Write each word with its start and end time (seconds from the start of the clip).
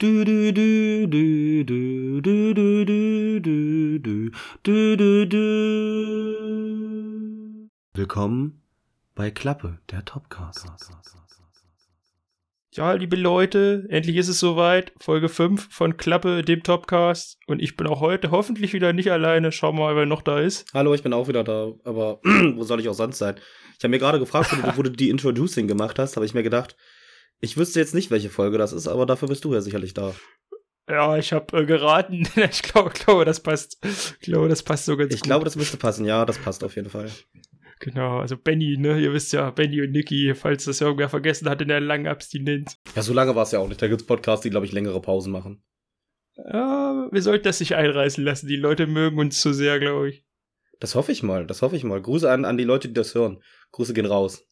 Du 0.00 0.24
du 0.24 0.50
du 0.50 1.06
du 1.06 1.62
du 1.62 2.22
du 2.22 2.54
du 2.54 2.84
du 2.86 3.38
du 3.38 3.98
du 3.98 4.30
du 4.62 4.96
du 4.96 5.26
du 5.26 5.44
Willkommen 7.92 8.62
bei 9.14 9.30
Klappe, 9.30 9.78
der 9.90 10.02
Topcast. 10.06 10.66
Ja, 12.72 12.94
liebe 12.94 13.16
Leute, 13.16 13.84
endlich 13.90 14.16
ist 14.16 14.28
es 14.28 14.40
soweit. 14.40 14.94
Folge 14.98 15.28
5 15.28 15.68
von 15.70 15.98
Klappe, 15.98 16.40
dem 16.44 16.62
Topcast. 16.62 17.36
Und 17.46 17.60
ich 17.60 17.76
bin 17.76 17.86
auch 17.86 18.00
heute 18.00 18.30
hoffentlich 18.30 18.72
wieder 18.72 18.94
nicht 18.94 19.12
alleine. 19.12 19.52
Schauen 19.52 19.76
wir 19.76 19.82
mal, 19.82 19.96
wer 19.96 20.06
noch 20.06 20.22
da 20.22 20.40
ist. 20.40 20.66
Hallo, 20.72 20.94
ich 20.94 21.02
bin 21.02 21.12
auch 21.12 21.28
wieder 21.28 21.44
da. 21.44 21.74
Aber 21.84 22.20
wo 22.54 22.64
soll 22.64 22.80
ich 22.80 22.88
auch 22.88 22.94
sonst 22.94 23.18
sein? 23.18 23.34
Ich 23.76 23.84
habe 23.84 23.90
mir 23.90 23.98
gerade 23.98 24.18
gefragt, 24.18 24.50
wo 24.50 24.62
du, 24.62 24.76
wo 24.78 24.82
du 24.82 24.90
die 24.90 25.10
Introducing 25.10 25.68
gemacht 25.68 25.98
hast, 25.98 26.16
habe 26.16 26.24
ich 26.24 26.32
mir 26.32 26.42
gedacht, 26.42 26.74
ich 27.40 27.56
wüsste 27.56 27.80
jetzt 27.80 27.94
nicht, 27.94 28.10
welche 28.10 28.30
Folge 28.30 28.58
das 28.58 28.72
ist, 28.72 28.86
aber 28.86 29.06
dafür 29.06 29.28
bist 29.28 29.44
du 29.44 29.54
ja 29.54 29.60
sicherlich 29.60 29.94
da. 29.94 30.14
Ja, 30.88 31.16
ich 31.16 31.32
habe 31.32 31.58
äh, 31.58 31.66
geraten. 31.66 32.26
ich 32.50 32.62
glaube, 32.62 32.90
glaube, 32.90 33.24
das 33.24 33.40
passt. 33.40 33.78
Ich 33.84 34.20
glaube, 34.20 34.48
das 34.48 34.62
passt 34.62 34.86
so 34.86 34.96
ganz 34.96 35.14
Ich 35.14 35.22
glaube, 35.22 35.44
das 35.44 35.56
müsste 35.56 35.76
passen. 35.76 36.04
Ja, 36.04 36.24
das 36.24 36.38
passt 36.38 36.64
auf 36.64 36.74
jeden 36.76 36.90
Fall. 36.90 37.10
Genau, 37.78 38.18
also 38.18 38.36
Benny, 38.36 38.76
ne? 38.76 39.00
Ihr 39.00 39.12
wisst 39.12 39.32
ja, 39.32 39.50
Benny 39.50 39.80
und 39.80 39.92
Nicky, 39.92 40.34
falls 40.34 40.64
das 40.64 40.80
irgendwer 40.80 41.08
vergessen 41.08 41.48
hat 41.48 41.62
in 41.62 41.68
der 41.68 41.80
langen 41.80 42.08
Abstinenz. 42.08 42.76
Ja, 42.94 43.02
so 43.02 43.14
lange 43.14 43.34
war 43.34 43.44
es 43.44 43.52
ja 43.52 43.58
auch 43.58 43.68
nicht. 43.68 43.80
Da 43.80 43.88
gibt's 43.88 44.04
Podcasts, 44.04 44.42
die, 44.42 44.50
glaube 44.50 44.66
ich, 44.66 44.72
längere 44.72 45.00
Pausen 45.00 45.32
machen. 45.32 45.62
Ja, 46.36 47.08
wir 47.10 47.22
sollten 47.22 47.44
das 47.44 47.60
nicht 47.60 47.74
einreißen 47.74 48.22
lassen. 48.22 48.48
Die 48.48 48.56
Leute 48.56 48.86
mögen 48.86 49.18
uns 49.18 49.40
zu 49.40 49.54
sehr, 49.54 49.78
glaube 49.78 50.10
ich. 50.10 50.24
Das 50.78 50.94
hoffe 50.94 51.12
ich 51.12 51.22
mal, 51.22 51.46
das 51.46 51.62
hoffe 51.62 51.76
ich 51.76 51.84
mal. 51.84 52.00
Grüße 52.00 52.30
an, 52.30 52.44
an 52.44 52.58
die 52.58 52.64
Leute, 52.64 52.88
die 52.88 52.94
das 52.94 53.14
hören. 53.14 53.42
Grüße 53.72 53.94
gehen 53.94 54.06
raus. 54.06 54.46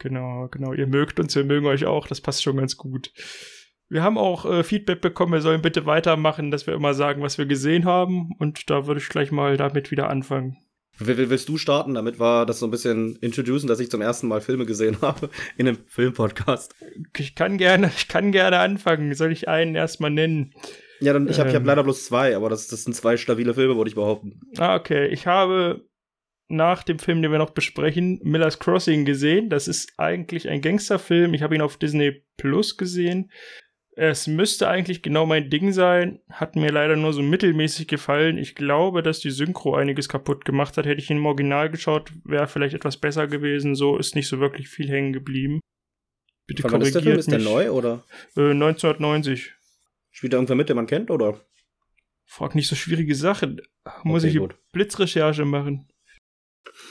Genau, 0.00 0.48
genau. 0.50 0.72
Ihr 0.72 0.86
mögt 0.86 1.20
uns, 1.20 1.36
wir 1.36 1.44
mögen 1.44 1.66
euch 1.66 1.84
auch. 1.84 2.08
Das 2.08 2.20
passt 2.20 2.42
schon 2.42 2.56
ganz 2.56 2.76
gut. 2.76 3.12
Wir 3.88 4.02
haben 4.02 4.18
auch 4.18 4.46
äh, 4.46 4.64
Feedback 4.64 5.00
bekommen, 5.00 5.32
wir 5.32 5.40
sollen 5.40 5.62
bitte 5.62 5.84
weitermachen, 5.84 6.50
dass 6.50 6.66
wir 6.66 6.74
immer 6.74 6.94
sagen, 6.94 7.22
was 7.22 7.38
wir 7.38 7.46
gesehen 7.46 7.84
haben. 7.84 8.30
Und 8.38 8.70
da 8.70 8.86
würde 8.86 9.00
ich 9.00 9.08
gleich 9.08 9.30
mal 9.30 9.56
damit 9.56 9.90
wieder 9.90 10.08
anfangen. 10.08 10.56
Will, 10.98 11.30
willst 11.30 11.48
du 11.48 11.58
starten? 11.58 11.94
Damit 11.94 12.18
war 12.18 12.46
das 12.46 12.60
so 12.60 12.66
ein 12.66 12.70
bisschen 12.70 13.16
introducen, 13.16 13.66
dass 13.66 13.80
ich 13.80 13.90
zum 13.90 14.00
ersten 14.00 14.28
Mal 14.28 14.40
Filme 14.40 14.64
gesehen 14.64 14.98
habe 15.02 15.28
in 15.56 15.68
einem 15.68 15.78
Filmpodcast. 15.86 16.74
Ich 17.16 17.34
kann 17.34 17.58
gerne, 17.58 17.90
ich 17.94 18.08
kann 18.08 18.32
gerne 18.32 18.58
anfangen. 18.58 19.12
Soll 19.14 19.32
ich 19.32 19.48
einen 19.48 19.74
erstmal 19.74 20.10
nennen? 20.10 20.54
Ja, 21.00 21.12
dann, 21.12 21.28
ich 21.28 21.38
habe 21.38 21.50
ähm, 21.50 21.56
hab 21.56 21.66
leider 21.66 21.82
bloß 21.82 22.06
zwei, 22.06 22.36
aber 22.36 22.48
das, 22.48 22.68
das 22.68 22.84
sind 22.84 22.94
zwei 22.94 23.16
stabile 23.16 23.54
Filme, 23.54 23.76
würde 23.76 23.88
ich 23.88 23.94
behaupten. 23.94 24.40
Ah, 24.58 24.76
okay. 24.76 25.08
Ich 25.08 25.26
habe 25.26 25.84
nach 26.50 26.82
dem 26.82 26.98
Film, 26.98 27.22
den 27.22 27.32
wir 27.32 27.38
noch 27.38 27.50
besprechen, 27.50 28.20
Miller's 28.22 28.58
Crossing 28.58 29.04
gesehen. 29.04 29.48
Das 29.50 29.68
ist 29.68 29.98
eigentlich 29.98 30.48
ein 30.48 30.60
Gangsterfilm. 30.60 31.34
Ich 31.34 31.42
habe 31.42 31.54
ihn 31.54 31.62
auf 31.62 31.76
Disney 31.76 32.22
Plus 32.36 32.76
gesehen. 32.76 33.30
Es 33.96 34.26
müsste 34.26 34.68
eigentlich 34.68 35.02
genau 35.02 35.26
mein 35.26 35.50
Ding 35.50 35.72
sein. 35.72 36.20
Hat 36.30 36.56
mir 36.56 36.70
leider 36.72 36.96
nur 36.96 37.12
so 37.12 37.22
mittelmäßig 37.22 37.86
gefallen. 37.86 38.38
Ich 38.38 38.54
glaube, 38.54 39.02
dass 39.02 39.20
die 39.20 39.30
Synchro 39.30 39.74
einiges 39.74 40.08
kaputt 40.08 40.44
gemacht 40.44 40.76
hat. 40.76 40.86
Hätte 40.86 41.00
ich 41.00 41.10
ihn 41.10 41.18
im 41.18 41.26
Original 41.26 41.70
geschaut, 41.70 42.12
wäre 42.24 42.46
vielleicht 42.46 42.74
etwas 42.74 42.96
besser 42.96 43.26
gewesen. 43.26 43.74
So 43.74 43.98
ist 43.98 44.14
nicht 44.14 44.28
so 44.28 44.40
wirklich 44.40 44.68
viel 44.68 44.88
hängen 44.88 45.12
geblieben. 45.12 45.60
Bitte 46.46 46.62
Von 46.62 46.70
korrigiert 46.70 46.88
ist 46.88 46.94
der 46.94 47.02
Film? 47.02 47.18
Ist 47.18 47.30
der 47.30 47.38
neu 47.38 47.70
oder? 47.70 48.04
Äh, 48.36 48.50
1990. 48.50 49.52
Spielt 50.10 50.32
da 50.32 50.38
irgendwer 50.38 50.56
mit, 50.56 50.68
den 50.68 50.76
man 50.76 50.86
kennt, 50.86 51.10
oder? 51.10 51.40
Frag 52.24 52.54
nicht 52.54 52.68
so 52.68 52.76
schwierige 52.76 53.14
Sachen. 53.14 53.60
Muss 54.02 54.22
okay, 54.22 54.32
ich 54.32 54.38
gut. 54.38 54.56
Blitzrecherche 54.72 55.44
machen. 55.44 55.89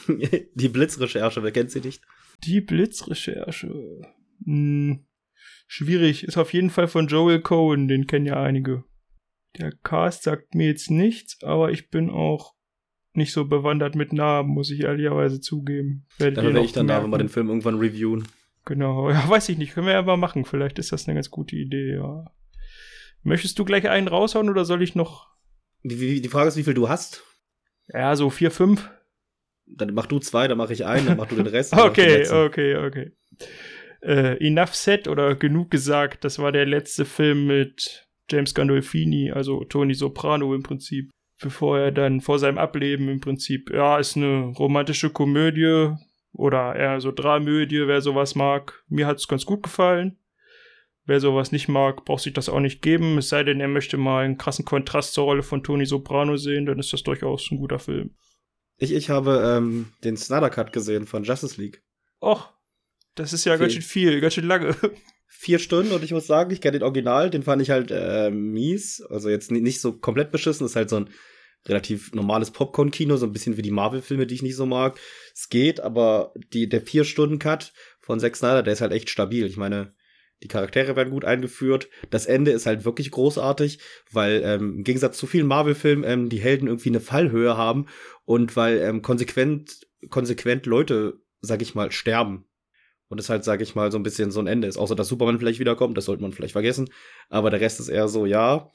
Die 0.53 0.69
Blitzrecherche, 0.69 1.43
wer 1.43 1.51
kennt 1.51 1.71
sie 1.71 1.81
nicht? 1.81 2.03
Die 2.43 2.61
Blitzrecherche. 2.61 4.01
Hm, 4.45 5.05
schwierig. 5.67 6.23
Ist 6.23 6.37
auf 6.37 6.53
jeden 6.53 6.69
Fall 6.69 6.87
von 6.87 7.07
Joel 7.07 7.41
Cohen, 7.41 7.87
den 7.87 8.07
kennen 8.07 8.25
ja 8.25 8.41
einige. 8.41 8.83
Der 9.57 9.71
Cast 9.71 10.23
sagt 10.23 10.55
mir 10.55 10.67
jetzt 10.67 10.91
nichts, 10.91 11.41
aber 11.43 11.71
ich 11.71 11.89
bin 11.89 12.09
auch 12.09 12.55
nicht 13.13 13.33
so 13.33 13.45
bewandert 13.45 13.95
mit 13.95 14.13
Namen, 14.13 14.49
muss 14.49 14.69
ich 14.69 14.81
ehrlicherweise 14.81 15.41
zugeben. 15.41 16.05
Werdet 16.17 16.37
dann 16.37 16.53
werde 16.53 16.65
ich 16.65 16.71
dann 16.71 16.87
da, 16.87 17.05
wir 17.05 17.17
den 17.17 17.29
Film 17.29 17.49
irgendwann 17.49 17.79
reviewen. 17.79 18.27
Genau, 18.65 19.09
ja, 19.11 19.27
weiß 19.27 19.49
ich 19.49 19.57
nicht. 19.57 19.73
Können 19.73 19.87
wir 19.87 19.93
ja 19.93 20.01
mal 20.01 20.17
machen. 20.17 20.45
Vielleicht 20.45 20.79
ist 20.79 20.91
das 20.91 21.07
eine 21.07 21.15
ganz 21.15 21.29
gute 21.29 21.55
Idee, 21.55 21.95
ja. 21.95 22.25
Möchtest 23.23 23.59
du 23.59 23.65
gleich 23.65 23.89
einen 23.89 24.07
raushauen 24.07 24.49
oder 24.49 24.63
soll 24.63 24.81
ich 24.81 24.95
noch? 24.95 25.27
Die 25.83 26.27
Frage 26.29 26.47
ist, 26.47 26.57
wie 26.57 26.63
viel 26.63 26.73
du 26.73 26.87
hast. 26.87 27.23
Ja, 27.87 28.15
so 28.15 28.29
vier, 28.29 28.51
fünf. 28.51 28.89
Dann 29.69 29.93
mach 29.93 30.07
du 30.07 30.19
zwei, 30.19 30.47
dann 30.47 30.57
mach 30.57 30.69
ich 30.69 30.85
einen, 30.85 31.07
dann 31.07 31.17
mach 31.17 31.27
du 31.27 31.35
den 31.35 31.47
Rest. 31.47 31.73
okay, 31.73 32.27
okay, 32.29 32.75
okay. 32.75 33.11
Äh, 34.01 34.45
Enough 34.45 34.75
Set 34.75 35.07
oder 35.07 35.35
Genug 35.35 35.71
gesagt, 35.71 36.23
das 36.23 36.39
war 36.39 36.51
der 36.51 36.65
letzte 36.65 37.05
Film 37.05 37.47
mit 37.47 38.07
James 38.29 38.53
Gandolfini, 38.53 39.31
also 39.31 39.63
Tony 39.63 39.93
Soprano 39.93 40.53
im 40.53 40.63
Prinzip. 40.63 41.09
Bevor 41.41 41.79
er 41.79 41.91
dann 41.91 42.19
vor 42.19 42.37
seinem 42.37 42.57
Ableben 42.57 43.07
im 43.07 43.21
Prinzip, 43.21 43.71
ja, 43.71 43.97
ist 43.97 44.17
eine 44.17 44.53
romantische 44.57 45.09
Komödie 45.09 45.93
oder 46.33 46.75
eher 46.75 46.99
so 46.99 47.11
Dramödie, 47.11 47.87
wer 47.87 48.01
sowas 48.01 48.35
mag. 48.35 48.83
Mir 48.89 49.07
hat's 49.07 49.27
ganz 49.27 49.45
gut 49.45 49.63
gefallen. 49.63 50.17
Wer 51.05 51.19
sowas 51.19 51.51
nicht 51.51 51.67
mag, 51.67 52.05
braucht 52.05 52.23
sich 52.23 52.33
das 52.33 52.49
auch 52.49 52.59
nicht 52.59 52.81
geben. 52.81 53.17
Es 53.17 53.29
sei 53.29 53.43
denn, 53.43 53.61
er 53.61 53.67
möchte 53.67 53.97
mal 53.97 54.25
einen 54.25 54.37
krassen 54.37 54.65
Kontrast 54.65 55.13
zur 55.13 55.23
Rolle 55.23 55.41
von 55.41 55.63
Tony 55.63 55.85
Soprano 55.85 56.37
sehen, 56.37 56.65
dann 56.65 56.77
ist 56.77 56.93
das 56.93 57.03
durchaus 57.03 57.49
ein 57.51 57.57
guter 57.57 57.79
Film. 57.79 58.11
Ich, 58.79 58.93
ich 58.93 59.09
habe 59.09 59.43
ähm, 59.45 59.87
den 60.03 60.17
Snyder 60.17 60.49
Cut 60.49 60.73
gesehen 60.73 61.05
von 61.05 61.23
Justice 61.23 61.61
League. 61.61 61.83
Och, 62.21 62.49
das 63.15 63.33
ist 63.33 63.45
ja 63.45 63.53
viel. 63.53 63.59
ganz 63.59 63.73
schön 63.73 63.81
viel, 63.81 64.21
ganz 64.21 64.33
schön 64.33 64.47
lange. 64.47 64.75
Vier 65.27 65.59
Stunden 65.59 65.91
und 65.91 66.03
ich 66.03 66.11
muss 66.11 66.27
sagen, 66.27 66.51
ich 66.51 66.59
kenne 66.59 66.79
den 66.79 66.83
Original, 66.83 67.29
den 67.29 67.43
fand 67.43 67.61
ich 67.61 67.69
halt 67.69 67.91
äh, 67.91 68.31
mies. 68.31 69.01
Also 69.09 69.29
jetzt 69.29 69.51
nicht 69.51 69.79
so 69.79 69.93
komplett 69.93 70.31
beschissen, 70.31 70.65
das 70.65 70.71
ist 70.71 70.75
halt 70.75 70.89
so 70.89 70.97
ein 70.97 71.09
relativ 71.67 72.13
normales 72.13 72.51
Popcorn-Kino, 72.51 73.17
so 73.17 73.25
ein 73.25 73.31
bisschen 73.31 73.57
wie 73.57 73.61
die 73.61 73.71
Marvel-Filme, 73.71 74.25
die 74.25 74.35
ich 74.35 74.41
nicht 74.41 74.55
so 74.55 74.65
mag. 74.65 74.99
Es 75.33 75.49
geht, 75.49 75.81
aber 75.81 76.33
die, 76.53 76.67
der 76.67 76.81
Vier-Stunden-Cut 76.81 77.73
von 77.99 78.19
Zack 78.19 78.35
Snyder, 78.35 78.63
der 78.63 78.73
ist 78.73 78.81
halt 78.81 78.93
echt 78.93 79.09
stabil. 79.09 79.45
Ich 79.45 79.57
meine, 79.57 79.93
die 80.43 80.47
Charaktere 80.47 80.95
werden 80.95 81.09
gut 81.09 81.25
eingeführt. 81.25 81.89
Das 82.09 82.25
Ende 82.25 82.51
ist 82.51 82.65
halt 82.65 82.85
wirklich 82.85 83.11
großartig, 83.11 83.79
weil 84.11 84.41
ähm, 84.43 84.77
im 84.77 84.83
Gegensatz 84.83 85.17
zu 85.17 85.27
vielen 85.27 85.47
Marvel-Filmen 85.47 86.03
ähm, 86.09 86.29
die 86.29 86.39
Helden 86.39 86.67
irgendwie 86.67 86.89
eine 86.89 87.01
Fallhöhe 87.01 87.57
haben 87.57 87.87
und 88.25 88.55
weil 88.55 88.77
ähm, 88.79 89.01
konsequent, 89.01 89.87
konsequent 90.09 90.65
Leute, 90.65 91.19
sag 91.41 91.61
ich 91.61 91.75
mal, 91.75 91.91
sterben. 91.91 92.45
Und 93.09 93.19
es 93.19 93.29
halt, 93.29 93.43
sag 93.43 93.59
ich 93.61 93.73
mal, 93.73 93.91
so 93.91 93.97
ein 93.97 94.03
bisschen 94.03 94.29
so 94.29 94.39
ein 94.39 94.47
Ende 94.47 94.67
ist. 94.67 94.77
Außer 94.77 94.95
dass 94.95 95.07
Superman 95.07 95.39
vielleicht 95.39 95.59
wiederkommt, 95.59 95.97
das 95.97 96.05
sollte 96.05 96.21
man 96.21 96.31
vielleicht 96.31 96.53
vergessen. 96.53 96.89
Aber 97.27 97.49
der 97.49 97.59
Rest 97.59 97.79
ist 97.79 97.89
eher 97.89 98.07
so, 98.07 98.27
ja, 98.27 98.71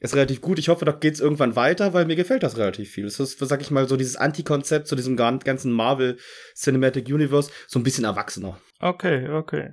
ist 0.00 0.14
relativ 0.14 0.40
gut. 0.40 0.58
Ich 0.58 0.68
hoffe, 0.68 0.84
da 0.84 0.92
geht's 0.92 1.20
irgendwann 1.20 1.56
weiter, 1.56 1.94
weil 1.94 2.04
mir 2.04 2.16
gefällt 2.16 2.42
das 2.42 2.58
relativ 2.58 2.90
viel. 2.90 3.06
Es 3.06 3.20
ist, 3.20 3.38
sag 3.38 3.62
ich 3.62 3.70
mal, 3.70 3.88
so 3.88 3.96
dieses 3.96 4.16
Anti-Konzept 4.16 4.88
zu 4.88 4.96
diesem 4.96 5.16
ganzen 5.16 5.72
Marvel 5.72 6.18
Cinematic 6.54 7.06
Universe 7.08 7.50
so 7.66 7.78
ein 7.78 7.84
bisschen 7.84 8.04
erwachsener. 8.04 8.60
Okay, 8.80 9.28
okay. 9.28 9.70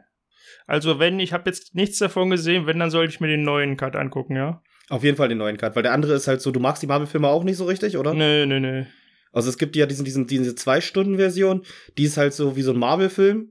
Also 0.68 1.00
wenn, 1.00 1.20
ich 1.20 1.34
habe 1.34 1.50
jetzt 1.50 1.76
nichts 1.76 1.98
davon 2.00 2.30
gesehen, 2.30 2.66
wenn, 2.66 2.80
dann 2.80 2.92
sollte 2.92 3.14
ich 3.14 3.20
mir 3.20 3.28
den 3.28 3.44
neuen 3.44 3.78
Cut 3.78 3.96
angucken, 3.96 4.36
ja? 4.36 4.62
Auf 4.90 5.04
jeden 5.04 5.18
Fall 5.18 5.30
den 5.30 5.38
neuen 5.38 5.58
Cut, 5.58 5.76
weil 5.76 5.84
der 5.84 5.94
andere 5.94 6.14
ist 6.14 6.28
halt 6.28 6.42
so, 6.42 6.52
du 6.52 6.60
magst 6.60 6.84
die 6.84 6.88
Marvel-Filme 6.88 7.28
auch 7.28 7.44
nicht 7.44 7.58
so 7.58 7.66
richtig, 7.66 7.98
oder? 7.98 8.14
Nee, 8.14 8.46
nee, 8.46 8.60
nee. 8.60 8.86
Also 9.32 9.50
es 9.50 9.58
gibt 9.58 9.76
ja 9.76 9.86
diesen, 9.86 10.06
diesen, 10.06 10.28
diese 10.28 10.56
Zwei-Stunden-Version, 10.56 11.64
die 11.98 12.04
ist 12.04 12.18
halt 12.18 12.34
so 12.34 12.56
wie 12.56 12.62
so 12.62 12.72
ein 12.72 12.80
Marvel-Film. 12.80 13.50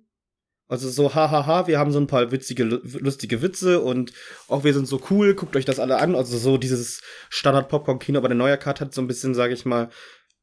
Also 0.68 0.88
so, 0.88 1.14
hahaha, 1.14 1.66
wir 1.66 1.78
haben 1.78 1.90
so 1.90 2.00
ein 2.00 2.06
paar 2.06 2.30
witzige, 2.30 2.64
lustige 2.64 3.42
Witze 3.42 3.80
und 3.80 4.12
auch 4.48 4.64
wir 4.64 4.72
sind 4.72 4.88
so 4.88 5.02
cool, 5.10 5.34
guckt 5.34 5.54
euch 5.54 5.66
das 5.66 5.78
alle 5.78 5.98
an. 5.98 6.14
Also 6.14 6.38
so 6.38 6.56
dieses 6.56 7.02
Standard-Popcorn-Kino, 7.28 8.18
aber 8.18 8.28
der 8.28 8.38
neue 8.38 8.56
Cut 8.56 8.80
hat 8.80 8.94
so 8.94 9.02
ein 9.02 9.06
bisschen, 9.06 9.34
sag 9.34 9.50
ich 9.50 9.66
mal, 9.66 9.90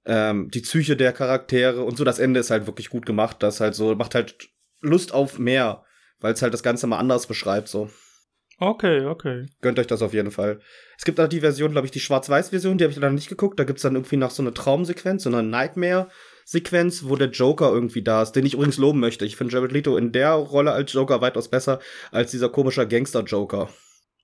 ähm, 0.05 0.51
die 0.51 0.61
Psyche 0.61 0.95
der 0.95 1.13
Charaktere 1.13 1.83
und 1.83 1.97
so. 1.97 2.03
Das 2.03 2.19
Ende 2.19 2.39
ist 2.39 2.51
halt 2.51 2.67
wirklich 2.67 2.89
gut 2.89 3.05
gemacht. 3.05 3.37
Das 3.39 3.59
halt 3.59 3.73
so, 3.73 3.95
macht 3.95 4.13
halt 4.13 4.49
Lust 4.81 5.13
auf 5.13 5.39
mehr 5.39 5.83
weil 6.19 6.33
es 6.33 6.41
halt 6.41 6.53
das 6.53 6.63
Ganze 6.63 6.87
mal 6.87 6.97
anders 6.97 7.27
beschreibt, 7.27 7.67
so. 7.67 7.89
Okay, 8.61 9.05
okay. 9.05 9.45
Gönnt 9.61 9.79
euch 9.79 9.87
das 9.87 10.01
auf 10.01 10.13
jeden 10.13 10.31
Fall. 10.31 10.59
Es 10.97 11.05
gibt 11.05 11.19
auch 11.19 11.29
die 11.29 11.39
Version, 11.39 11.71
glaube 11.71 11.85
ich, 11.85 11.91
die 11.91 12.01
Schwarz-Weiß-Version, 12.01 12.77
die 12.77 12.83
habe 12.83 12.91
ich 12.91 12.99
leider 12.99 13.13
nicht 13.13 13.29
geguckt. 13.29 13.57
Da 13.57 13.63
gibt's 13.63 13.83
dann 13.83 13.95
irgendwie 13.95 14.17
noch 14.17 14.31
so 14.31 14.43
eine 14.43 14.53
Traumsequenz, 14.53 15.23
so 15.23 15.29
eine 15.29 15.43
Nightmare-Sequenz, 15.43 17.05
wo 17.05 17.15
der 17.15 17.29
Joker 17.29 17.71
irgendwie 17.71 18.01
da 18.01 18.21
ist, 18.21 18.33
den 18.33 18.45
ich 18.45 18.55
übrigens 18.55 18.77
loben 18.77 18.99
möchte. 18.99 19.25
Ich 19.25 19.37
finde 19.37 19.53
Jared 19.53 19.71
Leto 19.71 19.95
in 19.95 20.11
der 20.11 20.33
Rolle 20.33 20.73
als 20.73 20.91
Joker 20.91 21.21
weitaus 21.21 21.49
besser 21.49 21.79
als 22.11 22.31
dieser 22.31 22.49
komische 22.49 22.85
Gangster-Joker. 22.85 23.69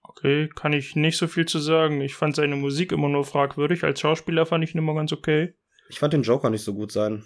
Okay, 0.03 0.49
kann 0.53 0.73
ich 0.73 0.97
nicht 0.97 1.17
so 1.17 1.27
viel 1.27 1.45
zu 1.45 1.59
sagen. 1.59 2.01
Ich 2.01 2.15
fand 2.15 2.35
seine 2.35 2.57
Musik 2.57 2.91
immer 2.91 3.07
nur 3.07 3.23
fragwürdig. 3.23 3.85
Als 3.85 4.01
Schauspieler 4.01 4.45
fand 4.45 4.65
ich 4.65 4.75
ihn 4.75 4.79
immer 4.79 4.95
ganz 4.95 5.13
okay. 5.13 5.53
Ich 5.89 5.99
fand 5.99 6.11
den 6.11 6.23
Joker 6.23 6.49
nicht 6.49 6.63
so 6.63 6.73
gut 6.73 6.91
sein. 6.91 7.23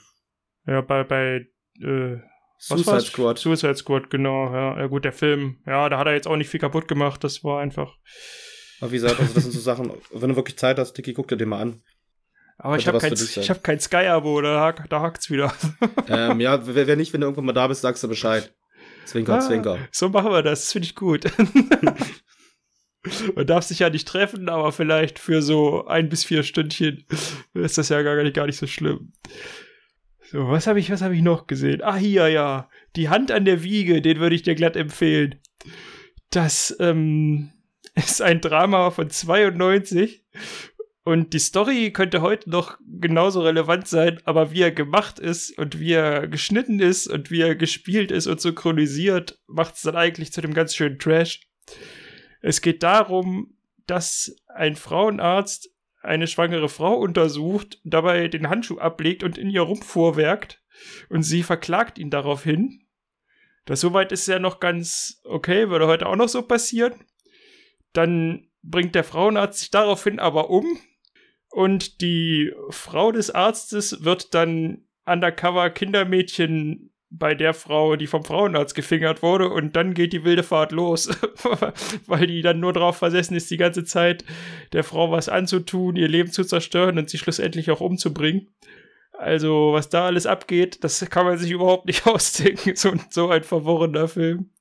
Ja, 0.68 0.82
bei, 0.82 1.04
bei 1.04 1.48
äh, 1.82 2.18
Suicide 2.62 3.02
Squad. 3.02 3.40
Suicide 3.40 3.76
Squad, 3.76 4.10
genau, 4.10 4.54
ja. 4.54 4.78
Ja, 4.78 4.88
gut, 4.88 5.06
der 5.06 5.14
Film, 5.14 5.58
ja, 5.66 5.88
da 5.88 5.98
hat 5.98 6.08
er 6.08 6.14
jetzt 6.14 6.28
auch 6.28 6.36
nicht 6.36 6.50
viel 6.50 6.60
kaputt 6.60 6.90
gemacht. 6.90 7.24
Das 7.24 7.44
war 7.44 7.62
einfach. 7.62 7.96
Aber 8.82 8.92
wie 8.92 8.96
gesagt, 8.96 9.20
also 9.20 9.34
das 9.34 9.44
sind 9.44 9.54
so 9.54 9.62
Sachen, 9.62 9.92
wenn 10.12 10.30
du 10.30 10.36
wirklich 10.36 10.58
Zeit 10.58 10.78
hast, 10.78 10.94
Dicky, 10.94 11.14
guck 11.14 11.30
dir 11.30 11.38
den 11.38 11.50
mal 11.50 11.62
an. 11.62 11.82
Aber 12.58 12.76
ich 12.76 12.86
habe 12.90 13.00
kein, 13.00 13.14
ich 13.14 13.50
hab 13.50 13.64
kein 13.64 13.80
Sky-Abo, 13.80 14.42
da, 14.42 14.60
hack, 14.60 14.90
da 14.90 15.00
hackt's 15.00 15.30
wieder. 15.30 15.54
ähm, 16.10 16.42
ja, 16.42 16.60
wer, 16.68 16.98
nicht, 16.98 17.14
wenn 17.14 17.22
du 17.22 17.28
irgendwann 17.28 17.46
mal 17.46 17.54
da 17.54 17.68
bist, 17.68 17.80
sagst 17.80 18.04
du 18.04 18.10
Bescheid. 18.10 18.54
Zwinker, 19.06 19.36
ah, 19.36 19.40
Zwinker. 19.40 19.78
So 19.92 20.10
machen 20.10 20.30
wir 20.30 20.44
das, 20.44 20.62
das 20.62 20.74
finde 20.74 20.88
ich 20.88 20.96
gut. 20.96 21.24
Man 23.36 23.48
darf 23.48 23.64
sich 23.64 23.80
ja 23.80 23.90
nicht 23.90 24.10
treffen, 24.10 24.50
aber 24.50 24.74
vielleicht 24.74 25.20
für 25.20 25.42
so 25.42 25.86
ein 25.86 26.10
bis 26.10 26.26
vier 26.26 26.44
Stündchen 26.44 27.06
ist 27.54 27.78
das 27.78 27.88
ja 27.88 28.02
gar 28.02 28.22
nicht, 28.22 28.36
gar 28.36 28.46
nicht 28.46 28.58
so 28.58 28.68
schlimm. 28.68 29.14
So, 30.32 30.48
was 30.48 30.68
habe 30.68 30.80
ich, 30.80 30.92
was 30.92 31.02
habe 31.02 31.16
ich 31.16 31.24
noch 31.24 31.48
gesehen? 31.48 31.82
Ah, 31.82 31.96
hier, 31.96 32.28
ja. 32.28 32.70
Die 32.96 33.10
Hand 33.10 33.32
an 33.32 33.46
der 33.46 33.64
Wiege, 33.64 34.00
den 34.00 34.20
würde 34.20 34.36
ich 34.36 34.44
dir 34.44 34.54
glatt 34.54 34.76
empfehlen. 34.76 35.40
Das 36.30 36.76
ähm, 36.80 37.52
ist 37.96 38.22
ein 38.22 38.40
Drama 38.40 38.92
von 38.92 39.10
92 39.10 40.24
und 41.04 41.34
die 41.34 41.40
Story 41.40 41.92
könnte 41.92 42.22
heute 42.22 42.48
noch 42.48 42.78
genauso 42.86 43.42
relevant 43.42 43.88
sein, 43.88 44.20
aber 44.24 44.52
wie 44.52 44.62
er 44.62 44.72
gemacht 44.72 45.18
ist 45.18 45.58
und 45.58 45.80
wie 45.80 45.94
er 45.94 46.28
geschnitten 46.28 46.80
ist 46.80 47.08
und 47.08 47.32
wie 47.32 47.42
er 47.42 47.56
gespielt 47.56 48.12
ist 48.12 48.28
und 48.28 48.40
synchronisiert, 48.40 49.40
macht 49.48 49.78
es 49.78 49.82
dann 49.82 49.96
eigentlich 49.96 50.32
zu 50.32 50.42
dem 50.42 50.54
ganz 50.54 50.76
schönen 50.76 51.00
Trash. 51.00 51.42
Es 52.42 52.62
geht 52.62 52.84
darum, 52.84 53.58
dass 53.88 54.36
ein 54.54 54.76
Frauenarzt 54.76 55.72
eine 56.02 56.28
schwangere 56.28 56.70
Frau 56.70 56.98
untersucht, 56.98 57.80
dabei 57.84 58.28
den 58.28 58.50
Handschuh 58.50 58.80
ablegt 58.80 59.24
und 59.24 59.38
in 59.38 59.50
ihr 59.50 59.62
rumfuhrwerkt 59.62 60.64
und 61.10 61.24
sie 61.24 61.44
verklagt 61.44 61.98
ihn 61.98 62.10
daraufhin. 62.10 62.86
Das 63.66 63.82
soweit 63.82 64.12
ist 64.12 64.28
ja 64.28 64.40
noch 64.40 64.60
ganz 64.60 65.22
okay, 65.24 65.70
würde 65.70 65.88
heute 65.88 66.08
auch 66.08 66.16
noch 66.16 66.30
so 66.30 66.42
passieren. 66.42 66.94
Dann 67.94 68.48
bringt 68.62 68.96
der 68.96 69.04
Frauenarzt 69.04 69.60
sich 69.60 69.72
daraufhin 69.72 70.20
aber 70.20 70.50
um 70.50 70.66
und 71.50 72.02
die 72.02 72.52
Frau 72.70 73.12
des 73.12 73.32
Arztes 73.32 74.04
wird 74.04 74.34
dann 74.34 74.86
undercover 75.06 75.70
Kindermädchen 75.70 76.94
bei 77.12 77.34
der 77.34 77.54
Frau, 77.54 77.96
die 77.96 78.08
vom 78.08 78.24
Frauenarzt 78.24 78.76
gefingert 78.76 79.24
wurde, 79.24 79.50
und 79.50 79.76
dann 79.76 79.94
geht 79.94 80.14
die 80.14 80.24
wilde 80.24 80.44
Fahrt 80.44 80.72
los, 80.72 81.10
weil 82.06 82.28
die 82.28 82.42
dann 82.42 82.60
nur 82.60 82.74
darauf 82.74 82.98
versessen 82.98 83.36
ist, 83.36 83.50
die 83.50 83.58
ganze 83.58 83.84
Zeit 83.84 84.24
der 84.74 84.84
Frau 84.84 85.12
was 85.12 85.30
anzutun, 85.30 85.96
ihr 85.96 86.08
Leben 86.08 86.32
zu 86.32 86.44
zerstören 86.44 86.98
und 86.98 87.10
sie 87.10 87.18
schlussendlich 87.18 87.72
auch 87.72 87.82
umzubringen. 87.82 88.50
Also, 89.14 89.74
was 89.74 89.90
da 89.90 90.06
alles 90.06 90.26
abgeht, 90.26 90.84
das 90.84 91.06
kann 91.10 91.26
man 91.26 91.38
sich 91.38 91.52
überhaupt 91.52 91.88
nicht 91.88 92.08
ausdenken. 92.08 92.76
So, 92.76 92.94
so 93.10 93.30
ein 93.30 93.44
verworrener 93.44 94.08
Film. 94.08 94.52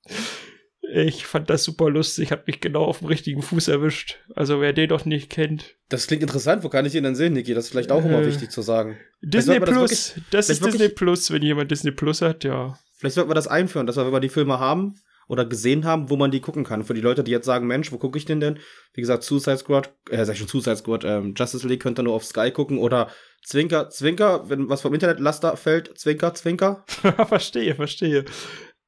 Ich 0.92 1.26
fand 1.26 1.50
das 1.50 1.64
super 1.64 1.90
lustig, 1.90 2.32
hat 2.32 2.46
mich 2.46 2.60
genau 2.60 2.84
auf 2.84 3.00
dem 3.00 3.08
richtigen 3.08 3.42
Fuß 3.42 3.68
erwischt. 3.68 4.18
Also 4.34 4.60
wer 4.60 4.72
den 4.72 4.88
doch 4.88 5.04
nicht 5.04 5.30
kennt. 5.30 5.76
Das 5.88 6.06
klingt 6.06 6.22
interessant, 6.22 6.64
wo 6.64 6.68
kann 6.68 6.86
ich 6.86 6.94
ihn 6.94 7.04
denn 7.04 7.14
sehen, 7.14 7.34
Niki? 7.34 7.54
Das 7.54 7.66
ist 7.66 7.70
vielleicht 7.70 7.92
auch 7.92 8.04
äh, 8.04 8.08
immer 8.08 8.24
wichtig 8.24 8.50
zu 8.50 8.62
sagen. 8.62 8.96
Disney 9.20 9.60
Plus, 9.60 9.68
das, 9.68 10.16
wirklich, 10.16 10.30
das 10.30 10.50
ist 10.50 10.64
Disney 10.64 10.88
Plus, 10.88 11.30
wenn 11.30 11.42
jemand 11.42 11.70
Disney 11.70 11.90
Plus 11.90 12.22
hat, 12.22 12.44
ja. 12.44 12.78
Vielleicht 12.96 13.14
sollten 13.14 13.30
wir 13.30 13.34
das 13.34 13.48
einführen, 13.48 13.86
dass 13.86 13.96
wir, 13.96 14.06
wenn 14.06 14.12
wir 14.12 14.20
die 14.20 14.28
Filme 14.28 14.58
haben 14.58 14.96
oder 15.28 15.44
gesehen 15.44 15.84
haben, 15.84 16.10
wo 16.10 16.16
man 16.16 16.30
die 16.30 16.40
gucken 16.40 16.64
kann. 16.64 16.84
Für 16.84 16.94
die 16.94 17.00
Leute, 17.00 17.22
die 17.22 17.30
jetzt 17.30 17.44
sagen, 17.44 17.66
Mensch, 17.66 17.92
wo 17.92 17.98
gucke 17.98 18.18
ich 18.18 18.24
den 18.24 18.40
denn? 18.40 18.58
Wie 18.94 19.02
gesagt, 19.02 19.22
Suicide 19.22 19.58
Squad, 19.58 19.92
äh, 20.10 20.24
sag 20.24 20.32
ich 20.32 20.38
schon 20.38 20.48
Suicide 20.48 20.76
Squad, 20.76 21.04
ähm, 21.04 21.34
Justice 21.36 21.68
League 21.68 21.82
könnt 21.82 22.00
ihr 22.00 22.02
nur 22.02 22.14
auf 22.14 22.24
Sky 22.24 22.50
gucken 22.50 22.78
oder 22.78 23.10
Zwinker, 23.44 23.88
Zwinker, 23.90 24.48
wenn 24.48 24.68
was 24.68 24.80
vom 24.80 24.94
Internetlaster 24.94 25.56
fällt, 25.56 25.96
Zwinker, 25.98 26.34
Zwinker. 26.34 26.84
verstehe, 27.28 27.74
verstehe. 27.74 28.24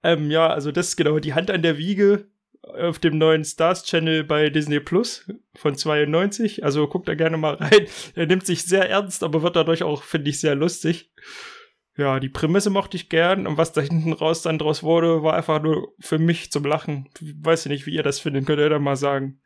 Ähm, 0.03 0.31
ja, 0.31 0.49
also 0.49 0.73
das 0.73 0.89
ist 0.89 0.97
genau 0.97 1.19
die 1.19 1.35
Hand 1.35 1.51
an 1.51 1.63
der 1.63 1.79
Wiege 1.79 2.27
auf 2.63 2.99
dem 2.99 3.19
neuen 3.19 3.45
Stars 3.45 3.85
Channel 3.85 4.25
bei 4.25 4.51
Disney 4.51 4.81
Plus 4.81 5.31
von 5.55 5.75
92. 5.75 6.65
Also 6.65 6.87
guckt 6.89 7.09
da 7.09 7.15
gerne 7.15 7.37
mal 7.37 7.55
rein. 7.55 7.87
Er 8.15 8.27
nimmt 8.27 8.47
sich 8.47 8.65
sehr 8.65 8.89
ernst, 8.89 9.23
aber 9.23 9.43
wird 9.43 9.57
dadurch 9.57 9.83
auch, 9.83 10.03
finde 10.03 10.31
ich, 10.31 10.41
sehr 10.41 10.55
lustig. 10.55 11.13
Ja, 11.97 12.21
die 12.21 12.29
Prämisse 12.29 12.71
mochte 12.71 12.97
ich 12.97 13.09
gern 13.09 13.47
und 13.47 13.57
was 13.57 13.73
da 13.73 13.81
hinten 13.81 14.13
raus 14.13 14.43
dann 14.43 14.59
draus 14.59 14.83
wurde, 14.83 15.23
war 15.23 15.35
einfach 15.35 15.61
nur 15.63 15.93
für 15.99 16.19
mich 16.19 16.51
zum 16.51 16.65
Lachen. 16.65 17.09
Weiß 17.21 17.67
ich 17.67 17.71
nicht, 17.71 17.87
wie 17.87 17.95
ihr 17.95 18.03
das 18.03 18.21
findet, 18.21 18.47
könnt 18.47 18.61
ihr 18.61 18.69
da 18.69 18.79
mal 18.79 18.97
sagen. 18.97 19.41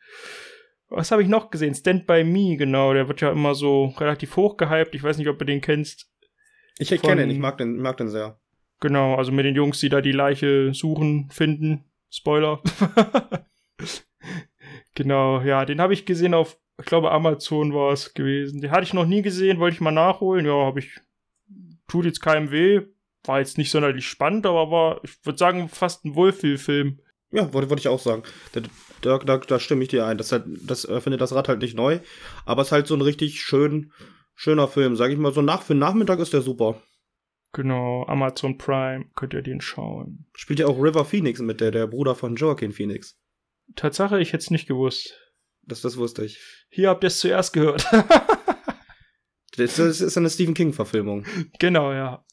Was 0.88 1.10
habe 1.10 1.22
ich 1.22 1.28
noch 1.28 1.50
gesehen? 1.50 1.74
Stand 1.74 2.06
By 2.06 2.22
Me, 2.22 2.56
genau. 2.56 2.92
Der 2.92 3.08
wird 3.08 3.20
ja 3.20 3.32
immer 3.32 3.54
so 3.54 3.86
relativ 3.98 4.36
hoch 4.36 4.56
gehypt. 4.56 4.94
Ich 4.94 5.02
weiß 5.02 5.18
nicht, 5.18 5.28
ob 5.28 5.38
du 5.38 5.44
den 5.44 5.60
kennst. 5.60 6.10
Ich 6.78 6.90
kenne 7.02 7.22
ihn, 7.24 7.30
ich 7.30 7.38
mag 7.38 7.58
den, 7.58 7.78
mag 7.78 7.96
den 7.96 8.08
sehr. 8.08 8.38
Genau, 8.84 9.14
also 9.14 9.32
mit 9.32 9.46
den 9.46 9.54
Jungs, 9.54 9.80
die 9.80 9.88
da 9.88 10.02
die 10.02 10.12
Leiche 10.12 10.74
suchen, 10.74 11.30
finden. 11.30 11.84
Spoiler. 12.10 12.60
genau, 14.94 15.40
ja, 15.40 15.64
den 15.64 15.80
habe 15.80 15.94
ich 15.94 16.04
gesehen 16.04 16.34
auf, 16.34 16.58
ich 16.78 16.84
glaube, 16.84 17.10
Amazon 17.10 17.72
war 17.72 17.94
es 17.94 18.12
gewesen. 18.12 18.60
Den 18.60 18.70
hatte 18.70 18.82
ich 18.82 18.92
noch 18.92 19.06
nie 19.06 19.22
gesehen, 19.22 19.58
wollte 19.58 19.76
ich 19.76 19.80
mal 19.80 19.90
nachholen. 19.90 20.44
Ja, 20.44 20.66
habe 20.66 20.80
ich. 20.80 21.00
Tut 21.88 22.04
jetzt 22.04 22.20
keinem 22.20 22.50
weh. 22.50 22.82
War 23.24 23.38
jetzt 23.38 23.56
nicht 23.56 23.70
sonderlich 23.70 24.06
spannend, 24.06 24.44
aber 24.44 24.70
war, 24.70 25.00
ich 25.02 25.16
würde 25.24 25.38
sagen, 25.38 25.70
fast 25.70 26.04
ein 26.04 26.14
Wohlfühlfilm. 26.14 27.00
Ja, 27.30 27.54
wollte, 27.54 27.70
wollte 27.70 27.80
ich 27.80 27.88
auch 27.88 28.00
sagen. 28.00 28.24
Da, 28.52 28.60
da, 29.00 29.16
da, 29.16 29.38
da 29.38 29.58
stimme 29.58 29.82
ich 29.84 29.88
dir 29.88 30.04
ein. 30.04 30.18
Das, 30.18 30.30
halt, 30.30 30.44
das 30.46 30.84
äh, 30.84 31.00
findet 31.00 31.22
das 31.22 31.34
Rad 31.34 31.48
halt 31.48 31.62
nicht 31.62 31.74
neu. 31.74 32.00
Aber 32.44 32.60
es 32.60 32.68
ist 32.68 32.72
halt 32.72 32.86
so 32.86 32.94
ein 32.94 33.00
richtig 33.00 33.40
schön, 33.40 33.92
schöner 34.34 34.68
Film. 34.68 34.94
Sag 34.94 35.10
ich 35.10 35.16
mal, 35.16 35.32
so 35.32 35.40
nach 35.40 35.62
für 35.62 35.72
den 35.72 35.78
Nachmittag 35.78 36.18
ist 36.18 36.34
der 36.34 36.42
super. 36.42 36.82
Genau, 37.54 38.04
Amazon 38.08 38.58
Prime, 38.58 39.04
könnt 39.14 39.32
ihr 39.32 39.40
den 39.40 39.60
schauen. 39.60 40.26
Spielt 40.34 40.58
ja 40.58 40.66
auch 40.66 40.76
River 40.76 41.04
Phoenix 41.04 41.40
mit, 41.40 41.60
der, 41.60 41.70
der 41.70 41.86
Bruder 41.86 42.16
von 42.16 42.34
Joaquin 42.34 42.72
Phoenix. 42.72 43.16
Tatsache, 43.76 44.20
ich 44.20 44.32
hätte 44.32 44.42
es 44.42 44.50
nicht 44.50 44.66
gewusst. 44.66 45.16
Das, 45.62 45.80
das 45.80 45.96
wusste 45.96 46.24
ich. 46.24 46.40
Hier 46.68 46.88
habt 46.88 47.04
ihr 47.04 47.08
es 47.08 47.20
zuerst 47.20 47.52
gehört. 47.52 47.86
das, 49.56 49.76
das 49.76 50.00
ist 50.00 50.18
eine 50.18 50.30
Stephen 50.30 50.54
King-Verfilmung. 50.54 51.26
Genau, 51.60 51.92
ja. 51.92 52.24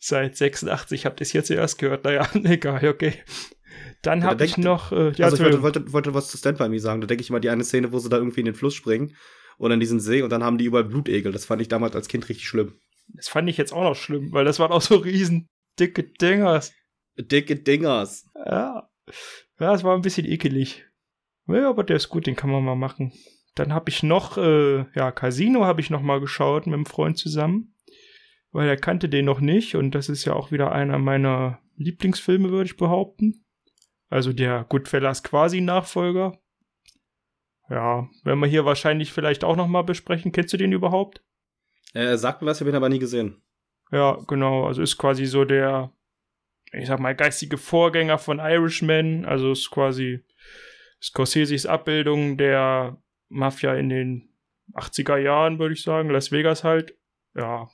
Seit 0.00 0.36
86 0.36 1.06
habt 1.06 1.20
ihr 1.20 1.22
es 1.22 1.30
hier 1.30 1.44
zuerst 1.44 1.78
gehört. 1.78 2.02
Naja, 2.04 2.28
egal, 2.34 2.86
okay. 2.88 3.14
Dann 4.02 4.22
ja, 4.22 4.26
habe 4.26 4.44
ich 4.44 4.58
noch. 4.58 4.90
Äh, 4.90 5.12
ja, 5.12 5.26
also 5.26 5.36
ich 5.36 5.42
wollte, 5.42 5.62
wollte, 5.62 5.92
wollte 5.92 6.14
was 6.14 6.28
zu 6.28 6.36
Stand 6.36 6.58
By 6.58 6.68
Me 6.68 6.80
sagen. 6.80 7.00
Da 7.00 7.06
denke 7.06 7.22
ich 7.22 7.30
mal 7.30 7.40
die 7.40 7.48
eine 7.48 7.62
Szene, 7.62 7.92
wo 7.92 8.00
sie 8.00 8.08
da 8.08 8.16
irgendwie 8.16 8.40
in 8.40 8.46
den 8.46 8.56
Fluss 8.56 8.74
springen 8.74 9.14
oder 9.56 9.74
in 9.74 9.80
diesen 9.80 10.00
See 10.00 10.22
und 10.22 10.30
dann 10.30 10.42
haben 10.42 10.58
die 10.58 10.64
überall 10.64 10.84
Blutegel. 10.84 11.30
Das 11.30 11.44
fand 11.44 11.62
ich 11.62 11.68
damals 11.68 11.94
als 11.94 12.08
Kind 12.08 12.28
richtig 12.28 12.48
schlimm. 12.48 12.80
Das 13.14 13.28
fand 13.28 13.48
ich 13.48 13.56
jetzt 13.56 13.72
auch 13.72 13.82
noch 13.82 13.94
schlimm, 13.94 14.32
weil 14.32 14.44
das 14.44 14.58
waren 14.58 14.72
auch 14.72 14.82
so 14.82 14.96
riesen 14.96 15.46
dicke 15.78 16.02
Dingers. 16.02 16.72
Dicke 17.16 17.56
Dingers. 17.56 18.28
Ja. 18.34 18.90
Ja, 19.60 19.74
es 19.74 19.84
war 19.84 19.94
ein 19.94 20.02
bisschen 20.02 20.26
ekelig. 20.26 20.84
Ja, 21.46 21.68
aber 21.68 21.84
der 21.84 21.96
ist 21.96 22.08
gut, 22.08 22.26
den 22.26 22.36
kann 22.36 22.50
man 22.50 22.64
mal 22.64 22.74
machen. 22.74 23.12
Dann 23.54 23.72
habe 23.72 23.90
ich 23.90 24.02
noch, 24.02 24.36
äh, 24.36 24.86
ja, 24.94 25.12
Casino 25.12 25.64
habe 25.64 25.80
ich 25.80 25.90
noch 25.90 26.02
mal 26.02 26.20
geschaut 26.20 26.66
mit 26.66 26.74
einem 26.74 26.86
Freund 26.86 27.18
zusammen, 27.18 27.76
weil 28.50 28.68
er 28.68 28.76
kannte 28.76 29.08
den 29.08 29.26
noch 29.26 29.40
nicht 29.40 29.76
und 29.76 29.94
das 29.94 30.08
ist 30.08 30.24
ja 30.24 30.32
auch 30.32 30.50
wieder 30.50 30.72
einer 30.72 30.98
meiner 30.98 31.60
Lieblingsfilme, 31.76 32.50
würde 32.50 32.66
ich 32.66 32.76
behaupten. 32.76 33.44
Also 34.08 34.32
der 34.32 34.64
Goodfellas 34.64 35.22
quasi 35.22 35.60
Nachfolger. 35.60 36.38
Ja, 37.70 38.08
werden 38.24 38.40
wir 38.40 38.46
hier 38.46 38.64
wahrscheinlich 38.64 39.12
vielleicht 39.12 39.44
auch 39.44 39.56
noch 39.56 39.68
mal 39.68 39.82
besprechen. 39.82 40.32
Kennst 40.32 40.52
du 40.52 40.56
den 40.56 40.72
überhaupt? 40.72 41.22
Äh, 41.94 42.16
sagt 42.16 42.42
mir 42.42 42.48
was, 42.48 42.58
ich 42.58 42.60
habe 42.62 42.70
ihn 42.70 42.76
aber 42.76 42.88
nie 42.88 42.98
gesehen. 42.98 43.40
Ja, 43.90 44.18
genau. 44.26 44.66
Also 44.66 44.82
ist 44.82 44.98
quasi 44.98 45.26
so 45.26 45.44
der, 45.44 45.92
ich 46.72 46.86
sag 46.86 46.98
mal, 47.00 47.14
geistige 47.14 47.56
Vorgänger 47.56 48.18
von 48.18 48.40
Irishman. 48.40 49.24
Also 49.24 49.52
ist 49.52 49.70
quasi 49.70 50.24
Scorseses 51.00 51.66
Abbildung 51.66 52.36
der 52.36 52.98
Mafia 53.28 53.74
in 53.74 53.88
den 53.88 54.28
80er 54.74 55.18
Jahren, 55.18 55.58
würde 55.58 55.74
ich 55.74 55.82
sagen. 55.82 56.10
Las 56.10 56.32
Vegas 56.32 56.64
halt. 56.64 56.96
Ja, 57.36 57.68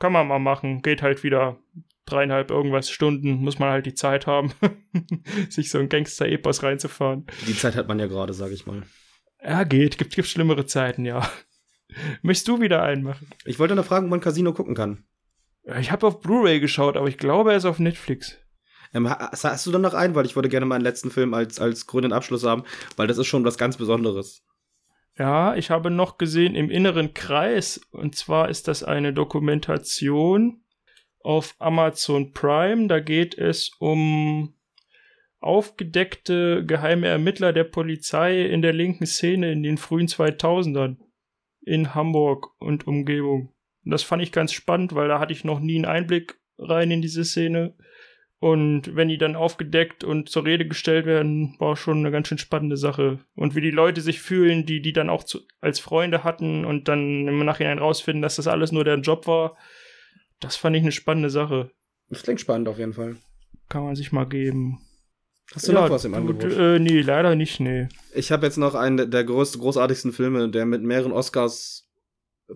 kann 0.00 0.12
man 0.12 0.26
mal 0.26 0.38
machen. 0.40 0.82
Geht 0.82 1.02
halt 1.02 1.22
wieder 1.22 1.58
dreieinhalb 2.06 2.50
irgendwas 2.50 2.90
Stunden. 2.90 3.34
Muss 3.34 3.58
man 3.58 3.70
halt 3.70 3.86
die 3.86 3.94
Zeit 3.94 4.26
haben, 4.26 4.52
sich 5.48 5.70
so 5.70 5.78
ein 5.78 5.88
Gangster-Epos 5.88 6.62
reinzufahren. 6.62 7.26
Die 7.46 7.56
Zeit 7.56 7.76
hat 7.76 7.86
man 7.86 8.00
ja 8.00 8.06
gerade, 8.06 8.32
sag 8.32 8.50
ich 8.50 8.66
mal. 8.66 8.82
Ja, 9.42 9.62
geht. 9.64 9.98
Gibt, 9.98 10.14
gibt 10.14 10.26
schlimmere 10.28 10.66
Zeiten, 10.66 11.04
ja. 11.04 11.28
Möchtest 12.22 12.48
du 12.48 12.60
wieder 12.60 12.82
einen 12.82 13.02
machen? 13.02 13.28
Ich 13.44 13.58
wollte 13.58 13.74
noch 13.74 13.84
fragen, 13.84 14.06
ob 14.06 14.10
man 14.10 14.20
Casino 14.20 14.52
gucken 14.52 14.74
kann. 14.74 15.04
Ich 15.78 15.90
habe 15.90 16.06
auf 16.06 16.20
Blu-ray 16.20 16.60
geschaut, 16.60 16.96
aber 16.96 17.08
ich 17.08 17.18
glaube, 17.18 17.52
er 17.52 17.56
ist 17.56 17.64
auf 17.64 17.78
Netflix. 17.78 18.38
Ähm, 18.92 19.08
hast 19.10 19.66
du 19.66 19.72
dann 19.72 19.82
noch 19.82 19.94
einen? 19.94 20.14
Weil 20.14 20.26
ich 20.26 20.36
wollte 20.36 20.48
gerne 20.48 20.66
meinen 20.66 20.82
letzten 20.82 21.10
Film 21.10 21.34
als, 21.34 21.58
als 21.58 21.86
grünen 21.86 22.12
Abschluss 22.12 22.44
haben, 22.44 22.64
weil 22.96 23.06
das 23.06 23.18
ist 23.18 23.26
schon 23.26 23.44
was 23.44 23.58
ganz 23.58 23.76
Besonderes. 23.76 24.44
Ja, 25.16 25.54
ich 25.54 25.70
habe 25.70 25.90
noch 25.90 26.18
gesehen 26.18 26.54
im 26.54 26.70
inneren 26.70 27.14
Kreis. 27.14 27.80
Und 27.90 28.16
zwar 28.16 28.48
ist 28.48 28.68
das 28.68 28.82
eine 28.82 29.12
Dokumentation 29.12 30.62
auf 31.20 31.54
Amazon 31.58 32.32
Prime. 32.32 32.88
Da 32.88 33.00
geht 33.00 33.36
es 33.36 33.70
um 33.78 34.54
aufgedeckte 35.40 36.64
geheime 36.64 37.06
Ermittler 37.06 37.52
der 37.52 37.64
Polizei 37.64 38.42
in 38.42 38.62
der 38.62 38.72
linken 38.72 39.06
Szene 39.06 39.52
in 39.52 39.62
den 39.62 39.76
frühen 39.76 40.08
2000ern 40.08 40.96
in 41.66 41.94
Hamburg 41.94 42.48
und 42.58 42.86
Umgebung. 42.86 43.52
Und 43.84 43.90
das 43.90 44.02
fand 44.02 44.22
ich 44.22 44.32
ganz 44.32 44.52
spannend, 44.52 44.94
weil 44.94 45.08
da 45.08 45.18
hatte 45.18 45.32
ich 45.32 45.44
noch 45.44 45.60
nie 45.60 45.76
einen 45.76 45.84
Einblick 45.84 46.38
rein 46.58 46.90
in 46.90 47.02
diese 47.02 47.24
Szene. 47.24 47.74
Und 48.38 48.94
wenn 48.94 49.08
die 49.08 49.16
dann 49.16 49.36
aufgedeckt 49.36 50.04
und 50.04 50.28
zur 50.28 50.44
Rede 50.44 50.68
gestellt 50.68 51.06
werden, 51.06 51.56
war 51.58 51.76
schon 51.76 51.98
eine 51.98 52.10
ganz 52.10 52.28
schön 52.28 52.38
spannende 52.38 52.76
Sache. 52.76 53.20
Und 53.34 53.54
wie 53.54 53.62
die 53.62 53.70
Leute 53.70 54.00
sich 54.00 54.20
fühlen, 54.20 54.66
die 54.66 54.82
die 54.82 54.92
dann 54.92 55.08
auch 55.08 55.24
zu, 55.24 55.40
als 55.60 55.80
Freunde 55.80 56.24
hatten 56.24 56.64
und 56.64 56.88
dann 56.88 57.26
im 57.26 57.44
Nachhinein 57.44 57.78
rausfinden, 57.78 58.20
dass 58.20 58.36
das 58.36 58.46
alles 58.46 58.70
nur 58.70 58.84
deren 58.84 59.02
Job 59.02 59.26
war, 59.26 59.56
das 60.40 60.56
fand 60.56 60.76
ich 60.76 60.82
eine 60.82 60.92
spannende 60.92 61.30
Sache. 61.30 61.70
Das 62.10 62.22
klingt 62.22 62.40
spannend 62.40 62.68
auf 62.68 62.78
jeden 62.78 62.92
Fall. 62.92 63.16
Kann 63.70 63.84
man 63.84 63.96
sich 63.96 64.12
mal 64.12 64.26
geben. 64.26 64.78
Hast 65.52 65.68
du 65.68 65.72
ja, 65.72 65.82
noch 65.82 65.90
was 65.90 66.04
im 66.04 66.12
du, 66.12 66.18
Angebot? 66.18 66.52
Äh, 66.52 66.78
nee, 66.78 67.00
leider 67.00 67.34
nicht, 67.34 67.60
nee. 67.60 67.88
Ich 68.14 68.32
habe 68.32 68.46
jetzt 68.46 68.56
noch 68.56 68.74
einen 68.74 69.10
der 69.10 69.24
größten, 69.24 69.60
großartigsten 69.60 70.12
Filme, 70.12 70.48
der 70.48 70.64
mit 70.64 70.82
mehreren 70.82 71.12
Oscars 71.12 71.88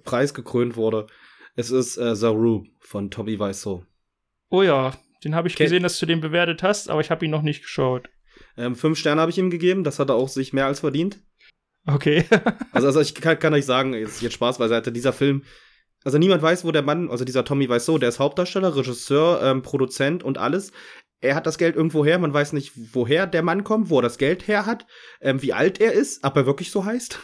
preisgekrönt 0.05 0.77
wurde. 0.77 1.07
Es 1.55 1.71
ist 1.71 1.97
äh, 1.97 2.15
The 2.17 2.27
Room 2.27 2.71
von 2.81 3.11
Tommy 3.11 3.39
Wiseau. 3.39 3.85
Oh 4.51 4.63
ja, 4.63 4.93
den 5.25 5.35
habe 5.35 5.49
ich 5.49 5.57
Ken 5.57 5.65
gesehen, 5.65 5.83
dass 5.83 5.99
du 5.99 6.07
den 6.07 6.21
bewertet 6.21 6.63
hast, 6.63 6.89
aber 6.89 7.01
ich 7.01 7.11
habe 7.11 7.25
ihn 7.25 7.31
noch 7.31 7.43
nicht 7.43 7.63
geschaut. 7.63 8.09
Ähm, 8.57 8.77
fünf 8.77 8.99
Sterne 8.99 9.21
habe 9.21 9.31
ich 9.31 9.39
ihm 9.39 9.51
gegeben, 9.51 9.85
das 9.85 9.99
hat 9.99 10.11
er 10.11 10.15
auch 10.15 10.29
sich 10.29 10.53
mehr 10.53 10.67
als 10.67 10.81
verdient. 10.81 11.21
Okay. 11.87 12.25
also, 12.73 12.87
also 12.87 13.01
ich 13.01 13.15
kann, 13.15 13.39
kann 13.39 13.55
euch 13.55 13.67
sagen, 13.67 13.95
jetzt, 13.95 14.23
jetzt 14.23 14.35
Spaß 14.35 14.59
beiseite, 14.59 14.93
dieser 14.93 15.13
Film, 15.13 15.45
also 16.05 16.19
niemand 16.19 16.43
weiß, 16.43 16.65
wo 16.65 16.73
der 16.73 16.83
Mann, 16.83 17.11
also 17.11 17.25
dieser 17.25 17.45
Tommy 17.45 17.69
Wiseau, 17.69 17.99
der 17.99 18.09
ist 18.09 18.19
Hauptdarsteller, 18.19 18.77
Regisseur, 18.77 19.43
ähm, 19.43 19.63
Produzent 19.63 20.23
und 20.23 20.39
alles. 20.39 20.73
Er 21.21 21.35
hat 21.35 21.47
das 21.47 21.59
Geld 21.59 21.75
irgendwo 21.75 22.05
her, 22.05 22.19
man 22.19 22.33
weiß 22.33 22.53
nicht, 22.53 22.73
woher 22.93 23.27
der 23.27 23.43
Mann 23.43 23.65
kommt, 23.65 23.91
wo 23.91 23.99
er 23.99 24.03
das 24.03 24.19
Geld 24.19 24.47
her 24.47 24.67
hat, 24.67 24.87
ähm, 25.21 25.43
wie 25.43 25.53
alt 25.53 25.81
er 25.81 25.93
ist, 25.93 26.25
ob 26.25 26.37
er 26.37 26.47
wirklich 26.47 26.71
so 26.71 26.85
heißt. 26.85 27.19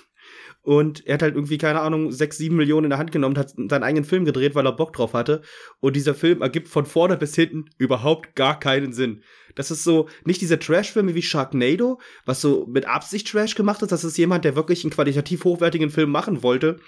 Und 0.63 1.07
er 1.07 1.15
hat 1.15 1.23
halt 1.23 1.35
irgendwie, 1.35 1.59
keine 1.59 1.81
Ahnung, 1.81 2.11
sechs, 2.11 2.39
sieben 2.39 2.57
Millionen 2.57 2.85
in 2.85 2.91
der 2.91 2.99
Hand 2.99 3.13
genommen, 3.13 3.37
hat 3.37 3.51
seinen 3.51 3.83
eigenen 3.83 4.07
Film 4.07 4.25
gedreht, 4.25 4.55
weil 4.55 4.67
er 4.67 4.73
Bock 4.73 4.95
drauf 4.95 5.13
hatte. 5.13 5.43
Und 5.81 5.95
dieser 5.95 6.15
Film 6.15 6.41
ergibt 6.41 6.69
von 6.69 6.87
vorne 6.87 7.19
bis 7.19 7.35
hinten 7.35 7.67
überhaupt 7.77 8.35
gar 8.35 8.59
keinen 8.59 8.95
Sinn. 8.95 9.23
Das 9.57 9.71
ist 9.71 9.85
so, 9.85 10.09
nicht 10.25 10.41
diese 10.41 10.59
Trash-Filme 10.59 11.15
wie 11.15 11.21
Sharknado, 11.21 12.01
was 12.25 12.41
so 12.41 12.67
mit 12.67 12.87
Absicht 12.87 13.31
Trash 13.31 13.55
gemacht 13.57 13.83
ist. 13.83 13.93
Das 13.93 14.05
ist 14.05 14.17
jemand, 14.17 14.47
der 14.47 14.57
wirklich 14.57 14.85
einen 14.85 14.91
qualitativ 14.91 15.45
hochwertigen 15.45 15.91
Film 15.91 16.11
machen 16.11 16.43
wollte 16.43 16.79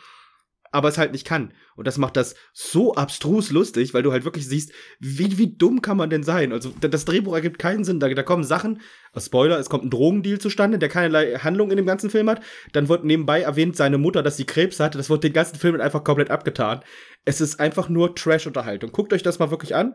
aber 0.73 0.89
es 0.89 0.99
halt 0.99 1.13
nicht 1.13 1.27
kann. 1.27 1.53
Und 1.77 1.87
das 1.87 1.99
macht 1.99 2.17
das 2.17 2.35
so 2.53 2.95
abstrus 2.95 3.51
lustig, 3.51 3.95
weil 3.95 4.03
du 4.03 4.13
halt 4.13 4.25
wirklich 4.25 4.49
siehst, 4.49 4.73
wie, 4.99 5.39
wie 5.39 5.57
dumm 5.57 5.83
kann 5.83 5.97
man 5.97 6.11
denn 6.11 6.23
sein? 6.23 6.53
Also 6.53 6.73
das 6.81 7.05
Drehbuch 7.05 7.35
ergibt 7.35 7.59
keinen 7.59 7.85
Sinn. 7.85 8.01
Da, 8.01 8.09
da 8.09 8.23
kommen 8.23 8.45
Sachen, 8.45 8.81
äh, 9.15 9.21
Spoiler, 9.21 9.59
es 9.59 9.69
kommt 9.69 9.85
ein 9.85 9.91
Drogendeal 9.91 10.39
zustande, 10.39 10.79
der 10.79 10.89
keinerlei 10.89 11.35
Handlung 11.35 11.71
in 11.71 11.77
dem 11.77 11.87
ganzen 11.87 12.11
Film 12.11 12.29
hat. 12.31 12.43
Dann 12.73 12.89
wird 12.89 13.05
nebenbei 13.05 13.43
erwähnt, 13.43 13.77
seine 13.77 13.99
Mutter, 13.99 14.23
dass 14.23 14.37
sie 14.37 14.47
Krebs 14.47 14.81
hatte. 14.81 14.99
Das 14.99 15.11
wird 15.11 15.25
den 15.25 15.33
ganzen 15.33 15.57
Film 15.57 15.81
einfach 15.81 16.05
komplett 16.05 16.31
abgetan. 16.31 16.81
Es 17.25 17.41
ist 17.41 17.61
einfach 17.61 17.89
nur 17.89 18.15
Trash-Unterhaltung. 18.15 18.93
Guckt 18.93 19.13
euch 19.13 19.23
das 19.23 19.39
mal 19.39 19.51
wirklich 19.51 19.75
an. 19.75 19.95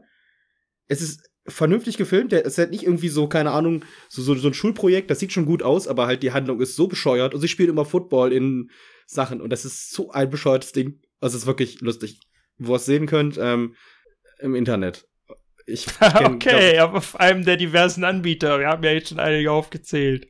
Es 0.87 1.01
ist 1.01 1.29
vernünftig 1.47 1.97
gefilmt. 1.97 2.31
Der 2.31 2.45
ist 2.45 2.57
halt 2.57 2.71
nicht 2.71 2.83
irgendwie 2.83 3.09
so, 3.09 3.27
keine 3.27 3.51
Ahnung, 3.51 3.83
so, 4.09 4.21
so, 4.21 4.35
so 4.35 4.49
ein 4.49 4.53
Schulprojekt. 4.53 5.09
Das 5.09 5.19
sieht 5.19 5.31
schon 5.31 5.45
gut 5.45 5.63
aus, 5.63 5.87
aber 5.87 6.05
halt 6.05 6.23
die 6.23 6.31
Handlung 6.31 6.61
ist 6.61 6.75
so 6.75 6.87
bescheuert. 6.87 7.33
Und 7.33 7.41
sie 7.41 7.47
spielt 7.47 7.69
immer 7.69 7.85
Football 7.85 8.31
in 8.33 8.69
Sachen. 9.13 9.41
Und 9.41 9.51
das 9.51 9.65
ist 9.65 9.91
so 9.91 10.11
ein 10.11 10.29
bescheuertes 10.29 10.71
Ding. 10.71 11.01
Also 11.19 11.35
es 11.35 11.43
ist 11.43 11.47
wirklich 11.47 11.81
lustig. 11.81 12.19
Wo 12.57 12.73
ihr 12.73 12.77
es 12.77 12.85
sehen 12.85 13.07
könnt, 13.07 13.37
ähm, 13.39 13.75
im 14.39 14.55
Internet. 14.55 15.07
Ich 15.65 15.85
kenn, 15.99 16.35
okay, 16.35 16.73
glaub, 16.73 16.93
auf 16.93 17.19
einem 17.19 17.45
der 17.45 17.57
diversen 17.57 18.03
Anbieter. 18.03 18.59
Wir 18.59 18.67
haben 18.67 18.83
ja 18.83 18.91
jetzt 18.91 19.09
schon 19.09 19.19
einige 19.19 19.51
aufgezählt. 19.51 20.27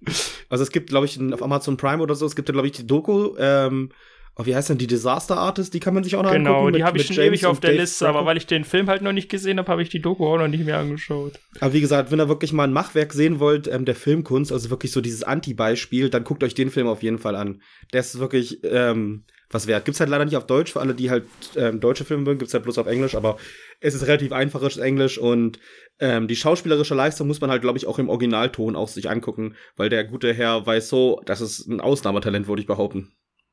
Also 0.50 0.64
es 0.64 0.72
gibt, 0.72 0.90
glaube 0.90 1.06
ich, 1.06 1.20
auf 1.32 1.44
Amazon 1.44 1.78
Prime 1.78 2.02
oder 2.02 2.16
so, 2.16 2.26
es 2.26 2.36
gibt 2.36 2.52
glaube 2.52 2.68
ich, 2.68 2.74
die 2.74 2.88
Doku, 2.88 3.36
ähm, 3.38 3.92
oh, 4.36 4.46
wie 4.46 4.56
heißt 4.56 4.70
denn 4.70 4.78
die 4.78 4.88
Disaster 4.88 5.38
Artist? 5.38 5.74
Die 5.74 5.80
kann 5.80 5.94
man 5.94 6.04
sich 6.04 6.16
auch 6.16 6.24
noch 6.24 6.32
genau, 6.32 6.52
angucken. 6.52 6.74
Genau, 6.74 6.78
die 6.78 6.84
habe 6.84 6.98
ich 6.98 7.08
schon 7.08 7.16
James 7.16 7.30
ewig 7.30 7.46
auf 7.46 7.60
der 7.60 7.72
Dave 7.72 7.82
Liste, 7.82 8.06
Franco. 8.06 8.20
aber 8.20 8.28
weil 8.28 8.38
ich 8.38 8.48
den 8.48 8.64
Film 8.64 8.88
halt 8.88 9.02
noch 9.02 9.14
nicht 9.14 9.30
gesehen 9.30 9.58
habe, 9.58 9.72
habe 9.72 9.82
ich 9.82 9.90
die 9.90 10.02
Doku 10.02 10.26
auch 10.26 10.38
noch 10.38 10.48
nicht 10.48 10.66
mehr 10.66 10.78
angeschaut. 10.78 11.34
Aber 11.60 11.74
wie 11.74 11.82
gesagt, 11.82 12.12
wenn 12.12 12.20
ihr 12.20 12.30
wirklich 12.30 12.54
mal 12.54 12.64
ein 12.64 12.74
Machwerk 12.74 13.14
sehen 13.14 13.40
wollt, 13.40 13.68
ähm, 13.68 13.86
der 13.86 13.96
Filmkunst, 13.96 14.52
also 14.52 14.70
wirklich 14.70 14.92
so 14.92 15.02
dieses 15.02 15.24
Anti-Beispiel, 15.24 16.10
dann 16.10 16.24
guckt 16.24 16.44
euch 16.44 16.54
den 16.54 16.72
Film 16.72 16.88
auf 16.88 17.04
jeden 17.04 17.20
Fall 17.20 17.36
an. 17.36 17.62
Der 17.94 18.02
ist 18.02 18.20
wirklich 18.20 18.60
ähm, 18.64 19.26
was 19.54 19.68
wert. 19.68 19.86
Gibt's 19.86 20.00
halt 20.00 20.10
leider 20.10 20.26
nicht 20.26 20.38
auf 20.38 20.46
Deutsch, 20.46 20.72
für 20.72 20.80
alle, 20.80 20.96
die 20.96 21.10
halt 21.10 21.26
ähm, 21.56 21.80
deutsche 21.80 22.06
Filme 22.06 22.24
mögen, 22.24 22.40
gibt's 22.40 22.54
halt 22.54 22.64
bloß 22.64 22.78
auf 22.78 22.88
Englisch, 22.88 23.16
aber 23.16 23.38
es 23.80 23.94
ist 23.94 24.08
relativ 24.08 24.32
einfaches 24.32 24.78
Englisch 24.78 25.18
und 25.18 25.60
ähm, 26.00 26.28
die 26.28 26.36
schauspielerische 26.36 26.96
Leistung 26.96 27.28
muss 27.28 27.42
man 27.42 27.52
halt, 27.52 27.62
glaube 27.62 27.78
ich, 27.78 27.88
auch 27.88 28.00
im 28.00 28.10
Originalton 28.10 28.76
auch 28.76 28.88
sich 28.88 29.10
angucken, 29.10 29.56
weil 29.76 29.90
der 29.90 30.04
gute 30.04 30.34
Herr 30.34 30.66
weiß 30.66 30.90
so, 30.90 31.22
das 31.26 31.42
ist 31.42 31.68
ein 31.68 31.82
Ausnahmetalent, 31.82 32.48
würde 32.48 32.62
ich 32.62 32.68
behaupten. 32.68 33.12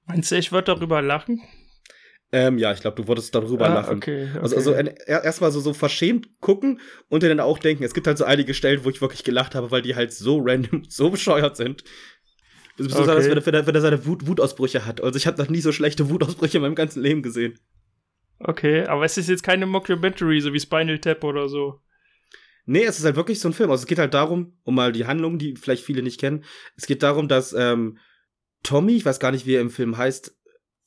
Meinst 0.09 0.31
du, 0.31 0.37
ich 0.37 0.50
würde 0.53 0.75
darüber 0.75 1.03
lachen? 1.03 1.43
Ähm, 2.33 2.59
ja, 2.59 2.73
ich 2.73 2.81
glaube, 2.81 3.00
du 3.00 3.09
würdest 3.09 3.35
darüber 3.35 3.67
ah, 3.67 3.75
lachen. 3.75 3.97
Okay, 3.99 4.29
okay. 4.31 4.41
Also, 4.41 4.57
also 4.57 4.73
erstmal 4.73 5.50
so, 5.50 5.61
so 5.61 5.73
verschämt 5.73 6.41
gucken 6.41 6.81
und 7.09 7.23
dann 7.23 7.41
auch 7.41 7.59
denken. 7.59 7.85
Es 7.85 7.95
gibt 7.95 8.07
halt 8.07 8.19
so 8.19 8.25
einige 8.25 8.53
Stellen, 8.53 8.85
wo 8.85 8.91
ich 8.91 9.00
wirklich 9.00 9.25
gelacht 9.25 9.55
habe, 9.55 9.71
weil 9.71 9.83
die 9.83 9.95
halt 9.95 10.12
so 10.12 10.41
random, 10.43 10.83
so 10.88 11.11
bescheuert 11.11 11.57
sind. 11.57 11.85
Besonders, 12.77 13.27
okay. 13.27 13.43
wenn, 13.45 13.55
er, 13.55 13.67
wenn 13.67 13.75
er 13.75 13.81
seine 13.81 14.07
Wut, 14.07 14.27
Wutausbrüche 14.27 14.87
hat. 14.87 15.03
Also 15.03 15.17
ich 15.17 15.27
habe 15.27 15.41
noch 15.43 15.49
nie 15.49 15.61
so 15.61 15.73
schlechte 15.73 16.11
Wutausbrüche 16.11 16.59
in 16.59 16.62
meinem 16.62 16.75
ganzen 16.75 17.03
Leben 17.03 17.23
gesehen. 17.23 17.59
Okay, 18.38 18.85
aber 18.85 19.05
es 19.05 19.19
ist 19.19 19.29
jetzt 19.29 19.43
keine 19.43 19.67
Mockumentary, 19.67 20.41
so 20.41 20.53
wie 20.53 20.61
Spinal 20.61 20.99
Tap 20.99 21.25
oder 21.25 21.49
so. 21.49 21.81
Nee, 22.67 22.85
es 22.85 22.99
ist 22.99 23.05
halt 23.05 23.17
wirklich 23.17 23.41
so 23.41 23.49
ein 23.49 23.55
Film. 23.55 23.71
Also 23.71 23.83
es 23.83 23.87
geht 23.87 23.99
halt 23.99 24.15
darum, 24.15 24.59
um 24.62 24.75
mal 24.75 24.93
die 24.93 25.07
Handlung, 25.07 25.38
die 25.38 25.57
vielleicht 25.57 25.85
viele 25.85 26.03
nicht 26.03 26.21
kennen. 26.21 26.45
Es 26.77 26.87
geht 26.87 27.03
darum, 27.03 27.27
dass 27.27 27.53
ähm, 27.53 27.99
Tommy, 28.62 28.97
ich 28.97 29.05
weiß 29.05 29.21
gar 29.21 29.33
nicht, 29.33 29.47
wie 29.47 29.55
er 29.55 29.61
im 29.61 29.71
Film 29.71 29.97
heißt, 29.97 30.37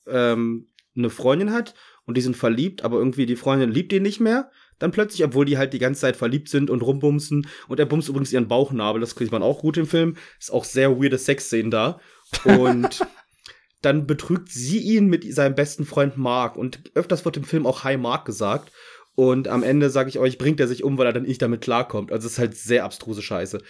ähm, 0.07 0.67
eine 0.95 1.09
Freundin 1.09 1.51
hat 1.51 1.73
und 2.05 2.17
die 2.17 2.21
sind 2.21 2.35
verliebt, 2.35 2.83
aber 2.83 2.97
irgendwie 2.97 3.25
die 3.25 3.35
Freundin 3.35 3.71
liebt 3.71 3.93
ihn 3.93 4.03
nicht 4.03 4.19
mehr. 4.19 4.51
Dann 4.79 4.91
plötzlich, 4.91 5.23
obwohl 5.23 5.45
die 5.45 5.57
halt 5.57 5.73
die 5.73 5.79
ganze 5.79 6.01
Zeit 6.01 6.15
verliebt 6.15 6.49
sind 6.49 6.69
und 6.69 6.81
rumbumsen 6.81 7.47
und 7.67 7.79
er 7.79 7.85
bumst 7.85 8.09
übrigens 8.09 8.33
ihren 8.33 8.47
Bauchnabel, 8.47 8.99
das 8.99 9.15
kriegt 9.15 9.31
man 9.31 9.43
auch 9.43 9.59
gut 9.59 9.77
im 9.77 9.85
Film. 9.85 10.15
Ist 10.39 10.51
auch 10.51 10.65
sehr 10.65 10.99
weirde 10.99 11.19
Sexszenen 11.19 11.69
da. 11.69 11.99
Und 12.43 13.05
dann 13.81 14.07
betrügt 14.07 14.49
sie 14.49 14.79
ihn 14.79 15.07
mit 15.07 15.31
seinem 15.33 15.55
besten 15.55 15.85
Freund 15.85 16.17
Mark 16.17 16.57
und 16.57 16.91
öfters 16.95 17.25
wird 17.25 17.37
im 17.37 17.43
Film 17.43 17.67
auch 17.67 17.83
Hi 17.83 17.97
Mark 17.97 18.25
gesagt. 18.25 18.71
Und 19.13 19.47
am 19.47 19.61
Ende, 19.61 19.89
sage 19.89 20.09
ich 20.09 20.17
euch, 20.17 20.37
bringt 20.37 20.59
er 20.59 20.67
sich 20.67 20.83
um, 20.83 20.97
weil 20.97 21.05
er 21.05 21.13
dann 21.13 21.23
nicht 21.23 21.41
damit 21.41 21.61
klarkommt. 21.61 22.11
Also 22.11 22.25
es 22.25 22.33
ist 22.33 22.39
halt 22.39 22.55
sehr 22.55 22.85
abstruse 22.85 23.21
Scheiße. 23.21 23.61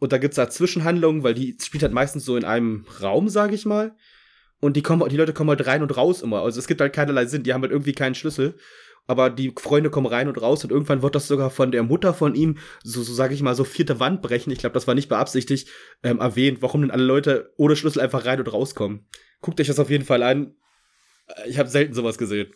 Und 0.00 0.12
da 0.12 0.18
gibt's 0.18 0.36
da 0.36 0.50
Zwischenhandlungen, 0.50 1.22
weil 1.22 1.34
die 1.34 1.56
spielt 1.62 1.82
halt 1.82 1.92
meistens 1.92 2.24
so 2.24 2.36
in 2.36 2.44
einem 2.44 2.86
Raum, 3.00 3.28
sage 3.28 3.54
ich 3.54 3.66
mal. 3.66 3.94
Und 4.58 4.76
die 4.76 4.82
kommen, 4.82 5.08
die 5.08 5.16
Leute 5.16 5.32
kommen 5.32 5.50
halt 5.50 5.66
rein 5.66 5.82
und 5.82 5.96
raus 5.96 6.22
immer. 6.22 6.42
Also 6.42 6.58
es 6.58 6.66
gibt 6.66 6.80
halt 6.80 6.92
keinerlei 6.92 7.26
Sinn. 7.26 7.42
Die 7.42 7.54
haben 7.54 7.62
halt 7.62 7.72
irgendwie 7.72 7.92
keinen 7.92 8.14
Schlüssel. 8.14 8.56
Aber 9.06 9.28
die 9.28 9.52
Freunde 9.58 9.90
kommen 9.90 10.06
rein 10.06 10.28
und 10.28 10.40
raus 10.40 10.62
und 10.62 10.70
irgendwann 10.70 11.02
wird 11.02 11.14
das 11.14 11.26
sogar 11.26 11.50
von 11.50 11.72
der 11.72 11.82
Mutter 11.82 12.14
von 12.14 12.34
ihm, 12.34 12.58
so, 12.82 13.02
so 13.02 13.12
sage 13.12 13.34
ich 13.34 13.42
mal, 13.42 13.54
so 13.54 13.64
vierte 13.64 13.98
Wand 13.98 14.22
brechen. 14.22 14.52
Ich 14.52 14.58
glaube, 14.58 14.74
das 14.74 14.86
war 14.86 14.94
nicht 14.94 15.08
beabsichtigt 15.08 15.68
ähm, 16.02 16.20
erwähnt, 16.20 16.62
warum 16.62 16.82
denn 16.82 16.90
alle 16.90 17.04
Leute 17.04 17.52
ohne 17.56 17.76
Schlüssel 17.76 18.00
einfach 18.00 18.24
rein 18.24 18.38
und 18.38 18.52
rauskommen. 18.52 19.06
Guckt 19.40 19.60
euch 19.60 19.66
das 19.66 19.80
auf 19.80 19.90
jeden 19.90 20.04
Fall 20.04 20.22
an. 20.22 20.54
Ich 21.46 21.58
habe 21.58 21.68
selten 21.68 21.94
sowas 21.94 22.18
gesehen. 22.18 22.52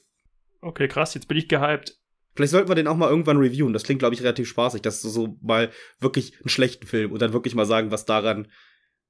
Okay, 0.61 0.87
krass, 0.87 1.15
jetzt 1.15 1.29
bin 1.29 1.39
ich 1.39 1.49
gehypt. 1.49 1.99
Vielleicht 2.35 2.53
sollten 2.53 2.69
wir 2.69 2.75
den 2.75 2.89
auch 2.89 2.97
mal 2.97 3.11
irgendwann 3.11 3.37
reviewen. 3.37 3.73
Das 3.73 3.85
klingt, 3.85 4.01
glaube 4.01 4.15
ich, 4.15 4.23
relativ 4.23 4.49
spaßig. 4.49 4.83
Das 4.83 5.05
ist 5.05 5.13
so 5.13 5.39
mal 5.41 5.71
wirklich 6.01 6.35
einen 6.41 6.49
schlechten 6.49 6.87
Film 6.87 7.13
und 7.13 7.23
dann 7.23 7.33
wirklich 7.33 7.55
mal 7.55 7.67
sagen, 7.67 7.91
was 7.91 8.07
daran 8.07 8.49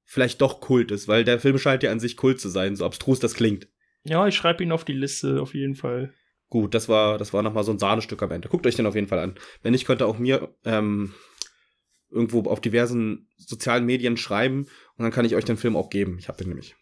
vielleicht 0.03 0.41
doch 0.41 0.61
Kult 0.61 0.91
ist, 0.91 1.07
weil 1.07 1.23
der 1.23 1.39
Film 1.39 1.57
scheint 1.57 1.83
ja 1.83 1.91
an 1.91 1.99
sich 1.99 2.15
Kult 2.15 2.39
zu 2.39 2.49
sein, 2.49 2.75
so 2.75 2.85
abstrus 2.85 3.19
das 3.19 3.33
klingt. 3.33 3.67
Ja, 4.03 4.27
ich 4.27 4.35
schreibe 4.35 4.63
ihn 4.63 4.71
auf 4.71 4.85
die 4.85 4.93
Liste, 4.93 5.41
auf 5.41 5.55
jeden 5.55 5.75
Fall. 5.75 6.13
Gut, 6.49 6.75
das 6.75 6.87
war, 6.87 7.17
das 7.17 7.33
war 7.33 7.41
nochmal 7.41 7.63
so 7.63 7.71
ein 7.71 7.79
Sahnestück 7.79 8.21
am 8.21 8.31
Ende. 8.31 8.49
Guckt 8.49 8.67
euch 8.67 8.75
den 8.75 8.85
auf 8.85 8.93
jeden 8.93 9.07
Fall 9.07 9.19
an. 9.19 9.35
Wenn 9.63 9.71
nicht, 9.71 9.85
könnt 9.85 10.01
ihr 10.03 10.07
auch 10.07 10.19
mir 10.19 10.55
ähm, 10.63 11.13
irgendwo 12.11 12.43
auf 12.49 12.61
diversen 12.61 13.27
sozialen 13.37 13.85
Medien 13.85 14.15
schreiben 14.15 14.67
und 14.95 15.03
dann 15.03 15.11
kann 15.11 15.25
ich 15.25 15.35
euch 15.35 15.45
den 15.45 15.57
Film 15.57 15.75
auch 15.75 15.89
geben. 15.89 16.17
Ich 16.19 16.27
habe 16.27 16.37
den 16.37 16.49
nämlich. 16.49 16.75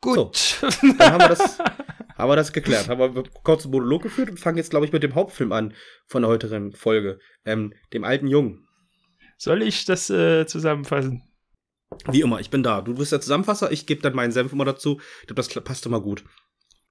Gut. 0.00 0.46
So, 0.60 0.68
dann 0.98 1.12
haben 1.12 1.20
wir 1.20 1.28
das, 1.28 1.58
haben 2.16 2.30
wir 2.30 2.36
das 2.36 2.52
geklärt. 2.52 2.88
Haben 2.88 3.14
wir 3.14 3.24
kurz 3.42 3.64
einen 3.64 3.72
Monolog 3.72 4.02
geführt 4.02 4.30
und 4.30 4.38
fangen 4.38 4.58
jetzt, 4.58 4.70
glaube 4.70 4.86
ich, 4.86 4.92
mit 4.92 5.02
dem 5.02 5.14
Hauptfilm 5.14 5.52
an 5.52 5.74
von 6.06 6.22
der 6.22 6.30
heutigen 6.30 6.72
Folge. 6.72 7.18
Ähm, 7.44 7.72
dem 7.92 8.04
alten 8.04 8.26
Jungen. 8.26 8.66
Soll 9.38 9.62
ich 9.62 9.84
das 9.84 10.10
äh, 10.10 10.46
zusammenfassen? 10.46 11.22
Wie 12.10 12.20
immer, 12.20 12.40
ich 12.40 12.50
bin 12.50 12.62
da. 12.62 12.80
Du 12.80 12.94
bist 12.94 13.12
der 13.12 13.20
Zusammenfasser, 13.20 13.70
ich 13.70 13.86
gebe 13.86 14.02
dann 14.02 14.14
meinen 14.14 14.32
Senf 14.32 14.52
immer 14.52 14.64
dazu. 14.64 15.00
Ich 15.20 15.26
glaube, 15.26 15.42
das 15.42 15.48
passt 15.64 15.86
immer 15.86 16.00
gut. 16.00 16.24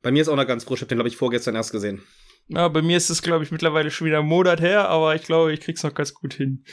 Bei 0.02 0.12
mir 0.12 0.22
ist 0.22 0.28
auch 0.28 0.36
noch 0.36 0.48
ganz 0.48 0.64
frisch. 0.64 0.80
Ich 0.80 0.82
habe 0.82 0.90
den, 0.90 0.98
glaube 0.98 1.10
ich, 1.10 1.18
vorgestern 1.18 1.56
erst 1.56 1.72
gesehen. 1.72 2.04
Ja, 2.48 2.68
bei 2.68 2.82
mir 2.82 2.98
ist 2.98 3.10
es, 3.10 3.22
glaube 3.22 3.44
ich, 3.44 3.52
mittlerweile 3.52 3.90
schon 3.90 4.08
wieder 4.08 4.20
einen 4.20 4.28
Monat 4.28 4.60
her, 4.60 4.90
aber 4.90 5.16
ich 5.16 5.24
glaube, 5.24 5.54
ich 5.54 5.62
krieg's 5.62 5.84
noch 5.84 5.94
ganz 5.94 6.14
gut 6.14 6.34
hin. 6.34 6.66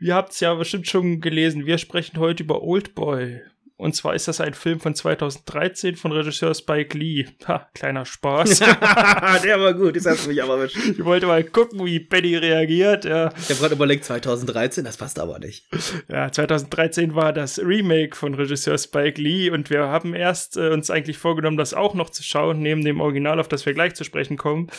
Ihr 0.00 0.14
habt's 0.14 0.40
ja 0.40 0.54
bestimmt 0.54 0.88
schon 0.88 1.20
gelesen. 1.20 1.66
Wir 1.66 1.78
sprechen 1.78 2.18
heute 2.18 2.42
über 2.42 2.62
Oldboy. 2.62 3.40
Und 3.82 3.96
zwar 3.96 4.14
ist 4.14 4.28
das 4.28 4.40
ein 4.40 4.54
Film 4.54 4.78
von 4.78 4.94
2013 4.94 5.96
von 5.96 6.12
Regisseur 6.12 6.54
Spike 6.54 6.96
Lee. 6.96 7.26
Ha, 7.48 7.68
kleiner 7.74 8.04
Spaß. 8.04 8.60
Der 9.42 9.60
war 9.60 9.74
gut, 9.74 9.96
das 9.96 10.06
hast 10.06 10.24
du 10.24 10.28
mich 10.28 10.40
aber 10.40 10.58
erwischt. 10.58 10.76
Ich 10.76 11.04
wollte 11.04 11.26
mal 11.26 11.42
gucken, 11.42 11.84
wie 11.84 11.98
Benny 11.98 12.36
reagiert. 12.36 13.04
Ja. 13.04 13.32
Ich 13.36 13.50
habe 13.50 13.58
gerade 13.58 13.74
überlegt, 13.74 14.04
2013, 14.04 14.84
das 14.84 14.98
passt 14.98 15.18
aber 15.18 15.40
nicht. 15.40 15.66
Ja, 16.08 16.30
2013 16.30 17.16
war 17.16 17.32
das 17.32 17.58
Remake 17.58 18.14
von 18.14 18.34
Regisseur 18.34 18.78
Spike 18.78 19.20
Lee 19.20 19.50
und 19.50 19.68
wir 19.68 19.80
haben 19.80 20.14
erst 20.14 20.56
äh, 20.56 20.68
uns 20.68 20.88
eigentlich 20.88 21.18
vorgenommen, 21.18 21.56
das 21.56 21.74
auch 21.74 21.94
noch 21.94 22.10
zu 22.10 22.22
schauen, 22.22 22.60
neben 22.60 22.84
dem 22.84 23.00
Original, 23.00 23.40
auf 23.40 23.48
das 23.48 23.66
wir 23.66 23.74
gleich 23.74 23.96
zu 23.96 24.04
sprechen 24.04 24.36
kommen 24.36 24.70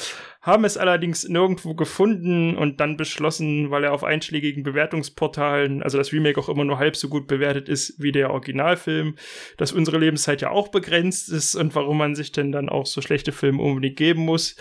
haben 0.44 0.66
es 0.66 0.78
allerdings 0.78 1.24
nirgendwo 1.24 1.74
gefunden 1.74 2.58
und 2.58 2.82
dann 2.82 2.98
beschlossen, 2.98 3.72
weil 3.72 3.86
er 3.86 3.94
auf 3.94 4.04
einschlägigen 4.04 4.64
Bewertungsportalen, 4.64 5.82
also 5.82 5.98
das 5.98 6.12
Remake 6.12 6.38
auch 6.38 6.50
immer 6.50 6.66
nur 6.66 6.80
halb 6.80 6.98
so 6.98 7.08
gut 7.08 7.28
bewertet 7.28 7.70
ist 7.70 7.96
wie 8.04 8.12
der 8.12 8.30
Originalfilm, 8.30 8.93
dass 9.58 9.72
unsere 9.72 9.98
Lebenszeit 9.98 10.42
ja 10.42 10.50
auch 10.50 10.70
begrenzt 10.70 11.30
ist 11.30 11.56
und 11.56 11.76
warum 11.76 11.98
man 11.98 12.16
sich 12.16 12.32
denn 12.32 12.52
dann 12.52 12.70
auch 12.70 12.86
so 12.86 13.02
schlechte 13.02 13.32
Filme 13.32 13.62
unbedingt 13.62 13.98
geben 13.98 14.26
muss. 14.26 14.56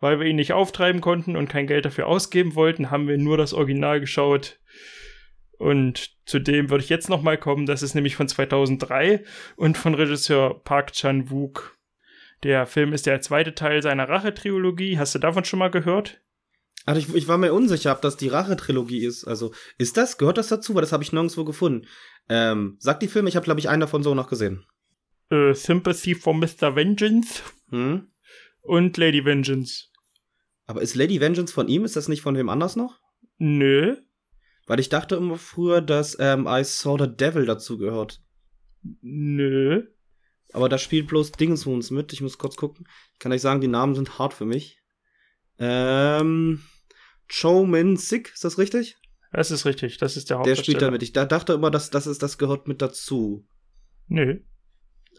Weil 0.00 0.20
wir 0.20 0.26
ihn 0.26 0.36
nicht 0.36 0.52
auftreiben 0.52 1.00
konnten 1.00 1.36
und 1.36 1.48
kein 1.48 1.66
Geld 1.66 1.84
dafür 1.84 2.06
ausgeben 2.06 2.54
wollten, 2.54 2.90
haben 2.90 3.08
wir 3.08 3.18
nur 3.18 3.36
das 3.36 3.52
Original 3.52 4.00
geschaut. 4.00 4.58
Und 5.58 6.12
zu 6.24 6.38
dem 6.38 6.70
würde 6.70 6.84
ich 6.84 6.90
jetzt 6.90 7.08
noch 7.10 7.22
mal 7.22 7.36
kommen. 7.36 7.66
Das 7.66 7.82
ist 7.82 7.94
nämlich 7.94 8.14
von 8.14 8.28
2003 8.28 9.24
und 9.56 9.76
von 9.76 9.94
Regisseur 9.94 10.62
Park 10.62 10.92
Chan-wook. 10.92 11.76
Der 12.44 12.66
Film 12.66 12.92
ist 12.92 13.06
der 13.06 13.20
zweite 13.20 13.54
Teil 13.54 13.82
seiner 13.82 14.08
Rache-Trilogie. 14.08 14.98
Hast 14.98 15.14
du 15.14 15.18
davon 15.18 15.44
schon 15.44 15.58
mal 15.58 15.70
gehört? 15.70 16.20
Also 16.88 17.00
ich, 17.02 17.14
ich 17.14 17.28
war 17.28 17.36
mir 17.36 17.52
unsicher, 17.52 17.92
ob 17.92 18.00
das 18.00 18.16
die 18.16 18.28
Rache-Trilogie 18.28 19.04
ist. 19.04 19.26
Also 19.26 19.52
ist 19.76 19.98
das, 19.98 20.16
gehört 20.16 20.38
das 20.38 20.48
dazu? 20.48 20.74
Weil 20.74 20.80
das 20.80 20.92
habe 20.92 21.02
ich 21.02 21.12
nirgendwo 21.12 21.44
gefunden. 21.44 21.86
Ähm, 22.30 22.76
sagt 22.78 23.02
die 23.02 23.08
Filme, 23.08 23.28
ich 23.28 23.36
habe 23.36 23.44
glaube 23.44 23.60
ich 23.60 23.68
einen 23.68 23.80
davon 23.80 24.02
so 24.02 24.14
noch 24.14 24.30
gesehen. 24.30 24.64
Äh, 25.28 25.52
Sympathy 25.52 26.14
for 26.14 26.32
Mr. 26.32 26.74
Vengeance 26.76 27.42
Hm? 27.68 28.10
und 28.62 28.96
Lady 28.96 29.22
Vengeance. 29.22 29.88
Aber 30.64 30.80
ist 30.80 30.94
Lady 30.94 31.20
Vengeance 31.20 31.52
von 31.52 31.68
ihm? 31.68 31.84
Ist 31.84 31.94
das 31.94 32.08
nicht 32.08 32.22
von 32.22 32.34
wem 32.38 32.48
anders 32.48 32.74
noch? 32.74 32.98
Nö. 33.36 33.96
Weil 34.66 34.80
ich 34.80 34.88
dachte 34.88 35.16
immer 35.16 35.36
früher, 35.36 35.82
dass 35.82 36.16
ähm, 36.18 36.46
I 36.48 36.64
Saw 36.64 36.96
the 36.98 37.14
Devil 37.14 37.44
dazu 37.44 37.76
gehört. 37.76 38.22
Nö. 39.02 39.82
Aber 40.54 40.70
da 40.70 40.78
spielt 40.78 41.08
bloß 41.08 41.32
Dingsens 41.32 41.90
mit. 41.90 42.14
Ich 42.14 42.22
muss 42.22 42.38
kurz 42.38 42.56
gucken. 42.56 42.88
Ich 43.12 43.18
kann 43.18 43.32
euch 43.32 43.42
sagen, 43.42 43.60
die 43.60 43.68
Namen 43.68 43.94
sind 43.94 44.18
hart 44.18 44.32
für 44.32 44.46
mich. 44.46 44.78
Ähm, 45.58 46.62
Cho 47.28 47.64
Min 47.64 47.96
Sik, 47.96 48.32
ist 48.32 48.44
das 48.44 48.58
richtig? 48.58 48.96
Das 49.32 49.50
ist 49.50 49.66
richtig. 49.66 49.98
Das 49.98 50.16
ist 50.16 50.30
der 50.30 50.36
Der 50.36 50.38
Hauptdarsteller. 50.38 50.64
spielt 50.64 50.82
da 50.82 50.90
mit. 50.90 51.02
Ich 51.02 51.12
da, 51.12 51.26
dachte 51.26 51.52
immer, 51.52 51.70
dass 51.70 51.90
das 51.90 52.06
ist, 52.06 52.22
das 52.22 52.38
gehört 52.38 52.66
mit 52.68 52.80
dazu. 52.80 53.46
Nö. 54.06 54.40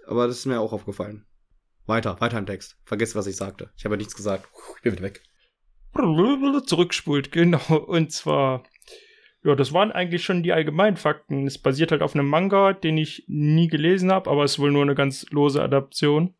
Aber 0.07 0.27
das 0.27 0.39
ist 0.39 0.45
mir 0.47 0.59
auch 0.59 0.73
aufgefallen. 0.73 1.25
Weiter, 1.85 2.19
weiter 2.19 2.39
im 2.39 2.45
Text. 2.45 2.77
Vergesst, 2.85 3.15
was 3.15 3.27
ich 3.27 3.35
sagte. 3.35 3.71
Ich 3.77 3.85
habe 3.85 3.97
nichts 3.97 4.15
gesagt. 4.15 4.47
Ich 4.77 4.81
bin 4.81 4.93
wieder 4.93 5.03
weg. 5.03 5.21
Zurückspult, 6.65 7.31
genau. 7.31 7.75
Und 7.87 8.11
zwar, 8.11 8.63
ja, 9.43 9.55
das 9.55 9.73
waren 9.73 9.91
eigentlich 9.91 10.23
schon 10.23 10.43
die 10.43 10.53
allgemeinen 10.53 10.97
Fakten. 10.97 11.45
Es 11.47 11.57
basiert 11.57 11.91
halt 11.91 12.01
auf 12.01 12.15
einem 12.15 12.27
Manga, 12.27 12.73
den 12.73 12.97
ich 12.97 13.25
nie 13.27 13.67
gelesen 13.67 14.11
habe, 14.11 14.29
aber 14.29 14.43
es 14.43 14.53
ist 14.53 14.59
wohl 14.59 14.71
nur 14.71 14.83
eine 14.83 14.95
ganz 14.95 15.25
lose 15.31 15.61
Adaption. 15.61 16.35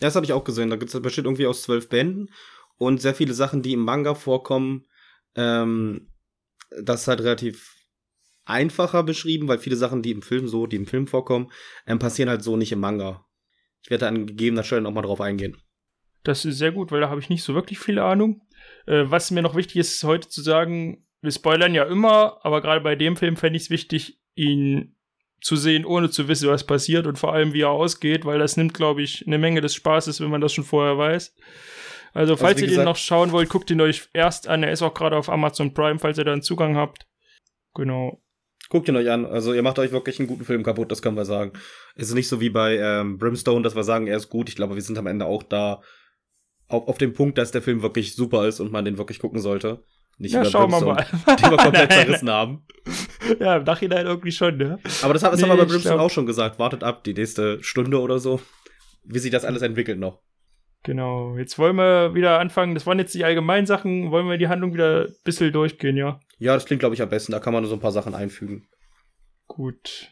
Ja, 0.00 0.08
das 0.08 0.16
habe 0.16 0.26
ich 0.26 0.32
auch 0.32 0.44
gesehen. 0.44 0.70
Da 0.70 0.76
gibt's, 0.76 0.98
besteht 1.00 1.24
irgendwie 1.24 1.46
aus 1.46 1.62
zwölf 1.62 1.88
Bänden 1.88 2.30
und 2.76 3.00
sehr 3.00 3.14
viele 3.14 3.34
Sachen, 3.34 3.62
die 3.62 3.72
im 3.72 3.80
Manga 3.80 4.14
vorkommen. 4.14 4.86
Ähm, 5.36 6.10
das 6.82 7.02
ist 7.02 7.08
halt 7.08 7.20
relativ 7.20 7.74
einfacher 8.44 9.02
beschrieben, 9.02 9.48
weil 9.48 9.58
viele 9.58 9.76
Sachen, 9.76 10.02
die 10.02 10.10
im 10.10 10.22
Film 10.22 10.48
so, 10.48 10.66
die 10.66 10.76
im 10.76 10.86
Film 10.86 11.06
vorkommen, 11.06 11.50
ähm, 11.86 11.98
passieren 11.98 12.28
halt 12.28 12.42
so 12.42 12.56
nicht 12.56 12.72
im 12.72 12.80
Manga. 12.80 13.24
Ich 13.82 13.90
werde 13.90 14.02
da 14.02 14.08
an 14.08 14.26
gegebener 14.26 14.64
Stelle 14.64 14.82
nochmal 14.82 15.04
drauf 15.04 15.20
eingehen. 15.20 15.56
Das 16.22 16.44
ist 16.44 16.58
sehr 16.58 16.72
gut, 16.72 16.90
weil 16.90 17.00
da 17.00 17.10
habe 17.10 17.20
ich 17.20 17.28
nicht 17.28 17.42
so 17.42 17.54
wirklich 17.54 17.78
viele 17.78 18.02
Ahnung. 18.02 18.42
Äh, 18.86 19.04
was 19.06 19.30
mir 19.30 19.42
noch 19.42 19.56
wichtig 19.56 19.76
ist, 19.76 20.02
heute 20.04 20.28
zu 20.28 20.42
sagen, 20.42 21.06
wir 21.20 21.30
spoilern 21.30 21.74
ja 21.74 21.84
immer, 21.84 22.44
aber 22.44 22.60
gerade 22.60 22.80
bei 22.80 22.96
dem 22.96 23.16
Film 23.16 23.36
fände 23.36 23.56
ich 23.56 23.64
es 23.64 23.70
wichtig, 23.70 24.20
ihn 24.34 24.96
zu 25.40 25.56
sehen, 25.56 25.84
ohne 25.84 26.10
zu 26.10 26.28
wissen, 26.28 26.48
was 26.48 26.64
passiert 26.64 27.06
und 27.06 27.18
vor 27.18 27.34
allem, 27.34 27.52
wie 27.52 27.62
er 27.62 27.70
ausgeht, 27.70 28.24
weil 28.24 28.38
das 28.38 28.56
nimmt, 28.56 28.72
glaube 28.72 29.02
ich, 29.02 29.26
eine 29.26 29.38
Menge 29.38 29.60
des 29.60 29.74
Spaßes, 29.74 30.20
wenn 30.20 30.30
man 30.30 30.40
das 30.40 30.54
schon 30.54 30.64
vorher 30.64 30.96
weiß. 30.96 31.34
Also, 32.14 32.36
falls 32.36 32.56
wie 32.58 32.62
ihr 32.62 32.66
den 32.68 32.70
gesagt- 32.70 32.86
noch 32.88 32.96
schauen 32.96 33.32
wollt, 33.32 33.48
guckt 33.50 33.70
ihn 33.70 33.80
euch 33.80 34.08
erst 34.12 34.48
an. 34.48 34.62
Er 34.62 34.70
ist 34.72 34.82
auch 34.82 34.94
gerade 34.94 35.16
auf 35.16 35.28
Amazon 35.28 35.74
Prime, 35.74 35.98
falls 35.98 36.16
ihr 36.16 36.24
da 36.24 36.32
einen 36.32 36.42
Zugang 36.42 36.76
habt. 36.76 37.06
Genau. 37.74 38.22
Guckt 38.70 38.88
ihn 38.88 38.96
euch 38.96 39.10
an. 39.10 39.26
Also 39.26 39.52
ihr 39.52 39.62
macht 39.62 39.78
euch 39.78 39.92
wirklich 39.92 40.18
einen 40.18 40.28
guten 40.28 40.44
Film 40.44 40.62
kaputt, 40.62 40.90
das 40.90 41.02
können 41.02 41.16
wir 41.16 41.24
sagen. 41.26 41.52
Es 41.96 42.08
ist 42.08 42.14
nicht 42.14 42.28
so 42.28 42.40
wie 42.40 42.50
bei 42.50 42.78
ähm, 42.78 43.18
Brimstone, 43.18 43.62
dass 43.62 43.76
wir 43.76 43.84
sagen, 43.84 44.06
er 44.06 44.16
ist 44.16 44.30
gut. 44.30 44.48
Ich 44.48 44.56
glaube, 44.56 44.74
wir 44.76 44.82
sind 44.82 44.96
am 44.96 45.06
Ende 45.06 45.26
auch 45.26 45.42
da 45.42 45.82
auf, 46.68 46.88
auf 46.88 46.98
dem 46.98 47.12
Punkt, 47.12 47.36
dass 47.36 47.50
der 47.50 47.60
Film 47.62 47.82
wirklich 47.82 48.14
super 48.14 48.46
ist 48.48 48.60
und 48.60 48.72
man 48.72 48.84
den 48.84 48.96
wirklich 48.96 49.18
gucken 49.18 49.40
sollte. 49.40 49.84
Nicht 50.16 50.32
Ja, 50.34 50.44
schauen 50.44 50.70
wir 50.70 50.80
Brimstone, 50.80 51.06
mal. 51.26 51.36
Den 51.36 51.50
wir 51.50 51.56
komplett 51.58 51.90
Nein. 51.90 52.06
zerrissen 52.06 52.30
haben. 52.30 52.66
Ja, 53.40 53.56
im 53.56 53.64
Nachhinein 53.64 54.06
irgendwie 54.06 54.30
schon, 54.32 54.56
ne? 54.56 54.78
Aber 55.02 55.12
das, 55.12 55.22
das 55.22 55.36
Nee, 55.36 55.42
haben 55.42 55.50
wir 55.50 55.56
bei 55.56 55.64
Brimstone 55.64 55.96
glaub- 55.96 56.06
auch 56.06 56.10
schon 56.10 56.26
gesagt. 56.26 56.58
Wartet 56.60 56.84
ab, 56.84 57.02
die 57.04 57.14
nächste 57.14 57.62
Stunde 57.62 58.00
oder 58.00 58.18
so, 58.20 58.40
wie 59.04 59.18
sich 59.18 59.32
das 59.32 59.44
alles 59.44 59.62
entwickelt 59.62 59.98
noch. 59.98 60.22
Genau. 60.84 61.36
Jetzt 61.36 61.58
wollen 61.58 61.76
wir 61.76 62.14
wieder 62.14 62.38
anfangen. 62.38 62.74
Das 62.74 62.86
waren 62.86 62.98
jetzt 62.98 63.14
die 63.14 63.24
allgemeinen 63.24 63.66
Sachen. 63.66 64.10
Wollen 64.10 64.28
wir 64.28 64.36
die 64.36 64.48
Handlung 64.48 64.74
wieder 64.74 65.06
ein 65.06 65.14
bisschen 65.24 65.50
durchgehen, 65.50 65.96
ja? 65.96 66.20
Ja, 66.38 66.54
das 66.54 66.66
klingt, 66.66 66.80
glaube 66.80 66.94
ich, 66.94 67.02
am 67.02 67.08
besten. 67.08 67.32
Da 67.32 67.40
kann 67.40 67.54
man 67.54 67.62
nur 67.62 67.70
so 67.70 67.76
ein 67.76 67.80
paar 67.80 67.90
Sachen 67.90 68.14
einfügen. 68.14 68.68
Gut. 69.46 70.10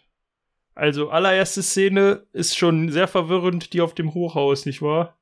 Also, 0.74 1.10
allererste 1.10 1.62
Szene 1.62 2.26
ist 2.32 2.56
schon 2.56 2.88
sehr 2.90 3.06
verwirrend, 3.06 3.74
die 3.74 3.82
auf 3.82 3.94
dem 3.94 4.14
Hochhaus, 4.14 4.64
nicht 4.64 4.80
wahr? 4.80 5.18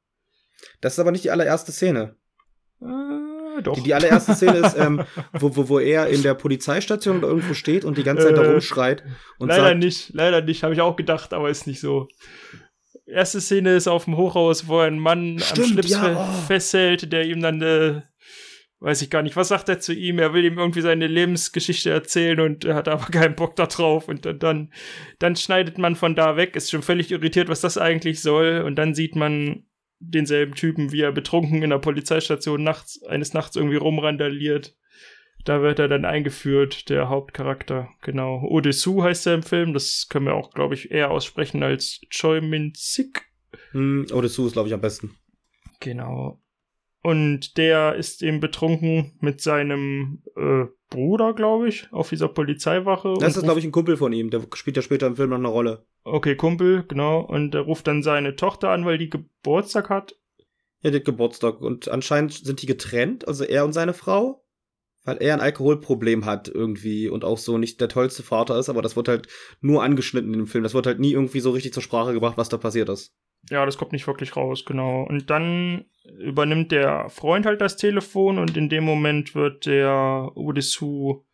Das 0.80 0.92
ist 0.92 0.98
aber 1.00 1.10
nicht 1.10 1.24
die 1.24 1.32
allererste 1.32 1.72
Szene. 1.72 2.14
Äh, 2.80 3.62
doch. 3.62 3.74
Die, 3.74 3.82
die 3.82 3.94
allererste 3.94 4.36
Szene 4.36 4.58
ist, 4.58 4.76
ähm, 4.78 5.02
wo, 5.32 5.56
wo, 5.56 5.68
wo 5.68 5.78
er 5.80 6.06
in 6.06 6.22
der 6.22 6.34
Polizeistation 6.34 7.18
oder 7.18 7.28
irgendwo 7.28 7.54
steht 7.54 7.84
und 7.84 7.98
die 7.98 8.04
ganze 8.04 8.26
Zeit 8.26 8.36
da 8.36 8.44
Äh, 8.44 8.52
rumschreit 8.52 9.02
und 9.38 9.48
leider 9.48 9.64
sagt, 9.64 9.78
nicht, 9.78 10.10
leider 10.14 10.42
nicht, 10.42 10.62
habe 10.62 10.74
ich 10.74 10.80
auch 10.80 10.94
gedacht, 10.94 11.32
aber 11.32 11.50
ist 11.50 11.66
nicht 11.66 11.80
so. 11.80 12.06
Erste 13.10 13.40
Szene 13.40 13.74
ist 13.74 13.88
auf 13.88 14.04
dem 14.04 14.16
Hochhaus, 14.16 14.68
wo 14.68 14.78
einen 14.78 14.98
Mann 14.98 15.34
am 15.34 15.38
Stimmt, 15.40 15.68
Schlips 15.68 15.90
ja, 15.90 16.28
oh. 16.28 16.46
festhält, 16.46 17.12
der 17.12 17.26
ihm 17.26 17.40
dann, 17.40 17.60
äh, 17.62 18.02
weiß 18.80 19.02
ich 19.02 19.10
gar 19.10 19.22
nicht, 19.22 19.36
was 19.36 19.48
sagt 19.48 19.68
er 19.68 19.80
zu 19.80 19.92
ihm? 19.92 20.18
Er 20.18 20.32
will 20.32 20.44
ihm 20.44 20.58
irgendwie 20.58 20.80
seine 20.80 21.06
Lebensgeschichte 21.06 21.90
erzählen 21.90 22.40
und 22.40 22.64
er 22.64 22.74
hat 22.74 22.88
aber 22.88 23.06
keinen 23.12 23.34
Bock 23.34 23.56
da 23.56 23.66
drauf. 23.66 24.08
Und 24.08 24.24
dann, 24.24 24.38
dann, 24.38 24.72
dann 25.18 25.36
schneidet 25.36 25.78
man 25.78 25.96
von 25.96 26.14
da 26.14 26.36
weg, 26.36 26.56
ist 26.56 26.70
schon 26.70 26.82
völlig 26.82 27.10
irritiert, 27.10 27.48
was 27.48 27.60
das 27.60 27.78
eigentlich 27.78 28.22
soll. 28.22 28.62
Und 28.64 28.76
dann 28.76 28.94
sieht 28.94 29.16
man 29.16 29.64
denselben 30.00 30.54
Typen, 30.54 30.92
wie 30.92 31.02
er 31.02 31.12
betrunken 31.12 31.62
in 31.62 31.70
der 31.70 31.78
Polizeistation 31.78 32.62
nachts, 32.62 33.02
eines 33.04 33.34
Nachts 33.34 33.56
irgendwie 33.56 33.76
rumrandaliert. 33.76 34.74
Da 35.44 35.62
wird 35.62 35.78
er 35.78 35.88
dann 35.88 36.04
eingeführt, 36.04 36.88
der 36.88 37.08
Hauptcharakter. 37.08 37.88
Genau. 38.02 38.42
Odesu 38.42 39.02
heißt 39.02 39.26
er 39.26 39.34
im 39.34 39.42
Film. 39.42 39.72
Das 39.72 40.06
können 40.08 40.26
wir 40.26 40.34
auch, 40.34 40.50
glaube 40.52 40.74
ich, 40.74 40.90
eher 40.90 41.10
aussprechen 41.10 41.62
als 41.62 42.00
Choi 42.10 42.40
Min 42.40 42.72
Sik. 42.76 43.22
hm, 43.72 44.06
oh, 44.12 44.20
das 44.20 44.38
ist, 44.38 44.52
glaube 44.52 44.68
ich, 44.68 44.74
am 44.74 44.80
besten. 44.80 45.16
Genau. 45.80 46.40
Und 47.02 47.56
der 47.56 47.94
ist 47.94 48.22
eben 48.22 48.40
betrunken 48.40 49.16
mit 49.20 49.40
seinem 49.40 50.22
äh, 50.36 50.66
Bruder, 50.90 51.32
glaube 51.32 51.68
ich, 51.68 51.90
auf 51.92 52.10
dieser 52.10 52.28
Polizeiwache. 52.28 53.14
Das 53.18 53.36
ist, 53.36 53.44
glaube 53.44 53.58
ich, 53.60 53.64
ein 53.64 53.72
Kumpel 53.72 53.96
von 53.96 54.12
ihm. 54.12 54.28
Der 54.28 54.42
spielt 54.54 54.76
ja 54.76 54.82
später 54.82 55.06
im 55.06 55.16
Film 55.16 55.30
noch 55.30 55.38
eine 55.38 55.48
Rolle. 55.48 55.86
Okay, 56.04 56.36
Kumpel, 56.36 56.84
genau. 56.86 57.20
Und 57.20 57.54
er 57.54 57.62
ruft 57.62 57.86
dann 57.86 58.02
seine 58.02 58.36
Tochter 58.36 58.70
an, 58.70 58.84
weil 58.84 58.98
die 58.98 59.08
Geburtstag 59.08 59.88
hat. 59.88 60.16
Ja, 60.82 60.90
der 60.90 61.00
hat 61.00 61.06
Geburtstag. 61.06 61.62
Und 61.62 61.88
anscheinend 61.88 62.32
sind 62.34 62.60
die 62.60 62.66
getrennt, 62.66 63.26
also 63.26 63.44
er 63.44 63.64
und 63.64 63.72
seine 63.72 63.94
Frau. 63.94 64.44
Weil 65.04 65.16
er 65.22 65.32
ein 65.34 65.40
Alkoholproblem 65.40 66.26
hat 66.26 66.48
irgendwie 66.48 67.08
und 67.08 67.24
auch 67.24 67.38
so 67.38 67.56
nicht 67.56 67.80
der 67.80 67.88
tollste 67.88 68.22
Vater 68.22 68.58
ist, 68.58 68.68
aber 68.68 68.82
das 68.82 68.96
wird 68.96 69.08
halt 69.08 69.28
nur 69.60 69.82
angeschnitten 69.82 70.32
in 70.34 70.40
dem 70.40 70.46
Film. 70.46 70.62
Das 70.62 70.74
wird 70.74 70.86
halt 70.86 71.00
nie 71.00 71.12
irgendwie 71.12 71.40
so 71.40 71.50
richtig 71.52 71.72
zur 71.72 71.82
Sprache 71.82 72.12
gebracht, 72.12 72.36
was 72.36 72.50
da 72.50 72.58
passiert 72.58 72.88
ist. 72.90 73.14
Ja, 73.48 73.64
das 73.64 73.78
kommt 73.78 73.92
nicht 73.92 74.06
wirklich 74.06 74.36
raus, 74.36 74.64
genau. 74.66 75.04
Und 75.08 75.30
dann 75.30 75.86
übernimmt 76.18 76.70
der 76.72 77.08
Freund 77.08 77.46
halt 77.46 77.62
das 77.62 77.78
Telefon 77.78 78.38
und 78.38 78.54
in 78.58 78.68
dem 78.68 78.84
Moment 78.84 79.34
wird 79.34 79.64
der 79.64 80.30
Odesu 80.34 81.24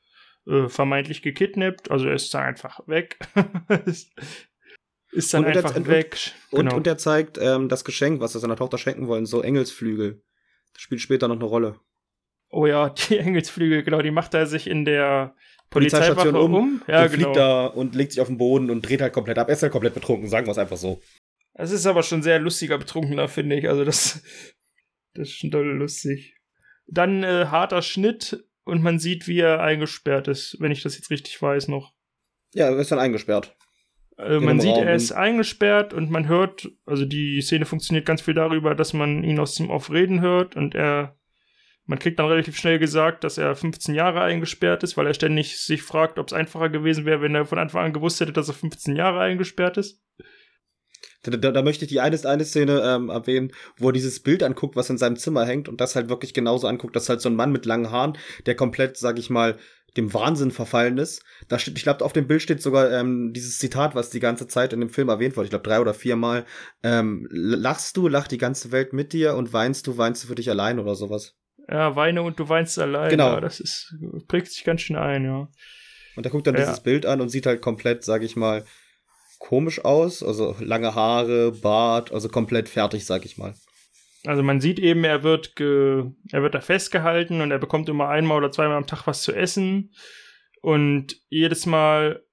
äh, 0.46 0.68
vermeintlich 0.68 1.22
gekidnappt. 1.22 1.90
Also 1.90 2.06
er 2.06 2.14
ist 2.14 2.32
dann 2.32 2.44
einfach 2.44 2.86
weg. 2.86 3.18
ist 5.10 5.34
dann 5.34 5.44
Und- 5.44 5.56
einfach 5.56 5.74
und- 5.76 5.88
weg. 5.88 6.16
Und, 6.50 6.60
genau. 6.60 6.76
und 6.76 6.86
er 6.86 6.98
zeigt 6.98 7.38
ähm, 7.40 7.68
das 7.68 7.84
Geschenk, 7.84 8.20
was 8.20 8.34
er 8.34 8.40
seiner 8.40 8.56
Tochter 8.56 8.78
schenken 8.78 9.08
wollen, 9.08 9.26
so 9.26 9.42
Engelsflügel. 9.42 10.22
Das 10.72 10.82
spielt 10.82 11.00
später 11.00 11.26
noch 11.28 11.36
eine 11.36 11.44
Rolle. 11.44 11.80
Oh 12.50 12.66
ja, 12.66 12.88
die 13.08 13.18
Engelsflügel, 13.18 13.82
genau, 13.82 14.02
die 14.02 14.10
macht 14.10 14.34
er 14.34 14.46
sich 14.46 14.66
in 14.66 14.84
der 14.84 15.34
Polizeistation 15.70 16.32
Polizeistation 16.32 16.54
um. 16.54 16.54
um 16.54 16.82
Ja, 16.86 17.02
und 17.02 17.10
genau. 17.10 17.24
fliegt 17.24 17.36
da 17.36 17.66
und 17.66 17.94
legt 17.94 18.12
sich 18.12 18.20
auf 18.20 18.28
den 18.28 18.38
Boden 18.38 18.70
und 18.70 18.82
dreht 18.82 19.00
halt 19.00 19.12
komplett 19.12 19.38
ab. 19.38 19.48
Er 19.48 19.54
ist 19.54 19.62
halt 19.62 19.72
komplett 19.72 19.94
betrunken, 19.94 20.28
sagen 20.28 20.46
wir 20.46 20.52
es 20.52 20.58
einfach 20.58 20.76
so. 20.76 21.00
Es 21.54 21.70
ist 21.70 21.86
aber 21.86 22.02
schon 22.02 22.22
sehr 22.22 22.38
lustiger 22.38 22.78
Betrunkener, 22.78 23.28
finde 23.28 23.56
ich. 23.56 23.68
Also 23.68 23.84
das, 23.84 24.22
das 25.14 25.28
ist 25.28 25.34
schon 25.34 25.50
doll 25.50 25.66
lustig. 25.66 26.34
Dann 26.86 27.24
äh, 27.24 27.46
harter 27.46 27.82
Schnitt 27.82 28.44
und 28.64 28.82
man 28.82 28.98
sieht, 28.98 29.26
wie 29.26 29.40
er 29.40 29.60
eingesperrt 29.60 30.28
ist, 30.28 30.56
wenn 30.60 30.70
ich 30.70 30.82
das 30.82 30.96
jetzt 30.96 31.10
richtig 31.10 31.40
weiß 31.40 31.68
noch. 31.68 31.92
Ja, 32.54 32.66
er 32.66 32.78
ist 32.78 32.92
dann 32.92 32.98
eingesperrt. 32.98 33.56
Äh, 34.18 34.40
man 34.40 34.60
sieht, 34.60 34.72
Raum 34.72 34.86
er 34.86 34.94
ist 34.94 35.12
eingesperrt 35.12 35.92
und 35.92 36.10
man 36.10 36.28
hört, 36.28 36.68
also 36.84 37.04
die 37.04 37.40
Szene 37.42 37.64
funktioniert 37.64 38.06
ganz 38.06 38.22
viel 38.22 38.34
darüber, 38.34 38.74
dass 38.74 38.92
man 38.92 39.22
ihn 39.24 39.38
aus 39.38 39.54
dem 39.56 39.70
Off 39.70 39.90
reden 39.90 40.20
hört 40.20 40.56
und 40.56 40.74
er, 40.74 41.15
man 41.86 41.98
kriegt 41.98 42.18
dann 42.18 42.26
relativ 42.26 42.56
schnell 42.56 42.78
gesagt, 42.78 43.24
dass 43.24 43.38
er 43.38 43.54
15 43.54 43.94
Jahre 43.94 44.20
eingesperrt 44.20 44.82
ist, 44.82 44.96
weil 44.96 45.06
er 45.06 45.14
ständig 45.14 45.58
sich 45.58 45.82
fragt, 45.82 46.18
ob 46.18 46.26
es 46.26 46.32
einfacher 46.32 46.68
gewesen 46.68 47.06
wäre, 47.06 47.22
wenn 47.22 47.34
er 47.34 47.46
von 47.46 47.58
Anfang 47.58 47.86
an 47.86 47.92
gewusst 47.92 48.20
hätte, 48.20 48.32
dass 48.32 48.48
er 48.48 48.54
15 48.54 48.96
Jahre 48.96 49.20
eingesperrt 49.20 49.76
ist. 49.76 50.02
Da, 51.22 51.36
da, 51.36 51.50
da 51.50 51.62
möchte 51.62 51.84
ich 51.84 51.88
die 51.88 52.00
eine, 52.00 52.18
eine 52.24 52.44
Szene 52.44 52.82
ähm, 52.84 53.08
erwähnen, 53.08 53.52
wo 53.78 53.88
er 53.88 53.92
dieses 53.92 54.20
Bild 54.20 54.42
anguckt, 54.42 54.76
was 54.76 54.90
in 54.90 54.98
seinem 54.98 55.16
Zimmer 55.16 55.44
hängt 55.44 55.68
und 55.68 55.80
das 55.80 55.96
halt 55.96 56.08
wirklich 56.08 56.34
genauso 56.34 56.66
anguckt. 56.66 56.94
Das 56.94 57.04
ist 57.04 57.08
halt 57.08 57.20
so 57.20 57.28
ein 57.28 57.36
Mann 57.36 57.52
mit 57.52 57.66
langen 57.66 57.90
Haaren, 57.90 58.18
der 58.46 58.54
komplett, 58.54 58.96
sag 58.96 59.18
ich 59.18 59.30
mal, 59.30 59.56
dem 59.96 60.12
Wahnsinn 60.12 60.50
verfallen 60.50 60.98
ist. 60.98 61.22
Da 61.48 61.58
steht, 61.58 61.78
ich 61.78 61.82
glaube, 61.84 62.04
auf 62.04 62.12
dem 62.12 62.26
Bild 62.26 62.42
steht 62.42 62.62
sogar 62.62 62.92
ähm, 62.92 63.32
dieses 63.32 63.58
Zitat, 63.58 63.94
was 63.94 64.10
die 64.10 64.20
ganze 64.20 64.46
Zeit 64.46 64.72
in 64.72 64.80
dem 64.80 64.90
Film 64.90 65.08
erwähnt 65.08 65.36
wurde. 65.36 65.46
Ich 65.46 65.50
glaube, 65.50 65.66
drei 65.66 65.80
oder 65.80 65.94
viermal. 65.94 66.44
Ähm, 66.82 67.26
lachst 67.30 67.96
du, 67.96 68.08
lacht 68.08 68.30
die 68.30 68.38
ganze 68.38 68.72
Welt 68.72 68.92
mit 68.92 69.12
dir 69.12 69.34
und 69.36 69.52
weinst 69.52 69.86
du, 69.86 69.96
weinst 69.96 70.22
du 70.24 70.28
für 70.28 70.34
dich 70.34 70.50
allein 70.50 70.78
oder 70.78 70.94
sowas. 70.94 71.34
Ja, 71.68 71.96
weine 71.96 72.22
und 72.22 72.38
du 72.38 72.48
weinst 72.48 72.78
allein. 72.78 73.10
Genau. 73.10 73.34
Ja, 73.34 73.40
das 73.40 73.60
ist, 73.60 73.94
prägt 74.28 74.48
sich 74.48 74.64
ganz 74.64 74.82
schön 74.82 74.96
ein, 74.96 75.24
ja. 75.24 75.48
Und 76.16 76.24
er 76.24 76.30
guckt 76.30 76.46
dann 76.46 76.54
ja. 76.54 76.60
dieses 76.60 76.80
Bild 76.80 77.06
an 77.06 77.20
und 77.20 77.28
sieht 77.28 77.46
halt 77.46 77.60
komplett, 77.60 78.04
sag 78.04 78.22
ich 78.22 78.36
mal, 78.36 78.64
komisch 79.38 79.84
aus. 79.84 80.22
Also 80.22 80.56
lange 80.60 80.94
Haare, 80.94 81.52
Bart, 81.52 82.12
also 82.12 82.28
komplett 82.28 82.68
fertig, 82.68 83.04
sag 83.04 83.24
ich 83.24 83.36
mal. 83.36 83.54
Also 84.24 84.42
man 84.42 84.60
sieht 84.60 84.78
eben, 84.78 85.04
er 85.04 85.22
wird, 85.22 85.56
ge 85.56 86.04
er 86.32 86.42
wird 86.42 86.54
da 86.54 86.60
festgehalten 86.60 87.40
und 87.40 87.50
er 87.50 87.58
bekommt 87.58 87.88
immer 87.88 88.08
einmal 88.08 88.38
oder 88.38 88.50
zweimal 88.50 88.76
am 88.76 88.86
Tag 88.86 89.06
was 89.06 89.22
zu 89.22 89.32
essen. 89.32 89.92
Und 90.62 91.20
jedes 91.28 91.66
Mal 91.66 92.24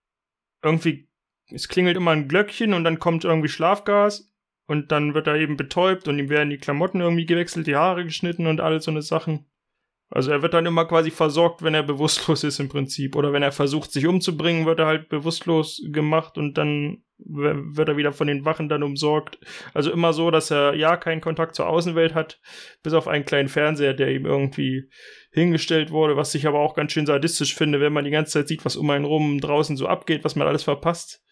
irgendwie, 0.64 1.10
es 1.52 1.68
klingelt 1.68 1.98
immer 1.98 2.12
ein 2.12 2.28
Glöckchen 2.28 2.74
und 2.74 2.84
dann 2.84 3.00
kommt 3.00 3.26
irgendwie 3.26 3.50
Schlafgas 3.50 4.33
und 4.68 4.92
dann 4.92 5.14
wird 5.14 5.28
er 5.28 5.36
eben 5.36 5.58
betäubt 5.58 6.08
und 6.08 6.20
ihm 6.20 6.30
werden 6.30 6.50
die 6.50 6.58
Klamotten 6.58 7.02
irgendwie 7.02 7.26
gewechselt, 7.26 7.68
die 7.68 7.76
Haare 7.76 8.04
geschnitten 8.04 8.48
und 8.48 8.62
all 8.62 8.82
so 8.82 8.92
eine 8.92 9.02
Sachen. 9.02 9.46
Also 10.10 10.30
er 10.30 10.44
wird 10.44 10.54
dann 10.54 10.68
immer 10.68 10.86
quasi 10.86 11.10
versorgt, 11.10 11.64
wenn 11.64 11.74
er 11.74 11.82
bewusstlos 11.82 12.44
ist 12.44 12.60
im 12.60 12.70
Prinzip. 12.70 13.16
Oder 13.16 13.34
wenn 13.34 13.42
er 13.42 13.52
versucht, 13.52 13.92
sich 13.92 14.06
umzubringen, 14.06 14.68
wird 14.68 14.80
er 14.80 14.86
halt 14.86 15.10
bewusstlos 15.10 15.82
gemacht 15.92 16.38
und 16.38 16.58
dann 16.58 17.04
wird 17.18 17.90
er 17.90 17.98
wieder 17.98 18.12
von 18.12 18.28
den 18.28 18.46
Wachen 18.46 18.70
dann 18.70 18.84
umsorgt. 18.84 19.40
Also 19.74 19.92
immer 19.92 20.14
so, 20.14 20.30
dass 20.30 20.52
er 20.52 20.76
ja 20.76 20.98
keinen 20.98 21.22
Kontakt 21.22 21.56
zur 21.56 21.68
Außenwelt 21.68 22.14
hat, 22.14 22.40
bis 22.84 22.94
auf 22.94 23.08
einen 23.08 23.26
kleinen 23.26 23.48
Fernseher, 23.48 23.94
der 23.94 24.12
ihm 24.12 24.26
irgendwie 24.26 24.90
hingestellt 25.32 25.90
wurde, 25.90 26.16
was 26.16 26.36
ich 26.36 26.46
aber 26.46 26.60
auch 26.60 26.76
ganz 26.76 26.92
schön 26.92 27.08
sadistisch 27.08 27.56
finde, 27.56 27.80
wenn 27.80 27.94
man 27.94 28.06
die 28.06 28.12
ganze 28.12 28.34
Zeit 28.34 28.48
sieht, 28.48 28.66
was 28.66 28.76
um 28.76 28.90
einen 28.92 29.06
rum 29.06 29.40
draußen 29.40 29.78
so 29.78 29.88
abgeht, 29.88 30.24
was 30.24 30.36
man 30.36 30.48
alles 30.48 30.64
verpasst. 30.64 31.24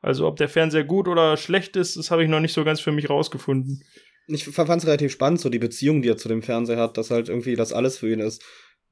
Also 0.00 0.26
ob 0.26 0.36
der 0.36 0.48
Fernseher 0.48 0.84
gut 0.84 1.08
oder 1.08 1.36
schlecht 1.36 1.76
ist, 1.76 1.96
das 1.96 2.10
habe 2.10 2.22
ich 2.22 2.30
noch 2.30 2.40
nicht 2.40 2.52
so 2.54 2.64
ganz 2.64 2.80
für 2.80 2.92
mich 2.92 3.10
rausgefunden. 3.10 3.82
Ich 4.28 4.44
fand 4.44 4.68
es 4.82 4.86
relativ 4.86 5.12
spannend, 5.12 5.40
so 5.40 5.48
die 5.48 5.58
Beziehung, 5.58 6.02
die 6.02 6.08
er 6.08 6.18
zu 6.18 6.28
dem 6.28 6.42
Fernseher 6.42 6.76
hat, 6.76 6.98
dass 6.98 7.10
halt 7.10 7.28
irgendwie 7.28 7.56
das 7.56 7.72
alles 7.72 7.98
für 7.98 8.12
ihn 8.12 8.20
ist. 8.20 8.42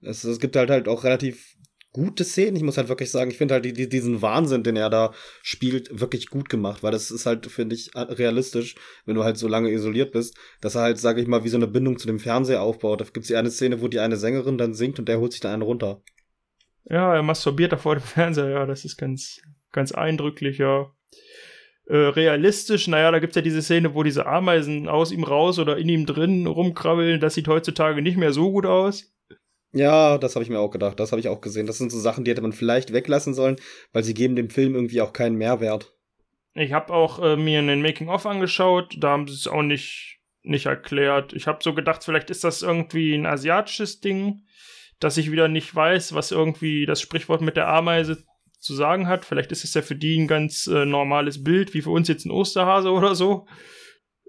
Es, 0.01 0.25
es 0.25 0.41
gibt 0.41 0.57
halt 0.57 0.71
halt 0.71 0.89
auch 0.89 1.05
relativ 1.05 1.57
gute 1.97 2.25
Szenen. 2.25 2.57
Ich 2.57 2.63
muss 2.63 2.77
halt 2.77 2.89
wirklich 2.89 3.11
sagen, 3.11 3.31
ich 3.31 3.39
finde 3.39 3.55
halt 3.55 3.65
die, 3.65 3.73
die, 3.73 3.89
diesen 3.89 4.21
Wahnsinn, 4.21 4.63
den 4.63 4.77
er 4.77 4.91
da 4.91 5.13
spielt, 5.43 5.99
wirklich 5.99 6.29
gut 6.29 6.51
gemacht, 6.51 6.83
weil 6.83 6.93
das 6.93 7.11
ist 7.11 7.25
halt, 7.25 7.47
finde 7.47 7.75
ich, 7.75 7.91
realistisch, 7.95 8.75
wenn 9.07 9.15
du 9.15 9.25
halt 9.25 9.39
so 9.39 9.49
lange 9.49 9.71
isoliert 9.71 10.13
bist, 10.13 10.37
dass 10.61 10.75
er 10.75 10.83
halt, 10.83 10.99
sage 10.99 11.23
ich 11.23 11.27
mal, 11.27 11.45
wie 11.45 11.49
so 11.49 11.57
eine 11.57 11.67
Bindung 11.67 11.99
zu 11.99 12.07
dem 12.07 12.19
Fernseher 12.19 12.61
aufbaut. 12.61 13.01
Da 13.01 13.07
gibt's 13.11 13.29
die 13.29 13.37
eine 13.37 13.51
Szene, 13.51 13.81
wo 13.81 13.89
die 13.89 14.01
eine 14.01 14.19
Sängerin 14.19 14.59
dann 14.59 14.75
singt 14.75 14.99
und 14.99 15.09
der 15.09 15.19
holt 15.21 15.33
sich 15.33 15.41
dann 15.41 15.53
einen 15.53 15.63
runter. 15.63 16.03
Ja, 16.85 17.15
er 17.15 17.23
masturbiert 17.23 17.73
da 17.73 17.79
vor 17.79 17.95
dem 17.95 18.03
Fernseher, 18.05 18.51
ja, 18.51 18.67
das 18.67 18.85
ist 18.85 18.99
ganz, 18.99 19.41
ganz 19.73 19.93
eindrücklich, 19.93 20.59
ja. 20.59 20.93
Äh, 21.89 21.97
realistisch, 21.97 22.89
naja, 22.89 23.13
da 23.13 23.21
gibt's 23.21 23.37
ja 23.37 23.43
diese 23.43 23.63
Szene, 23.63 23.95
wo 23.95 24.03
diese 24.03 24.27
Ameisen 24.27 24.89
aus 24.89 25.13
ihm 25.13 25.23
raus 25.23 25.59
oder 25.61 25.77
in 25.77 25.89
ihm 25.89 26.05
drin 26.05 26.47
rumkrabbeln. 26.47 27.21
Das 27.21 27.35
sieht 27.35 27.47
heutzutage 27.47 28.03
nicht 28.03 28.17
mehr 28.17 28.33
so 28.33 28.51
gut 28.51 28.67
aus. 28.67 29.13
Ja, 29.73 30.19
das 30.19 30.35
habe 30.35 30.43
ich 30.43 30.51
mir 30.51 30.59
auch 30.59 30.71
gedacht. 30.71 30.99
Das 30.99 31.13
habe 31.13 31.21
ich 31.21 31.29
auch 31.29 31.41
gesehen. 31.41 31.67
Das 31.67 31.79
sind 31.79 31.93
so 31.93 32.01
Sachen, 32.01 32.25
die 32.25 32.31
hätte 32.31 32.43
man 32.43 32.53
vielleicht 32.53 32.93
weglassen 32.93 33.35
sollen, 33.35 33.57
weil 33.93 34.03
sie 34.03 34.15
geben 34.15 34.35
dem 34.35 34.51
Film 34.51 34.75
irgendwie 34.75 35.01
auch 35.01 35.13
keinen 35.13 35.37
Mehrwert. 35.37 35.93
Ich 36.55 36.73
habe 36.73 36.93
auch 36.93 37.23
äh, 37.23 37.37
mir 37.37 37.61
einen 37.61 37.83
Making-of 37.83 38.27
angeschaut. 38.27 38.97
Da 38.99 39.11
haben 39.11 39.29
sie 39.29 39.35
es 39.35 39.47
auch 39.47 39.63
nicht, 39.63 40.19
nicht 40.43 40.67
erklärt. 40.67 41.35
Ich 41.35 41.47
habe 41.47 41.59
so 41.63 41.73
gedacht, 41.73 42.03
vielleicht 42.03 42.31
ist 42.31 42.43
das 42.43 42.63
irgendwie 42.63 43.15
ein 43.15 43.27
asiatisches 43.27 44.01
Ding, 44.01 44.43
dass 44.99 45.19
ich 45.19 45.31
wieder 45.31 45.47
nicht 45.47 45.73
weiß, 45.73 46.15
was 46.15 46.33
irgendwie 46.33 46.87
das 46.87 47.01
Sprichwort 47.01 47.43
mit 47.43 47.57
der 47.57 47.69
Ameise 47.69 48.25
zu 48.67 48.75
sagen 48.75 49.09
hat. 49.09 49.25
Vielleicht 49.25 49.53
ist 49.53 49.65
es 49.65 49.75
ja 49.75 49.83
für 49.83 49.97
die 49.97 50.19
ein 50.19 50.27
ganz 50.27 50.67
äh, 50.67 50.85
normales 50.85 51.43
Bild, 51.43 51.73
wie 51.73 51.83
für 51.83 51.91
uns 51.91 52.09
jetzt 52.09 52.27
ein 52.27 52.31
Osterhase 52.31 52.91
oder 52.91 53.15
so. 53.15 53.47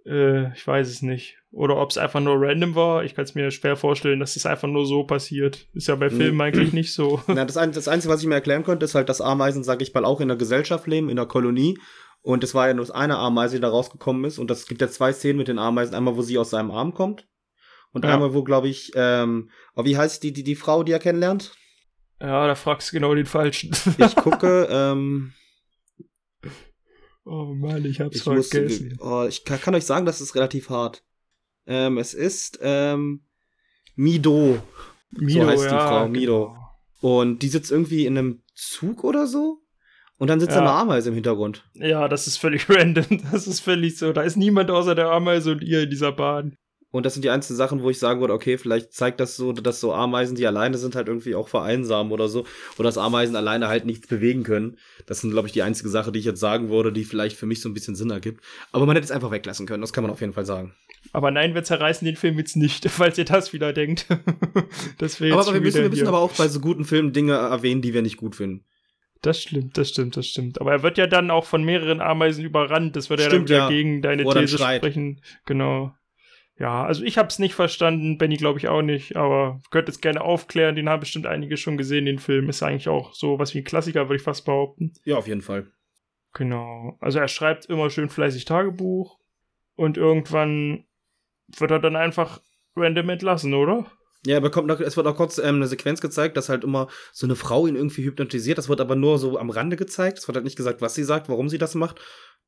Äh, 0.05 0.53
ich 0.53 0.65
weiß 0.65 0.87
es 0.87 1.01
nicht. 1.01 1.37
Oder 1.51 1.77
ob 1.77 1.89
es 1.89 1.97
einfach 1.97 2.19
nur 2.19 2.39
random 2.39 2.75
war. 2.75 3.03
Ich 3.03 3.15
kann 3.15 3.25
es 3.25 3.35
mir 3.35 3.51
schwer 3.51 3.75
vorstellen, 3.75 4.19
dass 4.19 4.35
es 4.35 4.45
einfach 4.45 4.67
nur 4.67 4.85
so 4.85 5.03
passiert. 5.03 5.67
Ist 5.73 5.87
ja 5.87 5.95
bei 5.95 6.09
Filmen 6.09 6.39
eigentlich 6.39 6.73
nicht 6.73 6.93
so. 6.93 7.21
Na, 7.27 7.45
das, 7.45 7.57
ein, 7.57 7.71
das 7.71 7.87
Einzige, 7.87 8.13
was 8.13 8.21
ich 8.21 8.27
mir 8.27 8.35
erklären 8.35 8.63
könnte, 8.63 8.85
ist 8.85 8.95
halt, 8.95 9.09
dass 9.09 9.21
Ameisen, 9.21 9.63
sag 9.63 9.81
ich 9.81 9.93
mal, 9.93 10.05
auch 10.05 10.21
in 10.21 10.27
der 10.27 10.37
Gesellschaft 10.37 10.87
leben, 10.87 11.09
in 11.09 11.15
der 11.15 11.25
Kolonie. 11.25 11.77
Und 12.21 12.43
es 12.43 12.53
war 12.53 12.67
ja 12.67 12.73
nur 12.73 12.93
eine 12.93 13.17
Ameise, 13.17 13.55
die 13.55 13.61
da 13.61 13.69
rausgekommen 13.69 14.25
ist. 14.25 14.37
Und 14.37 14.51
es 14.51 14.67
gibt 14.67 14.81
ja 14.81 14.89
zwei 14.89 15.13
Szenen 15.13 15.37
mit 15.37 15.47
den 15.47 15.59
Ameisen. 15.59 15.95
Einmal, 15.95 16.15
wo 16.15 16.21
sie 16.21 16.37
aus 16.37 16.49
seinem 16.49 16.71
Arm 16.71 16.93
kommt. 16.93 17.27
Und 17.91 18.05
ja. 18.05 18.13
einmal, 18.13 18.33
wo, 18.33 18.43
glaube 18.43 18.67
ich, 18.67 18.91
ähm, 18.95 19.49
oh, 19.75 19.85
wie 19.85 19.97
heißt 19.97 20.21
die, 20.23 20.33
die, 20.33 20.43
die 20.43 20.55
Frau, 20.55 20.83
die 20.83 20.91
er 20.91 20.99
kennenlernt? 20.99 21.53
Ja, 22.19 22.47
da 22.47 22.55
fragst 22.55 22.89
du 22.89 22.95
genau 22.95 23.13
den 23.13 23.25
Falschen. 23.25 23.71
ich 23.97 24.15
gucke, 24.15 24.67
ähm, 24.69 25.33
Oh 27.29 27.53
Mann, 27.53 27.83
ich 27.83 27.99
hab's 27.99 28.15
ich 28.15 28.23
vergessen. 28.23 28.95
Muss, 28.97 29.01
oh, 29.01 29.25
ich 29.27 29.43
kann, 29.43 29.59
kann, 29.59 29.75
euch 29.75 29.85
sagen, 29.85 30.05
das 30.05 30.21
ist 30.21 30.33
relativ 30.35 30.69
hart. 30.69 31.03
Ähm, 31.65 31.97
es 31.97 32.13
ist 32.13 32.59
ähm, 32.61 33.25
Mido. 33.95 34.63
Mido. 35.11 35.43
So 35.43 35.47
heißt 35.47 35.63
ja, 35.65 35.69
die 35.69 35.87
Frau, 35.87 36.07
Mido. 36.07 36.47
Genau. 36.47 36.67
Und 37.01 37.39
die 37.39 37.49
sitzt 37.49 37.69
irgendwie 37.69 38.05
in 38.05 38.17
einem 38.17 38.43
Zug 38.55 39.03
oder 39.03 39.27
so. 39.27 39.61
Und 40.17 40.29
dann 40.29 40.39
sitzt 40.39 40.53
ja. 40.55 40.61
eine 40.61 40.71
Ameise 40.71 41.09
im 41.09 41.15
Hintergrund. 41.15 41.69
Ja, 41.73 42.07
das 42.07 42.27
ist 42.27 42.37
völlig 42.37 42.69
random. 42.69 43.21
Das 43.29 43.45
ist 43.45 43.59
völlig 43.59 43.97
so. 43.97 44.13
Da 44.13 44.21
ist 44.21 44.37
niemand 44.37 44.71
außer 44.71 44.95
der 44.95 45.11
Ameise 45.11 45.51
und 45.51 45.63
ihr 45.63 45.83
in 45.83 45.89
dieser 45.89 46.13
Bahn. 46.13 46.55
Und 46.89 47.05
das 47.05 47.13
sind 47.13 47.23
die 47.23 47.29
einzelnen 47.29 47.57
Sachen, 47.57 47.81
wo 47.81 47.89
ich 47.89 47.99
sagen 47.99 48.21
würde, 48.21 48.33
okay, 48.33 48.57
vielleicht 48.57 48.93
zeigt 48.93 49.19
das 49.19 49.35
so, 49.35 49.51
dass 49.51 49.81
so 49.81 49.93
Ameisen, 49.93 50.35
die 50.35 50.47
alleine 50.47 50.77
sind, 50.77 50.95
halt 50.95 51.09
irgendwie 51.09 51.35
auch 51.35 51.49
vereinsamen 51.49 52.13
oder 52.13 52.29
so. 52.29 52.45
Oder 52.77 52.87
dass 52.87 52.97
Ameisen 52.97 53.35
alleine 53.35 53.67
halt 53.67 53.85
nichts 53.85 54.07
bewegen 54.07 54.43
können. 54.43 54.77
Das 55.05 55.19
sind, 55.19 55.31
glaube 55.31 55.47
ich, 55.47 55.53
die 55.53 55.63
einzige 55.63 55.89
Sache, 55.89 56.13
die 56.13 56.19
ich 56.19 56.25
jetzt 56.25 56.39
sagen 56.39 56.69
würde, 56.69 56.93
die 56.93 57.03
vielleicht 57.03 57.35
für 57.35 57.45
mich 57.45 57.61
so 57.61 57.67
ein 57.67 57.73
bisschen 57.73 57.95
Sinn 57.95 58.09
ergibt. 58.09 58.41
Aber 58.71 58.85
man 58.85 58.95
hätte 58.95 59.05
es 59.05 59.11
einfach 59.11 59.31
weglassen 59.31 59.65
können, 59.65 59.81
das 59.81 59.91
kann 59.91 60.03
man 60.03 60.11
auf 60.11 60.21
jeden 60.21 60.33
Fall 60.33 60.45
sagen. 60.45 60.73
Aber 61.11 61.29
nein, 61.29 61.55
wir 61.55 61.63
zerreißen 61.63 62.05
den 62.05 62.15
Film 62.15 62.37
jetzt 62.37 62.55
nicht, 62.55 62.85
falls 62.89 63.17
ihr 63.17 63.25
das 63.25 63.51
wieder 63.51 63.73
denkt. 63.73 64.07
das 64.97 65.21
aber, 65.21 65.41
aber 65.41 65.53
wir, 65.53 65.61
müssen, 65.61 65.81
wir 65.81 65.89
müssen 65.89 66.07
aber 66.07 66.19
auch 66.19 66.33
bei 66.33 66.47
so 66.47 66.61
guten 66.61 66.85
Filmen 66.85 67.11
Dinge 67.11 67.33
erwähnen, 67.33 67.81
die 67.81 67.93
wir 67.93 68.01
nicht 68.01 68.17
gut 68.17 68.35
finden. 68.35 68.63
Das 69.21 69.41
stimmt, 69.41 69.77
das 69.77 69.89
stimmt, 69.89 70.15
das 70.15 70.27
stimmt. 70.27 70.61
Aber 70.61 70.71
er 70.71 70.83
wird 70.83 70.97
ja 70.97 71.07
dann 71.07 71.31
auch 71.31 71.45
von 71.45 71.63
mehreren 71.63 72.01
Ameisen 72.01 72.45
überrannt. 72.45 72.95
Das 72.95 73.09
würde 73.09 73.23
ja 73.23 73.29
dann 73.29 73.43
wieder 73.43 73.57
ja. 73.57 73.69
gegen 73.69 74.01
deine 74.01 74.23
These 74.23 74.57
sprechen. 74.57 75.21
Genau. 75.45 75.93
Ja, 76.59 76.83
also 76.85 77.03
ich 77.03 77.17
habe 77.17 77.27
es 77.27 77.37
nicht 77.37 77.53
verstanden, 77.53 78.17
Benny 78.17 78.35
glaube 78.35 78.57
ich 78.57 78.67
auch 78.67 78.81
nicht, 78.81 79.15
aber 79.15 79.61
könnt 79.69 79.89
es 79.89 80.01
gerne 80.01 80.21
aufklären, 80.21 80.75
den 80.75 80.89
haben 80.89 81.01
bestimmt 81.01 81.27
einige 81.27 81.55
schon 81.55 81.77
gesehen, 81.77 82.05
den 82.05 82.17
Film. 82.17 82.49
Ist 82.49 82.63
eigentlich 82.63 82.89
auch 82.89 83.13
so 83.13 83.37
was 83.37 83.53
wie 83.53 83.59
ein 83.59 83.63
Klassiker, 83.63 84.05
würde 84.05 84.15
ich 84.15 84.23
fast 84.23 84.45
behaupten. 84.45 84.93
Ja, 85.03 85.17
auf 85.17 85.27
jeden 85.27 85.41
Fall. 85.41 85.67
Genau. 86.33 86.97
Also 86.99 87.19
er 87.19 87.27
schreibt 87.27 87.65
immer 87.65 87.89
schön 87.89 88.09
fleißig 88.09 88.45
Tagebuch 88.45 89.19
und 89.75 89.97
irgendwann 89.97 90.85
wird 91.57 91.71
er 91.71 91.79
dann 91.79 91.95
einfach 91.95 92.41
random 92.75 93.09
entlassen, 93.09 93.53
oder? 93.53 93.85
Ja, 94.25 94.39
bekommt 94.39 94.67
noch, 94.67 94.79
es 94.79 94.97
wird 94.97 95.07
auch 95.07 95.15
kurz 95.15 95.37
ähm, 95.37 95.55
eine 95.55 95.67
Sequenz 95.67 96.01
gezeigt, 96.01 96.37
dass 96.37 96.49
halt 96.49 96.63
immer 96.63 96.87
so 97.13 97.25
eine 97.27 97.35
Frau 97.35 97.67
ihn 97.67 97.75
irgendwie 97.75 98.03
hypnotisiert. 98.03 98.57
Das 98.57 98.67
wird 98.67 98.81
aber 98.81 98.95
nur 98.95 99.19
so 99.19 99.37
am 99.37 99.49
Rande 99.49 99.77
gezeigt. 99.77 100.17
Es 100.17 100.27
wird 100.27 100.35
halt 100.35 100.43
nicht 100.43 100.57
gesagt, 100.57 100.81
was 100.81 100.95
sie 100.95 101.03
sagt, 101.03 101.29
warum 101.29 101.49
sie 101.49 101.59
das 101.59 101.75
macht. 101.75 101.99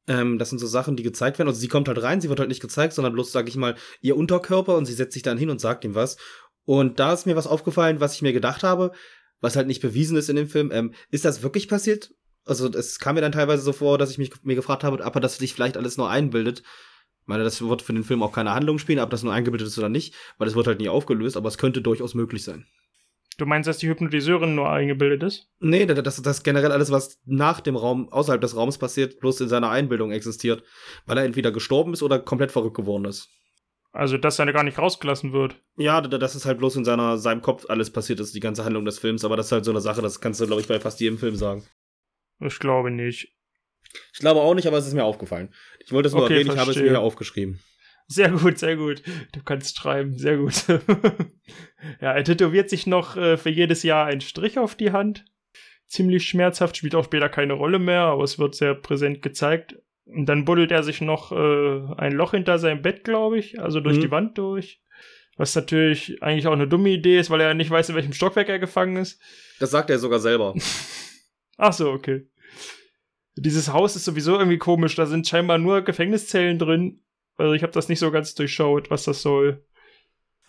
Ähm, 0.08 0.40
das 0.40 0.50
sind 0.50 0.60
so 0.60 0.68
Sachen, 0.68 0.96
die 0.96 1.04
gezeigt 1.04 1.38
werden. 1.38 1.48
Also 1.48 1.60
sie 1.60 1.68
kommt 1.68 1.88
halt 1.88 2.02
rein, 2.02 2.22
sie 2.22 2.30
wird 2.30 2.40
halt 2.40 2.50
nicht 2.50 2.62
gezeigt, 2.62 2.94
sondern 2.94 3.14
bloß, 3.14 3.32
sag 3.32 3.48
ich 3.48 3.56
mal, 3.56 3.76
ihr 4.02 4.18
Unterkörper 4.18 4.76
und 4.76 4.86
sie 4.86 4.94
setzt 4.94 5.14
sich 5.14 5.24
dann 5.24 5.38
hin 5.38 5.50
und 5.50 5.62
sagt 5.62 5.86
ihm 5.86 5.96
was. 5.96 6.18
Und 6.66 7.00
da 7.00 7.14
ist 7.14 7.26
mir 7.26 7.36
was 7.36 7.48
aufgefallen, 7.48 8.00
was 8.00 8.16
ich 8.16 8.22
mir 8.22 8.34
gedacht 8.34 8.64
habe, 8.64 8.92
was 9.40 9.56
halt 9.56 9.68
nicht 9.68 9.82
bewiesen 9.82 10.18
ist 10.18 10.30
in 10.30 10.36
dem 10.36 10.48
Film. 10.48 10.72
Ähm, 10.72 10.94
ist 11.12 11.26
das 11.26 11.44
wirklich 11.44 11.68
passiert? 11.68 12.12
Also 12.46 12.68
es 12.68 13.00
kam 13.00 13.16
mir 13.16 13.22
dann 13.22 13.32
teilweise 13.32 13.62
so 13.62 13.74
vor, 13.74 13.98
dass 13.98 14.10
ich 14.12 14.18
mich 14.18 14.32
mir 14.44 14.56
gefragt 14.56 14.84
habe, 14.84 15.04
ob 15.04 15.16
er 15.16 15.22
das 15.22 15.38
sich 15.38 15.54
vielleicht 15.54 15.78
alles 15.78 15.98
nur 15.98 16.10
einbildet. 16.10 16.64
Ich 17.30 17.32
meine, 17.32 17.44
das 17.44 17.62
wird 17.62 17.84
für 17.84 17.94
den 17.94 18.04
Film 18.04 18.24
auch 18.24 18.32
keine 18.32 18.56
Handlung 18.56 18.80
spielen, 18.80 18.98
ob 18.98 19.12
das 19.12 19.22
nur 19.22 19.32
eingebildet 19.32 19.68
ist 19.68 19.78
oder 19.78 19.88
nicht, 19.88 20.16
weil 20.40 20.48
es 20.48 20.56
wird 20.56 20.66
halt 20.66 20.80
nie 20.80 20.90
aufgelöst, 20.90 21.38
aber 21.38 21.48
es 21.48 21.60
könnte 21.60 21.80
durchaus 21.80 22.16
möglich 22.16 22.44
sein. 22.44 22.66
Du 23.38 23.46
meinst, 23.46 23.68
dass 23.68 23.78
die 23.78 23.88
Hypnotiseurin 23.88 24.56
nur 24.56 24.68
eingebildet 24.68 25.22
ist? 25.22 25.48
Nee, 25.60 25.86
das, 25.86 26.20
das 26.24 26.42
generell 26.42 26.72
alles, 26.72 26.90
was 26.90 27.20
nach 27.26 27.62
dem 27.62 27.76
Raum, 27.76 28.12
außerhalb 28.12 28.42
des 28.42 28.56
Raums 28.56 28.80
passiert, 28.80 29.20
bloß 29.20 29.42
in 29.42 29.48
seiner 29.48 29.70
Einbildung 29.70 30.12
existiert. 30.12 30.64
Weil 31.06 31.20
er 31.20 31.24
entweder 31.24 31.52
gestorben 31.52 31.94
ist 31.94 32.02
oder 32.02 32.18
komplett 32.18 32.52
verrückt 32.52 32.78
geworden 32.78 33.06
ist. 33.06 33.30
Also, 33.92 34.18
dass 34.18 34.40
er 34.40 34.52
gar 34.52 34.64
nicht 34.64 34.80
rausgelassen 34.80 35.32
wird. 35.32 35.62
Ja, 35.78 36.02
das 36.02 36.34
ist 36.34 36.48
halt 36.48 36.58
bloß 36.58 36.78
in 36.78 36.84
seiner, 36.84 37.20
seinem 37.20 37.44
Kopf 37.44 37.68
alles 37.70 37.92
passiert 37.92 38.20
ist, 38.22 38.34
die 38.34 38.40
ganze 38.40 38.66
Handlung 38.66 38.86
des 38.86 38.98
Films. 38.98 39.24
Aber 39.24 39.38
das 39.38 39.46
ist 39.46 39.52
halt 39.52 39.66
so 39.66 39.72
eine 39.72 39.82
Sache, 39.82 40.02
das 40.02 40.20
kannst 40.20 40.42
du, 40.42 40.48
glaube 40.48 40.64
ich, 40.64 40.68
bei 40.68 40.80
fast 40.80 41.00
jedem 41.00 41.20
Film 41.20 41.36
sagen. 41.36 41.64
Ich 42.40 42.58
glaube 42.58 42.90
nicht. 42.90 43.39
Ich 44.14 44.20
glaube 44.20 44.42
auch 44.42 44.54
nicht, 44.54 44.68
aber 44.68 44.78
es 44.78 44.88
ist 44.88 44.94
mir 44.94 45.04
aufgefallen. 45.04 45.54
Ich 45.80 45.92
wollte 45.92 46.08
es 46.08 46.14
nur 46.14 46.24
okay, 46.24 46.34
erwähnen, 46.34 46.52
verstehe. 46.52 46.62
ich 46.64 46.68
habe 46.68 46.72
es 46.72 46.84
mir 46.84 46.90
hier 46.90 47.02
aufgeschrieben. 47.02 47.60
Sehr 48.08 48.32
gut, 48.32 48.58
sehr 48.58 48.76
gut. 48.76 49.04
Du 49.34 49.44
kannst 49.44 49.78
schreiben, 49.78 50.18
sehr 50.18 50.38
gut. 50.38 50.68
ja, 52.02 52.12
er 52.12 52.24
tätowiert 52.24 52.70
sich 52.70 52.88
noch 52.88 53.16
äh, 53.16 53.38
für 53.38 53.52
jedes 53.52 53.84
Jahr 53.84 54.08
einen 54.08 54.22
Strich 54.22 54.58
auf 54.58 54.76
die 54.76 54.92
Hand. 54.92 55.26
Ziemlich 55.86 56.28
schmerzhaft, 56.28 56.76
spielt 56.76 56.96
auch 56.96 57.06
später 57.06 57.30
keine 57.30 57.54
Rolle 57.54 57.78
mehr, 57.78 58.02
aber 58.02 58.24
es 58.24 58.40
wird 58.40 58.56
sehr 58.56 58.74
präsent 58.74 59.22
gezeigt. 59.22 59.76
Und 60.06 60.26
dann 60.26 60.44
buddelt 60.44 60.72
er 60.72 60.82
sich 60.82 61.02
noch 61.02 61.32
äh, 61.32 61.94
ein 61.98 62.14
Loch 62.14 62.32
hinter 62.32 62.58
seinem 62.58 62.82
Bett, 62.82 63.04
glaube 63.04 63.38
ich, 63.38 63.60
also 63.60 63.80
durch 63.80 63.98
mhm. 63.98 64.02
die 64.02 64.12
Wand 64.12 64.38
durch. 64.40 64.82
Was 65.38 65.56
natürlich 65.56 66.22
eigentlich 66.22 66.48
auch 66.48 66.54
eine 66.54 66.68
dumme 66.68 66.90
Idee 66.90 67.20
ist, 67.20 67.30
weil 67.30 67.42
er 67.42 67.54
nicht 67.54 67.70
weiß, 67.70 67.90
in 67.90 67.96
welchem 67.96 68.14
Stockwerk 68.14 68.50
er 68.50 68.60
gefangen 68.60 68.98
ist. 68.98 69.22
Das 69.60 69.72
sagt 69.72 69.92
er 69.92 70.00
sogar 70.00 70.20
selber. 70.20 70.56
Ach 71.58 71.74
so, 71.74 71.92
okay. 71.92 72.28
Dieses 73.42 73.72
Haus 73.72 73.96
ist 73.96 74.06
sowieso 74.06 74.38
irgendwie 74.38 74.58
komisch. 74.58 74.96
Da 74.96 75.06
sind 75.06 75.28
scheinbar 75.28 75.58
nur 75.58 75.82
Gefängniszellen 75.82 76.60
drin 76.60 77.02
also 77.40 77.54
ich 77.54 77.64
habe 77.64 77.72
das 77.72 77.88
nicht 77.88 78.00
so 78.00 78.12
ganz 78.12 78.36
durchschaut, 78.36 78.92
was 78.92 79.06
das 79.06 79.22
soll. 79.22 79.66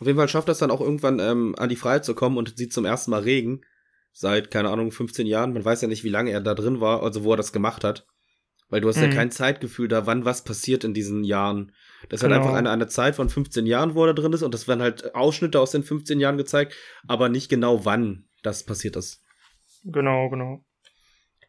Auf 0.01 0.07
jeden 0.07 0.19
Fall 0.19 0.29
schafft 0.29 0.49
das 0.49 0.59
dann 0.59 0.73
auch 0.73 0.81
irgendwann 0.81 1.21
ähm, 1.21 1.55
an 1.57 1.69
die 1.69 1.77
Freiheit 1.77 2.05
zu 2.05 2.15
kommen 2.15 2.37
und 2.37 2.57
sieht 2.57 2.73
zum 2.73 2.85
ersten 2.85 3.13
Mal 3.13 3.23
Regen. 3.23 3.61
seit, 4.13 4.51
keine 4.51 4.71
Ahnung, 4.71 4.91
15 4.91 5.27
Jahren. 5.27 5.53
Man 5.53 5.65
weiß 5.65 5.83
ja 5.83 5.89
nicht, 5.89 6.03
wie 6.03 6.09
lange 6.09 6.33
er 6.33 6.41
da 6.41 6.55
drin 6.55 6.81
war, 6.81 7.03
also 7.05 7.23
wo 7.23 7.33
er 7.33 7.37
das 7.37 7.53
gemacht 7.53 7.85
hat. 7.85 8.07
Weil 8.71 8.81
du 8.81 8.89
hast 8.89 8.97
mhm. 8.97 9.05
ja 9.05 9.11
kein 9.11 9.31
Zeitgefühl 9.31 9.87
da, 9.87 10.07
wann 10.07 10.25
was 10.25 10.43
passiert 10.43 10.83
in 10.83 10.95
diesen 10.95 11.23
Jahren. 11.23 11.73
Das 12.09 12.21
ist 12.21 12.23
halt 12.25 12.33
genau. 12.33 12.45
halt 12.45 12.49
einfach 12.49 12.59
eine, 12.59 12.71
eine 12.71 12.89
Zeit 12.89 13.15
von 13.15 13.29
15 13.29 13.67
Jahren, 13.67 13.95
wo 13.95 14.05
er 14.05 14.13
da 14.13 14.21
drin 14.21 14.33
ist 14.33 14.43
und 14.43 14.53
das 14.53 14.67
werden 14.67 14.83
halt 14.83 15.15
Ausschnitte 15.15 15.61
aus 15.61 15.71
den 15.71 15.85
15 15.85 16.19
Jahren 16.19 16.39
gezeigt, 16.39 16.75
aber 17.07 17.29
nicht 17.29 17.49
genau 17.49 17.85
wann 17.85 18.29
das 18.43 18.65
passiert 18.65 18.97
ist. 18.97 19.23
Genau, 19.85 20.29
genau. 20.29 20.65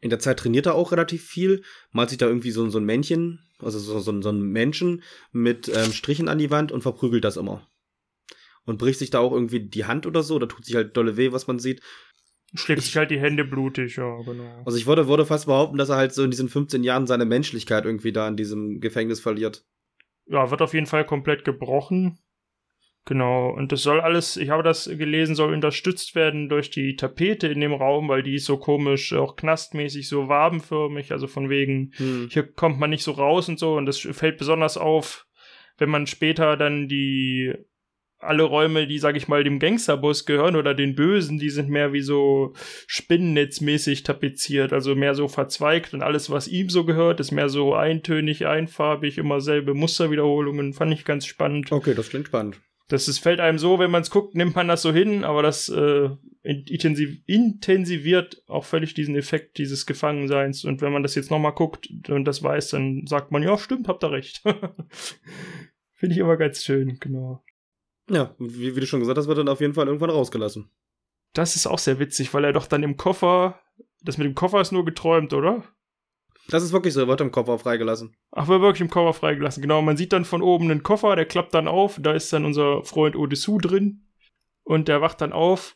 In 0.02 0.10
der 0.10 0.20
Zeit 0.20 0.40
trainiert 0.40 0.66
er 0.66 0.76
auch 0.76 0.92
relativ 0.92 1.24
viel, 1.24 1.64
malt 1.92 2.10
sich 2.10 2.18
da 2.18 2.28
irgendwie 2.28 2.52
so, 2.52 2.68
so 2.70 2.80
ein 2.80 2.86
Männchen, 2.86 3.40
also 3.60 3.78
so, 3.78 4.00
so, 4.00 4.22
so 4.22 4.30
ein 4.30 4.42
Menschen 4.42 5.04
mit 5.32 5.70
ähm, 5.70 5.94
Strichen 5.94 6.28
an 6.28 6.40
die 6.40 6.50
Wand 6.50 6.72
und 6.72 6.82
verprügelt 6.82 7.24
das 7.24 7.38
immer. 7.38 7.68
Und 8.66 8.78
bricht 8.78 9.00
sich 9.00 9.12
da 9.12 9.20
auch 9.20 9.32
irgendwie 9.32 9.60
die 9.60 9.86
Hand 9.86 10.06
oder 10.08 10.24
so, 10.24 10.40
da 10.40 10.48
tut 10.48 10.66
sich 10.66 10.76
halt 10.76 10.98
dolle 10.98 11.18
weh, 11.18 11.32
was 11.32 11.48
man 11.48 11.60
sieht. 11.60 11.82
Schlägt 12.54 12.80
ich, 12.80 12.86
sich 12.88 12.98
halt 12.98 13.12
die 13.12 13.20
Hände 13.20 13.46
blutig, 13.46 13.96
ja, 13.96 14.22
genau. 14.24 14.64
Also 14.66 14.78
ich 14.78 14.88
würde, 14.88 15.08
würde 15.08 15.26
fast 15.26 15.46
behaupten, 15.46 15.78
dass 15.78 15.90
er 15.90 15.96
halt 15.96 16.14
so 16.14 16.24
in 16.24 16.32
diesen 16.32 16.50
15 16.50 16.84
Jahren 16.84 17.08
seine 17.08 17.26
Menschlichkeit 17.26 17.86
irgendwie 17.86 18.12
da 18.12 18.28
in 18.28 18.36
diesem 18.36 18.82
Gefängnis 18.82 19.20
verliert. 19.20 19.64
Ja, 20.26 20.50
wird 20.50 20.62
auf 20.62 20.74
jeden 20.74 20.88
Fall 20.88 21.06
komplett 21.06 21.46
gebrochen. 21.46 22.20
Genau, 23.06 23.50
und 23.50 23.72
das 23.72 23.82
soll 23.82 24.00
alles, 24.00 24.38
ich 24.38 24.50
habe 24.50 24.62
das 24.62 24.86
gelesen, 24.86 25.34
soll 25.34 25.54
unterstützt 25.54 26.14
werden 26.14 26.50
durch 26.50 26.70
die 26.70 26.96
Tapete 26.96 27.48
in 27.48 27.60
dem 27.60 27.74
Raum, 27.74 28.10
weil 28.10 28.22
die 28.22 28.36
ist 28.36 28.46
so 28.46 28.58
komisch, 28.58 29.14
auch 29.14 29.36
knastmäßig, 29.36 30.08
so 30.08 30.28
wabenförmig, 30.28 31.12
also 31.12 31.26
von 31.26 31.50
wegen, 31.50 31.94
hm. 31.96 32.30
hier 32.32 32.44
kommt 32.44 32.80
man 32.80 32.92
nicht 32.92 33.04
so 33.04 33.14
raus 33.14 33.50
und 33.50 33.58
so, 33.58 33.76
und 33.76 33.88
das 33.88 34.00
fällt 34.00 34.38
besonders 34.38 34.78
auf, 34.78 35.26
wenn 35.80 35.90
man 35.90 36.06
später 36.06 36.58
dann 36.58 36.88
die 36.88 37.54
alle 38.22 38.44
Räume, 38.44 38.88
die, 38.88 39.00
sag 39.00 39.18
ich 39.18 39.28
mal, 39.28 39.44
dem 39.44 39.58
Gangsterbus 39.58 40.26
gehören 40.28 40.56
oder 40.56 40.74
den 40.76 40.96
Bösen, 40.96 41.40
die 41.40 41.50
sind 41.50 41.70
mehr 41.70 41.92
wie 41.92 42.02
so 42.02 42.54
spinnennetzmäßig 42.86 44.04
tapeziert, 44.04 44.74
also 44.74 44.96
mehr 44.96 45.16
so 45.16 45.28
verzweigt 45.28 45.96
und 45.96 46.04
alles, 46.04 46.30
was 46.30 46.48
ihm 46.48 46.70
so 46.70 46.86
gehört, 46.86 47.20
ist 47.20 47.32
mehr 47.32 47.50
so 47.50 47.74
eintönig, 47.74 48.46
einfarbig, 48.46 49.18
immer 49.18 49.42
selbe 49.42 49.74
Musterwiederholungen. 49.74 50.74
Fand 50.74 50.94
ich 50.94 51.04
ganz 51.04 51.26
spannend. 51.26 51.72
Okay, 51.72 51.96
das 51.96 52.10
klingt 52.10 52.28
spannend. 52.28 52.62
Das 52.92 53.08
ist, 53.08 53.20
fällt 53.20 53.40
einem 53.40 53.58
so, 53.58 53.80
wenn 53.80 53.90
man 53.90 54.02
es 54.02 54.10
guckt, 54.10 54.36
nimmt 54.36 54.54
man 54.54 54.68
das 54.68 54.82
so 54.82 54.92
hin, 54.92 55.24
aber 55.24 55.42
das 55.42 55.70
äh, 55.70 56.10
intensiv, 56.44 57.22
intensiviert 57.26 58.44
auch 58.48 58.66
völlig 58.66 58.94
diesen 58.94 59.16
Effekt 59.16 59.58
dieses 59.58 59.86
Gefangenseins. 59.86 60.66
Und 60.66 60.82
wenn 60.82 60.92
man 60.92 61.02
das 61.02 61.16
jetzt 61.16 61.32
nochmal 61.32 61.54
guckt 61.54 61.90
und 62.10 62.26
das 62.26 62.44
weiß, 62.44 62.72
dann 62.72 63.08
sagt 63.08 63.32
man, 63.32 63.44
ja, 63.44 63.58
stimmt, 63.58 63.88
habt 63.88 64.04
ihr 64.04 64.12
recht. 64.12 64.44
Finde 65.94 66.16
ich 66.16 66.18
immer 66.18 66.36
ganz 66.36 66.66
schön, 66.66 66.98
genau. 67.00 67.42
Ja, 68.10 68.36
wie, 68.40 68.76
wie, 68.76 68.80
du 68.82 68.86
schon 68.86 69.00
gesagt 69.00 69.18
hast, 69.18 69.28
wird 69.28 69.38
dann 69.38 69.48
auf 69.48 69.62
jeden 69.62 69.74
Fall 69.74 69.88
irgendwann 69.88 70.10
rausgelassen. 70.10 70.70
Das 71.32 71.56
ist 71.56 71.68
auch 71.68 71.80
sehr 71.80 71.98
witzig, 71.98 72.34
weil 72.34 72.44
er 72.44 72.52
doch 72.52 72.68
dann 72.68 72.84
im 72.84 72.98
Koffer. 72.98 73.62
Das 74.02 74.18
mit 74.18 74.28
dem 74.28 74.36
Koffer 74.36 74.60
ist 74.60 74.74
nur 74.74 74.84
geträumt, 74.84 75.32
oder? 75.32 75.64
Das 76.52 76.64
ist 76.64 76.74
wirklich 76.74 76.94
so, 76.94 77.02
er 77.02 77.08
wird 77.08 77.22
im 77.22 77.32
Koffer 77.32 77.58
freigelassen. 77.58 78.16
Ach, 78.32 78.48
wird 78.48 78.62
wirklich 78.62 78.82
im 78.82 78.90
Koffer 78.90 79.14
freigelassen, 79.14 79.62
genau. 79.62 79.82
Man 79.82 79.98
sieht 79.98 80.14
dann 80.14 80.26
von 80.26 80.42
oben 80.42 80.70
einen 80.70 80.84
Koffer, 80.84 81.16
der 81.16 81.26
klappt 81.26 81.54
dann 81.54 81.68
auf, 81.68 81.98
da 82.00 82.12
ist 82.12 82.32
dann 82.32 82.46
unser 82.46 82.84
Freund 82.84 83.16
Odessu 83.16 83.58
drin. 83.58 84.06
Und 84.64 84.88
der 84.88 85.02
wacht 85.02 85.22
dann 85.22 85.34
auf 85.34 85.76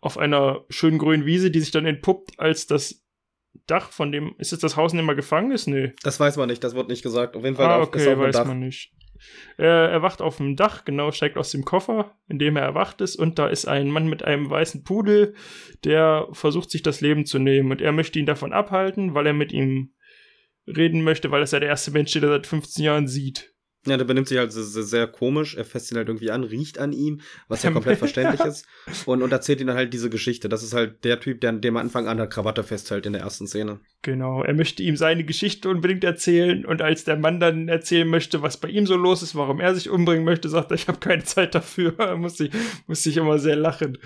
auf 0.00 0.18
einer 0.18 0.64
schönen 0.68 0.98
grünen 0.98 1.26
Wiese, 1.26 1.50
die 1.50 1.60
sich 1.60 1.70
dann 1.70 1.86
entpuppt 1.86 2.38
als 2.38 2.66
das 2.66 3.04
Dach 3.66 3.90
von 3.90 4.12
dem. 4.12 4.34
Ist 4.38 4.52
es 4.52 4.58
das 4.58 4.76
Haus, 4.76 4.92
in 4.92 4.98
dem 4.98 5.08
er 5.08 5.14
gefangen 5.14 5.50
ist? 5.50 5.66
Nee. 5.66 5.94
Das 6.02 6.20
weiß 6.20 6.36
man 6.36 6.48
nicht, 6.48 6.62
das 6.62 6.74
wird 6.74 6.88
nicht 6.88 7.02
gesagt. 7.02 7.36
Auf 7.36 7.42
jeden 7.42 7.56
Fall 7.56 7.66
ah, 7.66 7.80
okay, 7.80 7.98
ist 7.98 8.08
auf 8.08 8.18
weiß 8.18 8.34
Dach. 8.34 8.44
man 8.44 8.60
nicht. 8.60 8.92
Er 9.56 9.88
erwacht 9.88 10.20
auf 10.20 10.36
dem 10.36 10.56
Dach, 10.56 10.84
genau, 10.84 11.10
steigt 11.10 11.38
aus 11.38 11.50
dem 11.50 11.64
Koffer, 11.64 12.14
in 12.28 12.38
dem 12.38 12.56
er 12.56 12.62
erwacht 12.62 13.00
ist, 13.00 13.16
und 13.16 13.38
da 13.38 13.48
ist 13.48 13.66
ein 13.66 13.90
Mann 13.90 14.08
mit 14.08 14.22
einem 14.22 14.50
weißen 14.50 14.84
Pudel, 14.84 15.34
der 15.84 16.28
versucht, 16.32 16.70
sich 16.70 16.82
das 16.82 17.00
Leben 17.00 17.24
zu 17.24 17.38
nehmen. 17.38 17.70
Und 17.70 17.80
er 17.80 17.92
möchte 17.92 18.18
ihn 18.18 18.26
davon 18.26 18.52
abhalten, 18.52 19.14
weil 19.14 19.26
er 19.26 19.32
mit 19.32 19.52
ihm 19.52 19.94
reden 20.66 21.02
möchte, 21.02 21.30
weil 21.30 21.42
es 21.42 21.52
ja 21.52 21.60
der 21.60 21.68
erste 21.68 21.90
Mensch, 21.90 22.12
den 22.12 22.22
er 22.22 22.30
seit 22.30 22.46
15 22.46 22.84
Jahren 22.84 23.08
sieht. 23.08 23.52
Ja, 23.86 23.96
der 23.96 24.04
benimmt 24.04 24.26
sich 24.26 24.38
halt 24.38 24.52
sehr, 24.52 24.82
sehr, 24.82 25.06
komisch. 25.06 25.54
Er 25.54 25.64
fasst 25.64 25.92
ihn 25.92 25.96
halt 25.96 26.08
irgendwie 26.08 26.32
an, 26.32 26.42
riecht 26.42 26.78
an 26.78 26.92
ihm, 26.92 27.20
was 27.46 27.62
ja 27.62 27.70
komplett 27.72 27.98
verständlich 27.98 28.40
ist. 28.40 28.66
Und, 29.06 29.22
und 29.22 29.30
erzählt 29.30 29.60
ihm 29.60 29.68
dann 29.68 29.76
halt 29.76 29.94
diese 29.94 30.10
Geschichte. 30.10 30.48
Das 30.48 30.64
ist 30.64 30.74
halt 30.74 31.04
der 31.04 31.20
Typ, 31.20 31.40
der, 31.40 31.52
dem 31.52 31.76
am 31.76 31.82
Anfang 31.84 32.08
an 32.08 32.16
der 32.16 32.26
Krawatte 32.26 32.64
festhält 32.64 33.06
in 33.06 33.12
der 33.12 33.22
ersten 33.22 33.46
Szene. 33.46 33.78
Genau. 34.02 34.42
Er 34.42 34.54
möchte 34.54 34.82
ihm 34.82 34.96
seine 34.96 35.22
Geschichte 35.22 35.68
unbedingt 35.68 36.02
erzählen. 36.02 36.66
Und 36.66 36.82
als 36.82 37.04
der 37.04 37.16
Mann 37.16 37.38
dann 37.38 37.68
erzählen 37.68 38.08
möchte, 38.08 38.42
was 38.42 38.56
bei 38.56 38.68
ihm 38.68 38.86
so 38.86 38.96
los 38.96 39.22
ist, 39.22 39.36
warum 39.36 39.60
er 39.60 39.74
sich 39.74 39.88
umbringen 39.88 40.24
möchte, 40.24 40.48
sagt 40.48 40.72
er, 40.72 40.74
ich 40.74 40.88
habe 40.88 40.98
keine 40.98 41.22
Zeit 41.22 41.54
dafür. 41.54 41.94
muss 42.16 42.40
ich, 42.40 42.50
muss 42.88 43.06
ich 43.06 43.16
immer 43.16 43.38
sehr 43.38 43.56
lachen. 43.56 43.98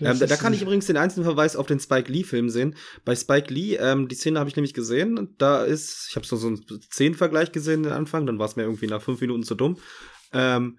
Ähm, 0.00 0.18
da, 0.18 0.26
da, 0.26 0.36
kann 0.36 0.54
ich 0.54 0.62
übrigens 0.62 0.86
den 0.86 0.96
einzelnen 0.96 1.24
Verweis 1.24 1.56
auf 1.56 1.66
den 1.66 1.80
Spike 1.80 2.10
Lee-Film 2.10 2.48
sehen. 2.48 2.74
Bei 3.04 3.14
Spike 3.14 3.52
Lee, 3.52 3.76
ähm, 3.76 4.08
die 4.08 4.14
Szene 4.14 4.38
habe 4.38 4.48
ich 4.48 4.56
nämlich 4.56 4.74
gesehen. 4.74 5.34
Da 5.38 5.64
ist, 5.64 6.06
ich 6.08 6.16
habe 6.16 6.26
so, 6.26 6.36
so 6.36 6.48
einen 6.48 6.64
Szenenvergleich 6.92 7.52
gesehen 7.52 7.82
den 7.82 7.92
Anfang, 7.92 8.26
dann 8.26 8.38
war 8.38 8.46
es 8.46 8.56
mir 8.56 8.62
irgendwie 8.62 8.86
nach 8.86 9.02
fünf 9.02 9.20
Minuten 9.20 9.42
zu 9.42 9.54
dumm. 9.54 9.78
Ähm, 10.32 10.78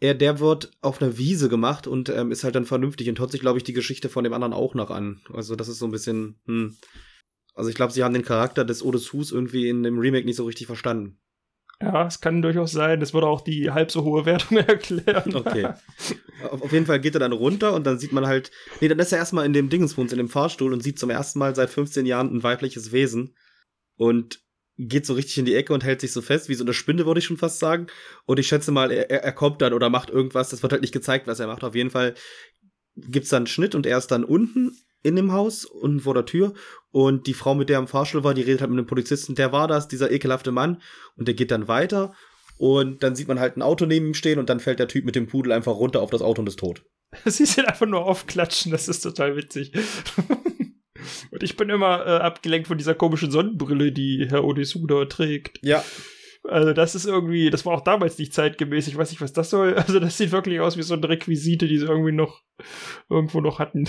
er, 0.00 0.14
der 0.14 0.40
wird 0.40 0.72
auf 0.80 1.00
einer 1.00 1.16
Wiese 1.16 1.48
gemacht 1.48 1.86
und 1.86 2.08
ähm, 2.08 2.32
ist 2.32 2.42
halt 2.42 2.56
dann 2.56 2.66
vernünftig 2.66 3.08
und 3.08 3.20
hört 3.20 3.30
sich, 3.30 3.40
glaube 3.40 3.58
ich, 3.58 3.64
die 3.64 3.72
Geschichte 3.72 4.08
von 4.08 4.24
dem 4.24 4.32
anderen 4.32 4.52
auch 4.52 4.74
noch 4.74 4.90
an. 4.90 5.20
Also, 5.32 5.54
das 5.54 5.68
ist 5.68 5.78
so 5.78 5.86
ein 5.86 5.92
bisschen, 5.92 6.40
hm. 6.46 6.76
Also, 7.54 7.70
ich 7.70 7.76
glaube, 7.76 7.92
sie 7.92 8.02
haben 8.02 8.14
den 8.14 8.24
Charakter 8.24 8.64
des 8.64 8.82
Odes 8.82 9.12
Hus 9.12 9.30
irgendwie 9.30 9.68
in 9.68 9.84
dem 9.84 9.98
Remake 9.98 10.26
nicht 10.26 10.36
so 10.36 10.44
richtig 10.44 10.66
verstanden. 10.66 11.20
Ja, 11.82 12.06
es 12.06 12.20
kann 12.20 12.42
durchaus 12.42 12.72
sein. 12.72 13.00
Das 13.00 13.12
würde 13.12 13.26
auch 13.26 13.40
die 13.40 13.70
halb 13.70 13.90
so 13.90 14.04
hohe 14.04 14.24
Wertung 14.24 14.56
erklären. 14.66 15.34
Okay. 15.34 15.68
Auf, 16.50 16.62
auf, 16.62 16.72
jeden 16.72 16.86
Fall 16.86 16.98
geht 16.98 17.14
er 17.14 17.20
dann 17.20 17.30
runter 17.30 17.72
und 17.72 17.86
dann 17.86 18.00
sieht 18.00 18.12
man 18.12 18.26
halt. 18.26 18.50
Nee, 18.80 18.88
dann 18.88 18.98
ist 18.98 19.12
er 19.12 19.18
erstmal 19.18 19.46
in 19.46 19.52
dem 19.52 19.68
Dingenswohns, 19.68 20.10
in 20.10 20.18
dem 20.18 20.28
Fahrstuhl 20.28 20.72
und 20.72 20.82
sieht 20.82 20.98
zum 20.98 21.08
ersten 21.08 21.38
Mal 21.38 21.54
seit 21.54 21.70
15 21.70 22.04
Jahren 22.04 22.34
ein 22.34 22.42
weibliches 22.42 22.90
Wesen. 22.90 23.36
Und 23.96 24.40
geht 24.76 25.06
so 25.06 25.14
richtig 25.14 25.38
in 25.38 25.44
die 25.44 25.54
Ecke 25.54 25.72
und 25.72 25.84
hält 25.84 26.00
sich 26.00 26.12
so 26.12 26.20
fest, 26.20 26.48
wie 26.48 26.54
so 26.54 26.64
eine 26.64 26.72
Spinne, 26.72 27.06
würde 27.06 27.20
ich 27.20 27.26
schon 27.26 27.36
fast 27.36 27.60
sagen. 27.60 27.86
Und 28.24 28.40
ich 28.40 28.48
schätze 28.48 28.72
mal, 28.72 28.90
er, 28.90 29.08
er 29.08 29.32
kommt 29.32 29.62
dann 29.62 29.72
oder 29.72 29.88
macht 29.88 30.10
irgendwas. 30.10 30.50
Das 30.50 30.62
wird 30.62 30.72
halt 30.72 30.82
nicht 30.82 30.94
gezeigt, 30.94 31.28
was 31.28 31.38
er 31.38 31.46
macht. 31.46 31.62
Auf 31.62 31.76
jeden 31.76 31.90
Fall 31.90 32.14
gibt's 32.96 33.28
dann 33.28 33.42
einen 33.42 33.46
Schnitt 33.46 33.76
und 33.76 33.86
er 33.86 33.98
ist 33.98 34.08
dann 34.08 34.24
unten 34.24 34.72
in 35.02 35.14
dem 35.14 35.32
Haus 35.32 35.64
und 35.64 36.00
vor 36.00 36.14
der 36.14 36.26
Tür 36.26 36.54
und 36.92 37.26
die 37.26 37.34
Frau, 37.34 37.54
mit 37.54 37.68
der 37.68 37.78
am 37.78 37.88
Fahrstuhl 37.88 38.22
war, 38.22 38.34
die 38.34 38.42
redet 38.42 38.60
halt 38.60 38.70
mit 38.70 38.78
dem 38.78 38.86
Polizisten, 38.86 39.34
der 39.34 39.50
war 39.50 39.66
das, 39.66 39.88
dieser 39.88 40.10
ekelhafte 40.10 40.52
Mann 40.52 40.80
und 41.16 41.26
der 41.26 41.34
geht 41.34 41.50
dann 41.50 41.66
weiter 41.66 42.14
und 42.58 43.02
dann 43.02 43.16
sieht 43.16 43.28
man 43.28 43.40
halt 43.40 43.56
ein 43.56 43.62
Auto 43.62 43.86
neben 43.86 44.06
ihm 44.06 44.14
stehen 44.14 44.38
und 44.38 44.48
dann 44.48 44.60
fällt 44.60 44.78
der 44.78 44.88
Typ 44.88 45.04
mit 45.04 45.16
dem 45.16 45.26
Pudel 45.26 45.52
einfach 45.52 45.74
runter 45.74 46.00
auf 46.00 46.10
das 46.10 46.22
Auto 46.22 46.42
und 46.42 46.48
ist 46.48 46.58
tot. 46.58 46.84
Sie 47.24 47.46
sind 47.46 47.66
einfach 47.66 47.86
nur 47.86 48.04
aufklatschen, 48.04 48.70
das 48.70 48.88
ist 48.88 49.00
total 49.00 49.36
witzig. 49.36 49.72
und 51.30 51.42
ich 51.42 51.56
bin 51.56 51.70
immer 51.70 52.06
äh, 52.06 52.18
abgelenkt 52.18 52.68
von 52.68 52.78
dieser 52.78 52.94
komischen 52.94 53.30
Sonnenbrille, 53.30 53.90
die 53.90 54.26
Herr 54.28 54.44
Odessuda 54.44 55.06
trägt. 55.06 55.58
Ja. 55.62 55.82
Also 56.44 56.72
das 56.72 56.94
ist 56.94 57.06
irgendwie, 57.06 57.50
das 57.50 57.64
war 57.64 57.74
auch 57.74 57.84
damals 57.84 58.18
nicht 58.18 58.34
zeitgemäß. 58.34 58.88
Ich 58.88 58.96
weiß 58.96 59.10
nicht, 59.10 59.20
was 59.20 59.32
das 59.32 59.50
soll. 59.50 59.74
Also 59.76 59.98
das 60.00 60.18
sieht 60.18 60.32
wirklich 60.32 60.60
aus 60.60 60.76
wie 60.76 60.82
so 60.82 60.94
eine 60.94 61.08
Requisite, 61.08 61.68
die 61.68 61.78
sie 61.78 61.86
irgendwie 61.86 62.12
noch 62.12 62.42
irgendwo 63.08 63.40
noch 63.40 63.58
hatten. 63.58 63.88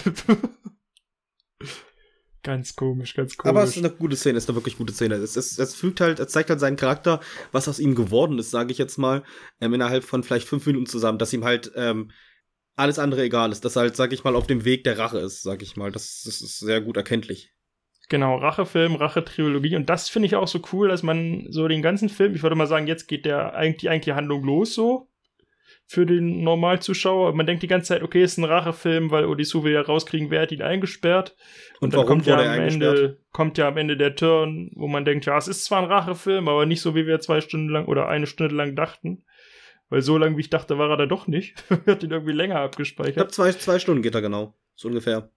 Ganz 2.44 2.76
komisch, 2.76 3.16
ganz 3.16 3.38
komisch. 3.38 3.50
Aber 3.50 3.64
es 3.64 3.72
ist 3.72 3.78
eine 3.78 3.90
gute 3.90 4.18
Szene, 4.18 4.38
es 4.38 4.44
ist 4.44 4.50
eine 4.50 4.58
wirklich 4.58 4.78
gute 4.78 4.94
Szene. 4.94 5.16
Es, 5.16 5.38
es, 5.38 5.58
es 5.58 5.76
fügt 5.76 6.02
halt, 6.02 6.20
es 6.20 6.28
zeigt 6.28 6.50
halt 6.50 6.60
seinen 6.60 6.76
Charakter, 6.76 7.22
was 7.54 7.70
aus 7.70 7.80
ihm 7.80 7.96
geworden 7.96 8.38
ist, 8.38 8.52
sage 8.52 8.72
ich 8.72 8.78
jetzt 8.78 8.98
mal, 8.98 9.24
ähm, 9.62 9.74
innerhalb 9.74 10.04
von 10.04 10.24
vielleicht 10.24 10.48
fünf 10.48 10.66
Minuten 10.66 10.86
zusammen, 10.86 11.18
dass 11.18 11.32
ihm 11.32 11.46
halt 11.46 11.72
ähm, 11.76 12.12
alles 12.76 13.00
andere 13.00 13.24
egal 13.24 13.54
ist, 13.54 13.64
dass 13.64 13.78
er 13.78 13.84
halt, 13.84 13.96
sag 13.96 14.12
ich 14.12 14.26
mal, 14.26 14.36
auf 14.36 14.46
dem 14.46 14.66
Weg 14.66 14.84
der 14.84 14.98
Rache 14.98 15.20
ist, 15.20 15.42
sag 15.42 15.62
ich 15.62 15.78
mal. 15.78 15.92
Das, 15.92 16.24
das 16.26 16.42
ist 16.42 16.60
sehr 16.60 16.82
gut 16.82 16.98
erkenntlich. 16.98 17.54
Genau, 18.10 18.36
Rachefilm, 18.36 18.96
Rachetrilogie. 18.96 19.78
Und 19.78 19.90
das 19.90 20.10
finde 20.10 20.26
ich 20.26 20.36
auch 20.36 20.50
so 20.50 20.60
cool, 20.74 20.90
dass 20.90 21.02
man 21.02 21.48
so 21.50 21.70
den 21.70 21.82
ganzen 21.82 22.10
Film, 22.10 22.36
ich 22.36 22.44
würde 22.44 22.58
mal 22.58 22.68
sagen, 22.68 22.88
jetzt 22.88 23.08
geht 23.08 23.26
der 23.26 23.54
eigentlich 23.56 23.82
die 23.82 23.90
eigentliche 23.90 24.16
Handlung 24.16 24.44
los 24.44 24.74
so 24.74 25.08
für 25.86 26.06
den 26.06 26.44
Normalzuschauer. 26.44 27.34
Man 27.34 27.46
denkt 27.46 27.64
die 27.64 27.68
ganze 27.68 27.90
Zeit, 27.90 28.04
okay, 28.04 28.24
ist 28.24 28.38
ein 28.38 28.46
Rachefilm, 28.46 29.12
weil 29.12 29.26
Odissu 29.26 29.64
will 29.64 29.74
ja 29.74 29.82
rauskriegen, 29.82 30.32
wer 30.32 30.42
hat 30.42 30.52
ihn 30.52 30.62
eingesperrt. 30.62 31.36
Und, 31.80 31.88
Und 31.88 31.94
dann 31.96 32.06
kommt 32.06 32.26
ja 32.26 32.38
am 32.38 32.60
Ende, 32.60 33.20
kommt 33.32 33.58
ja 33.58 33.68
am 33.68 33.78
Ende 33.78 33.98
der 33.98 34.16
Turn, 34.16 34.72
wo 34.76 34.88
man 34.88 35.06
denkt, 35.06 35.26
ja, 35.26 35.38
es 35.38 35.48
ist 35.48 35.66
zwar 35.66 35.84
ein 35.84 35.92
Rachefilm, 35.92 36.48
aber 36.48 36.66
nicht 36.66 36.82
so, 36.82 36.96
wie 36.96 37.06
wir 37.06 37.20
zwei 37.20 37.42
Stunden 37.42 37.70
lang 37.70 37.86
oder 37.86 38.08
eine 38.08 38.28
Stunde 38.28 38.56
lang 38.56 38.76
dachten. 38.76 39.24
Weil 39.90 40.02
so 40.02 40.18
lang, 40.18 40.38
wie 40.38 40.42
ich 40.42 40.50
dachte, 40.50 40.78
war 40.78 40.90
er 40.90 40.98
da 40.98 41.06
doch 41.06 41.28
nicht. 41.28 41.64
hat 41.86 42.02
ihn 42.02 42.12
irgendwie 42.12 42.34
länger 42.34 42.60
abgespeichert. 42.60 43.10
Ich 43.10 43.16
glaube, 43.16 43.32
zwei, 43.32 43.52
zwei 43.52 43.78
Stunden 43.78 44.02
geht 44.02 44.16
er 44.16 44.22
genau. 44.22 44.56
So 44.76 44.88
ungefähr. 44.88 45.30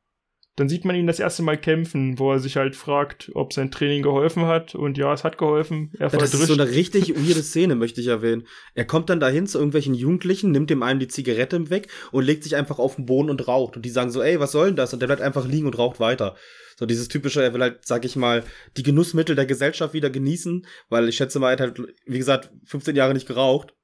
Dann 0.57 0.71
sieht 0.71 0.87
man 0.87 0.97
ihn 0.97 1.07
das 1.07 1.21
erste 1.21 1.43
Mal 1.43 1.59
kämpfen, 1.59 2.19
wo 2.19 2.33
er 2.33 2.39
sich 2.39 2.57
halt 2.57 2.77
fragt, 2.77 3.31
ob 3.35 3.53
sein 3.53 3.71
Training 3.71 4.03
geholfen 4.03 4.47
hat. 4.47 4.75
Und 4.75 4.97
ja, 4.97 5.13
es 5.13 5.23
hat 5.23 5.37
geholfen. 5.37 5.93
Er 5.99 6.09
ja, 6.09 6.19
das 6.19 6.33
ist 6.33 6.47
so 6.47 6.55
eine 6.55 6.71
richtig 6.71 7.15
weirde 7.15 7.43
Szene, 7.43 7.75
möchte 7.75 8.01
ich 8.01 8.07
erwähnen. 8.07 8.47
Er 8.75 8.87
kommt 8.87 9.11
dann 9.11 9.21
dahin 9.21 9.47
zu 9.47 9.59
irgendwelchen 9.59 9.93
Jugendlichen, 9.93 10.53
nimmt 10.53 10.71
dem 10.71 10.83
einen 10.83 10.99
die 10.99 11.09
Zigarette 11.09 11.69
weg 11.69 11.89
und 12.11 12.25
legt 12.25 12.43
sich 12.43 12.57
einfach 12.57 12.79
auf 12.79 12.97
den 12.97 13.05
Boden 13.05 13.29
und 13.29 13.47
raucht. 13.47 13.77
Und 13.77 13.83
die 13.83 13.91
sagen 13.91 14.11
so, 14.11 14.23
ey, 14.23 14.41
was 14.41 14.53
soll 14.53 14.69
denn 14.69 14.77
das? 14.77 14.95
Und 14.95 15.01
der 15.01 15.09
bleibt 15.09 15.21
einfach 15.21 15.47
liegen 15.47 15.67
und 15.67 15.77
raucht 15.77 16.01
weiter. 16.01 16.37
So 16.79 16.87
dieses 16.87 17.09
typische, 17.09 17.43
er 17.43 17.53
will 17.53 17.61
halt, 17.61 17.87
sag 17.87 18.07
ich 18.07 18.17
mal, 18.17 18.43
die 18.79 18.83
Genussmittel 18.83 19.37
der 19.37 19.47
Gesellschaft 19.47 19.93
wieder 19.93 20.09
genießen, 20.09 20.67
weil 20.89 21.07
ich 21.11 21.17
schätze 21.17 21.39
mal, 21.39 21.49
er 21.49 21.53
hat 21.53 21.61
halt, 21.61 21.83
wie 22.07 22.19
gesagt, 22.19 22.51
15 22.65 22.97
Jahre 22.97 23.13
nicht 23.13 23.29
geraucht. 23.29 23.75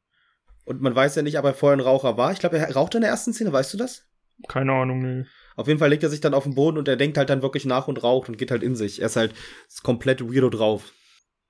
Und 0.65 0.81
man 0.81 0.95
weiß 0.95 1.17
ja 1.17 1.23
nicht, 1.23 1.39
ob 1.39 1.45
er 1.45 1.53
vorher 1.53 1.77
ein 1.77 1.81
Raucher 1.81 2.17
war. 2.17 2.33
Ich 2.33 2.39
glaube, 2.39 2.57
er 2.57 2.73
raucht 2.73 2.95
in 2.95 3.03
der 3.03 3.11
ersten 3.11 3.35
Szene, 3.35 3.53
weißt 3.53 3.75
du 3.75 3.79
das? 3.79 4.07
Keine 4.49 4.73
Ahnung, 4.73 5.03
nee. 5.03 5.27
Auf 5.57 5.67
jeden 5.69 5.79
Fall 5.79 5.91
legt 5.91 6.03
er 6.03 6.09
sich 6.11 6.21
dann 6.21 6.35
auf 6.35 6.45
den 6.45 6.55
Boden 6.55 6.79
und 6.79 6.89
er 6.89 6.97
denkt 6.97 7.19
halt 7.19 7.31
dann 7.31 7.43
wirklich 7.43 7.65
nach 7.67 7.89
und 7.89 8.03
raucht 8.03 8.29
und 8.29 8.39
geht 8.39 8.51
halt 8.51 8.63
in 8.63 8.75
sich. 8.77 9.01
Er 9.01 9.07
ist 9.07 9.17
halt 9.17 9.35
ist 9.69 9.83
komplett 9.83 10.23
weirdo 10.23 10.51
drauf. 10.51 10.93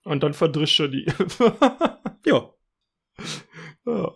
Und 0.05 0.23
dann 0.23 0.35
verdrischt 0.35 0.81
er 0.81 0.89
die. 0.89 1.07
Ja. 2.25 2.51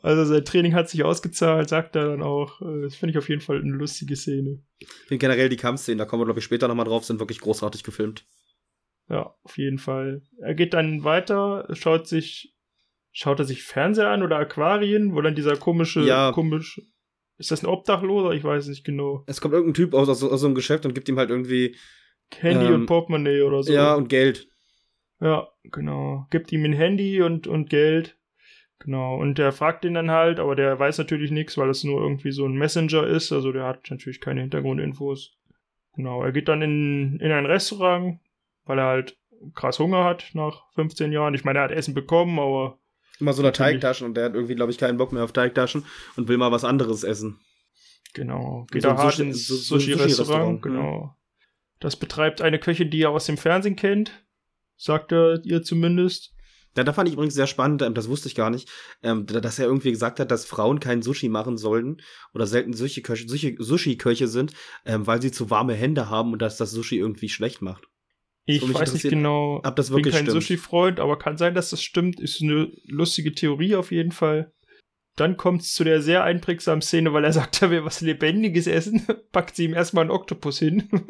Also 0.03 0.25
sein 0.25 0.45
Training 0.45 0.75
hat 0.75 0.89
sich 0.89 1.03
ausgezahlt, 1.03 1.69
sagt 1.69 1.97
er 1.97 2.07
dann 2.11 2.23
auch. 2.23 2.61
Äh, 2.63 2.83
Das 2.83 2.95
finde 2.95 3.11
ich 3.13 3.19
auf 3.19 3.29
jeden 3.29 3.41
Fall 3.41 3.61
eine 3.61 3.73
lustige 3.73 4.15
Szene. 4.15 4.63
Ich 4.79 4.89
finde 4.89 5.19
generell 5.19 5.49
die 5.49 5.57
Kampfszenen, 5.57 5.99
da 5.99 6.05
kommen 6.05 6.21
wir, 6.21 6.27
glaube 6.27 6.39
ich, 6.39 6.45
später 6.45 6.69
nochmal 6.69 6.87
drauf, 6.87 7.05
sind 7.05 7.19
wirklich 7.19 7.41
großartig 7.41 7.83
gefilmt. 7.83 8.25
Ja, 9.09 9.35
auf 9.43 9.59
jeden 9.59 9.79
Fall. 9.79 10.23
Er 10.41 10.55
geht 10.55 10.73
dann 10.73 11.03
weiter, 11.05 11.67
schaut 11.73 12.07
sich, 12.07 12.55
schaut 13.13 13.39
er 13.41 13.45
sich 13.45 13.65
Fernseher 13.65 14.09
an 14.11 14.23
oder 14.23 14.37
Aquarien, 14.37 15.15
wo 15.15 15.21
dann 15.21 15.35
dieser 15.35 15.57
komische, 15.57 16.03
Ja. 16.03 16.31
komisch, 16.33 16.81
ist 17.39 17.51
das 17.51 17.63
ein 17.63 17.67
Obdachloser? 17.67 18.33
Ich 18.33 18.45
weiß 18.45 18.69
nicht 18.69 18.85
genau. 18.85 19.25
Es 19.27 19.41
kommt 19.41 19.55
irgendein 19.55 19.75
Typ 19.75 19.95
aus, 19.95 20.09
aus, 20.09 20.23
aus 20.23 20.41
so 20.41 20.47
einem 20.47 20.55
Geschäft 20.55 20.87
und 20.87 20.95
gibt 20.95 21.09
ihm 21.09 21.19
halt 21.19 21.31
irgendwie, 21.31 21.77
Handy 22.39 22.67
Ähm, 22.67 22.75
und 22.75 22.87
Portemonnaie 22.87 23.43
oder 23.43 23.63
so. 23.63 23.73
ja, 23.73 23.95
und 23.95 24.09
Geld. 24.09 24.49
Ja, 25.21 25.49
genau. 25.65 26.27
Gibt 26.31 26.53
ihm 26.53 26.65
ein 26.65 26.73
Handy 26.73 27.23
und, 27.23 27.47
und 27.47 27.71
Geld. 27.71 28.19
Genau. 28.79 29.17
Und 29.17 29.39
der 29.39 29.53
fragt 29.53 29.85
ihn 29.85 29.95
dann 29.95 30.11
halt, 30.11 30.39
aber 30.39 30.55
der 30.55 30.79
weiß 30.79 30.99
natürlich 30.99 31.31
nichts, 31.31 31.57
weil 31.57 31.71
es 31.71 31.85
nur 31.85 32.01
irgendwie 32.01 32.33
so 32.33 32.45
ein 32.45 32.55
Messenger 32.55 33.07
ist. 33.07 33.33
Also 33.33 33.53
der 33.53 33.65
hat 33.65 33.91
natürlich 33.91 34.21
keine 34.21 34.43
Hintergrundinfos. 34.43 35.35
Genau. 35.95 36.23
Er 36.23 36.33
geht 36.33 36.49
dann 36.49 36.61
in, 36.61 37.19
in 37.21 37.33
ein 37.33 37.47
Restaurant, 37.47 38.19
weil 38.67 38.79
er 38.79 38.87
halt 38.87 39.17
krass 39.55 39.79
Hunger 39.79 40.05
hat 40.05 40.31
nach 40.35 40.71
15 40.75 41.13
Jahren. 41.13 41.33
Ich 41.35 41.45
meine, 41.45 41.61
er 41.61 41.65
hat 41.65 41.73
Essen 41.73 41.95
bekommen, 41.95 42.39
aber 42.39 42.79
Immer 43.21 43.33
so 43.33 43.43
eine. 43.43 43.53
Teigtaschen 43.53 44.07
und 44.07 44.15
der 44.15 44.27
hat 44.27 44.35
irgendwie, 44.35 44.55
glaube 44.55 44.71
ich, 44.73 44.79
keinen 44.79 44.99
Bock 44.99 45.13
mehr 45.13 45.25
auf 45.25 45.33
Teigtaschen 45.33 45.85
und 46.17 46.29
will 46.29 46.37
mal 46.37 46.53
was 46.53 46.65
anderes 46.65 47.03
essen. 47.03 47.41
genau. 48.15 48.67
Geht 48.71 48.83
So 48.83 48.89
ein 48.91 48.97
hart 48.99 49.15
Sushi- 49.15 49.23
ins 49.23 49.47
Sushi-Restaurant. 49.47 50.63
Genau. 50.63 51.15
Das 51.81 51.97
betreibt 51.97 52.41
eine 52.43 52.59
Köchin, 52.59 52.91
die 52.91 53.03
er 53.03 53.11
aus 53.11 53.27
dem 53.27 53.37
Fernsehen 53.37 53.77
kennt. 53.77 54.13
Sagt 54.77 55.13
er 55.13 55.41
ihr 55.45 55.63
zumindest. 55.63 56.33
Ja, 56.77 56.85
da 56.85 56.93
fand 56.93 57.09
ich 57.09 57.15
übrigens 57.15 57.33
sehr 57.35 57.47
spannend, 57.47 57.81
ähm, 57.81 57.95
das 57.95 58.09
wusste 58.11 58.29
ich 58.29 58.35
gar 58.35 58.51
nicht, 58.51 58.69
ähm, 59.03 59.25
da- 59.25 59.41
dass 59.41 59.59
er 59.59 59.65
irgendwie 59.65 59.91
gesagt 59.93 60.21
hat, 60.21 60.31
dass 60.31 60.45
Frauen 60.45 60.79
kein 60.79 61.01
Sushi 61.01 61.31
machen 61.31 61.57
sollten 61.57 61.97
oder 62.35 62.47
selten 62.47 62.75
Sushi-Köche 62.75 63.27
Sushi, 63.27 63.57
Sushi-Köche 63.59 64.29
sind, 64.29 64.53
ähm, 64.85 65.07
weil 65.07 65.23
sie 65.23 65.31
zu 65.33 65.49
warme 65.49 65.73
Hände 65.73 66.11
haben 66.11 66.33
und 66.35 66.43
dass 66.43 66.59
das 66.59 66.73
Sushi 66.73 66.99
irgendwie 66.99 67.31
schlecht 67.31 67.63
macht. 67.63 67.89
Ich 68.47 68.65
mich 68.65 68.75
weiß 68.75 68.93
nicht 68.93 69.09
genau. 69.09 69.61
ob 69.65 69.75
das 69.77 69.89
bin 69.89 69.99
wirklich 69.99 70.15
kein 70.15 70.25
stimmt. 70.25 70.41
Sushi-Freund, 70.41 71.01
aber 71.01 71.19
kann 71.19 71.37
sein, 71.37 71.55
dass 71.55 71.71
das 71.71 71.83
stimmt. 71.83 72.21
Ist 72.21 72.41
eine 72.41 72.71
lustige 72.87 73.35
Theorie 73.35 73.75
auf 73.75 73.91
jeden 73.91 74.13
Fall. 74.13 74.53
Dann 75.17 75.37
kommt 75.37 75.63
es 75.63 75.75
zu 75.75 75.83
der 75.83 76.01
sehr 76.01 76.23
einprägsamen 76.23 76.83
Szene, 76.83 77.13
weil 77.13 77.25
er 77.25 77.33
sagt, 77.33 77.61
er 77.63 77.71
will 77.71 77.85
was 77.85 78.01
Lebendiges 78.01 78.67
essen. 78.69 79.05
Packt 79.33 79.57
sie 79.57 79.65
ihm 79.65 79.75
erstmal 79.75 80.03
einen 80.03 80.11
Oktopus 80.11 80.61
hin. 80.61 80.89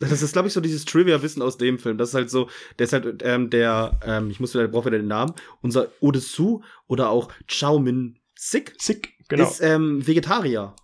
Das 0.00 0.22
ist, 0.22 0.32
glaube 0.32 0.48
ich, 0.48 0.54
so 0.54 0.62
dieses 0.62 0.86
Trivia-Wissen 0.86 1.42
aus 1.42 1.58
dem 1.58 1.78
Film. 1.78 1.98
Das 1.98 2.10
ist 2.10 2.14
halt 2.14 2.30
so, 2.30 2.48
der 2.78 2.84
ist 2.84 2.94
halt 2.94 3.22
ähm, 3.22 3.50
der, 3.50 4.00
ähm, 4.04 4.30
ich 4.30 4.40
muss 4.40 4.54
wieder, 4.54 4.66
brauche 4.66 4.86
wieder 4.86 4.98
den 4.98 5.08
Namen, 5.08 5.34
unser 5.60 5.88
Odesu 6.00 6.62
oder 6.86 7.10
auch 7.10 7.30
Chao 7.46 7.78
Min 7.78 8.18
Sik 8.34 8.74
Sick, 8.80 9.12
genau. 9.28 9.44
ist 9.44 9.60
ähm, 9.60 10.06
Vegetarier. 10.06 10.74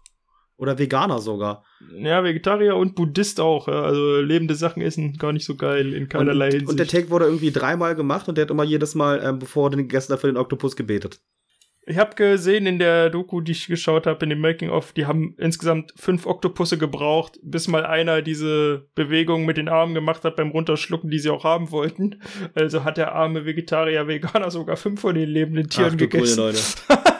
Oder 0.59 0.79
Veganer 0.79 1.19
sogar. 1.19 1.65
ja, 1.99 2.25
Vegetarier 2.25 2.77
und 2.77 2.95
Buddhist 2.95 3.41
auch. 3.41 3.69
Ja. 3.69 3.83
Also 3.83 4.21
lebende 4.21 4.55
Sachen 4.55 4.81
essen 4.83 5.19
gar 5.19 5.33
nicht 5.33 5.45
so 5.45 5.55
geil 5.55 5.93
in 5.93 6.09
keinerlei 6.09 6.47
und, 6.47 6.53
Hinsicht. 6.53 6.71
und 6.71 6.79
der 6.79 6.87
Take 6.87 7.11
wurde 7.11 7.27
irgendwie 7.27 7.51
dreimal 7.51 7.95
gemacht 7.95 8.29
und 8.29 8.39
der 8.39 8.43
hat 8.43 8.51
immer 8.51 8.65
jedes 8.65 8.95
Mal, 8.95 9.23
ähm, 9.23 9.39
bevor 9.39 9.67
er 9.67 9.71
den 9.71 9.81
gegessen 9.81 10.13
hat, 10.15 10.21
für 10.21 10.29
den 10.29 10.39
Oktopus 10.39 10.75
gebetet. 10.77 11.21
Ich 11.89 11.99
habe 11.99 12.17
gesehen 12.17 12.67
in 12.67 12.81
der 12.81 13.11
Doku, 13.11 13.41
die 13.41 13.53
ich 13.53 13.69
geschaut 13.69 14.09
habe, 14.09 14.25
in 14.25 14.31
dem 14.31 14.41
Making-of, 14.41 14.93
die 14.93 15.07
haben 15.07 15.37
insgesamt 15.39 15.93
fünf 15.97 16.27
Oktopusse 16.27 16.79
gebraucht, 16.79 17.39
bis 17.45 17.69
mal 17.69 17.87
einer 17.87 18.23
diese 18.23 18.89
Bewegung 18.97 19.45
mit 19.47 19.57
den 19.57 19.69
Armen 19.69 19.95
gemacht 19.95 20.25
hat 20.25 20.35
beim 20.35 20.51
Runterschlucken, 20.51 21.11
die 21.11 21.21
sie 21.21 21.31
auch 21.31 21.45
haben 21.45 21.71
wollten. 21.71 22.21
Also 22.55 22.83
hat 22.83 22.97
der 22.97 23.15
arme 23.15 23.45
Vegetarier, 23.45 24.09
Veganer 24.09 24.51
sogar 24.51 24.77
fünf 24.77 25.01
von 25.03 25.15
den 25.15 25.29
lebenden 25.29 25.69
Tieren 25.69 25.93
Ach, 25.93 25.99
gegessen. 25.99 26.41
Leute. 26.41 26.59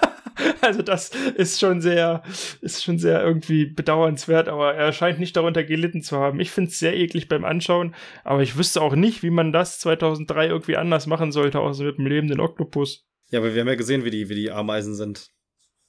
also 0.61 0.83
das 0.83 1.11
ist 1.37 1.61
schon 1.61 1.81
sehr, 1.81 2.23
ist 2.61 2.83
schon 2.85 2.99
sehr 2.99 3.23
irgendwie 3.23 3.67
bedauernswert, 3.67 4.49
aber 4.49 4.75
er 4.75 4.93
scheint 4.93 5.19
nicht 5.19 5.37
darunter 5.37 5.65
gelitten 5.65 6.03
zu 6.03 6.17
haben. 6.19 6.41
Ich 6.41 6.51
finde 6.51 6.71
es 6.71 6.79
sehr 6.79 6.97
eklig 6.97 7.29
beim 7.29 7.45
Anschauen, 7.45 7.95
aber 8.25 8.43
ich 8.43 8.57
wüsste 8.57 8.81
auch 8.83 8.95
nicht, 8.95 9.23
wie 9.23 9.31
man 9.31 9.53
das 9.53 9.79
2003 9.81 10.47
irgendwie 10.49 10.77
anders 10.77 11.07
machen 11.07 11.33
sollte, 11.33 11.61
außer 11.61 11.85
mit 11.85 11.99
einem 11.99 12.07
lebenden 12.09 12.41
Oktopus. 12.41 13.07
Ja, 13.31 13.41
aber 13.41 13.55
wir 13.55 13.61
haben 13.61 13.69
ja 13.69 13.75
gesehen, 13.75 14.05
wie 14.05 14.11
die, 14.11 14.29
wie 14.29 14.35
die 14.37 14.51
Ameisen 14.51 14.95
sind. 14.95 15.29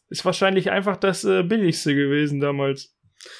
Ist 0.09 0.25
wahrscheinlich 0.25 0.71
einfach 0.71 0.97
das 0.97 1.23
äh, 1.23 1.43
billigste 1.43 1.93
gewesen 1.93 2.39
damals. 2.39 2.93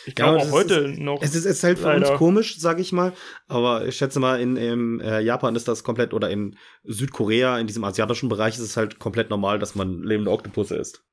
Ich 0.06 0.18
Ja, 0.18 0.26
glaube 0.26 0.40
das 0.40 0.50
auch 0.50 0.54
heute 0.54 0.74
ist- 0.76 1.00
noch. 1.00 1.22
Es 1.22 1.34
ist, 1.36 1.46
es 1.46 1.58
ist 1.58 1.64
halt 1.64 1.78
für 1.80 1.86
Leider. 1.86 2.10
uns 2.12 2.18
komisch, 2.18 2.58
sag 2.58 2.80
ich 2.80 2.92
mal. 2.92 3.14
Aber 3.48 3.88
ich 3.88 3.96
schätze 3.96 4.20
mal, 4.20 4.42
in, 4.42 4.58
in 4.58 5.00
äh, 5.00 5.22
Japan 5.22 5.56
ist 5.56 5.68
das 5.68 5.84
komplett, 5.84 6.14
oder 6.14 6.30
in 6.30 6.58
Südkorea, 6.84 7.58
in 7.60 7.68
diesem 7.68 7.84
asiatischen 7.84 8.28
Bereich, 8.28 8.56
ist 8.56 8.62
es 8.62 8.76
halt 8.76 9.00
komplett 9.00 9.30
normal, 9.30 9.60
dass 9.60 9.76
man 9.76 10.04
lebende 10.04 10.32
Oktopusse 10.32 10.76
isst. 10.76 11.04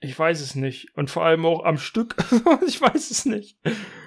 Ich 0.00 0.16
weiß 0.16 0.40
es 0.40 0.54
nicht. 0.54 0.96
Und 0.96 1.10
vor 1.10 1.24
allem 1.24 1.44
auch 1.44 1.64
am 1.64 1.76
Stück. 1.76 2.14
ich 2.66 2.80
weiß 2.80 3.10
es 3.10 3.24
nicht. 3.26 3.58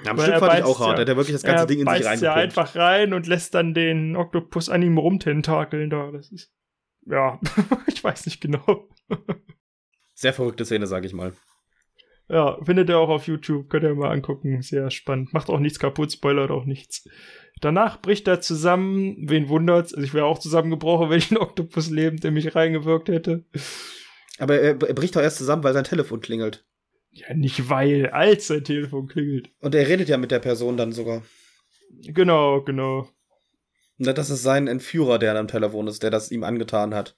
Ja, 0.06 0.12
am 0.12 0.18
Weil 0.18 0.24
Stück 0.24 0.34
er 0.36 0.40
fand 0.40 0.60
ich 0.60 0.64
auch 0.66 0.80
hart. 0.80 1.00
ja- 1.00 1.06
Der 1.06 1.14
hat 1.14 1.18
wirklich 1.18 1.36
das 1.36 1.44
ganze 1.44 1.64
er 1.64 1.68
Ding 1.68 1.80
in 1.82 1.88
sich 1.88 2.06
reingepumpt. 2.06 2.38
einfach 2.38 2.76
rein 2.76 3.14
und 3.14 3.28
lässt 3.28 3.54
dann 3.54 3.74
den 3.74 4.16
Oktopus 4.16 4.70
an 4.70 4.82
ihm 4.84 4.98
rumtentakeln 4.98 5.90
da. 5.90 6.12
Das 6.12 6.32
ist. 6.32 6.54
Ja, 7.06 7.40
ich 7.88 8.04
weiß 8.04 8.26
nicht 8.26 8.40
genau. 8.42 8.88
Sehr 10.14 10.34
verrückte 10.34 10.66
Szene, 10.66 10.88
sag 10.88 11.04
ich 11.04 11.14
mal. 11.14 11.34
Ja, 12.30 12.58
findet 12.64 12.88
ihr 12.88 12.98
auch 12.98 13.10
auf 13.10 13.28
YouTube, 13.28 13.68
könnt 13.70 13.84
ihr 13.84 13.94
mal 13.94 14.12
angucken. 14.12 14.62
Sehr 14.62 14.90
spannend. 14.92 15.34
Macht 15.34 15.50
auch 15.50 15.60
nichts 15.60 15.80
kaputt, 15.80 16.14
spoilert 16.14 16.52
auch 16.52 16.64
nichts. 16.66 17.10
Danach 17.60 18.02
bricht 18.02 18.28
er 18.30 18.40
zusammen. 18.40 19.18
Wen 19.28 19.50
wundert's? 19.50 19.94
Also 19.94 20.06
ich 20.06 20.14
wäre 20.14 20.26
auch 20.26 20.40
zusammengebrochen, 20.40 21.10
wenn 21.10 21.18
ich 21.18 21.32
einen 21.32 21.42
Oktopus 21.42 21.90
lebend 21.90 22.24
in 22.24 22.34
mich 22.34 22.56
reingewirkt 22.56 23.10
hätte. 23.10 23.44
Aber 24.42 24.60
er, 24.60 24.70
er 24.82 24.94
bricht 24.96 25.16
doch 25.16 25.22
erst 25.22 25.38
zusammen, 25.38 25.64
weil 25.64 25.74
sein 25.74 25.84
Telefon 25.84 26.20
klingelt. 26.20 26.66
Ja, 27.12 27.32
nicht 27.36 27.70
weil, 27.70 28.08
als 28.08 28.48
sein 28.48 28.64
Telefon 28.64 29.08
klingelt. 29.08 29.52
Und 29.60 29.76
er 29.76 29.88
redet 29.88 30.10
ja 30.10 30.18
mit 30.18 30.32
der 30.32 30.40
Person 30.40 30.78
dann 30.78 30.94
sogar. 30.94 31.22
Genau, 32.02 32.64
genau. 32.64 33.08
Na, 33.98 34.14
das 34.14 34.32
ist 34.32 34.42
sein 34.42 34.68
Entführer, 34.68 35.20
der 35.20 35.38
am 35.38 35.48
Telefon 35.48 35.86
ist, 35.86 36.02
der 36.02 36.10
das 36.10 36.32
ihm 36.32 36.44
angetan 36.44 36.96
hat. 36.96 37.16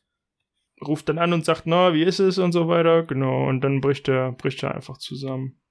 Ruft 0.86 1.08
dann 1.08 1.18
an 1.18 1.32
und 1.32 1.46
sagt, 1.46 1.66
na, 1.66 1.94
wie 1.94 2.04
ist 2.04 2.20
es 2.20 2.40
und 2.40 2.52
so 2.52 2.68
weiter. 2.68 3.04
Genau, 3.04 3.48
und 3.48 3.62
dann 3.62 3.80
bricht 3.80 4.10
er, 4.10 4.34
bricht 4.34 4.62
er 4.64 4.76
einfach 4.76 4.98
zusammen. 4.98 5.62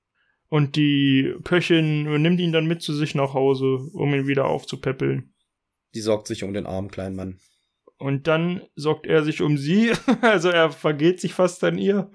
Und 0.49 0.75
die 0.77 1.35
Köchin 1.45 2.05
nimmt 2.23 2.41
ihn 2.41 2.53
dann 2.53 2.65
mit 2.65 2.81
zu 2.81 2.95
sich 2.95 3.15
nach 3.15 3.35
Hause, 3.35 3.91
um 3.93 4.15
ihn 4.15 4.27
wieder 4.27 4.47
aufzupäppeln. 4.47 5.35
Die 5.95 6.01
sorgt 6.01 6.29
sich 6.29 6.45
um 6.45 6.55
den 6.55 6.65
armen 6.65 6.91
kleinen 6.91 7.17
Mann. 7.17 7.41
Und 8.03 8.27
dann 8.27 8.63
sorgt 8.75 9.07
er 9.07 9.23
sich 9.23 9.43
um 9.43 9.57
sie. 9.57 9.93
also 10.23 10.49
er 10.49 10.71
vergeht 10.73 11.21
sich 11.21 11.35
fast 11.35 11.63
an 11.63 11.79
ihr. 11.79 12.11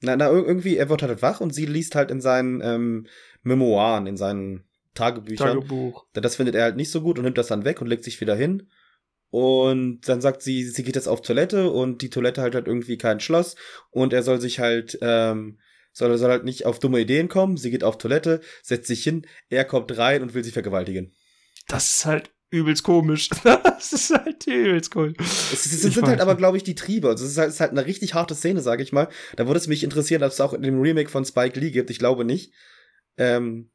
Na, 0.00 0.16
na, 0.16 0.30
ir- 0.30 0.46
irgendwie, 0.46 0.76
er 0.76 0.88
wird 0.88 1.02
halt 1.02 1.22
wach 1.22 1.40
und 1.40 1.52
sie 1.52 1.66
liest 1.66 1.96
halt 1.96 2.12
in 2.12 2.20
seinen 2.20 2.60
ähm, 2.62 3.06
Memoiren, 3.42 4.06
in 4.06 4.16
seinen 4.16 4.64
Tagebüchern. 4.94 5.48
Tagebuch. 5.60 6.06
Das 6.12 6.36
findet 6.36 6.54
er 6.54 6.62
halt 6.62 6.76
nicht 6.76 6.90
so 6.92 7.00
gut 7.00 7.18
und 7.18 7.24
nimmt 7.24 7.38
das 7.38 7.48
dann 7.48 7.64
weg 7.64 7.80
und 7.80 7.88
legt 7.88 8.04
sich 8.04 8.20
wieder 8.20 8.36
hin. 8.36 8.68
Und 9.30 10.02
dann 10.08 10.20
sagt 10.20 10.42
sie, 10.42 10.62
sie 10.64 10.84
geht 10.84 10.94
jetzt 10.94 11.08
auf 11.08 11.22
Toilette 11.22 11.70
und 11.70 12.02
die 12.02 12.10
Toilette 12.10 12.42
halt 12.42 12.54
hat 12.54 12.66
irgendwie 12.68 12.98
kein 12.98 13.18
Schloss 13.18 13.56
und 13.90 14.12
er 14.12 14.22
soll 14.22 14.40
sich 14.40 14.60
halt, 14.60 14.98
ähm, 15.00 15.58
soll, 15.92 16.16
soll 16.18 16.30
halt 16.30 16.44
nicht 16.44 16.64
auf 16.66 16.78
dumme 16.78 17.00
Ideen 17.00 17.28
kommen. 17.28 17.56
Sie 17.56 17.70
geht 17.70 17.82
auf 17.82 17.98
Toilette, 17.98 18.40
setzt 18.62 18.86
sich 18.88 19.02
hin, 19.02 19.26
er 19.48 19.64
kommt 19.64 19.96
rein 19.96 20.22
und 20.22 20.34
will 20.34 20.44
sie 20.44 20.50
vergewaltigen. 20.50 21.14
Das 21.66 21.96
ist 21.96 22.06
halt 22.06 22.30
übelst 22.52 22.84
komisch. 22.84 23.28
das 23.44 23.92
ist 23.92 24.10
halt 24.10 24.46
übelst 24.46 24.90
komisch. 24.90 25.16
Es, 25.52 25.66
es 25.66 25.82
sind 25.82 26.06
halt 26.06 26.20
aber, 26.20 26.36
glaube 26.36 26.56
ich, 26.56 26.62
die 26.62 26.76
Triebe. 26.76 27.08
Also 27.08 27.24
es 27.24 27.32
ist 27.32 27.38
halt, 27.38 27.48
es 27.48 27.54
ist 27.54 27.60
halt 27.60 27.72
eine 27.72 27.86
richtig 27.86 28.14
harte 28.14 28.34
Szene, 28.34 28.60
sage 28.60 28.82
ich 28.82 28.92
mal. 28.92 29.08
Da 29.36 29.46
würde 29.46 29.58
es 29.58 29.66
mich 29.66 29.82
interessieren, 29.82 30.22
ob 30.22 30.30
es 30.30 30.40
auch 30.40 30.52
in 30.52 30.62
dem 30.62 30.80
Remake 30.80 31.10
von 31.10 31.24
Spike 31.24 31.58
Lee 31.58 31.70
gibt. 31.70 31.90
Ich 31.90 31.98
glaube 31.98 32.24
nicht. 32.24 32.52
Ähm, 33.16 33.70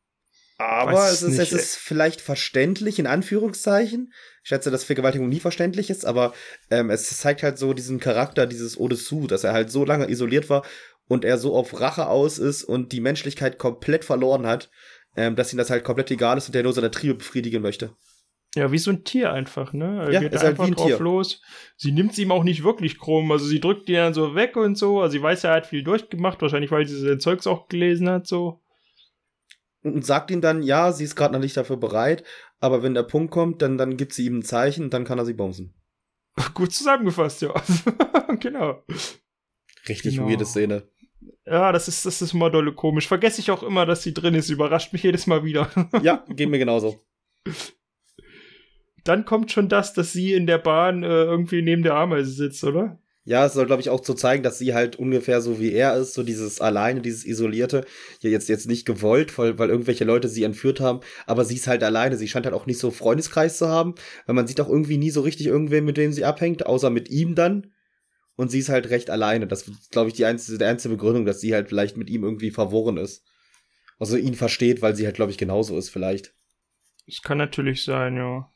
aber 0.58 0.94
Weiß 0.94 1.14
es 1.14 1.22
ist, 1.22 1.38
nicht. 1.38 1.40
es 1.40 1.52
ist 1.52 1.76
vielleicht 1.76 2.22
verständlich, 2.22 2.98
in 2.98 3.06
Anführungszeichen. 3.06 4.12
Ich 4.44 4.50
schätze, 4.50 4.72
dass 4.72 4.84
Vergewaltigung 4.84 5.30
nie 5.30 5.40
verständlich 5.40 5.90
ist, 5.90 6.06
aber 6.06 6.34
ähm, 6.72 6.90
es 6.90 7.16
zeigt 7.18 7.44
halt 7.44 7.60
so 7.60 7.74
diesen 7.74 8.00
Charakter 8.00 8.48
dieses 8.48 8.78
Odesu, 8.78 9.28
dass 9.28 9.44
er 9.44 9.54
halt 9.54 9.70
so 9.70 9.86
lange 9.86 10.10
isoliert 10.10 10.50
war 10.50 10.66
und 11.08 11.26
er 11.26 11.38
so 11.38 11.56
auf 11.56 11.80
Rache 11.80 12.08
aus 12.08 12.40
ist 12.40 12.64
und 12.64 12.92
die 12.92 13.02
Menschlichkeit 13.02 13.60
komplett 13.60 14.04
verloren 14.04 14.48
hat, 14.48 14.72
ähm, 15.16 15.36
dass 15.36 15.54
ihm 15.54 15.58
das 15.58 15.70
halt 15.70 15.84
komplett 15.84 16.10
egal 16.10 16.38
ist 16.38 16.48
und 16.48 16.56
der 16.56 16.64
nur 16.64 16.74
seine 16.74 16.92
Triebe 16.92 17.16
befriedigen 17.16 17.62
möchte. 17.62 17.92
Ja, 18.56 18.72
wie 18.72 18.78
so 18.78 18.92
ein 18.92 19.04
Tier 19.04 19.32
einfach, 19.34 19.74
ne? 19.74 20.04
Er 20.06 20.12
Ja, 20.12 20.20
geht 20.22 20.34
ist 20.34 20.42
halt 20.42 20.52
einfach 20.52 20.66
wie 20.66 20.72
ein 20.72 20.76
drauf 20.76 20.88
Tier. 20.88 21.00
los. 21.00 21.42
Sie 21.76 21.92
nimmt 21.92 22.14
es 22.14 22.18
ihm 22.18 22.32
auch 22.32 22.44
nicht 22.44 22.64
wirklich 22.64 22.98
krumm. 22.98 23.32
Also 23.32 23.46
sie 23.46 23.60
drückt 23.60 23.88
ihn 23.90 23.96
dann 23.96 24.14
so 24.14 24.34
weg 24.36 24.56
und 24.56 24.78
so. 24.78 25.02
Also 25.02 25.12
sie 25.12 25.22
weiß 25.22 25.44
ja, 25.44 25.52
er 25.52 25.58
hat 25.58 25.68
viel 25.68 25.84
durchgemacht. 25.84 26.42
Wahrscheinlich, 26.42 26.72
weil 26.72 26.88
sie 26.88 26.98
sein 27.00 27.20
Zeugs 27.20 27.46
auch 27.46 27.68
gelesen 27.68 28.10
hat, 28.10 28.26
so. 28.26 28.62
und 29.84 30.06
sagt 30.06 30.32
ihm 30.32 30.42
dann, 30.42 30.64
ja, 30.64 30.92
sie 30.92 31.04
ist 31.04 31.16
gerade 31.16 31.34
noch 31.34 31.40
nicht 31.42 31.56
dafür 31.56 31.78
bereit, 31.78 32.24
aber 32.60 32.82
wenn 32.84 32.94
der 32.96 33.04
Punkt 33.04 33.32
kommt, 33.32 33.62
dann, 33.62 33.78
dann 33.78 33.96
gibt 33.96 34.14
sie 34.14 34.26
ihm 34.26 34.40
ein 34.40 34.44
Zeichen 34.44 34.86
und 34.86 34.94
dann 34.94 35.04
kann 35.06 35.20
er 35.20 35.26
sie 35.26 35.34
bumsen. 35.34 35.76
Gut 36.54 36.74
zusammengefasst, 36.74 37.42
ja. 37.44 37.54
genau. 38.40 38.84
Richtig 39.88 40.16
Genau. 40.16 40.30
weirde 40.30 40.46
Szene. 40.46 40.90
Ja, 41.46 41.72
das 41.72 41.88
ist, 41.88 42.06
das 42.06 42.22
ist 42.22 42.34
immer 42.34 42.50
dolle 42.50 42.74
komisch. 42.74 43.08
Vergesse 43.08 43.40
ich 43.40 43.52
auch 43.52 43.64
immer, 43.64 43.86
dass 43.86 44.04
sie 44.04 44.14
drin 44.14 44.34
ist. 44.36 44.50
Überrascht 44.50 44.92
mich 44.94 45.04
jedes 45.04 45.28
Mal 45.28 45.44
wieder. 45.46 45.70
ja, 46.02 46.26
geht 46.30 46.50
mir 46.50 46.60
genauso. 46.60 47.06
Dann 49.08 49.26
kommt 49.26 49.52
schon 49.52 49.70
das, 49.70 49.94
dass 49.94 50.12
sie 50.12 50.34
in 50.34 50.48
der 50.48 50.58
Bahn 50.58 51.04
äh, 51.04 51.08
irgendwie 51.08 51.62
neben 51.62 51.84
der 51.84 51.96
Ameise 51.96 52.32
sitzt, 52.32 52.64
oder? 52.64 53.00
Ja, 53.24 53.46
es 53.46 53.54
soll, 53.54 53.66
glaube 53.66 53.82
ich, 53.82 53.90
auch 53.90 54.04
so 54.04 54.14
zeigen, 54.14 54.42
dass 54.42 54.58
sie 54.58 54.74
halt 54.74 54.96
ungefähr 54.96 55.42
so 55.42 55.60
wie 55.60 55.74
er 55.74 55.98
ist, 55.98 56.14
so 56.14 56.24
dieses 56.24 56.62
alleine, 56.62 57.02
dieses 57.02 57.26
Isolierte. 57.26 57.86
Ja, 58.22 58.30
jetzt, 58.30 58.48
jetzt 58.48 58.68
nicht 58.68 58.86
gewollt, 58.86 59.38
weil, 59.38 59.60
weil 59.60 59.70
irgendwelche 59.70 60.06
Leute 60.06 60.30
sie 60.30 60.44
entführt 60.44 60.80
haben, 60.80 61.02
aber 61.26 61.44
sie 61.44 61.56
ist 61.56 61.68
halt 61.68 61.84
alleine. 61.84 62.16
Sie 62.16 62.30
scheint 62.30 62.46
halt 62.46 62.56
auch 62.56 62.66
nicht 62.66 62.80
so 62.80 62.90
Freundeskreis 62.90 63.58
zu 63.58 63.68
haben, 63.68 63.96
weil 64.26 64.36
man 64.36 64.48
sieht 64.48 64.62
auch 64.62 64.70
irgendwie 64.70 64.98
nie 64.98 65.10
so 65.10 65.22
richtig 65.22 65.48
irgendwen, 65.48 65.84
mit 65.84 65.98
dem 65.98 66.14
sie 66.14 66.24
abhängt, 66.24 66.66
außer 66.66 66.90
mit 66.90 67.10
ihm 67.10 67.36
dann. 67.36 67.72
Und 68.38 68.50
sie 68.50 68.60
ist 68.60 68.70
halt 68.70 68.90
recht 68.90 69.10
alleine. 69.10 69.48
Das 69.48 69.68
ist, 69.68 69.92
glaube 69.92 70.10
ich, 70.10 70.16
die 70.16 70.24
einzige, 70.24 70.58
die 70.58 70.66
einzige 70.66 70.96
Begründung, 70.96 71.26
dass 71.26 71.42
sie 71.42 71.54
halt 71.54 71.68
vielleicht 71.68 71.98
mit 71.98 72.10
ihm 72.10 72.24
irgendwie 72.24 72.52
verworren 72.52 72.96
ist. 72.96 73.26
Also 74.00 74.16
ihn 74.16 74.36
versteht, 74.36 74.82
weil 74.82 74.96
sie 74.96 75.06
halt, 75.06 75.16
glaube 75.16 75.32
ich, 75.32 75.38
genauso 75.38 75.78
ist, 75.78 75.90
vielleicht. 75.90 76.34
Das 77.08 77.22
kann 77.22 77.38
natürlich 77.40 77.84
sein, 77.84 78.16
ja. 78.16 78.50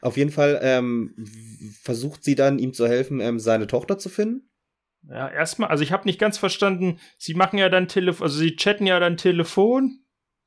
Auf 0.00 0.16
jeden 0.16 0.30
Fall 0.30 0.58
ähm, 0.62 1.14
versucht 1.82 2.24
sie 2.24 2.34
dann, 2.34 2.58
ihm 2.58 2.72
zu 2.72 2.86
helfen, 2.86 3.20
ähm, 3.20 3.38
seine 3.38 3.66
Tochter 3.66 3.98
zu 3.98 4.08
finden. 4.08 4.48
Ja, 5.08 5.28
erstmal, 5.28 5.68
also 5.70 5.84
ich 5.84 5.92
habe 5.92 6.06
nicht 6.06 6.18
ganz 6.18 6.36
verstanden, 6.36 6.98
sie 7.16 7.34
machen 7.34 7.58
ja 7.58 7.68
dann 7.68 7.88
Telefon, 7.88 8.24
also 8.24 8.38
sie 8.38 8.56
chatten 8.56 8.86
ja 8.86 8.98
dann 8.98 9.16
Telefon. 9.16 10.00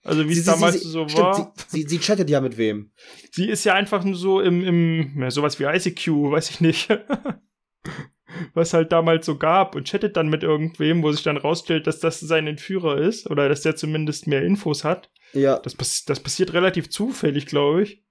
Also 0.03 0.27
wie 0.27 0.33
es 0.33 0.45
damals 0.45 0.81
sie, 0.81 0.87
so 0.87 1.07
stimmt, 1.07 1.23
war. 1.23 1.53
Sie, 1.67 1.81
sie, 1.81 1.87
sie 1.87 1.99
chattet 1.99 2.29
ja 2.29 2.39
mit 2.41 2.57
wem? 2.57 2.91
Sie 3.31 3.49
ist 3.49 3.65
ja 3.65 3.73
einfach 3.73 4.03
nur 4.03 4.15
so 4.15 4.39
im, 4.39 4.63
im 4.63 5.21
ja, 5.21 5.31
sowas 5.31 5.59
wie 5.59 5.65
ICQ, 5.65 6.07
weiß 6.31 6.49
ich 6.51 6.61
nicht. 6.61 6.89
Was 8.53 8.73
halt 8.73 8.91
damals 8.91 9.25
so 9.25 9.37
gab 9.37 9.75
und 9.75 9.87
chattet 9.87 10.15
dann 10.15 10.29
mit 10.29 10.43
irgendwem, 10.43 11.01
wo 11.01 11.11
sich 11.11 11.23
dann 11.23 11.35
rausstellt, 11.35 11.87
dass 11.87 11.99
das 11.99 12.19
sein 12.19 12.45
Entführer 12.45 12.99
ist 12.99 13.29
oder 13.29 13.49
dass 13.49 13.61
der 13.61 13.75
zumindest 13.75 14.27
mehr 14.27 14.43
Infos 14.43 14.83
hat. 14.83 15.09
Ja. 15.33 15.57
Das, 15.59 15.75
das 16.05 16.19
passiert 16.19 16.53
relativ 16.53 16.89
zufällig, 16.91 17.47
glaube 17.47 17.81
ich. 17.83 18.03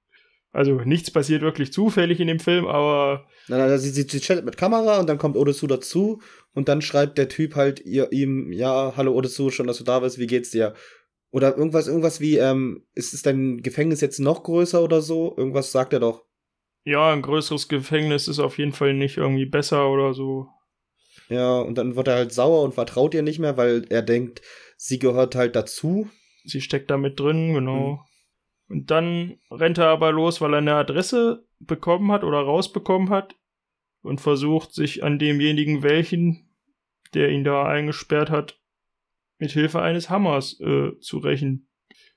Also 0.51 0.81
nichts 0.81 1.11
passiert 1.11 1.43
wirklich 1.43 1.73
zufällig 1.73 2.21
in 2.21 2.29
dem 2.29 2.41
Film, 2.41 2.67
aber. 2.67 3.27
Nein, 3.49 3.59
nein, 3.59 3.79
sie, 3.79 3.91
sie, 3.91 4.03
sie 4.03 4.21
chattet 4.21 4.45
mit 4.45 4.57
Kamera 4.57 4.99
und 4.99 5.09
dann 5.09 5.19
kommt 5.19 5.37
Odesu 5.37 5.67
dazu 5.67 6.21
und 6.55 6.69
dann 6.69 6.81
schreibt 6.83 7.19
der 7.19 7.29
Typ 7.29 7.55
halt 7.55 7.81
ihr, 7.85 8.11
ihm, 8.13 8.51
ja, 8.51 8.95
hallo 8.97 9.13
Odesu, 9.13 9.51
schon, 9.51 9.67
dass 9.67 9.79
du 9.79 9.85
da 9.85 10.01
bist, 10.01 10.19
wie 10.19 10.27
geht's 10.27 10.51
dir? 10.51 10.75
Oder 11.31 11.57
irgendwas, 11.57 11.87
irgendwas 11.87 12.21
wie, 12.21 12.39
ähm, 12.39 12.87
ist, 12.95 13.13
ist 13.13 13.27
dein 13.27 13.59
Gefängnis 13.63 14.01
jetzt 14.01 14.19
noch 14.19 14.43
größer 14.43 14.83
oder 14.83 15.03
so? 15.03 15.35
Irgendwas 15.37 15.73
sagt 15.73 15.93
er 15.93 16.01
doch. 16.01 16.25
Ja, 16.85 17.13
ein 17.13 17.21
größeres 17.21 17.69
Gefängnis 17.69 18.29
ist 18.29 18.39
auf 18.39 18.57
jeden 18.57 18.73
Fall 18.73 18.95
nicht 18.95 19.19
irgendwie 19.19 19.45
besser 19.45 19.91
oder 19.91 20.15
so. 20.15 20.49
Ja, 21.29 21.59
und 21.59 21.77
dann 21.77 21.97
wird 21.97 22.09
er 22.09 22.15
halt 22.15 22.33
sauer 22.33 22.63
und 22.63 22.73
vertraut 22.73 23.13
ihr 23.13 23.23
nicht 23.23 23.39
mehr, 23.39 23.59
weil 23.59 23.85
er 23.91 24.01
denkt, 24.01 24.41
sie 24.79 24.99
gehört 24.99 25.35
halt 25.35 25.55
dazu. 25.55 26.09
Sie 26.45 26.63
steckt 26.63 26.91
da 26.91 26.97
mit 26.97 27.21
drin, 27.21 27.53
genau. 27.53 28.03
Und 28.69 28.91
dann 28.91 29.39
rennt 29.51 29.79
er 29.79 29.89
aber 29.89 30.13
los, 30.13 30.41
weil 30.41 30.55
er 30.55 30.59
eine 30.59 30.75
Adresse 30.75 31.47
bekommen 31.59 32.13
hat 32.13 32.23
oder 32.23 32.39
rausbekommen 32.39 33.11
hat 33.11 33.35
und 34.03 34.21
versucht 34.21 34.73
sich 34.73 35.03
an 35.03 35.19
demjenigen 35.19 35.83
welchen, 35.83 36.55
der 37.15 37.31
ihn 37.31 37.45
da 37.45 37.67
eingesperrt 37.67 38.31
hat, 38.31 38.61
mit 39.39 39.53
Hilfe 39.53 39.81
eines 39.81 40.11
Hammers 40.11 40.61
äh, 40.61 40.99
zu 41.01 41.19
rächen. 41.19 41.69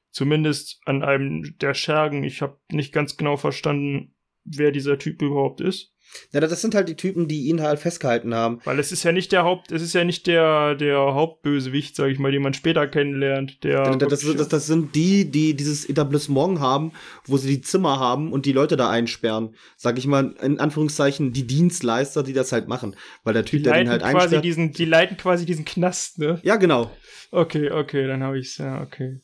Zumindest 0.10 0.82
an 0.86 1.04
einem 1.04 1.58
der 1.60 1.74
Schergen. 1.74 2.24
Ich 2.26 2.42
habe 2.42 2.60
nicht 2.70 2.92
ganz 2.92 3.16
genau 3.16 3.38
verstanden, 3.38 4.14
wer 4.44 4.72
dieser 4.72 4.98
Typ 4.98 5.22
überhaupt 5.22 5.62
ist. 5.62 5.91
Ja, 6.32 6.40
das 6.40 6.62
sind 6.62 6.76
halt 6.76 6.90
die 6.90 6.96
Typen, 6.96 7.28
die 7.28 7.48
ihn 7.48 7.62
halt 7.62 7.80
festgehalten 7.80 8.34
haben. 8.34 8.60
Weil 8.64 8.80
es 8.80 8.92
ist 8.92 9.04
ja 9.04 9.12
nicht 9.12 9.32
der 9.32 9.44
Haupt, 9.44 9.72
es 9.72 9.82
ist 9.82 9.94
ja 9.94 10.04
nicht 10.04 10.28
der, 10.28 10.76
der 10.76 10.98
Hauptbösewicht, 10.98 11.96
sag 11.96 12.10
ich 12.10 12.20
mal, 12.20 12.32
den 12.32 12.42
man 12.42 12.54
später 12.54 12.88
kennenlernt. 12.88 13.64
Der 13.64 13.96
das, 13.98 14.22
das, 14.22 14.48
das, 14.48 14.68
sind 14.68 14.96
die, 14.96 15.30
die 15.30 15.56
dieses 15.56 15.88
Etablissement 15.90 16.60
haben, 16.60 16.92
wo 17.26 17.38
sie 17.38 17.50
die 17.50 17.62
Zimmer 17.62 18.00
haben 18.00 18.32
und 18.32 18.46
die 18.46 18.54
Leute 18.54 18.78
da 18.78 18.90
einsperren. 18.90 19.56
Sag 19.78 19.98
ich 19.98 20.08
mal, 20.08 20.36
in 20.42 20.60
Anführungszeichen, 20.60 21.34
die 21.34 21.48
Dienstleister, 21.48 22.24
die 22.24 22.34
das 22.34 22.52
halt 22.52 22.68
machen. 22.68 22.96
Weil 23.24 23.34
der 23.34 23.46
Typ, 23.46 23.60
die 23.60 23.64
der 23.64 23.74
den 23.74 23.90
halt 23.90 24.02
quasi 24.02 24.18
einsperrt. 24.18 24.46
Diesen, 24.46 24.72
die 24.74 24.86
leiten 24.86 25.18
quasi 25.18 25.46
diesen 25.46 25.66
Knast, 25.66 26.20
ne? 26.20 26.40
Ja, 26.44 26.56
genau. 26.56 26.92
Okay, 27.32 27.72
okay, 27.72 28.08
dann 28.08 28.24
habe 28.24 28.40
ich's, 28.40 28.58
ja, 28.58 28.82
okay. 28.82 29.22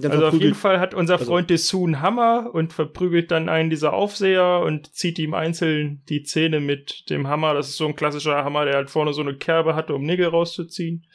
Also 0.00 0.26
auf 0.26 0.34
jeden 0.34 0.54
Fall 0.54 0.80
hat 0.80 0.94
unser 0.94 1.14
also- 1.14 1.26
Freund 1.26 1.50
Dessous 1.50 1.84
einen 1.84 2.00
Hammer 2.00 2.50
und 2.52 2.72
verprügelt 2.72 3.30
dann 3.30 3.48
einen 3.48 3.68
dieser 3.68 3.92
Aufseher 3.92 4.60
und 4.64 4.94
zieht 4.94 5.18
ihm 5.18 5.34
einzeln 5.34 6.02
die 6.08 6.22
Zähne 6.22 6.60
mit 6.60 7.10
dem 7.10 7.28
Hammer. 7.28 7.52
Das 7.54 7.68
ist 7.68 7.76
so 7.76 7.86
ein 7.86 7.96
klassischer 7.96 8.42
Hammer, 8.44 8.64
der 8.64 8.74
halt 8.74 8.90
vorne 8.90 9.12
so 9.12 9.20
eine 9.20 9.34
Kerbe 9.36 9.74
hatte, 9.74 9.94
um 9.94 10.02
Nägel 10.02 10.28
rauszuziehen. 10.28 11.06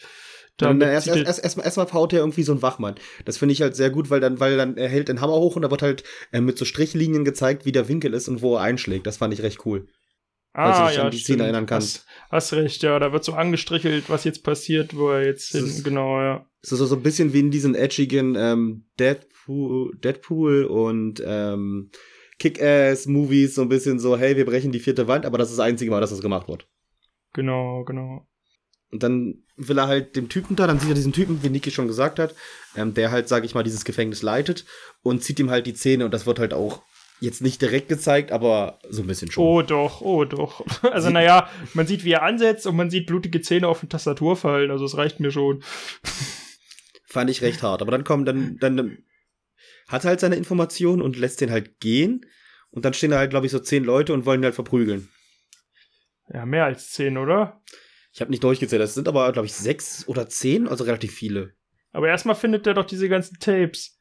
Dann, 0.58 0.82
erst, 0.82 1.08
erst, 1.08 1.20
er- 1.20 1.26
erst, 1.26 1.44
erstmal 1.44 1.66
erstmal 1.66 1.92
haut 1.94 2.14
er 2.14 2.20
irgendwie 2.20 2.42
so 2.44 2.52
ein 2.52 2.64
Wachmann. 2.64 2.96
Das 3.26 3.38
finde 3.38 3.54
ich 3.54 3.62
halt 3.62 3.76
sehr 3.76 3.92
gut, 3.92 4.10
weil 4.10 4.20
dann, 4.20 4.40
weil 4.40 4.58
dann 4.58 4.76
er 4.76 4.90
hält 4.90 5.08
den 5.08 5.22
Hammer 5.22 5.36
hoch 5.36 5.56
und 5.56 5.62
da 5.62 5.70
wird 5.72 5.84
halt 5.84 6.04
äh, 6.32 6.42
mit 6.42 6.58
so 6.58 6.66
Strichlinien 6.66 7.26
gezeigt, 7.26 7.66
wie 7.66 7.72
der 7.72 7.88
Winkel 7.88 8.14
ist 8.14 8.28
und 8.28 8.42
wo 8.42 8.56
er 8.56 8.62
einschlägt. 8.62 9.06
Das 9.06 9.18
fand 9.18 9.34
ich 9.34 9.44
recht 9.44 9.66
cool. 9.66 9.88
Falls 10.64 10.78
du 10.78 10.84
ah, 10.84 10.88
dich 10.88 10.98
ja, 10.98 11.04
an 11.04 11.12
die 11.12 11.18
Szene 11.18 11.44
erinnern 11.44 11.66
kannst. 11.66 12.06
Hast, 12.30 12.52
hast 12.52 12.54
recht, 12.54 12.84
ja, 12.84 13.00
da 13.00 13.14
wird 13.14 13.24
so 13.24 13.34
angestrichelt, 13.34 14.10
was 14.10 14.24
jetzt 14.24 14.44
passiert, 14.44 14.96
wo 14.96 15.10
er 15.10 15.26
jetzt 15.26 15.52
hin, 15.52 15.66
ist- 15.66 15.84
genau, 15.84 16.20
ja. 16.20 16.46
So, 16.62 16.76
so, 16.76 16.86
so 16.86 16.96
ein 16.96 17.04
bisschen 17.04 17.32
wie 17.34 17.40
in 17.40 17.52
diesen 17.52 17.76
edgigen 17.76 18.36
ähm, 18.36 18.86
Deadpool, 19.00 19.96
Deadpool 20.04 20.66
und 20.66 21.22
ähm, 21.26 21.92
Kick-Ass-Movies, 22.40 23.56
so 23.56 23.62
ein 23.62 23.70
bisschen 23.70 24.00
so, 24.00 24.18
hey, 24.18 24.36
wir 24.36 24.46
brechen 24.46 24.72
die 24.72 24.80
vierte 24.80 25.08
Wand, 25.08 25.26
aber 25.26 25.38
das 25.38 25.50
ist 25.50 25.58
das 25.58 25.66
einzige 25.66 25.92
Mal, 25.92 26.02
dass 26.02 26.10
das 26.10 26.22
gemacht 26.22 26.48
wird. 26.48 26.68
Genau, 27.34 27.84
genau. 27.84 28.28
Und 28.92 29.04
dann 29.04 29.44
will 29.58 29.78
er 29.78 29.88
halt 29.88 30.16
dem 30.16 30.30
Typen 30.30 30.56
da, 30.56 30.66
dann 30.66 30.80
sieht 30.80 30.90
er 30.90 30.96
diesen 30.96 31.14
Typen, 31.14 31.44
wie 31.44 31.50
Niki 31.50 31.72
schon 31.72 31.88
gesagt 31.88 32.20
hat, 32.20 32.36
ähm, 32.76 32.94
der 32.94 33.12
halt, 33.12 33.28
sag 33.28 33.44
ich 33.44 33.54
mal, 33.54 33.64
dieses 33.64 33.86
Gefängnis 33.86 34.22
leitet 34.22 34.66
und 35.02 35.24
zieht 35.24 35.40
ihm 35.40 35.50
halt 35.50 35.68
die 35.68 35.74
Zähne 35.74 36.06
und 36.06 36.14
das 36.14 36.26
wird 36.26 36.40
halt 36.40 36.54
auch 36.54 36.84
jetzt 37.20 37.42
nicht 37.42 37.62
direkt 37.62 37.90
gezeigt, 37.90 38.32
aber 38.32 38.80
so 38.90 39.02
ein 39.02 39.08
bisschen 39.08 39.32
schon. 39.32 39.44
Oh 39.44 39.62
doch, 39.62 40.02
oh 40.02 40.26
doch. 40.26 40.64
Also 40.92 41.10
naja, 41.10 41.50
man 41.74 41.88
sieht, 41.88 42.04
wie 42.04 42.12
er 42.12 42.24
ansetzt 42.24 42.68
und 42.68 42.76
man 42.76 42.90
sieht 42.90 43.08
blutige 43.08 43.42
Zähne 43.42 43.68
auf 43.68 43.80
die 43.82 43.88
Tastatur 43.88 44.36
fallen, 44.36 44.72
also 44.72 44.86
es 44.86 44.98
reicht 44.98 45.20
mir 45.20 45.32
schon. 45.32 45.64
Fand 47.06 47.30
ich 47.30 47.42
recht 47.42 47.64
hart. 47.64 47.82
Aber 47.82 47.92
dann 47.92 48.04
kommt, 48.04 48.28
dann, 48.28 48.58
dann 48.60 49.00
hat 49.88 50.04
er 50.04 50.10
halt 50.10 50.20
seine 50.20 50.36
Informationen 50.36 51.02
und 51.02 51.18
lässt 51.18 51.42
den 51.42 51.52
halt 51.52 51.80
gehen. 51.80 52.26
Und 52.70 52.86
dann 52.86 52.94
stehen 52.94 53.12
da 53.12 53.18
halt, 53.18 53.30
glaube 53.30 53.46
ich, 53.46 53.52
so 53.52 53.60
zehn 53.60 53.84
Leute 53.84 54.14
und 54.14 54.26
wollen 54.26 54.42
ihn 54.42 54.46
halt 54.46 54.56
verprügeln. 54.56 55.10
Ja, 56.32 56.46
mehr 56.46 56.66
als 56.66 56.92
zehn, 56.92 57.18
oder? 57.18 57.62
Ich 58.14 58.20
habe 58.20 58.32
nicht 58.32 58.44
durchgezählt. 58.44 58.82
Das 58.82 58.94
sind 58.94 59.08
aber, 59.08 59.32
glaube 59.32 59.46
ich, 59.46 59.54
sechs 59.54 60.08
oder 60.08 60.28
zehn, 60.28 60.68
also 60.68 60.84
relativ 60.84 61.14
viele. 61.14 61.54
Aber 61.92 62.10
erstmal 62.10 62.36
findet 62.36 62.68
er 62.68 62.74
doch 62.74 62.86
diese 62.86 63.10
ganzen 63.10 63.40
Tapes. 63.40 63.98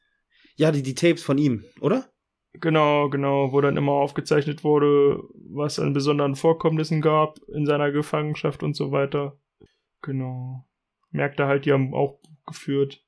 Ja, 0.55 0.71
die, 0.71 0.83
die 0.83 0.95
Tapes 0.95 1.23
von 1.23 1.37
ihm, 1.37 1.63
oder? 1.79 2.11
Genau, 2.59 3.09
genau, 3.09 3.51
wo 3.51 3.61
dann 3.61 3.77
immer 3.77 3.93
aufgezeichnet 3.93 4.63
wurde, 4.63 5.21
was 5.49 5.79
an 5.79 5.93
besonderen 5.93 6.35
Vorkommnissen 6.35 7.01
gab 7.01 7.39
in 7.53 7.65
seiner 7.65 7.91
Gefangenschaft 7.91 8.63
und 8.63 8.75
so 8.75 8.91
weiter. 8.91 9.37
Genau. 10.01 10.65
Merkt 11.11 11.39
er 11.39 11.47
halt, 11.47 11.65
die 11.65 11.73
haben 11.73 11.93
auch 11.93 12.19
geführt. 12.45 13.03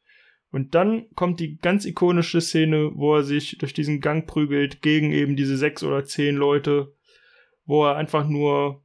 Und 0.52 0.76
dann 0.76 1.08
kommt 1.16 1.39
die 1.39 1.58
ganz 1.58 1.86
ikonische 1.86 2.41
Szene, 2.41 2.91
wo 2.95 3.16
er 3.16 3.24
sich 3.24 3.58
durch 3.60 3.74
diesen 3.74 4.02
Gang 4.02 4.28
prügelt 4.28 4.82
gegen 4.82 5.12
eben 5.12 5.36
diese 5.36 5.58
sechs 5.58 5.84
oder 5.84 6.04
zehn 6.04 6.36
Leute, 6.36 6.93
wo 7.66 7.86
er 7.86 7.95
einfach 7.95 8.28
nur 8.28 8.84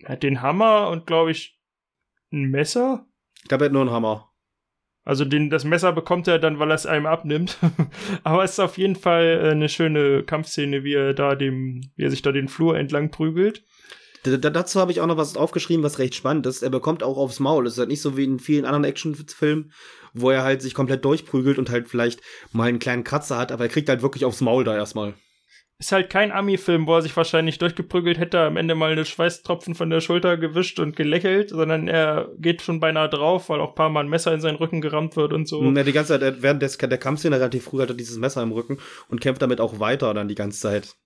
er 0.00 0.10
hat 0.10 0.22
den 0.22 0.42
Hammer 0.42 0.90
und 0.90 1.06
glaube 1.06 1.30
ich 1.30 1.58
ein 2.32 2.50
Messer. 2.50 3.06
Ich 3.36 3.48
glaube, 3.48 3.64
er 3.64 3.66
hat 3.66 3.72
nur 3.72 3.82
einen 3.82 3.90
Hammer. 3.90 4.27
Also 5.08 5.24
den, 5.24 5.48
das 5.48 5.64
Messer 5.64 5.94
bekommt 5.94 6.28
er 6.28 6.38
dann, 6.38 6.58
weil 6.58 6.70
er 6.70 6.74
es 6.74 6.84
einem 6.84 7.06
abnimmt. 7.06 7.56
Aber 8.24 8.44
es 8.44 8.52
ist 8.52 8.60
auf 8.60 8.76
jeden 8.76 8.94
Fall 8.94 9.40
äh, 9.42 9.50
eine 9.52 9.70
schöne 9.70 10.22
Kampfszene, 10.22 10.84
wie 10.84 10.92
er 10.92 11.14
da 11.14 11.34
dem, 11.34 11.80
wie 11.96 12.02
er 12.02 12.10
sich 12.10 12.20
da 12.20 12.30
den 12.30 12.46
Flur 12.46 12.76
entlang 12.76 13.10
prügelt. 13.10 13.64
D 14.26 14.36
dazu 14.36 14.78
habe 14.78 14.92
ich 14.92 15.00
auch 15.00 15.06
noch 15.06 15.16
was 15.16 15.34
aufgeschrieben, 15.38 15.82
was 15.82 15.98
recht 15.98 16.14
spannend 16.14 16.44
ist. 16.44 16.62
Er 16.62 16.68
bekommt 16.68 17.02
auch 17.02 17.16
aufs 17.16 17.40
Maul. 17.40 17.66
Es 17.66 17.72
ist 17.72 17.78
halt 17.78 17.88
nicht 17.88 18.02
so 18.02 18.18
wie 18.18 18.24
in 18.24 18.38
vielen 18.38 18.66
anderen 18.66 18.84
Actionfilmen, 18.84 19.72
wo 20.12 20.28
er 20.28 20.42
halt 20.42 20.60
sich 20.60 20.74
komplett 20.74 21.06
durchprügelt 21.06 21.58
und 21.58 21.70
halt 21.70 21.88
vielleicht 21.88 22.20
mal 22.52 22.68
einen 22.68 22.78
kleinen 22.78 23.02
Kratzer 23.02 23.38
hat, 23.38 23.50
aber 23.50 23.64
er 23.64 23.70
kriegt 23.70 23.88
halt 23.88 24.02
wirklich 24.02 24.26
aufs 24.26 24.42
Maul 24.42 24.64
da 24.64 24.76
erstmal. 24.76 25.14
Ist 25.80 25.92
halt 25.92 26.10
kein 26.10 26.32
Ami-Film, 26.32 26.88
wo 26.88 26.96
er 26.96 27.02
sich 27.02 27.16
wahrscheinlich 27.16 27.58
durchgeprügelt 27.58 28.18
hätte, 28.18 28.40
am 28.40 28.56
Ende 28.56 28.74
mal 28.74 28.90
eine 28.90 29.04
Schweißtropfen 29.04 29.76
von 29.76 29.90
der 29.90 30.00
Schulter 30.00 30.36
gewischt 30.36 30.80
und 30.80 30.96
gelächelt, 30.96 31.50
sondern 31.50 31.86
er 31.86 32.30
geht 32.38 32.62
schon 32.62 32.80
beinahe 32.80 33.08
drauf, 33.08 33.48
weil 33.48 33.60
auch 33.60 33.70
ein 33.70 33.74
paar 33.76 33.88
Mal 33.88 34.00
ein 34.00 34.08
Messer 34.08 34.34
in 34.34 34.40
seinen 34.40 34.56
Rücken 34.56 34.80
gerammt 34.80 35.14
wird 35.14 35.32
und 35.32 35.46
so. 35.46 35.62
Er 35.62 35.84
die 35.84 35.92
ganze 35.92 36.18
Zeit, 36.18 36.42
während 36.42 36.62
des, 36.62 36.78
der 36.78 36.98
Kampfszene 36.98 37.36
relativ 37.36 37.64
früh 37.64 37.80
hat 37.80 37.90
er 37.90 37.94
dieses 37.94 38.18
Messer 38.18 38.42
im 38.42 38.50
Rücken 38.50 38.78
und 39.08 39.20
kämpft 39.20 39.40
damit 39.40 39.60
auch 39.60 39.78
weiter 39.78 40.12
dann 40.14 40.26
die 40.26 40.34
ganze 40.34 40.58
Zeit. 40.58 40.96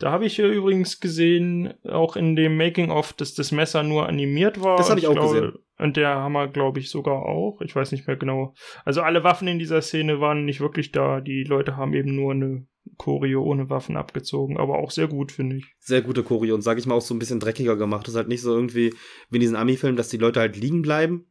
Da 0.00 0.12
habe 0.12 0.26
ich 0.26 0.36
hier 0.36 0.48
übrigens 0.48 1.00
gesehen, 1.00 1.74
auch 1.84 2.16
in 2.16 2.34
dem 2.36 2.56
Making-of, 2.56 3.12
dass 3.12 3.34
das 3.34 3.52
Messer 3.52 3.82
nur 3.82 4.08
animiert 4.08 4.60
war. 4.60 4.78
Das 4.78 4.88
hab 4.88 4.96
Und 4.96 4.98
ich 4.98 5.08
auch 5.08 5.12
glaube, 5.12 5.34
gesehen. 5.34 5.58
Und 5.78 5.96
der 5.96 6.16
Hammer, 6.16 6.48
glaube 6.48 6.78
ich, 6.80 6.90
sogar 6.90 7.22
auch. 7.22 7.60
Ich 7.62 7.74
weiß 7.74 7.92
nicht 7.92 8.06
mehr 8.06 8.16
genau. 8.16 8.54
Also 8.84 9.02
alle 9.02 9.24
Waffen 9.24 9.48
in 9.48 9.58
dieser 9.58 9.82
Szene 9.82 10.20
waren 10.20 10.44
nicht 10.44 10.60
wirklich 10.60 10.92
da. 10.92 11.20
Die 11.20 11.44
Leute 11.44 11.76
haben 11.76 11.94
eben 11.94 12.14
nur 12.14 12.32
eine 12.32 12.66
Choreo 12.96 13.42
ohne 13.42 13.70
Waffen 13.70 13.96
abgezogen. 13.96 14.56
Aber 14.56 14.78
auch 14.78 14.90
sehr 14.90 15.08
gut, 15.08 15.32
finde 15.32 15.56
ich. 15.56 15.74
Sehr 15.78 16.02
gute 16.02 16.22
Choreo 16.22 16.54
und 16.54 16.62
sag 16.62 16.78
ich 16.78 16.86
mal 16.86 16.94
auch 16.94 17.02
so 17.02 17.14
ein 17.14 17.18
bisschen 17.18 17.40
dreckiger 17.40 17.76
gemacht. 17.76 18.06
Das 18.06 18.14
ist 18.14 18.18
halt 18.18 18.28
nicht 18.28 18.42
so 18.42 18.54
irgendwie 18.54 18.94
wie 19.30 19.36
in 19.36 19.40
diesen 19.40 19.56
Ami-Filmen, 19.56 19.96
dass 19.96 20.08
die 20.08 20.16
Leute 20.16 20.40
halt 20.40 20.56
liegen 20.56 20.82
bleiben 20.82 21.26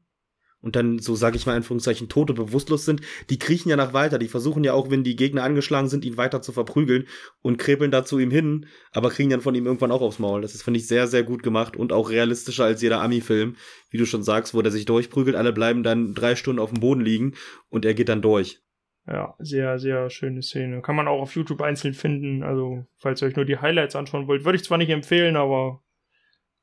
und 0.60 0.76
dann 0.76 1.00
so, 1.00 1.16
sage 1.16 1.38
ich 1.38 1.46
mal, 1.46 1.54
in 1.54 1.58
Anführungszeichen, 1.58 2.10
Tote 2.10 2.34
bewusstlos 2.34 2.84
sind, 2.84 3.02
die 3.30 3.38
kriechen 3.38 3.70
ja 3.70 3.76
nach 3.76 3.94
weiter. 3.94 4.18
Die 4.18 4.28
versuchen 4.28 4.64
ja 4.64 4.74
auch, 4.74 4.90
wenn 4.90 5.04
die 5.04 5.16
Gegner 5.16 5.44
angeschlagen 5.44 5.88
sind, 5.88 6.04
ihn 6.04 6.18
weiter 6.18 6.42
zu 6.42 6.52
verprügeln 6.52 7.08
und 7.42 7.58
krepeln 7.58 7.92
da 7.92 8.04
zu 8.04 8.18
ihm 8.20 8.32
hin, 8.32 8.66
aber 8.92 9.10
kriegen 9.10 9.30
dann 9.30 9.42
von 9.42 9.56
ihm 9.56 9.66
irgendwann 9.66 9.92
auch 9.92 10.02
aufs 10.02 10.20
Maul. 10.20 10.42
Das 10.42 10.56
ist, 10.56 10.64
finde 10.64 10.80
ich, 10.80 10.88
sehr, 10.88 11.08
sehr 11.08 11.24
gut 11.24 11.44
gemacht 11.44 11.78
und 11.78 11.94
auch 11.94 12.10
realistischer 12.10 12.66
als 12.66 12.82
jeder 12.82 13.02
Ami-Film, 13.02 13.56
wie 13.92 13.98
du 13.98 14.06
schon 14.06 14.24
sagst, 14.24 14.54
wo 14.54 14.62
der 14.62 14.72
sich 14.72 14.86
durchprügelt, 14.86 15.36
alle 15.36 15.54
bleiben 15.54 15.84
dann 15.84 16.14
drei 16.14 16.36
Stunden 16.36 16.60
auf 16.60 16.72
dem 16.72 16.80
Boden 16.80 17.02
liegen 17.02 17.36
und 17.70 17.86
er 17.86 17.94
geht 17.94 18.10
dann 18.10 18.22
durch. 18.22 18.62
Ja, 19.08 19.36
sehr, 19.40 19.80
sehr 19.80 20.10
schöne 20.10 20.42
Szene. 20.42 20.82
Kann 20.82 20.96
man 20.96 21.08
auch 21.08 21.22
auf 21.22 21.36
YouTube 21.36 21.62
einzeln 21.62 21.94
finden. 21.94 22.44
Also, 22.44 22.86
falls 22.98 23.22
ihr 23.22 23.28
euch 23.28 23.38
nur 23.38 23.46
die 23.46 23.58
Highlights 23.58 23.96
anschauen 23.96 24.28
wollt, 24.28 24.44
würde 24.44 24.58
ich 24.58 24.66
zwar 24.66 24.78
nicht 24.78 24.90
empfehlen, 24.90 25.38
aber 25.38 25.82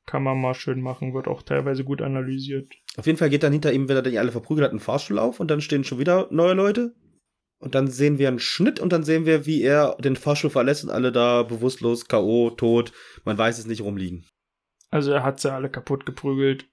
kann 0.05 0.21
man 0.21 0.39
mal 0.39 0.53
schön 0.53 0.81
machen, 0.81 1.15
wird 1.15 1.27
auch 1.27 1.41
teilweise 1.41 1.83
gut 1.83 2.03
analysiert. 2.03 2.71
Auf 2.97 3.07
jeden 3.07 3.17
Fall 3.17 3.31
geht 3.31 3.41
dann 3.41 3.51
hinter 3.51 3.73
ihm, 3.73 3.89
wenn 3.89 3.95
er 3.95 4.03
die 4.03 4.19
alle 4.19 4.31
verprügelt 4.31 4.65
hat, 4.65 4.73
ein 4.73 4.79
Fahrstuhl 4.79 5.17
auf 5.17 5.39
und 5.39 5.49
dann 5.49 5.61
stehen 5.61 5.83
schon 5.83 5.97
wieder 5.97 6.27
neue 6.29 6.53
Leute. 6.53 6.93
Und 7.57 7.73
dann 7.73 7.87
sehen 7.87 8.19
wir 8.19 8.27
einen 8.27 8.37
Schnitt 8.37 8.79
und 8.79 8.93
dann 8.93 9.03
sehen 9.03 9.25
wir, 9.25 9.47
wie 9.47 9.63
er 9.63 9.95
den 9.99 10.15
Fahrstuhl 10.15 10.51
verlässt 10.51 10.83
und 10.83 10.91
alle 10.91 11.11
da 11.11 11.41
bewusstlos, 11.41 12.07
K.O., 12.07 12.51
tot, 12.51 12.91
man 13.23 13.37
weiß 13.37 13.57
es 13.57 13.65
nicht, 13.65 13.81
rumliegen. 13.81 14.25
Also 14.91 15.11
er 15.11 15.23
hat 15.23 15.39
sie 15.39 15.51
alle 15.51 15.69
kaputt 15.69 16.05
geprügelt. 16.05 16.69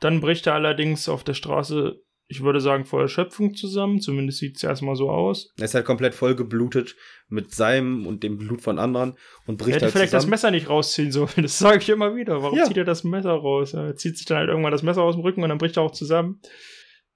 Dann 0.00 0.20
bricht 0.20 0.46
er 0.46 0.54
allerdings 0.54 1.08
auf 1.08 1.22
der 1.22 1.34
Straße 1.34 2.00
ich 2.32 2.42
würde 2.42 2.60
sagen, 2.60 2.86
vor 2.86 3.02
Erschöpfung 3.02 3.54
zusammen. 3.54 4.00
Zumindest 4.00 4.38
sieht 4.38 4.56
es 4.56 4.64
erstmal 4.64 4.96
so 4.96 5.10
aus. 5.10 5.52
Er 5.58 5.66
ist 5.66 5.74
halt 5.74 5.84
komplett 5.84 6.14
voll 6.14 6.34
geblutet 6.34 6.96
mit 7.28 7.54
seinem 7.54 8.06
und 8.06 8.22
dem 8.22 8.38
Blut 8.38 8.62
von 8.62 8.78
anderen 8.78 9.18
und 9.46 9.58
bricht 9.58 9.68
er 9.68 9.74
hätte 9.74 9.84
halt 9.84 9.92
vielleicht 9.92 10.10
zusammen. 10.10 10.30
das 10.30 10.42
Messer 10.42 10.50
nicht 10.50 10.68
rausziehen 10.68 11.12
sollen. 11.12 11.28
Das 11.36 11.58
sage 11.58 11.78
ich 11.78 11.88
immer 11.90 12.16
wieder. 12.16 12.42
Warum 12.42 12.58
ja. 12.58 12.64
zieht 12.64 12.78
er 12.78 12.84
das 12.84 13.04
Messer 13.04 13.32
raus? 13.32 13.74
Er 13.74 13.94
zieht 13.96 14.16
sich 14.16 14.26
dann 14.26 14.38
halt 14.38 14.48
irgendwann 14.48 14.72
das 14.72 14.82
Messer 14.82 15.02
aus 15.02 15.14
dem 15.14 15.22
Rücken 15.22 15.42
und 15.42 15.50
dann 15.50 15.58
bricht 15.58 15.76
er 15.76 15.82
auch 15.82 15.92
zusammen. 15.92 16.40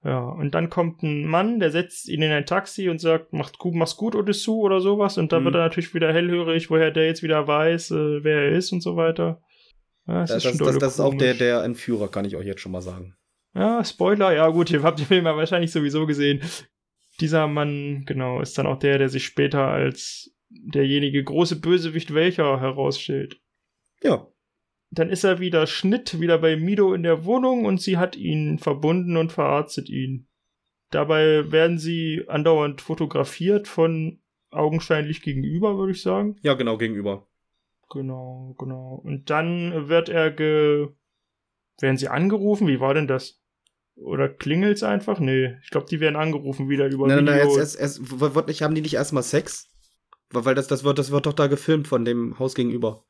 Ja, 0.03 0.19
und 0.19 0.53
dann 0.53 0.69
kommt 0.69 1.01
ein 1.01 1.25
Mann, 1.25 1.59
der 1.59 1.71
setzt 1.71 2.07
ihn 2.07 2.21
in 2.21 2.31
ein 2.31 2.45
Taxi 2.45 2.87
und 2.87 3.01
sagt, 3.01 3.33
Macht, 3.33 3.57
mach's 3.73 3.97
gut, 3.97 4.15
Odessu 4.15 4.61
oder 4.61 4.79
sowas. 4.79 5.17
Und 5.17 5.31
da 5.31 5.39
mhm. 5.39 5.45
wird 5.45 5.55
er 5.55 5.61
natürlich 5.61 5.93
wieder 5.93 6.13
hellhörig, 6.13 6.69
woher 6.69 6.91
der 6.91 7.07
jetzt 7.07 7.23
wieder 7.23 7.47
weiß, 7.47 7.91
äh, 7.91 8.23
wer 8.23 8.43
er 8.43 8.51
ist 8.51 8.71
und 8.71 8.81
so 8.81 8.95
weiter. 8.95 9.41
Ja, 10.07 10.21
das, 10.21 10.43
das, 10.43 10.45
ist, 10.45 10.61
das, 10.61 10.77
das 10.77 10.93
ist 10.93 10.99
auch 10.99 11.15
der, 11.15 11.33
der 11.33 11.63
Entführer, 11.63 12.07
kann 12.07 12.25
ich 12.25 12.35
euch 12.35 12.45
jetzt 12.45 12.61
schon 12.61 12.71
mal 12.71 12.81
sagen. 12.81 13.15
Ja, 13.57 13.83
Spoiler, 13.83 14.33
ja 14.33 14.47
gut, 14.49 14.69
ihr 14.69 14.83
habt 14.83 14.99
den 14.99 15.07
Film 15.07 15.25
ja 15.25 15.35
wahrscheinlich 15.35 15.71
sowieso 15.71 16.05
gesehen. 16.05 16.41
Dieser 17.19 17.47
Mann, 17.47 18.03
genau, 18.05 18.39
ist 18.39 18.55
dann 18.57 18.67
auch 18.67 18.77
der, 18.77 18.99
der 18.99 19.09
sich 19.09 19.25
später 19.25 19.67
als 19.67 20.31
derjenige 20.49 21.23
große 21.23 21.59
Bösewicht 21.59 22.13
welcher 22.13 22.61
herausstellt. 22.61 23.41
Ja. 24.03 24.27
Dann 24.91 25.09
ist 25.09 25.23
er 25.23 25.39
wieder 25.39 25.65
Schnitt, 25.65 26.21
wieder 26.21 26.37
bei 26.37 26.55
Mido 26.55 26.93
in 26.93 27.01
der 27.01 27.25
Wohnung 27.25 27.65
und 27.65 27.81
sie 27.81 27.97
hat 27.97 28.15
ihn 28.15 28.59
verbunden 28.59 29.17
und 29.17 29.31
verarztet 29.31 29.89
ihn. 29.89 30.27
Dabei 30.91 31.51
werden 31.51 31.79
sie 31.79 32.25
andauernd 32.27 32.81
fotografiert 32.81 33.67
von 33.67 34.21
augenscheinlich 34.51 35.23
gegenüber, 35.23 35.77
würde 35.77 35.93
ich 35.93 36.01
sagen. 36.03 36.37
Ja, 36.43 36.53
genau, 36.53 36.77
gegenüber. 36.77 37.27
Genau, 37.89 38.55
genau. 38.59 39.01
Und 39.03 39.31
dann 39.31 39.89
wird 39.89 40.09
er 40.09 40.29
ge 40.31 40.89
werden 41.79 41.97
sie 41.97 42.07
angerufen? 42.07 42.67
Wie 42.67 42.79
war 42.79 42.93
denn 42.93 43.07
das? 43.07 43.41
Oder 43.97 44.29
klingelt's 44.29 44.83
einfach? 44.83 45.19
Nee, 45.19 45.57
ich 45.63 45.71
glaube, 45.71 45.87
die 45.89 45.99
werden 45.99 46.15
angerufen 46.15 46.69
wieder 46.69 46.87
über 46.87 47.07
Nein, 47.07 47.25
nein, 47.25 47.39
nein, 47.39 47.59
es, 47.59 47.75
es, 47.75 47.99
wird 48.19 48.47
nicht, 48.47 48.61
haben 48.61 48.75
die 48.75 48.81
nicht 48.81 48.93
erstmal 48.93 49.23
Sex? 49.23 49.69
Weil 50.29 50.55
das, 50.55 50.67
das, 50.67 50.83
wird, 50.83 50.99
das 50.99 51.11
wird 51.11 51.25
doch 51.25 51.33
da 51.33 51.47
gefilmt 51.47 51.87
von 51.87 52.05
dem 52.05 52.37
Haus 52.37 52.53
gegenüber. 52.53 53.05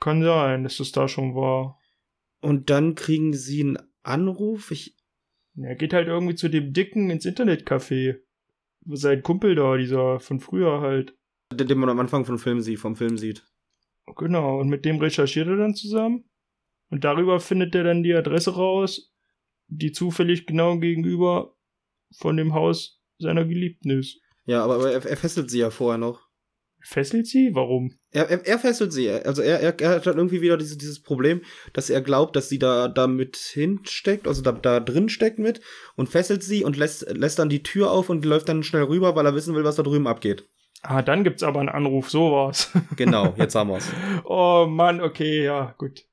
Kann 0.00 0.22
sein, 0.22 0.64
dass 0.64 0.78
das 0.78 0.92
da 0.92 1.06
schon 1.06 1.34
war. 1.34 1.78
Und 2.40 2.70
dann 2.70 2.94
kriegen 2.94 3.34
sie 3.34 3.60
einen 3.60 3.78
Anruf. 4.02 4.70
Ich. 4.70 4.96
Er 5.56 5.76
geht 5.76 5.92
halt 5.92 6.08
irgendwie 6.08 6.34
zu 6.34 6.48
dem 6.48 6.72
Dicken 6.72 7.10
ins 7.10 7.26
Internetcafé. 7.26 8.16
Sein 8.86 9.22
Kumpel 9.22 9.54
da, 9.54 9.76
dieser 9.76 10.18
von 10.18 10.40
früher 10.40 10.80
halt. 10.80 11.14
Den, 11.52 11.68
den 11.68 11.78
man 11.78 11.90
am 11.90 12.00
Anfang 12.00 12.24
vom 12.24 12.38
Film 12.38 12.60
sieht, 12.62 12.78
vom 12.78 12.96
Film 12.96 13.18
sieht. 13.18 13.46
Genau, 14.16 14.58
und 14.58 14.68
mit 14.68 14.84
dem 14.84 14.98
recherchiert 14.98 15.48
er 15.48 15.56
dann 15.56 15.74
zusammen. 15.74 16.24
Und 16.88 17.04
darüber 17.04 17.38
findet 17.38 17.74
er 17.74 17.84
dann 17.84 18.02
die 18.02 18.14
Adresse 18.14 18.54
raus 18.54 19.12
die 19.70 19.92
zufällig 19.92 20.46
genau 20.46 20.78
gegenüber 20.78 21.54
von 22.18 22.36
dem 22.36 22.54
Haus 22.54 23.00
seiner 23.18 23.44
Geliebten 23.44 23.90
ist. 23.90 24.20
Ja, 24.44 24.64
aber, 24.64 24.74
aber 24.76 24.92
er, 24.92 25.04
er, 25.04 25.16
fesselt 25.16 25.50
sie 25.50 25.60
ja 25.60 25.70
vorher 25.70 25.98
noch. 25.98 26.20
Fesselt 26.82 27.26
sie? 27.26 27.54
Warum? 27.54 27.92
Er, 28.10 28.28
er, 28.30 28.46
er 28.46 28.58
fesselt 28.58 28.92
sie. 28.92 29.10
Also 29.10 29.42
er, 29.42 29.60
er, 29.60 29.78
er 29.78 29.90
hat 29.96 30.06
dann 30.06 30.16
irgendwie 30.16 30.40
wieder 30.40 30.56
dieses, 30.56 30.78
dieses 30.78 31.02
Problem, 31.02 31.42
dass 31.72 31.90
er 31.90 32.00
glaubt, 32.00 32.34
dass 32.36 32.48
sie 32.48 32.58
da, 32.58 32.88
da 32.88 33.06
mit 33.06 33.36
hinsteckt, 33.36 34.26
also 34.26 34.42
da, 34.42 34.52
da 34.52 34.80
drin 34.80 35.08
steckt 35.08 35.38
mit 35.38 35.60
und 35.94 36.08
fesselt 36.08 36.42
sie 36.42 36.64
und 36.64 36.76
lässt, 36.76 37.08
lässt 37.10 37.38
dann 37.38 37.50
die 37.50 37.62
Tür 37.62 37.90
auf 37.90 38.08
und 38.08 38.24
läuft 38.24 38.48
dann 38.48 38.62
schnell 38.62 38.84
rüber, 38.84 39.14
weil 39.14 39.26
er 39.26 39.34
wissen 39.34 39.54
will, 39.54 39.64
was 39.64 39.76
da 39.76 39.82
drüben 39.82 40.06
abgeht. 40.06 40.48
Ah, 40.82 41.02
dann 41.02 41.24
gibt's 41.24 41.42
aber 41.42 41.60
einen 41.60 41.68
Anruf, 41.68 42.10
sowas. 42.10 42.72
Genau, 42.96 43.34
jetzt 43.36 43.54
haben 43.54 43.70
wir's. 43.70 43.88
oh 44.24 44.66
Mann, 44.66 45.02
okay, 45.02 45.44
ja, 45.44 45.74
gut. 45.76 46.06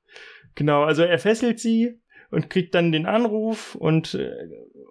Genau, 0.54 0.82
also 0.82 1.02
er 1.02 1.18
fesselt 1.18 1.58
sie, 1.60 2.00
und 2.30 2.50
kriegt 2.50 2.74
dann 2.74 2.92
den 2.92 3.06
Anruf 3.06 3.74
und 3.74 4.14
äh, 4.14 4.30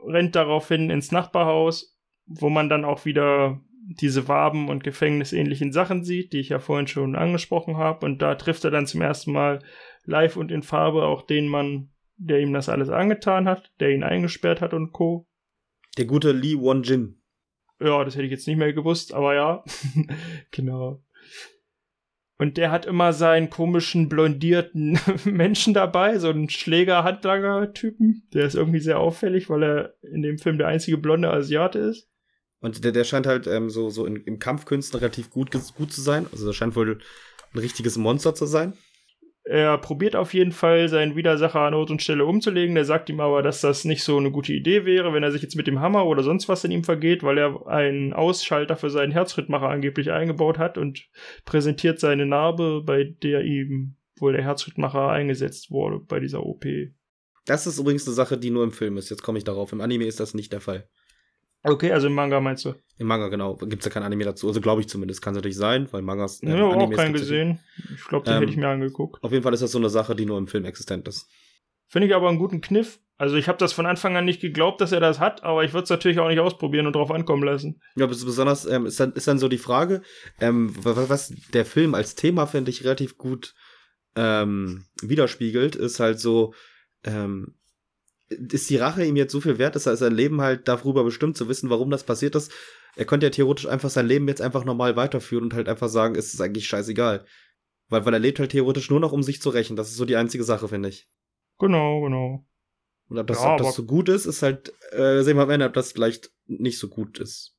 rennt 0.05 0.35
daraufhin 0.35 0.89
ins 0.89 1.11
Nachbarhaus, 1.11 1.97
wo 2.25 2.49
man 2.49 2.69
dann 2.69 2.85
auch 2.85 3.05
wieder 3.05 3.61
diese 3.89 4.27
Waben 4.27 4.69
und 4.69 4.83
gefängnisähnlichen 4.83 5.71
Sachen 5.71 6.03
sieht, 6.03 6.33
die 6.33 6.39
ich 6.39 6.49
ja 6.49 6.59
vorhin 6.59 6.87
schon 6.87 7.15
angesprochen 7.15 7.77
habe. 7.77 8.05
Und 8.05 8.21
da 8.21 8.35
trifft 8.35 8.65
er 8.65 8.71
dann 8.71 8.85
zum 8.85 9.01
ersten 9.01 9.31
Mal 9.31 9.59
live 10.03 10.35
und 10.35 10.51
in 10.51 10.61
Farbe 10.61 11.03
auch 11.03 11.21
den 11.21 11.47
Mann, 11.47 11.89
der 12.17 12.39
ihm 12.39 12.53
das 12.53 12.69
alles 12.69 12.89
angetan 12.89 13.47
hat, 13.47 13.71
der 13.79 13.91
ihn 13.91 14.03
eingesperrt 14.03 14.61
hat 14.61 14.73
und 14.73 14.91
Co. 14.91 15.25
Der 15.97 16.05
gute 16.05 16.31
Lee 16.31 16.57
Won-Jin. 16.57 17.21
Ja, 17.79 18.03
das 18.03 18.15
hätte 18.15 18.25
ich 18.25 18.31
jetzt 18.31 18.47
nicht 18.47 18.57
mehr 18.57 18.73
gewusst, 18.73 19.13
aber 19.13 19.35
ja. 19.35 19.63
genau. 20.51 21.03
Und 22.39 22.57
der 22.57 22.71
hat 22.71 22.85
immer 22.85 23.13
seinen 23.13 23.49
komischen 23.49 24.09
blondierten 24.09 24.99
Menschen 25.25 25.73
dabei, 25.73 26.19
so 26.19 26.29
einen 26.29 26.49
Schläger-Handlanger-Typen. 26.49 28.27
Der 28.33 28.45
ist 28.45 28.55
irgendwie 28.55 28.79
sehr 28.79 28.99
auffällig, 28.99 29.49
weil 29.49 29.63
er 29.63 29.95
in 30.01 30.21
dem 30.21 30.37
Film 30.37 30.59
der 30.59 30.67
einzige 30.67 30.97
blonde 30.97 31.31
Asiate 31.31 31.79
ist. 31.79 32.07
Und 32.59 32.83
der, 32.83 32.91
der 32.91 33.03
scheint 33.03 33.27
halt 33.27 33.47
ähm, 33.47 33.69
so, 33.69 33.89
so 33.89 34.05
in, 34.05 34.17
im 34.17 34.39
Kampfkünsten 34.39 34.99
relativ 34.99 35.29
gut, 35.29 35.51
gut 35.75 35.91
zu 35.91 36.01
sein. 36.01 36.27
Also 36.31 36.45
der 36.45 36.53
scheint 36.53 36.75
wohl 36.75 36.99
ein 37.53 37.59
richtiges 37.59 37.97
Monster 37.97 38.35
zu 38.35 38.45
sein. 38.45 38.73
Er 39.49 39.77
probiert 39.77 40.15
auf 40.15 40.33
jeden 40.33 40.51
Fall, 40.51 40.89
seinen 40.89 41.15
Widersacher 41.15 41.61
an 41.61 41.73
Ort 41.73 41.89
und 41.89 42.01
Stelle 42.01 42.25
umzulegen. 42.25 42.75
Der 42.75 42.83
sagt 42.83 43.09
ihm 43.09 43.21
aber, 43.21 43.41
dass 43.41 43.61
das 43.61 43.85
nicht 43.85 44.03
so 44.03 44.17
eine 44.17 44.29
gute 44.29 44.51
Idee 44.51 44.83
wäre, 44.83 45.13
wenn 45.13 45.23
er 45.23 45.31
sich 45.31 45.41
jetzt 45.41 45.55
mit 45.55 45.67
dem 45.67 45.79
Hammer 45.79 46.05
oder 46.05 46.21
sonst 46.21 46.49
was 46.49 46.65
in 46.65 46.71
ihm 46.71 46.83
vergeht, 46.83 47.23
weil 47.23 47.37
er 47.37 47.65
einen 47.67 48.11
Ausschalter 48.11 48.75
für 48.75 48.89
seinen 48.89 49.13
Herzschrittmacher 49.13 49.69
angeblich 49.69 50.11
eingebaut 50.11 50.57
hat 50.57 50.77
und 50.77 51.07
präsentiert 51.45 51.99
seine 51.99 52.25
Narbe, 52.25 52.83
bei 52.85 53.15
der 53.23 53.43
ihm 53.43 53.95
wohl 54.17 54.33
der 54.33 54.43
Herzschrittmacher 54.43 55.09
eingesetzt 55.09 55.71
wurde 55.71 55.99
bei 55.99 56.19
dieser 56.19 56.45
OP. 56.45 56.65
Das 57.45 57.65
ist 57.65 57.79
übrigens 57.79 58.05
eine 58.05 58.15
Sache, 58.15 58.37
die 58.37 58.49
nur 58.49 58.65
im 58.65 58.71
Film 58.71 58.97
ist. 58.97 59.09
Jetzt 59.09 59.23
komme 59.23 59.37
ich 59.37 59.45
darauf. 59.45 59.71
Im 59.71 59.79
Anime 59.79 60.05
ist 60.05 60.19
das 60.19 60.33
nicht 60.33 60.51
der 60.51 60.59
Fall. 60.59 60.89
Okay, 61.69 61.91
also 61.91 62.07
im 62.07 62.13
Manga 62.13 62.39
meinst 62.39 62.65
du? 62.65 62.73
Im 62.97 63.07
Manga, 63.07 63.27
genau. 63.29 63.55
Gibt 63.55 63.79
es 63.79 63.85
ja 63.85 63.91
kein 63.91 64.03
Anime 64.03 64.23
dazu. 64.23 64.47
Also 64.47 64.61
glaube 64.61 64.81
ich 64.81 64.89
zumindest. 64.89 65.21
Kann 65.21 65.33
es 65.33 65.37
natürlich 65.37 65.57
sein, 65.57 65.87
weil 65.91 66.01
Mangas. 66.01 66.41
Äh, 66.41 66.57
ja, 66.57 66.63
auch 66.63 66.91
keinen 66.91 67.13
gesehen. 67.13 67.59
Ich 67.95 68.05
glaube, 68.05 68.25
den 68.25 68.35
ähm, 68.35 68.39
hätte 68.41 68.51
ich 68.51 68.57
mir 68.57 68.67
angeguckt. 68.67 69.23
Auf 69.23 69.31
jeden 69.31 69.43
Fall 69.43 69.53
ist 69.53 69.61
das 69.61 69.71
so 69.71 69.77
eine 69.77 69.89
Sache, 69.89 70.15
die 70.15 70.25
nur 70.25 70.37
im 70.37 70.47
Film 70.47 70.65
existent 70.65 71.07
ist. 71.07 71.27
Finde 71.87 72.07
ich 72.07 72.15
aber 72.15 72.29
einen 72.29 72.39
guten 72.39 72.61
Kniff. 72.61 72.99
Also 73.17 73.35
ich 73.35 73.47
habe 73.47 73.57
das 73.57 73.73
von 73.73 73.87
Anfang 73.87 74.15
an 74.15 74.25
nicht 74.25 74.41
geglaubt, 74.41 74.79
dass 74.79 74.91
er 74.91 74.99
das 74.99 75.19
hat, 75.19 75.43
aber 75.43 75.63
ich 75.63 75.73
würde 75.73 75.85
es 75.85 75.89
natürlich 75.89 76.19
auch 76.19 76.27
nicht 76.27 76.39
ausprobieren 76.39 76.85
und 76.85 76.95
drauf 76.95 77.09
ankommen 77.09 77.43
lassen. 77.43 77.81
Ja, 77.95 78.05
besonders 78.05 78.67
ähm, 78.67 78.85
ist, 78.85 78.99
dann, 78.99 79.13
ist 79.13 79.27
dann 79.27 79.39
so 79.39 79.47
die 79.47 79.57
Frage, 79.57 80.03
ähm, 80.39 80.71
was 80.75 81.33
der 81.53 81.65
Film 81.65 81.95
als 81.95 82.13
Thema, 82.13 82.45
finde 82.45 82.69
ich, 82.69 82.83
relativ 82.83 83.17
gut 83.17 83.55
ähm, 84.15 84.85
widerspiegelt, 85.01 85.75
ist 85.75 85.99
halt 85.99 86.19
so, 86.19 86.53
ähm, 87.03 87.56
ist 88.29 88.69
die 88.69 88.77
Rache 88.77 89.05
ihm 89.05 89.15
jetzt 89.15 89.31
so 89.31 89.41
viel 89.41 89.57
wert, 89.57 89.75
dass 89.75 89.85
er 89.85 89.95
sein 89.95 90.13
Leben 90.13 90.41
halt 90.41 90.67
darüber 90.67 91.03
bestimmt 91.03 91.37
zu 91.37 91.47
wissen, 91.47 91.69
warum 91.69 91.89
das 91.89 92.03
passiert 92.03 92.35
ist. 92.35 92.51
Er 92.95 93.05
könnte 93.05 93.27
ja 93.27 93.29
theoretisch 93.29 93.67
einfach 93.67 93.89
sein 93.89 94.07
Leben 94.07 94.27
jetzt 94.27 94.41
einfach 94.41 94.65
normal 94.65 94.95
weiterführen 94.95 95.45
und 95.45 95.53
halt 95.53 95.69
einfach 95.69 95.89
sagen, 95.89 96.15
es 96.15 96.33
ist 96.33 96.41
eigentlich 96.41 96.67
scheißegal. 96.67 97.25
Weil, 97.89 98.05
weil 98.05 98.13
er 98.13 98.19
lebt 98.19 98.39
halt 98.39 98.51
theoretisch 98.51 98.89
nur 98.89 98.99
noch, 98.99 99.13
um 99.13 99.23
sich 99.23 99.41
zu 99.41 99.49
rächen. 99.49 99.75
Das 99.75 99.89
ist 99.89 99.97
so 99.97 100.05
die 100.05 100.15
einzige 100.15 100.43
Sache, 100.43 100.67
finde 100.67 100.89
ich. 100.89 101.07
Genau, 101.59 102.01
genau. 102.01 102.45
Und 103.09 103.17
ob 103.17 103.27
das, 103.27 103.41
ja, 103.41 103.53
ob 103.53 103.59
das 103.59 103.75
so 103.75 103.85
gut 103.85 104.09
ist, 104.09 104.25
ist 104.25 104.41
halt, 104.41 104.73
äh, 104.91 105.21
sehen 105.21 105.37
wir 105.37 105.43
am 105.43 105.49
Ende, 105.49 105.65
ob 105.65 105.73
das 105.73 105.93
vielleicht 105.93 106.31
nicht 106.45 106.79
so 106.79 106.89
gut 106.89 107.19
ist. 107.19 107.55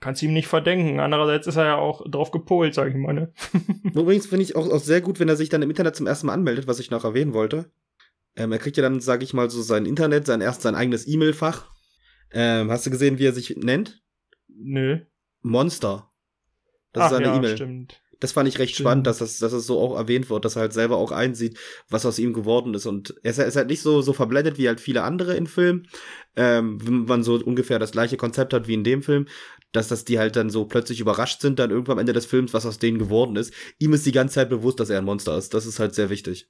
Kannst 0.00 0.22
ihm 0.22 0.32
nicht 0.32 0.46
verdenken. 0.46 1.00
Andererseits 1.00 1.48
ist 1.48 1.56
er 1.56 1.64
ja 1.64 1.76
auch 1.76 2.08
drauf 2.08 2.30
gepolt, 2.30 2.74
sag 2.74 2.88
ich 2.88 2.94
mal, 2.94 3.12
ne? 3.12 3.32
Übrigens 3.82 4.26
finde 4.26 4.44
ich 4.44 4.54
auch, 4.54 4.70
auch 4.70 4.80
sehr 4.80 5.00
gut, 5.00 5.18
wenn 5.18 5.28
er 5.28 5.34
sich 5.34 5.48
dann 5.48 5.62
im 5.62 5.70
Internet 5.70 5.96
zum 5.96 6.06
ersten 6.06 6.28
Mal 6.28 6.34
anmeldet, 6.34 6.68
was 6.68 6.78
ich 6.78 6.92
noch 6.92 7.04
erwähnen 7.04 7.34
wollte. 7.34 7.72
Ähm, 8.38 8.52
er 8.52 8.58
kriegt 8.58 8.76
ja 8.76 8.82
dann, 8.82 9.00
sag 9.00 9.22
ich 9.22 9.34
mal, 9.34 9.50
so 9.50 9.60
sein 9.60 9.84
Internet, 9.84 10.26
sein 10.26 10.40
erst 10.40 10.62
sein 10.62 10.76
eigenes 10.76 11.06
E-Mail-Fach. 11.08 11.66
Ähm, 12.32 12.70
hast 12.70 12.86
du 12.86 12.90
gesehen, 12.90 13.18
wie 13.18 13.26
er 13.26 13.32
sich 13.32 13.56
nennt? 13.56 14.00
Nö. 14.48 15.00
Monster. 15.42 16.10
Das 16.92 17.02
Ach, 17.02 17.06
ist 17.06 17.16
seine 17.16 17.26
ja, 17.26 17.36
E-Mail. 17.36 17.56
Stimmt. 17.56 18.00
Das 18.20 18.32
fand 18.32 18.48
ich 18.48 18.58
recht 18.58 18.74
Stimmt. 18.74 18.86
spannend, 18.86 19.06
dass 19.06 19.18
das, 19.18 19.38
dass 19.38 19.52
es 19.52 19.66
so 19.66 19.80
auch 19.80 19.96
erwähnt 19.96 20.30
wird, 20.30 20.44
dass 20.44 20.56
er 20.56 20.62
halt 20.62 20.72
selber 20.72 20.96
auch 20.96 21.10
einsieht, 21.10 21.58
was 21.88 22.06
aus 22.06 22.18
ihm 22.18 22.32
geworden 22.32 22.74
ist. 22.74 22.86
Und 22.86 23.14
er 23.22 23.30
ist, 23.30 23.38
er 23.38 23.46
ist 23.46 23.56
halt 23.56 23.68
nicht 23.68 23.82
so, 23.82 24.02
so 24.02 24.12
verblendet 24.12 24.56
wie 24.56 24.68
halt 24.68 24.80
viele 24.80 25.02
andere 25.02 25.36
in 25.36 25.46
Filmen, 25.46 25.88
ähm, 26.36 26.84
wenn 26.84 27.04
man 27.04 27.22
so 27.24 27.34
ungefähr 27.34 27.78
das 27.78 27.92
gleiche 27.92 28.16
Konzept 28.16 28.52
hat 28.52 28.68
wie 28.68 28.74
in 28.74 28.84
dem 28.84 29.02
Film, 29.02 29.26
dass 29.72 29.88
das 29.88 30.04
die 30.04 30.18
halt 30.18 30.36
dann 30.36 30.50
so 30.50 30.64
plötzlich 30.64 31.00
überrascht 31.00 31.40
sind, 31.40 31.58
dann 31.58 31.70
irgendwann 31.70 31.94
am 31.94 32.00
Ende 32.00 32.12
des 32.12 32.26
Films, 32.26 32.54
was 32.54 32.66
aus 32.66 32.78
denen 32.78 32.98
geworden 32.98 33.36
ist. 33.36 33.52
Ihm 33.78 33.92
ist 33.92 34.06
die 34.06 34.12
ganze 34.12 34.36
Zeit 34.36 34.48
bewusst, 34.48 34.80
dass 34.80 34.90
er 34.90 34.98
ein 34.98 35.04
Monster 35.04 35.36
ist. 35.36 35.54
Das 35.54 35.66
ist 35.66 35.78
halt 35.78 35.94
sehr 35.94 36.10
wichtig. 36.10 36.48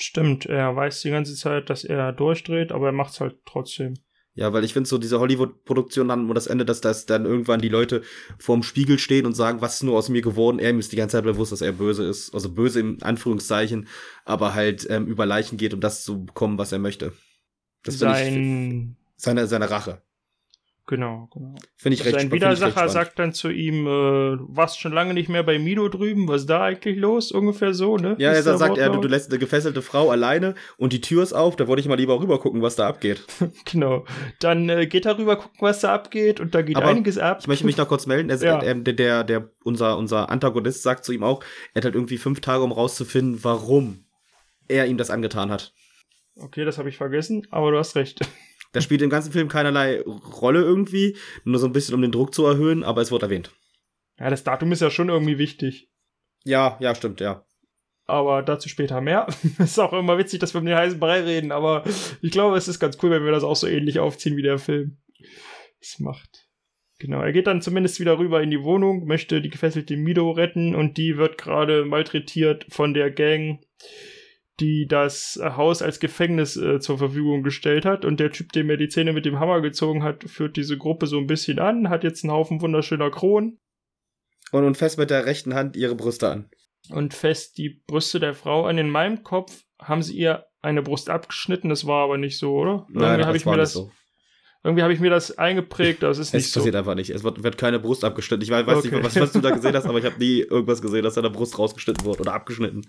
Stimmt, 0.00 0.46
er 0.46 0.74
weiß 0.74 1.02
die 1.02 1.10
ganze 1.10 1.34
Zeit, 1.34 1.70
dass 1.70 1.84
er 1.84 2.12
durchdreht, 2.12 2.72
aber 2.72 2.86
er 2.86 2.92
macht's 2.92 3.20
halt 3.20 3.36
trotzdem. 3.44 3.94
Ja, 4.34 4.52
weil 4.52 4.62
ich 4.62 4.72
finde 4.72 4.88
so 4.88 4.98
diese 4.98 5.18
Hollywood-Produktion 5.18 6.12
haben 6.12 6.26
nur 6.26 6.34
das 6.36 6.46
Ende, 6.46 6.64
dass 6.64 6.80
das 6.80 7.06
dann 7.06 7.24
irgendwann 7.24 7.60
die 7.60 7.68
Leute 7.68 8.02
vorm 8.38 8.62
Spiegel 8.62 9.00
stehen 9.00 9.26
und 9.26 9.34
sagen, 9.34 9.60
was 9.60 9.74
ist 9.74 9.82
nur 9.82 9.98
aus 9.98 10.08
mir 10.08 10.22
geworden? 10.22 10.60
Er 10.60 10.70
ist 10.78 10.92
die 10.92 10.96
ganze 10.96 11.16
Zeit 11.16 11.24
bewusst, 11.24 11.50
dass 11.50 11.60
er 11.60 11.72
böse 11.72 12.04
ist. 12.04 12.32
Also 12.32 12.48
böse 12.48 12.78
im 12.78 12.98
Anführungszeichen, 13.00 13.88
aber 14.24 14.54
halt 14.54 14.86
ähm, 14.90 15.08
über 15.08 15.26
Leichen 15.26 15.58
geht, 15.58 15.74
um 15.74 15.80
das 15.80 16.04
zu 16.04 16.24
bekommen, 16.26 16.56
was 16.56 16.70
er 16.70 16.78
möchte. 16.78 17.14
Das 17.82 17.96
finde 17.96 18.14
ich 18.14 18.24
Sein, 18.26 18.96
seine, 19.16 19.46
seine 19.48 19.70
Rache. 19.70 20.02
Genau, 20.88 21.28
genau. 21.32 21.54
Finde 21.76 21.94
ich 21.94 22.04
recht 22.04 22.18
Sein 22.18 22.32
Widersacher 22.32 22.88
sagt 22.88 23.18
dann 23.20 23.32
zu 23.32 23.50
ihm, 23.50 23.86
äh, 23.86 24.36
warst 24.40 24.80
schon 24.80 24.92
lange 24.92 25.14
nicht 25.14 25.28
mehr 25.28 25.44
bei 25.44 25.60
Mido 25.60 25.88
drüben, 25.88 26.26
was 26.26 26.40
ist 26.40 26.50
da 26.50 26.64
eigentlich 26.64 26.96
los? 26.96 27.30
Ungefähr 27.30 27.74
so, 27.74 27.96
ne? 27.96 28.16
Ja, 28.18 28.32
er 28.32 28.42
sagt, 28.42 28.76
er, 28.78 28.90
du, 28.90 29.00
du 29.00 29.06
lässt 29.06 29.30
eine 29.30 29.38
gefesselte 29.38 29.82
Frau 29.82 30.10
alleine 30.10 30.56
und 30.76 30.92
die 30.92 31.00
Tür 31.00 31.22
ist 31.22 31.32
auf, 31.32 31.54
da 31.54 31.68
wollte 31.68 31.80
ich 31.80 31.86
mal 31.86 31.94
lieber 31.96 32.18
rüber 32.18 32.40
gucken, 32.40 32.60
was 32.62 32.74
da 32.74 32.88
abgeht. 32.88 33.24
Genau. 33.70 34.04
Dann 34.40 34.68
äh, 34.68 34.86
geht 34.86 35.04
er 35.04 35.18
rüber, 35.18 35.36
gucken, 35.36 35.58
was 35.60 35.80
da 35.80 35.94
abgeht 35.94 36.40
und 36.40 36.54
da 36.54 36.62
geht 36.62 36.76
Aber 36.76 36.86
einiges 36.86 37.18
ab. 37.18 37.38
Ich 37.40 37.48
möchte 37.48 37.66
mich 37.66 37.76
noch 37.76 37.88
kurz 37.88 38.06
melden. 38.06 38.30
Er, 38.30 38.38
Ja. 38.38 38.58
der, 38.58 38.74
der, 38.74 39.24
der, 39.24 39.50
unser, 39.62 39.98
unser 39.98 40.30
Antagonist 40.30 40.82
sagt 40.82 41.04
zu 41.04 41.12
ihm 41.12 41.22
auch, 41.22 41.42
er 41.74 41.80
hat 41.80 41.84
halt 41.84 41.94
irgendwie 41.94 42.16
fünf 42.16 42.40
Tage, 42.40 42.64
um 42.64 42.72
rauszufinden, 42.72 43.44
warum 43.44 44.06
er 44.68 44.86
ihm 44.86 44.96
das 44.96 45.10
angetan 45.10 45.50
hat. 45.50 45.74
Okay, 46.36 46.64
das 46.64 46.78
habe 46.78 46.88
ich 46.88 46.96
vergessen, 46.96 47.46
aber 47.50 47.72
du 47.72 47.78
hast 47.78 47.96
recht. 47.96 48.20
Das 48.72 48.84
spielt 48.84 49.02
im 49.02 49.10
ganzen 49.10 49.32
Film 49.32 49.48
keinerlei 49.48 50.02
Rolle 50.02 50.60
irgendwie, 50.60 51.16
nur 51.44 51.58
so 51.58 51.66
ein 51.66 51.72
bisschen, 51.72 51.94
um 51.94 52.02
den 52.02 52.12
Druck 52.12 52.34
zu 52.34 52.44
erhöhen, 52.44 52.84
aber 52.84 53.00
es 53.00 53.10
wird 53.10 53.22
erwähnt. 53.22 53.52
Ja, 54.18 54.30
das 54.30 54.44
Datum 54.44 54.72
ist 54.72 54.82
ja 54.82 54.90
schon 54.90 55.08
irgendwie 55.08 55.38
wichtig. 55.38 55.88
Ja, 56.44 56.76
ja, 56.80 56.94
stimmt, 56.94 57.20
ja. 57.20 57.44
Aber 58.06 58.42
dazu 58.42 58.68
später 58.68 59.00
mehr. 59.00 59.26
ist 59.58 59.78
auch 59.78 59.92
immer 59.92 60.18
witzig, 60.18 60.40
dass 60.40 60.54
wir 60.54 60.60
um 60.60 60.66
den 60.66 60.76
heißen 60.76 60.98
Brei 60.98 61.20
reden, 61.20 61.52
aber 61.52 61.84
ich 62.22 62.30
glaube, 62.30 62.56
es 62.56 62.68
ist 62.68 62.80
ganz 62.80 62.98
cool, 63.02 63.10
wenn 63.10 63.24
wir 63.24 63.32
das 63.32 63.44
auch 63.44 63.56
so 63.56 63.66
ähnlich 63.66 63.98
aufziehen 63.98 64.36
wie 64.36 64.42
der 64.42 64.58
Film. 64.58 64.98
Es 65.80 65.98
macht. 65.98 66.48
Genau, 66.98 67.22
er 67.22 67.32
geht 67.32 67.46
dann 67.46 67.62
zumindest 67.62 68.00
wieder 68.00 68.18
rüber 68.18 68.42
in 68.42 68.50
die 68.50 68.64
Wohnung, 68.64 69.06
möchte 69.06 69.40
die 69.40 69.50
gefesselte 69.50 69.96
Mido 69.96 70.32
retten 70.32 70.74
und 70.74 70.96
die 70.96 71.16
wird 71.16 71.38
gerade 71.38 71.84
malträtiert 71.84 72.66
von 72.70 72.92
der 72.92 73.12
Gang, 73.12 73.60
die 74.60 74.86
das 74.88 75.38
Haus 75.42 75.82
als 75.82 76.00
Gefängnis 76.00 76.56
äh, 76.56 76.80
zur 76.80 76.98
Verfügung 76.98 77.42
gestellt 77.42 77.84
hat. 77.84 78.04
Und 78.04 78.18
der 78.20 78.32
Typ, 78.32 78.52
dem 78.52 78.68
er 78.70 78.76
die 78.76 78.88
Zähne 78.88 79.12
mit 79.12 79.24
dem 79.24 79.38
Hammer 79.38 79.60
gezogen 79.60 80.02
hat, 80.02 80.24
führt 80.24 80.56
diese 80.56 80.76
Gruppe 80.76 81.06
so 81.06 81.18
ein 81.18 81.26
bisschen 81.26 81.58
an, 81.58 81.88
hat 81.88 82.02
jetzt 82.04 82.24
einen 82.24 82.32
Haufen 82.32 82.60
wunderschöner 82.60 83.10
Kronen 83.10 83.58
Und, 84.52 84.64
und 84.64 84.76
fest 84.76 84.98
mit 84.98 85.10
der 85.10 85.26
rechten 85.26 85.54
Hand 85.54 85.76
ihre 85.76 85.94
Brüste 85.94 86.28
an. 86.28 86.50
und 86.90 87.14
fest 87.14 87.58
die 87.58 87.82
Brüste 87.86 88.18
der 88.20 88.34
Frau 88.34 88.66
an. 88.66 88.78
In 88.78 88.90
meinem 88.90 89.22
Kopf 89.22 89.62
haben 89.80 90.02
sie 90.02 90.16
ihr 90.16 90.46
eine 90.60 90.82
Brust 90.82 91.08
abgeschnitten, 91.08 91.68
das 91.68 91.86
war 91.86 92.02
aber 92.04 92.18
nicht 92.18 92.36
so, 92.38 92.52
oder? 92.56 92.86
irgendwie 92.92 93.24
habe 93.24 93.36
ich 93.36 93.46
war 93.46 93.52
mir 93.52 93.58
das, 93.58 93.74
so. 93.74 93.92
irgendwie 94.64 94.82
habe 94.82 94.92
ich 94.92 94.98
mir 94.98 95.10
das 95.10 95.38
eingeprägt, 95.38 96.02
das 96.02 96.18
ist 96.18 96.28
Es 96.28 96.32
nicht 96.34 96.50
so. 96.52 96.58
passiert 96.60 96.74
einfach 96.74 96.96
nicht. 96.96 97.10
Es 97.10 97.22
wird, 97.22 97.44
wird 97.44 97.58
keine 97.58 97.78
Brust 97.78 98.02
abgeschnitten. 98.04 98.42
Ich 98.42 98.50
weiß, 98.50 98.66
Okay. 98.66 98.90
nicht, 98.96 99.04
was, 99.04 99.14
was 99.20 99.32
du 99.32 99.40
da 99.40 99.50
gesehen 99.50 99.74
hast, 99.76 99.86
aber 99.86 99.98
ich 100.00 100.04
habe 100.04 100.18
nie 100.18 100.40
irgendwas 100.40 100.82
gesehen, 100.82 101.04
dass 101.04 101.14
seine 101.14 101.30
Brust 101.30 101.56
rausgeschnitten 101.60 102.04
wurde 102.04 102.22
oder 102.22 102.34
abgeschnitten. 102.34 102.88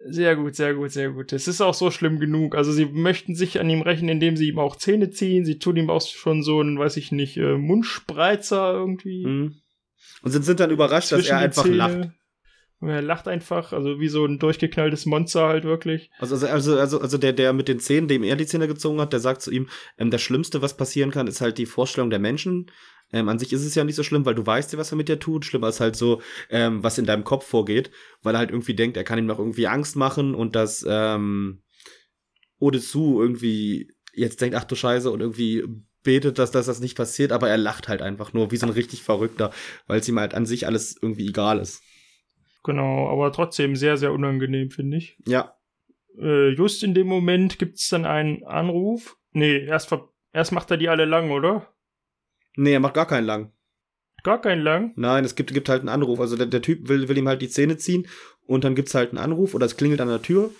Sehr 0.00 0.36
gut, 0.36 0.54
sehr 0.54 0.74
gut, 0.74 0.92
sehr 0.92 1.10
gut. 1.10 1.32
Es 1.32 1.48
ist 1.48 1.60
auch 1.60 1.74
so 1.74 1.90
schlimm 1.90 2.20
genug. 2.20 2.54
Also 2.54 2.70
sie 2.72 2.86
möchten 2.86 3.34
sich 3.34 3.58
an 3.58 3.68
ihm 3.68 3.82
rächen, 3.82 4.08
indem 4.08 4.36
sie 4.36 4.48
ihm 4.48 4.58
auch 4.58 4.76
Zähne 4.76 5.10
ziehen. 5.10 5.44
Sie 5.44 5.58
tun 5.58 5.76
ihm 5.76 5.90
auch 5.90 6.02
schon 6.02 6.42
so 6.42 6.60
einen, 6.60 6.78
weiß 6.78 6.96
ich 6.96 7.10
nicht, 7.10 7.36
äh, 7.36 7.56
Mundspreizer 7.56 8.72
irgendwie. 8.72 9.26
Mhm. 9.26 9.56
Und 10.22 10.30
sind, 10.30 10.44
sind 10.44 10.60
dann 10.60 10.70
überrascht, 10.70 11.10
dass 11.10 11.26
er 11.26 11.38
einfach 11.38 11.64
Zähne. 11.64 11.76
lacht. 11.76 12.10
Und 12.80 12.90
er 12.90 13.02
lacht 13.02 13.26
einfach, 13.26 13.72
also 13.72 13.98
wie 13.98 14.06
so 14.06 14.24
ein 14.24 14.38
durchgeknalltes 14.38 15.04
Monster 15.04 15.48
halt 15.48 15.64
wirklich. 15.64 16.10
Also, 16.20 16.36
also, 16.36 16.46
also, 16.46 16.78
also, 16.78 17.00
also 17.00 17.18
der, 17.18 17.32
der 17.32 17.52
mit 17.52 17.66
den 17.66 17.80
Zähnen, 17.80 18.06
dem 18.06 18.22
er 18.22 18.36
die 18.36 18.46
Zähne 18.46 18.68
gezogen 18.68 19.00
hat, 19.00 19.12
der 19.12 19.18
sagt 19.18 19.42
zu 19.42 19.50
ihm, 19.50 19.68
ähm, 19.98 20.12
das 20.12 20.22
Schlimmste, 20.22 20.62
was 20.62 20.76
passieren 20.76 21.10
kann, 21.10 21.26
ist 21.26 21.40
halt 21.40 21.58
die 21.58 21.66
Vorstellung 21.66 22.08
der 22.08 22.20
Menschen. 22.20 22.70
Ähm, 23.12 23.28
an 23.28 23.38
sich 23.38 23.52
ist 23.52 23.64
es 23.64 23.74
ja 23.74 23.84
nicht 23.84 23.96
so 23.96 24.02
schlimm, 24.02 24.26
weil 24.26 24.34
du 24.34 24.44
weißt 24.46 24.72
ja, 24.72 24.78
was 24.78 24.92
er 24.92 24.96
mit 24.96 25.08
dir 25.08 25.18
tut. 25.18 25.44
Schlimmer 25.44 25.68
ist 25.68 25.80
halt 25.80 25.96
so, 25.96 26.20
ähm, 26.50 26.82
was 26.82 26.98
in 26.98 27.06
deinem 27.06 27.24
Kopf 27.24 27.46
vorgeht, 27.46 27.90
weil 28.22 28.34
er 28.34 28.38
halt 28.38 28.50
irgendwie 28.50 28.74
denkt, 28.74 28.96
er 28.96 29.04
kann 29.04 29.18
ihm 29.18 29.26
noch 29.26 29.38
irgendwie 29.38 29.66
Angst 29.66 29.96
machen 29.96 30.34
und 30.34 30.54
dass 30.54 30.84
ähm, 30.88 31.62
Odesu 32.58 33.20
irgendwie 33.20 33.92
jetzt 34.12 34.40
denkt, 34.40 34.56
ach 34.56 34.64
du 34.64 34.74
Scheiße, 34.74 35.10
und 35.10 35.20
irgendwie 35.20 35.64
betet, 36.02 36.38
dass, 36.38 36.50
dass 36.50 36.66
das 36.66 36.80
nicht 36.80 36.96
passiert, 36.96 37.32
aber 37.32 37.48
er 37.48 37.58
lacht 37.58 37.88
halt 37.88 38.02
einfach 38.02 38.32
nur 38.32 38.50
wie 38.50 38.56
so 38.56 38.66
ein 38.66 38.72
richtig 38.72 39.02
Verrückter, 39.02 39.52
weil 39.86 40.00
es 40.00 40.08
ihm 40.08 40.18
halt 40.18 40.34
an 40.34 40.46
sich 40.46 40.66
alles 40.66 40.96
irgendwie 41.00 41.28
egal 41.28 41.58
ist. 41.58 41.82
Genau, 42.64 43.08
aber 43.08 43.32
trotzdem 43.32 43.76
sehr, 43.76 43.96
sehr 43.96 44.12
unangenehm, 44.12 44.70
finde 44.70 44.96
ich. 44.98 45.16
Ja, 45.26 45.54
Äh, 46.20 46.50
just 46.50 46.82
in 46.82 46.94
dem 46.94 47.06
Moment 47.06 47.58
gibt's 47.58 47.88
dann 47.88 48.04
einen 48.04 48.44
Anruf. 48.44 49.16
Nee, 49.32 49.64
erst, 49.64 49.94
erst 50.32 50.52
macht 50.52 50.70
er 50.70 50.76
die 50.76 50.88
alle 50.88 51.04
lang, 51.04 51.30
oder? 51.30 51.68
Nee, 52.58 52.72
er 52.72 52.80
macht 52.80 52.94
gar 52.94 53.06
keinen 53.06 53.26
lang. 53.26 53.52
Gar 54.24 54.40
keinen 54.40 54.62
lang. 54.62 54.92
Nein, 54.96 55.24
es 55.24 55.34
gibt, 55.34 55.54
gibt 55.54 55.68
halt 55.68 55.80
einen 55.80 55.88
Anruf. 55.88 56.20
Also 56.20 56.36
der, 56.36 56.46
der 56.46 56.62
Typ 56.62 56.88
will, 56.88 57.08
will 57.08 57.16
ihm 57.16 57.28
halt 57.28 57.40
die 57.40 57.48
Zähne 57.48 57.76
ziehen 57.76 58.06
und 58.46 58.64
dann 58.64 58.74
gibt's 58.74 58.94
halt 58.94 59.10
einen 59.10 59.18
Anruf 59.18 59.54
oder 59.54 59.66
es 59.66 59.76
klingelt 59.76 60.00
an 60.00 60.08
der 60.08 60.22
Tür 60.22 60.50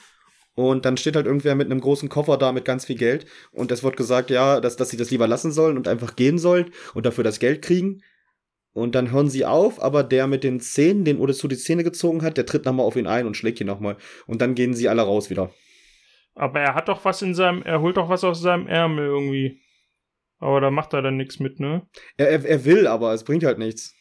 und 0.54 0.84
dann 0.84 0.96
steht 0.96 1.16
halt 1.16 1.26
irgendwer 1.26 1.54
mit 1.54 1.70
einem 1.70 1.80
großen 1.80 2.08
Koffer 2.08 2.36
da 2.36 2.52
mit 2.52 2.64
ganz 2.64 2.86
viel 2.86 2.96
Geld 2.96 3.26
und 3.52 3.70
es 3.70 3.82
wird 3.82 3.96
gesagt, 3.96 4.30
ja, 4.30 4.60
dass, 4.60 4.76
dass 4.76 4.90
sie 4.90 4.96
das 4.96 5.10
lieber 5.10 5.28
lassen 5.28 5.52
sollen 5.52 5.76
und 5.76 5.88
einfach 5.88 6.16
gehen 6.16 6.38
sollen 6.38 6.70
und 6.94 7.06
dafür 7.06 7.24
das 7.24 7.38
Geld 7.38 7.62
kriegen. 7.62 8.02
Und 8.72 8.94
dann 8.94 9.10
hören 9.10 9.28
sie 9.28 9.44
auf, 9.44 9.82
aber 9.82 10.04
der 10.04 10.26
mit 10.26 10.44
den 10.44 10.60
Zähnen, 10.60 11.04
den 11.04 11.18
Odesu 11.18 11.48
die 11.48 11.56
Zähne 11.56 11.84
gezogen 11.84 12.22
hat, 12.22 12.36
der 12.36 12.46
tritt 12.46 12.64
nochmal 12.64 12.86
auf 12.86 12.96
ihn 12.96 13.06
ein 13.06 13.26
und 13.26 13.36
schlägt 13.36 13.60
ihn 13.60 13.66
nochmal. 13.66 13.96
Und 14.26 14.40
dann 14.40 14.54
gehen 14.54 14.74
sie 14.74 14.88
alle 14.88 15.02
raus 15.02 15.30
wieder. 15.30 15.50
Aber 16.34 16.60
er 16.60 16.74
hat 16.74 16.88
doch 16.88 17.04
was 17.04 17.22
in 17.22 17.34
seinem, 17.34 17.62
er 17.62 17.80
holt 17.80 17.96
doch 17.96 18.08
was 18.08 18.22
aus 18.22 18.40
seinem 18.40 18.68
Ärmel 18.68 19.06
irgendwie. 19.06 19.60
Aber 20.38 20.60
da 20.60 20.70
macht 20.70 20.92
er 20.92 21.02
dann 21.02 21.16
nichts 21.16 21.40
mit, 21.40 21.60
ne? 21.60 21.86
Er, 22.16 22.30
er, 22.30 22.44
er 22.44 22.64
will, 22.64 22.86
aber 22.86 23.12
es 23.12 23.24
bringt 23.24 23.44
halt 23.44 23.58
nichts. 23.58 23.94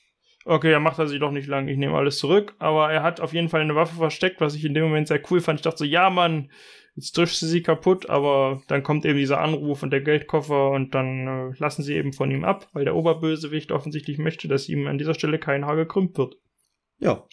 Okay, 0.45 0.71
dann 0.71 0.83
macht 0.83 0.97
er 0.97 1.07
sie 1.07 1.19
doch 1.19 1.31
nicht 1.31 1.47
lang. 1.47 1.67
Ich 1.67 1.77
nehme 1.77 1.97
alles 1.97 2.19
zurück. 2.19 2.55
Aber 2.57 2.89
er 2.89 3.03
hat 3.03 3.19
auf 3.19 3.33
jeden 3.33 3.49
Fall 3.49 3.59
eine 3.59 3.75
Waffe 3.75 3.97
versteckt, 3.97 4.39
was 4.39 4.55
ich 4.55 4.63
in 4.63 4.73
dem 4.73 4.85
Moment 4.85 5.09
sehr 5.09 5.21
cool 5.29 5.41
fand. 5.41 5.59
Ich 5.59 5.63
dachte 5.63 5.79
so, 5.79 5.83
ja, 5.83 6.09
Mann, 6.09 6.51
jetzt 6.95 7.17
drischst 7.17 7.41
du 7.41 7.47
sie 7.47 7.61
kaputt. 7.61 8.09
Aber 8.09 8.61
dann 8.69 8.81
kommt 8.81 9.03
eben 9.03 9.17
dieser 9.17 9.41
Anruf 9.41 9.83
und 9.83 9.91
der 9.91 9.99
Geldkoffer 9.99 10.69
und 10.69 10.95
dann 10.95 11.27
äh, 11.27 11.53
lassen 11.57 11.83
sie 11.83 11.95
eben 11.95 12.13
von 12.13 12.31
ihm 12.31 12.45
ab, 12.45 12.69
weil 12.71 12.85
der 12.85 12.95
Oberbösewicht 12.95 13.73
offensichtlich 13.73 14.19
möchte, 14.19 14.47
dass 14.47 14.69
ihm 14.69 14.87
an 14.87 14.97
dieser 14.97 15.15
Stelle 15.15 15.37
kein 15.37 15.65
Haar 15.65 15.75
gekrümmt 15.75 16.17
wird. 16.17 16.37
Ja. 16.99 17.25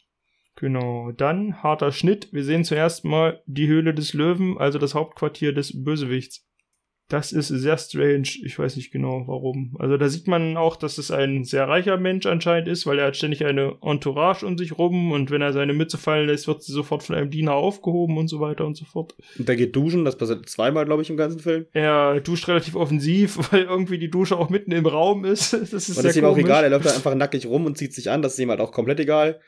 Genau, 0.56 1.12
dann 1.12 1.62
harter 1.62 1.92
Schnitt. 1.92 2.32
Wir 2.32 2.42
sehen 2.42 2.64
zuerst 2.64 3.04
mal 3.04 3.42
die 3.46 3.68
Höhle 3.68 3.94
des 3.94 4.12
Löwen, 4.12 4.58
also 4.58 4.80
das 4.80 4.94
Hauptquartier 4.94 5.52
des 5.52 5.84
Bösewichts. 5.84 6.48
Das 7.08 7.32
ist 7.32 7.48
sehr 7.48 7.76
strange. 7.76 8.28
Ich 8.44 8.58
weiß 8.58 8.76
nicht 8.76 8.90
genau 8.90 9.24
warum. 9.26 9.76
Also 9.78 9.98
da 9.98 10.08
sieht 10.08 10.26
man 10.26 10.56
auch, 10.56 10.76
dass 10.76 10.96
es 10.96 11.10
ein 11.10 11.44
sehr 11.44 11.68
reicher 11.68 11.98
Mensch 11.98 12.24
anscheinend 12.24 12.66
ist, 12.66 12.86
weil 12.86 12.98
er 12.98 13.08
hat 13.08 13.16
ständig 13.16 13.44
eine 13.44 13.76
Entourage 13.82 14.46
um 14.46 14.56
sich 14.56 14.78
rum 14.78 15.12
und 15.12 15.30
wenn 15.30 15.42
er 15.42 15.52
seine 15.52 15.74
Mütze 15.74 15.98
fallen 15.98 16.28
lässt, 16.28 16.48
wird 16.48 16.62
sie 16.62 16.72
sofort 16.72 17.02
von 17.02 17.16
einem 17.16 17.30
Diener 17.30 17.52
aufgehoben 17.52 18.16
und 18.16 18.28
so 18.28 18.40
weiter 18.40 18.64
und 18.64 18.76
so 18.76 18.86
fort. 18.86 19.14
Und 19.38 19.48
der 19.48 19.56
geht 19.56 19.76
duschen, 19.76 20.06
das 20.06 20.16
passiert 20.16 20.48
zweimal, 20.48 20.86
glaube 20.86 21.02
ich, 21.02 21.10
im 21.10 21.18
ganzen 21.18 21.40
Film. 21.40 21.66
Er 21.72 22.20
duscht 22.20 22.48
relativ 22.48 22.74
offensiv, 22.74 23.38
weil 23.52 23.64
irgendwie 23.64 23.98
die 23.98 24.10
Dusche 24.10 24.38
auch 24.38 24.48
mitten 24.48 24.72
im 24.72 24.86
Raum 24.86 25.24
ist. 25.24 25.54
Das 25.74 25.88
ist 25.88 25.96
Und 25.96 26.04
das 26.04 26.12
ist 26.12 26.16
ihm 26.16 26.24
auch 26.24 26.36
egal, 26.36 26.62
er 26.62 26.70
läuft 26.70 26.86
da 26.86 26.94
einfach 26.94 27.14
nackig 27.14 27.46
rum 27.46 27.66
und 27.66 27.76
zieht 27.76 27.92
sich 27.92 28.10
an, 28.10 28.22
das 28.22 28.34
ist 28.34 28.38
ihm 28.38 28.50
halt 28.50 28.60
auch 28.60 28.70
komplett 28.70 29.00
egal. 29.00 29.40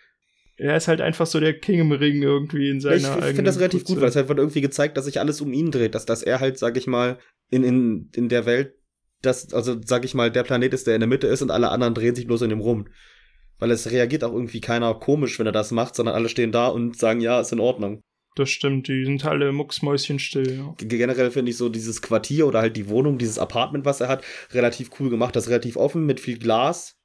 Er 0.58 0.76
ist 0.76 0.88
halt 0.88 1.00
einfach 1.00 1.26
so 1.26 1.38
der 1.38 1.58
King 1.58 1.80
im 1.80 1.92
Ring 1.92 2.22
irgendwie 2.22 2.70
in 2.70 2.80
seiner 2.80 2.96
ich 2.96 3.04
ich 3.06 3.24
finde 3.24 3.44
das 3.44 3.58
relativ 3.58 3.82
Putze. 3.82 3.94
gut, 3.94 4.02
weil 4.02 4.08
es 4.08 4.16
halt 4.16 4.28
wird 4.28 4.38
irgendwie 4.38 4.62
gezeigt, 4.62 4.96
dass 4.96 5.04
sich 5.04 5.20
alles 5.20 5.40
um 5.40 5.52
ihn 5.52 5.70
dreht, 5.70 5.94
dass, 5.94 6.06
dass 6.06 6.22
er 6.22 6.40
halt, 6.40 6.58
sag 6.58 6.76
ich 6.76 6.86
mal, 6.86 7.18
in, 7.50 7.62
in, 7.62 8.10
in 8.14 8.28
der 8.28 8.46
Welt, 8.46 8.72
das, 9.22 9.52
also 9.52 9.76
sag 9.84 10.04
ich 10.04 10.14
mal, 10.14 10.30
der 10.30 10.44
Planet 10.44 10.72
ist, 10.72 10.86
der 10.86 10.94
in 10.94 11.00
der 11.00 11.08
Mitte 11.08 11.26
ist 11.26 11.42
und 11.42 11.50
alle 11.50 11.70
anderen 11.70 11.94
drehen 11.94 12.14
sich 12.14 12.26
bloß 12.26 12.42
in 12.42 12.50
dem 12.50 12.60
rum. 12.60 12.88
Weil 13.58 13.70
es 13.70 13.90
reagiert 13.90 14.24
auch 14.24 14.32
irgendwie 14.32 14.60
keiner 14.60 14.94
komisch, 14.94 15.38
wenn 15.38 15.46
er 15.46 15.52
das 15.52 15.70
macht, 15.70 15.94
sondern 15.94 16.14
alle 16.14 16.28
stehen 16.28 16.52
da 16.52 16.68
und 16.68 16.98
sagen, 16.98 17.20
ja, 17.20 17.40
ist 17.40 17.52
in 17.52 17.60
Ordnung. 17.60 18.02
Das 18.36 18.50
stimmt, 18.50 18.88
die 18.88 19.04
sind 19.04 19.24
alle 19.24 19.50
mucksmäuschenstill. 19.52 20.58
Ja. 20.58 20.74
Generell 20.76 21.30
finde 21.30 21.50
ich 21.50 21.56
so 21.56 21.70
dieses 21.70 22.02
Quartier 22.02 22.46
oder 22.46 22.60
halt 22.60 22.76
die 22.76 22.88
Wohnung, 22.88 23.16
dieses 23.16 23.38
Apartment, 23.38 23.86
was 23.86 24.02
er 24.02 24.08
hat, 24.08 24.24
relativ 24.52 24.90
cool 25.00 25.08
gemacht. 25.08 25.34
Das 25.34 25.44
ist 25.44 25.50
relativ 25.50 25.76
offen 25.76 26.04
mit 26.04 26.20
viel 26.20 26.38
Glas. 26.38 26.95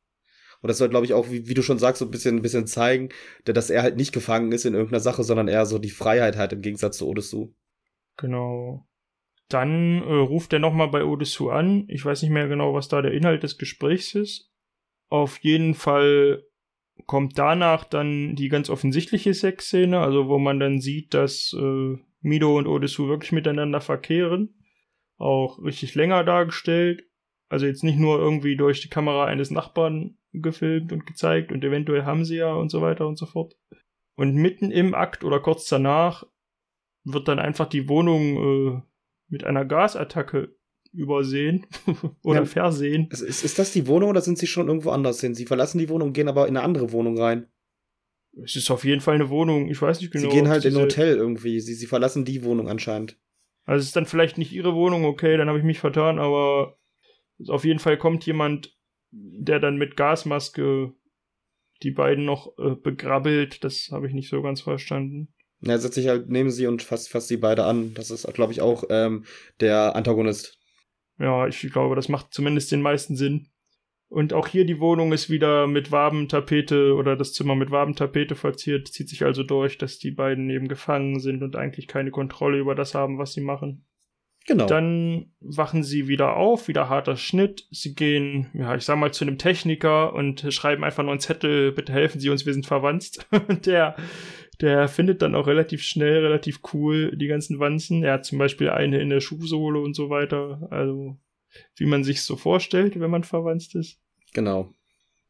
Und 0.62 0.68
das 0.68 0.78
soll, 0.78 0.90
glaube 0.90 1.06
ich, 1.06 1.14
auch, 1.14 1.30
wie, 1.32 1.48
wie 1.48 1.54
du 1.54 1.64
schon 1.64 1.80
sagst, 1.80 2.00
so 2.00 2.06
ein 2.06 2.12
bisschen, 2.12 2.38
ein 2.38 2.42
bisschen 2.42 2.68
zeigen, 2.68 3.10
da- 3.46 3.54
dass 3.54 3.70
er 3.70 3.82
halt 3.82 3.98
nicht 3.98 4.14
gefangen 4.14 4.52
ist 4.52 4.66
in 4.66 4.74
irgendeiner 4.74 5.00
Sache, 5.00 5.24
sondern 5.24 5.48
eher 5.48 5.66
so 5.66 5.80
die 5.80 5.90
Freiheit 5.90 6.38
hat 6.38 6.54
im 6.54 6.62
Gegensatz 6.62 6.98
zu 6.98 7.08
Odesu. 7.08 7.54
Genau. 8.18 8.88
Dann 9.50 10.02
äh, 10.04 10.14
ruft 10.14 10.54
er 10.54 10.60
nochmal 10.60 10.90
bei 10.90 11.04
Odesu 11.04 11.50
an. 11.50 11.86
Ich 11.90 12.06
weiß 12.06 12.22
nicht 12.22 12.32
mehr 12.32 12.48
genau, 12.48 12.74
was 12.74 12.88
da 12.88 13.02
der 13.02 13.12
Inhalt 13.12 13.44
des 13.44 13.58
Gesprächs 13.58 14.16
ist. 14.16 14.52
Auf 15.10 15.40
jeden 15.40 15.74
Fall 15.74 16.44
kommt 17.06 17.38
danach 17.38 17.84
dann 17.84 18.36
die 18.36 18.48
ganz 18.48 18.70
offensichtliche 18.70 19.34
Sexszene, 19.34 20.00
also 20.00 20.28
wo 20.28 20.38
man 20.38 20.60
dann 20.60 20.80
sieht, 20.80 21.14
dass 21.14 21.54
äh, 21.60 21.98
Mido 22.22 22.58
und 22.58 22.68
Odessu 22.68 23.08
wirklich 23.08 23.32
miteinander 23.32 23.82
verkehren. 23.82 24.54
Auch 25.18 25.62
richtig 25.64 25.96
länger 25.96 26.24
dargestellt. 26.24 27.04
Also 27.50 27.66
jetzt 27.66 27.84
nicht 27.84 27.98
nur 27.98 28.20
irgendwie 28.20 28.56
durch 28.56 28.82
die 28.82 28.90
Kamera 28.90 29.26
eines 29.26 29.52
Nachbarn 29.52 30.18
gefilmt 30.34 30.92
und 30.92 31.06
gezeigt 31.06 31.52
und 31.52 31.64
eventuell 31.64 32.06
haben 32.06 32.26
sie 32.26 32.38
ja 32.38 32.54
und 32.54 32.70
so 32.70 32.82
weiter 32.82 33.08
und 33.08 33.18
so 33.18 33.26
fort. 33.26 33.56
Und 34.16 34.36
mitten 34.36 34.72
im 34.72 34.94
Akt 34.94 35.24
oder 35.24 35.40
kurz 35.40 35.68
danach 35.68 36.26
wird 37.04 37.28
dann 37.28 37.40
einfach 37.40 37.68
die 37.68 37.90
Wohnung 37.90 38.78
äh, 38.78 38.82
mit 39.28 39.44
einer 39.44 39.66
Gasattacke 39.66 40.56
übersehen 40.94 41.66
oder 42.24 42.42
ja, 42.42 42.46
versehen. 42.46 43.08
Ist, 43.12 43.22
ist 43.22 43.60
das 43.60 43.72
die 43.72 43.88
Wohnung 43.88 44.10
oder 44.10 44.22
sind 44.22 44.38
sie 44.38 44.48
schon 44.48 44.68
irgendwo 44.68 44.92
anders 44.92 45.22
hin? 45.22 45.34
Sie 45.34 45.46
verlassen 45.46 45.80
die 45.80 45.90
Wohnung, 45.90 46.14
gehen 46.14 46.28
aber 46.28 46.48
in 46.48 46.58
eine 46.58 46.66
andere 46.66 46.92
Wohnung 46.92 47.18
rein. 47.18 47.48
Es 48.44 48.56
ist 48.56 48.72
auf 48.72 48.86
jeden 48.86 49.02
Fall 49.02 49.16
eine 49.16 49.30
Wohnung, 49.30 49.70
ich 49.70 49.82
weiß 49.82 50.00
nicht 50.00 50.12
genau. 50.12 50.30
Sie 50.30 50.36
gehen 50.36 50.48
halt 50.48 50.64
in 50.64 50.76
ein 50.76 50.82
Hotel 50.82 51.18
irgendwie. 51.18 51.60
Sie, 51.60 51.74
sie 51.74 51.88
verlassen 51.88 52.24
die 52.24 52.44
Wohnung 52.44 52.70
anscheinend. 52.70 53.20
Also 53.66 53.82
es 53.82 53.88
ist 53.88 53.96
dann 53.96 54.06
vielleicht 54.06 54.38
nicht 54.38 54.54
ihre 54.54 54.74
Wohnung, 54.74 55.06
okay, 55.06 55.38
dann 55.38 55.48
habe 55.48 55.60
ich 55.60 55.66
mich 55.66 55.80
vertan, 55.80 56.18
aber 56.20 56.78
auf 57.48 57.66
jeden 57.66 57.80
Fall 57.80 57.98
kommt 57.98 58.26
jemand, 58.26 58.78
der 59.12 59.60
dann 59.60 59.78
mit 59.78 59.98
Gasmaske 59.98 60.94
die 61.84 61.92
beiden 61.92 62.26
noch 62.26 62.58
äh, 62.58 62.76
begrabbelt. 62.76 63.64
Das 63.64 63.90
habe 63.92 64.08
ich 64.08 64.14
nicht 64.14 64.30
so 64.30 64.42
ganz 64.42 64.62
verstanden. 64.62 65.34
Er 65.64 65.78
setzt 65.78 65.96
sich 65.96 66.08
halt 66.08 66.30
neben 66.30 66.50
sie 66.50 66.68
und 66.68 66.82
fasst, 66.82 67.10
fasst 67.10 67.28
sie 67.28 67.38
beide 67.38 67.66
an. 67.66 67.94
Das 67.94 68.10
ist, 68.10 68.32
glaube 68.34 68.52
ich, 68.52 68.62
auch 68.62 68.84
ähm, 68.90 69.26
der 69.60 69.96
Antagonist. 69.96 70.58
Ja, 71.20 71.48
ich 71.48 71.62
glaube, 71.72 71.96
das 71.96 72.10
macht 72.10 72.34
zumindest 72.34 72.72
den 72.72 72.82
meisten 72.82 73.16
Sinn. 73.16 73.48
Und 74.10 74.34
auch 74.34 74.48
hier 74.48 74.66
die 74.66 74.80
Wohnung 74.80 75.14
ist 75.14 75.30
wieder 75.30 75.68
mit 75.68 75.92
Wabentapete 75.92 76.96
oder 76.96 77.16
das 77.16 77.32
Zimmer 77.32 77.56
mit 77.56 77.72
Wabentapete 77.72 78.36
verziert, 78.36 78.90
zieht 78.90 79.08
sich 79.08 79.24
also 79.24 79.44
durch, 79.44 79.78
dass 79.78 80.00
die 80.00 80.12
beiden 80.12 80.50
eben 80.50 80.68
gefangen 80.68 81.20
sind 81.20 81.44
und 81.44 81.56
eigentlich 81.56 81.88
keine 81.88 82.12
Kontrolle 82.12 82.58
über 82.58 82.76
das 82.76 82.94
haben, 82.94 83.20
was 83.20 83.34
sie 83.34 83.42
machen. 83.42 83.86
Genau. 84.48 84.66
Dann 84.66 85.32
wachen 85.40 85.84
sie 85.84 86.08
wieder 86.08 86.36
auf, 86.36 86.68
wieder 86.68 86.90
harter 86.90 87.16
Schnitt. 87.16 87.68
Sie 87.70 87.94
gehen, 87.94 88.50
ja, 88.54 88.76
ich 88.76 88.84
sag 88.84 88.98
mal, 88.98 89.14
zu 89.14 89.24
einem 89.24 89.38
Techniker 89.38 90.14
und 90.14 90.52
schreiben 90.52 90.84
einfach 90.84 91.04
nur 91.04 91.12
einen 91.12 91.20
Zettel, 91.20 91.72
bitte 91.72 91.94
helfen 91.94 92.20
Sie 92.20 92.30
uns, 92.30 92.46
wir 92.46 92.54
sind 92.54 92.66
verwandt. 92.66 93.20
Und 93.48 93.66
der, 93.68 93.96
der 94.60 94.88
findet 94.88 95.22
dann 95.22 95.36
auch 95.36 95.46
relativ 95.46 95.84
schnell, 95.84 96.26
relativ 96.26 96.62
cool 96.74 97.16
die 97.16 97.28
ganzen 97.28 97.60
Wanzen. 97.60 98.04
Er 98.04 98.14
hat 98.14 98.26
zum 98.26 98.40
Beispiel 98.40 98.70
eine 98.70 99.00
in 99.00 99.10
der 99.10 99.22
Schuhsohle 99.22 99.80
und 99.80 99.96
so 99.96 100.10
weiter. 100.10 100.68
Also, 100.72 101.18
wie 101.76 101.86
man 101.86 102.04
sich 102.04 102.24
so 102.24 102.36
vorstellt, 102.36 103.00
wenn 103.00 103.12
man 103.12 103.24
verwandt 103.24 103.76
ist. 103.76 104.00
Genau. 104.34 104.74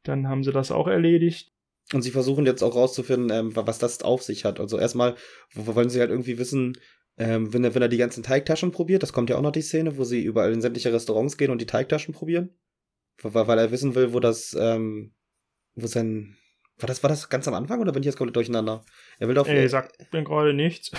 Dann 0.04 0.30
haben 0.30 0.44
sie 0.44 0.52
das 0.52 0.72
auch 0.72 0.88
erledigt. 0.88 1.52
Und 1.94 2.04
sie 2.04 2.12
versuchen 2.12 2.46
jetzt 2.46 2.64
auch 2.64 2.76
rauszufinden, 2.76 3.30
ähm, 3.32 3.56
was 3.56 3.80
das 3.80 4.02
auf 4.02 4.24
sich 4.24 4.46
hat. 4.46 4.60
Also 4.62 4.78
erstmal 4.78 5.16
wollen 5.54 5.90
sie 5.90 6.00
halt 6.00 6.10
irgendwie 6.10 6.38
wissen, 6.38 6.78
ähm, 7.22 7.54
wenn, 7.54 7.64
er, 7.64 7.76
wenn 7.76 7.84
er 7.84 7.88
die 7.88 7.98
ganzen 7.98 8.24
Teigtaschen 8.24 8.72
probiert, 8.72 9.04
das 9.04 9.14
kommt 9.14 9.30
ja 9.30 9.38
auch 9.38 9.42
noch 9.42 9.52
die 9.52 9.62
Szene, 9.62 9.96
wo 9.98 10.04
sie 10.04 10.24
überall 10.24 10.52
in 10.52 10.62
sämtliche 10.62 10.92
Restaurants 10.92 11.38
gehen 11.38 11.52
und 11.52 11.62
die 11.62 11.68
Teigtaschen 11.68 12.16
probieren. 12.16 12.50
Weil, 13.22 13.48
weil 13.48 13.60
er 13.60 13.72
wissen 13.72 13.94
will, 13.94 14.14
wo 14.14 14.20
das, 14.20 14.58
ähm, 14.60 15.14
wo 15.76 15.86
sein. 15.86 16.36
War 16.80 16.88
das, 16.88 17.04
war 17.04 17.10
das 17.10 17.30
ganz 17.30 17.48
am 17.48 17.54
Anfang 17.54 17.80
oder 17.80 17.92
bin 17.92 18.02
ich 18.02 18.08
jetzt 18.08 18.18
komplett 18.18 18.36
durcheinander? 18.36 18.84
Er 19.20 19.28
will 19.28 19.36
doch. 19.36 19.48
Ey, 19.48 19.70
sagt 19.70 20.12
mir 20.12 20.24
gerade 20.24 20.56
nichts. 20.56 20.92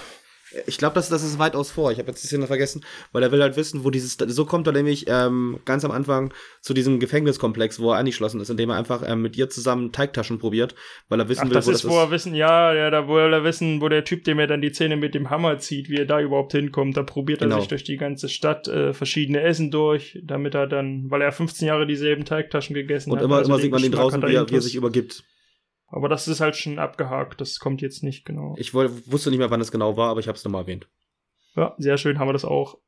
Ich 0.66 0.78
glaube, 0.78 0.94
das, 0.94 1.09
das 1.09 1.22
ist 1.22 1.38
weitaus 1.38 1.70
vor. 1.70 1.92
Ich 1.92 1.98
habe 1.98 2.09
jetzt 2.09 2.22
die 2.22 2.26
Szene 2.26 2.46
vergessen, 2.46 2.84
weil 3.12 3.22
er 3.22 3.32
will 3.32 3.42
halt 3.42 3.57
wissen, 3.57 3.84
wo 3.84 3.90
dieses. 3.90 4.16
So 4.18 4.44
kommt 4.44 4.66
er 4.66 4.72
nämlich 4.72 5.07
ähm, 5.09 5.59
ganz 5.64 5.84
am 5.84 5.90
Anfang 5.90 6.32
zu 6.61 6.74
diesem 6.74 7.00
Gefängniskomplex, 7.00 7.80
wo 7.80 7.92
er 7.92 7.98
eingeschlossen 7.98 8.40
ist, 8.40 8.50
indem 8.50 8.70
er 8.70 8.76
einfach 8.76 9.03
ähm, 9.07 9.22
mit 9.22 9.36
ihr 9.36 9.48
zusammen 9.50 9.92
Teigtaschen 9.92 10.38
probiert, 10.38 10.74
weil 11.09 11.20
er 11.20 11.28
wissen 11.28 11.42
Ach, 11.44 11.48
will, 11.48 11.55
das 11.55 11.66
wo 11.66 11.70
ist, 11.70 11.84
das 11.84 11.90
ist. 11.90 11.90
wo 11.90 11.98
er 11.98 12.11
wissen, 12.11 12.34
ja, 12.34 12.74
ja, 12.74 12.90
da 12.90 13.09
wo 13.09 13.18
er 13.18 13.44
wissen, 13.44 13.80
wo 13.80 13.88
der 13.88 14.05
Typ, 14.05 14.24
dem 14.24 14.38
er 14.38 14.46
dann 14.46 14.61
die 14.61 14.72
Zähne 14.72 14.96
mit 14.96 15.14
dem 15.14 15.30
Hammer 15.30 15.59
zieht, 15.59 15.88
wie 15.88 15.96
er 15.96 16.07
da 16.07 16.20
überhaupt 16.20 16.53
hinkommt. 16.53 16.96
Da 16.96 17.03
probiert 17.03 17.40
genau. 17.40 17.57
er 17.57 17.61
sich 17.61 17.68
durch 17.68 17.84
die 17.84 17.96
ganze 17.96 18.28
Stadt 18.28 18.68
äh, 18.68 18.92
verschiedene 18.92 19.40
Essen 19.42 19.70
durch, 19.70 20.18
damit 20.22 20.55
er 20.55 20.66
dann, 20.66 21.11
weil 21.11 21.22
er 21.22 21.32
15 21.32 21.68
Jahre 21.68 21.86
dieselben 21.86 22.24
Teigtaschen 22.24 22.74
gegessen 22.74 23.11
Und 23.11 23.18
hat. 23.18 23.24
Und 23.24 23.30
immer, 23.30 23.38
also 23.38 23.50
immer 23.50 23.61
sieht 23.61 23.72
man 23.72 23.84
ihn 23.84 23.92
draußen, 23.92 24.22
wie 24.22 24.34
er, 24.34 24.48
wie 24.50 24.55
er 24.55 24.62
sich 24.62 24.74
übergibt. 24.74 25.24
Aber 25.93 26.09
das 26.09 26.26
ist 26.26 26.40
halt 26.40 26.57
schon 26.57 26.78
abgehakt, 26.78 27.40
das 27.43 27.59
kommt 27.59 27.82
jetzt 27.82 28.03
nicht 28.03 28.24
genau. 28.24 28.55
Ich 28.59 28.72
wusste 28.72 29.28
nicht 29.28 29.38
mehr, 29.38 29.51
wann 29.51 29.61
es 29.61 29.70
genau 29.70 29.99
war, 29.99 30.09
aber 30.09 30.20
ich 30.20 30.26
habe 30.26 30.36
es 30.36 30.45
nochmal 30.45 30.62
erwähnt. 30.62 30.88
Ja, 31.55 31.74
sehr 31.76 31.99
schön 31.99 32.18
haben 32.18 32.28
wir 32.28 32.32
das 32.32 32.47
auch. 32.47 32.78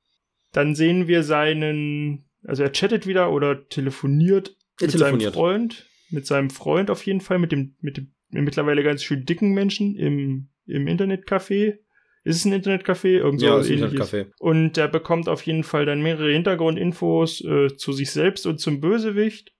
Dann 0.52 0.74
sehen 0.74 1.06
wir 1.06 1.22
seinen, 1.22 2.30
also 2.44 2.62
er 2.62 2.72
chattet 2.72 3.06
wieder 3.06 3.30
oder 3.30 3.68
telefoniert 3.68 4.56
er 4.80 4.86
mit 4.86 4.92
telefoniert. 4.92 5.20
seinem 5.20 5.32
Freund, 5.32 5.86
mit 6.10 6.26
seinem 6.26 6.48
Freund 6.48 6.90
auf 6.90 7.04
jeden 7.04 7.20
Fall, 7.20 7.38
mit 7.38 7.52
dem, 7.52 7.76
mit 7.80 7.98
dem 7.98 8.14
mittlerweile 8.30 8.82
ganz 8.82 9.04
schön 9.04 9.26
dicken 9.26 9.52
Menschen 9.52 9.96
im, 9.96 10.48
im 10.66 10.86
Internetcafé. 10.86 11.80
Ist 12.24 12.36
es 12.36 12.44
ein 12.46 12.54
Internetcafé? 12.54 13.18
Irgend 13.18 13.40
so 13.40 13.46
ja, 13.46 13.58
ist 13.58 13.68
ein 13.70 13.80
Internetcafé. 13.80 14.30
Und 14.38 14.78
der 14.78 14.88
bekommt 14.88 15.28
auf 15.28 15.42
jeden 15.42 15.62
Fall 15.62 15.84
dann 15.84 16.02
mehrere 16.02 16.32
Hintergrundinfos 16.32 17.44
äh, 17.44 17.76
zu 17.76 17.92
sich 17.92 18.10
selbst 18.10 18.46
und 18.46 18.60
zum 18.60 18.80
Bösewicht. 18.80 19.52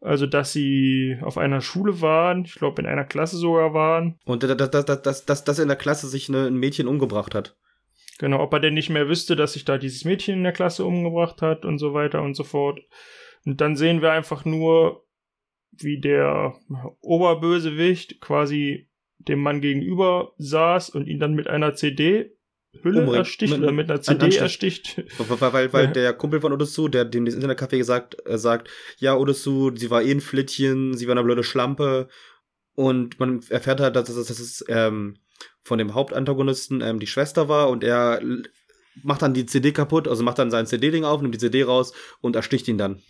Also, 0.00 0.26
dass 0.26 0.52
sie 0.52 1.18
auf 1.22 1.38
einer 1.38 1.60
Schule 1.60 2.00
waren, 2.00 2.44
ich 2.44 2.54
glaube 2.54 2.82
in 2.82 2.86
einer 2.86 3.04
Klasse 3.04 3.36
sogar 3.36 3.72
waren. 3.72 4.18
Und 4.24 4.42
dass, 4.42 4.70
dass, 4.70 4.84
dass, 5.02 5.24
dass, 5.24 5.44
dass 5.44 5.58
in 5.58 5.68
der 5.68 5.76
Klasse 5.76 6.06
sich 6.06 6.28
eine, 6.28 6.46
ein 6.46 6.56
Mädchen 6.56 6.86
umgebracht 6.86 7.34
hat. 7.34 7.56
Genau, 8.18 8.40
ob 8.40 8.52
er 8.52 8.60
denn 8.60 8.74
nicht 8.74 8.90
mehr 8.90 9.08
wüsste, 9.08 9.36
dass 9.36 9.54
sich 9.54 9.64
da 9.64 9.78
dieses 9.78 10.04
Mädchen 10.04 10.36
in 10.36 10.44
der 10.44 10.52
Klasse 10.52 10.84
umgebracht 10.84 11.42
hat 11.42 11.64
und 11.64 11.78
so 11.78 11.92
weiter 11.92 12.22
und 12.22 12.34
so 12.34 12.44
fort. 12.44 12.80
Und 13.44 13.60
dann 13.60 13.76
sehen 13.76 14.02
wir 14.02 14.12
einfach 14.12 14.44
nur, 14.44 15.04
wie 15.72 16.00
der 16.00 16.54
Oberbösewicht 17.00 18.20
quasi 18.20 18.88
dem 19.18 19.40
Mann 19.40 19.60
gegenüber 19.60 20.32
saß 20.38 20.90
und 20.90 21.06
ihn 21.06 21.18
dann 21.18 21.34
mit 21.34 21.48
einer 21.48 21.74
CD 21.74 22.35
Hülle 22.82 23.02
Umring. 23.02 23.14
ersticht 23.14 23.52
mit, 23.52 23.62
oder 23.62 23.72
mit 23.72 23.90
einer 23.90 24.00
CD 24.00 24.24
Anstich. 24.24 24.40
ersticht. 24.42 25.02
Weil, 25.18 25.52
weil, 25.52 25.72
weil 25.72 25.88
der 25.92 26.12
Kumpel 26.12 26.40
von 26.40 26.52
Odessu, 26.52 26.88
der 26.88 27.04
dem 27.04 27.24
das 27.24 27.34
Internetcafé 27.34 27.78
gesagt, 27.78 28.16
äh, 28.26 28.38
sagt, 28.38 28.68
ja, 28.98 29.16
Odessu, 29.16 29.74
sie 29.74 29.90
war 29.90 30.02
eh 30.02 30.10
ein 30.10 30.20
Flittchen, 30.20 30.96
sie 30.96 31.06
war 31.06 31.12
eine 31.12 31.24
blöde 31.24 31.44
Schlampe. 31.44 32.08
Und 32.74 33.18
man 33.18 33.40
erfährt 33.48 33.80
halt, 33.80 33.96
dass, 33.96 34.04
dass, 34.04 34.26
dass 34.26 34.38
es 34.38 34.64
ähm, 34.68 35.16
von 35.62 35.78
dem 35.78 35.94
Hauptantagonisten 35.94 36.80
ähm, 36.80 37.00
die 37.00 37.06
Schwester 37.06 37.48
war 37.48 37.68
und 37.70 37.82
er 37.82 38.20
macht 39.02 39.22
dann 39.22 39.34
die 39.34 39.46
CD 39.46 39.72
kaputt, 39.72 40.08
also 40.08 40.22
macht 40.22 40.38
dann 40.38 40.50
sein 40.50 40.66
CD-Ding 40.66 41.04
auf, 41.04 41.20
nimmt 41.20 41.34
die 41.34 41.38
CD 41.38 41.64
raus 41.64 41.92
und 42.20 42.36
ersticht 42.36 42.68
ihn 42.68 42.78
dann. 42.78 43.02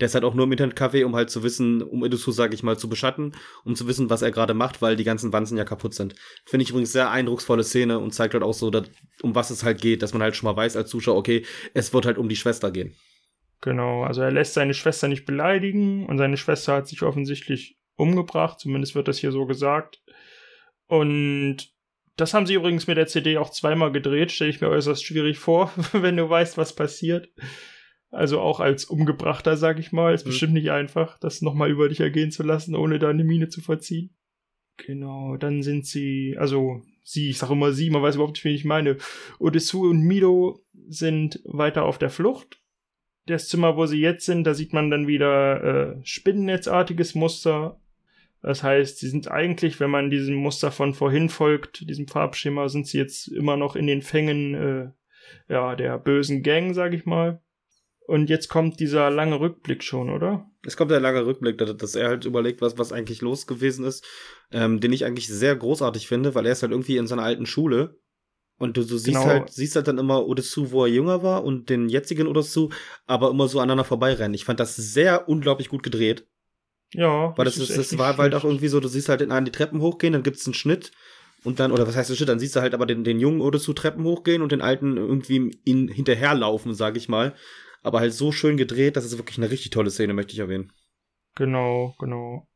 Der 0.00 0.06
ist 0.06 0.14
halt 0.14 0.24
auch 0.24 0.34
nur 0.34 0.44
im 0.44 0.52
Internetcafé, 0.52 1.04
um 1.04 1.14
halt 1.14 1.30
zu 1.30 1.42
wissen, 1.42 1.82
um 1.82 2.04
Edosu, 2.04 2.32
sag 2.32 2.52
ich 2.52 2.62
mal, 2.62 2.78
zu 2.78 2.88
beschatten, 2.88 3.34
um 3.64 3.74
zu 3.74 3.86
wissen, 3.86 4.10
was 4.10 4.22
er 4.22 4.30
gerade 4.30 4.54
macht, 4.54 4.82
weil 4.82 4.96
die 4.96 5.04
ganzen 5.04 5.32
Wanzen 5.32 5.56
ja 5.56 5.64
kaputt 5.64 5.94
sind. 5.94 6.14
Finde 6.44 6.64
ich 6.64 6.70
übrigens 6.70 6.92
sehr 6.92 7.10
eindrucksvolle 7.10 7.64
Szene 7.64 7.98
und 7.98 8.12
zeigt 8.12 8.34
halt 8.34 8.42
auch 8.42 8.54
so, 8.54 8.70
dass, 8.70 8.84
um 9.22 9.34
was 9.34 9.50
es 9.50 9.64
halt 9.64 9.80
geht, 9.80 10.02
dass 10.02 10.12
man 10.12 10.22
halt 10.22 10.36
schon 10.36 10.48
mal 10.48 10.56
weiß 10.56 10.76
als 10.76 10.90
Zuschauer, 10.90 11.16
okay, 11.16 11.44
es 11.74 11.94
wird 11.94 12.06
halt 12.06 12.18
um 12.18 12.28
die 12.28 12.36
Schwester 12.36 12.70
gehen. 12.70 12.94
Genau, 13.60 14.02
also 14.02 14.22
er 14.22 14.32
lässt 14.32 14.54
seine 14.54 14.74
Schwester 14.74 15.06
nicht 15.06 15.24
beleidigen 15.24 16.06
und 16.06 16.18
seine 16.18 16.36
Schwester 16.36 16.74
hat 16.74 16.88
sich 16.88 17.02
offensichtlich 17.02 17.78
umgebracht, 17.94 18.58
zumindest 18.58 18.96
wird 18.96 19.06
das 19.06 19.18
hier 19.18 19.30
so 19.30 19.46
gesagt. 19.46 20.02
Und 20.88 21.72
das 22.16 22.34
haben 22.34 22.46
sie 22.46 22.54
übrigens 22.54 22.86
mit 22.86 22.96
der 22.96 23.06
CD 23.06 23.38
auch 23.38 23.50
zweimal 23.50 23.92
gedreht, 23.92 24.32
stelle 24.32 24.50
ich 24.50 24.60
mir 24.60 24.68
äußerst 24.68 25.04
schwierig 25.04 25.38
vor, 25.38 25.72
wenn 25.92 26.16
du 26.16 26.28
weißt, 26.28 26.58
was 26.58 26.74
passiert. 26.74 27.28
Also 28.12 28.40
auch 28.40 28.60
als 28.60 28.84
Umgebrachter, 28.84 29.56
sag 29.56 29.78
ich 29.78 29.90
mal, 29.90 30.14
ist 30.14 30.24
mhm. 30.24 30.30
bestimmt 30.30 30.52
nicht 30.52 30.70
einfach, 30.70 31.18
das 31.18 31.42
nochmal 31.42 31.70
über 31.70 31.88
dich 31.88 32.00
ergehen 32.00 32.30
zu 32.30 32.44
lassen, 32.44 32.76
ohne 32.76 32.98
da 32.98 33.08
eine 33.08 33.24
Miene 33.24 33.48
zu 33.48 33.60
verziehen. 33.60 34.14
Genau, 34.76 35.36
dann 35.36 35.62
sind 35.62 35.86
sie, 35.86 36.36
also 36.38 36.82
sie, 37.02 37.30
ich 37.30 37.38
sag 37.38 37.50
immer 37.50 37.72
sie, 37.72 37.90
man 37.90 38.02
weiß 38.02 38.14
überhaupt 38.14 38.34
nicht, 38.34 38.44
wen 38.44 38.54
ich 38.54 38.64
meine. 38.64 38.98
Odessu 39.38 39.88
und 39.88 40.02
Mido 40.02 40.64
sind 40.88 41.40
weiter 41.44 41.84
auf 41.84 41.98
der 41.98 42.10
Flucht. 42.10 42.60
Das 43.26 43.48
Zimmer, 43.48 43.76
wo 43.76 43.86
sie 43.86 44.00
jetzt 44.00 44.26
sind, 44.26 44.44
da 44.44 44.54
sieht 44.54 44.72
man 44.72 44.90
dann 44.90 45.06
wieder 45.06 45.96
äh, 45.96 46.00
spinnennetzartiges 46.02 47.14
Muster 47.14 47.80
das 48.42 48.64
heißt, 48.64 48.98
sie 48.98 49.08
sind 49.08 49.30
eigentlich, 49.30 49.78
wenn 49.78 49.90
man 49.90 50.10
diesem 50.10 50.34
Muster 50.34 50.72
von 50.72 50.94
vorhin 50.94 51.28
folgt, 51.28 51.88
diesem 51.88 52.08
Farbschema, 52.08 52.68
sind 52.68 52.88
sie 52.88 52.98
jetzt 52.98 53.28
immer 53.28 53.56
noch 53.56 53.76
in 53.76 53.86
den 53.86 54.02
Fängen 54.02 54.54
äh, 54.54 54.90
ja, 55.48 55.76
der 55.76 55.96
bösen 55.98 56.42
Gang, 56.42 56.74
sag 56.74 56.92
ich 56.92 57.06
mal. 57.06 57.40
Und 58.12 58.28
jetzt 58.28 58.50
kommt 58.50 58.78
dieser 58.78 59.08
lange 59.08 59.40
Rückblick 59.40 59.82
schon, 59.82 60.10
oder? 60.10 60.44
Es 60.66 60.76
kommt 60.76 60.90
der 60.90 61.00
lange 61.00 61.24
Rückblick, 61.24 61.56
dass 61.56 61.94
er 61.94 62.08
halt 62.08 62.26
überlegt, 62.26 62.60
was, 62.60 62.76
was 62.76 62.92
eigentlich 62.92 63.22
los 63.22 63.46
gewesen 63.46 63.86
ist, 63.86 64.04
ähm, 64.50 64.80
den 64.80 64.92
ich 64.92 65.06
eigentlich 65.06 65.28
sehr 65.28 65.56
großartig 65.56 66.08
finde, 66.08 66.34
weil 66.34 66.44
er 66.44 66.52
ist 66.52 66.60
halt 66.60 66.72
irgendwie 66.72 66.98
in 66.98 67.06
seiner 67.06 67.22
alten 67.22 67.46
Schule. 67.46 67.98
Und 68.58 68.76
du, 68.76 68.82
du 68.82 68.98
siehst 68.98 69.16
genau. 69.16 69.24
halt, 69.24 69.48
siehst 69.48 69.76
halt 69.76 69.88
dann 69.88 69.96
immer 69.96 70.26
Odessu, 70.26 70.72
wo 70.72 70.84
er 70.84 70.90
jünger 70.90 71.22
war 71.22 71.42
und 71.42 71.70
den 71.70 71.88
jetzigen 71.88 72.26
Odessu, 72.26 72.68
aber 73.06 73.30
immer 73.30 73.48
so 73.48 73.60
aneinander 73.60 73.84
vorbeirennen. 73.84 74.34
Ich 74.34 74.44
fand 74.44 74.60
das 74.60 74.76
sehr 74.76 75.26
unglaublich 75.26 75.70
gut 75.70 75.82
gedreht. 75.82 76.26
Ja. 76.92 77.32
Weil 77.34 77.46
das, 77.46 77.54
das, 77.54 77.68
das 77.68 77.96
war 77.96 78.18
halt 78.18 78.34
auch 78.34 78.44
irgendwie 78.44 78.68
so, 78.68 78.78
du 78.78 78.88
siehst 78.88 79.08
halt 79.08 79.22
den 79.22 79.32
einen 79.32 79.46
die 79.46 79.52
Treppen 79.52 79.80
hochgehen, 79.80 80.12
dann 80.12 80.22
gibt's 80.22 80.46
einen 80.46 80.52
Schnitt 80.52 80.92
und 81.44 81.60
dann, 81.60 81.72
oder 81.72 81.88
was 81.88 81.96
heißt 81.96 82.10
der 82.10 82.16
Schnitt, 82.16 82.28
dann 82.28 82.38
siehst 82.38 82.56
du 82.56 82.60
halt 82.60 82.74
aber 82.74 82.84
den, 82.84 83.04
den 83.04 83.20
Jungen 83.20 83.40
oder 83.40 83.58
zu 83.58 83.72
Treppen 83.72 84.04
hochgehen 84.04 84.42
und 84.42 84.52
den 84.52 84.60
Alten 84.60 84.98
irgendwie 84.98 85.58
ihn 85.64 85.88
hinterherlaufen, 85.88 86.74
sag 86.74 86.98
ich 86.98 87.08
mal. 87.08 87.34
Aber 87.82 88.00
halt 88.00 88.12
so 88.12 88.32
schön 88.32 88.56
gedreht, 88.56 88.96
das 88.96 89.04
ist 89.04 89.18
wirklich 89.18 89.38
eine 89.38 89.50
richtig 89.50 89.70
tolle 89.70 89.90
Szene, 89.90 90.14
möchte 90.14 90.32
ich 90.32 90.38
erwähnen. 90.38 90.72
Genau, 91.34 91.94
genau. 91.98 92.46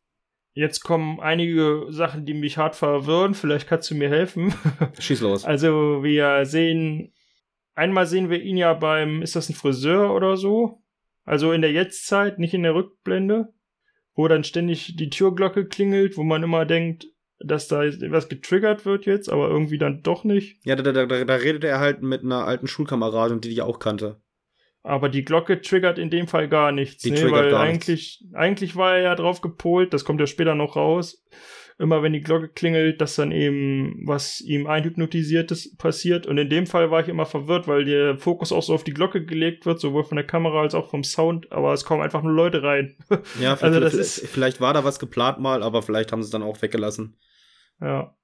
jetzt 0.53 0.81
kommen 0.81 1.21
einige 1.21 1.87
Sachen, 1.91 2.27
die 2.27 2.35
mich 2.35 2.59
hart 2.59 2.77
verwirren. 2.77 3.35
Vielleicht 3.35 3.69
kannst 3.69 3.91
du 3.91 3.95
mir 3.95 4.09
helfen. 4.09 4.55
Schieß 4.99 5.21
los. 5.23 5.45
Also, 5.45 6.03
wir 6.03 6.45
sehen, 6.45 7.13
einmal 7.75 8.07
sehen 8.07 8.31
wir 8.31 8.43
ihn 8.43 8.57
ja 8.57 8.75
beim, 8.75 9.23
ist 9.23 9.37
das 9.37 9.49
ein 9.49 9.55
Friseur 9.55 10.15
oder 10.15 10.37
so? 10.37 10.83
Also 11.27 11.51
in 11.53 11.61
der 11.61 11.73
Jetztzeit, 11.73 12.39
nicht 12.39 12.55
in 12.55 12.63
der 12.63 12.75
Rückblende, 12.75 13.53
wo 14.15 14.29
dann 14.29 14.45
ständig 14.45 14.97
die 14.97 15.11
Türglocke 15.11 15.67
klingelt, 15.67 16.17
wo 16.17 16.23
man 16.23 16.43
immer 16.43 16.65
denkt, 16.65 17.07
dass 17.41 17.69
da 17.69 17.81
was 17.81 18.29
getriggert 18.29 18.87
wird 18.87 19.05
jetzt, 19.07 19.29
aber 19.29 19.51
irgendwie 19.51 19.77
dann 19.77 20.03
doch 20.03 20.25
nicht. 20.25 20.65
Ja, 20.65 20.77
da, 20.77 20.91
da, 20.91 21.05
da, 21.05 21.25
da 21.25 21.35
redet 21.35 21.65
er 21.65 21.81
halt 21.81 22.01
mit 22.01 22.23
einer 22.23 22.47
alten 22.47 22.67
Schulkameradin, 22.67 23.41
die 23.41 23.51
die 23.51 23.61
auch 23.61 23.79
kannte. 23.79 24.23
Aber 24.87 25.09
die 25.09 25.25
Glocke 25.25 25.61
triggert 25.61 25.99
in 25.99 26.11
dem 26.11 26.29
Fall 26.29 26.49
gar 26.49 26.71
nichts, 26.71 27.03
Die 27.03 27.11
ne? 27.11 27.17
triggert 27.17 27.47
weil 27.47 27.55
eigentlich, 27.57 28.25
eigentlich 28.35 28.77
war 28.77 28.95
er 28.97 29.03
ja 29.03 29.15
drauf 29.17 29.41
gepolt, 29.41 29.93
das 29.93 30.05
kommt 30.05 30.21
ja 30.21 30.27
später 30.29 30.55
noch 30.55 30.77
raus. 30.77 31.25
Immer 31.79 32.03
wenn 32.03 32.13
die 32.13 32.21
Glocke 32.23 32.49
klingelt, 32.49 33.01
dass 33.01 33.17
dann 33.17 33.33
eben 33.33 34.01
was 34.07 34.41
ihm 34.41 34.67
einhypnotisiertes 34.67 35.77
passiert. 35.77 36.27
Und 36.27 36.39
in 36.39 36.49
dem 36.49 36.67
Fall 36.67 36.91
war 36.91 37.01
ich 37.03 37.09
immer 37.09 37.27
verwirrt, 37.27 37.67
weil 37.69 37.85
der 37.85 38.17
Fokus 38.17 38.53
auch 38.53 38.63
so 38.63 38.73
auf 38.75 38.85
die 38.85 38.95
Glocke 38.95 39.25
gelegt 39.27 39.67
wird, 39.67 39.81
sowohl 39.81 40.05
von 40.05 40.17
der 40.17 40.25
Kamera 40.27 40.63
als 40.63 40.75
auch 40.75 40.89
vom 40.89 41.05
Sound, 41.05 41.51
aber 41.53 41.73
es 41.75 41.85
kommen 41.85 42.01
einfach 42.03 42.23
nur 42.23 42.33
Leute 42.33 42.63
rein. 42.63 42.97
Ja, 43.11 43.17
vielleicht, 43.57 43.63
Also 43.65 43.81
das 43.81 43.95
ist- 43.95 44.27
vielleicht 44.29 44.61
war 44.61 44.73
da 44.73 44.85
was 44.85 44.99
geplant 45.01 45.41
mal, 45.41 45.63
aber 45.63 45.83
vielleicht 45.83 46.13
haben 46.13 46.23
sie 46.23 46.29
es 46.29 46.31
dann 46.33 46.43
auch 46.45 46.63
weggelassen. 46.63 47.19
Ja. 47.81 48.15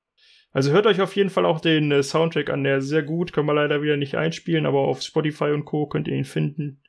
Also 0.52 0.70
hört 0.70 0.86
euch 0.86 1.00
auf 1.00 1.16
jeden 1.16 1.30
Fall 1.30 1.46
auch 1.46 1.60
den 1.60 1.90
äh, 1.90 2.02
Soundtrack 2.02 2.50
an, 2.50 2.62
der 2.64 2.78
ist 2.78 2.88
sehr 2.88 3.02
gut, 3.02 3.32
können 3.32 3.46
wir 3.46 3.54
leider 3.54 3.82
wieder 3.82 3.96
nicht 3.96 4.14
einspielen, 4.16 4.66
aber 4.66 4.80
auf 4.80 5.00
Spotify 5.02 5.50
und 5.50 5.64
Co. 5.64 5.86
könnt 5.86 6.08
ihr 6.08 6.16
ihn 6.16 6.24
finden. 6.26 6.82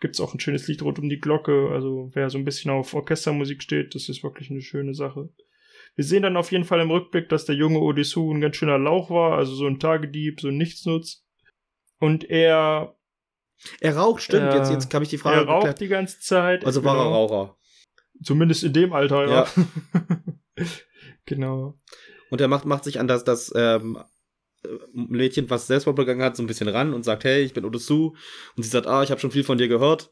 Gibt's 0.00 0.20
auch 0.20 0.34
ein 0.34 0.40
schönes 0.40 0.66
Lied 0.66 0.82
rund 0.82 0.98
um 0.98 1.08
die 1.08 1.20
Glocke, 1.20 1.68
also 1.72 2.10
wer 2.14 2.30
so 2.30 2.38
ein 2.38 2.44
bisschen 2.44 2.70
auf 2.70 2.94
Orchestermusik 2.94 3.62
steht, 3.62 3.94
das 3.94 4.08
ist 4.08 4.22
wirklich 4.24 4.50
eine 4.50 4.62
schöne 4.62 4.94
Sache. 4.94 5.28
Wir 5.96 6.04
sehen 6.04 6.22
dann 6.22 6.36
auf 6.36 6.50
jeden 6.50 6.64
Fall 6.64 6.80
im 6.80 6.90
Rückblick, 6.90 7.28
dass 7.28 7.44
der 7.44 7.56
junge 7.56 7.80
Odysseus 7.80 8.34
ein 8.34 8.40
ganz 8.40 8.56
schöner 8.56 8.78
Lauch 8.78 9.10
war, 9.10 9.36
also 9.36 9.54
so 9.54 9.66
ein 9.66 9.78
Tagedieb, 9.78 10.40
so 10.40 10.48
ein 10.48 10.56
Nichtsnutz. 10.56 11.24
Und 11.98 12.24
er, 12.30 12.96
Er 13.80 13.96
raucht, 13.96 14.22
stimmt. 14.22 14.46
Ja. 14.54 14.56
jetzt, 14.56 14.70
jetzt 14.70 14.94
habe 14.94 15.04
ich 15.04 15.10
die 15.10 15.18
Frage 15.18 15.40
er 15.42 15.46
raucht 15.46 15.64
geklärt. 15.64 15.80
die 15.80 15.88
ganze 15.88 16.20
Zeit. 16.20 16.64
Also 16.64 16.84
war 16.84 16.96
er 16.96 17.04
Genau. 17.04 17.26
Raucher. 17.26 17.56
Zumindest 18.22 18.64
in 18.64 18.72
dem 18.72 18.92
Alter, 18.92 19.28
ja. 19.28 19.46
genau. 21.26 21.78
Und 22.30 22.40
er 22.40 22.48
macht, 22.48 22.64
macht 22.64 22.84
sich 22.84 22.98
an 22.98 23.08
das, 23.08 23.24
das 23.24 23.52
ähm, 23.54 23.98
äh, 24.64 24.68
Mädchen, 24.92 25.50
was 25.50 25.66
Selbstmord 25.66 25.96
begangen 25.96 26.22
hat, 26.22 26.36
so 26.36 26.42
ein 26.42 26.46
bisschen 26.46 26.68
ran 26.68 26.94
und 26.94 27.04
sagt, 27.04 27.24
hey, 27.24 27.42
ich 27.42 27.52
bin 27.52 27.64
Odessu. 27.64 28.14
Und 28.56 28.62
sie 28.62 28.70
sagt, 28.70 28.86
ah, 28.86 29.02
ich 29.02 29.10
habe 29.10 29.20
schon 29.20 29.30
viel 29.30 29.44
von 29.44 29.58
dir 29.58 29.68
gehört. 29.68 30.10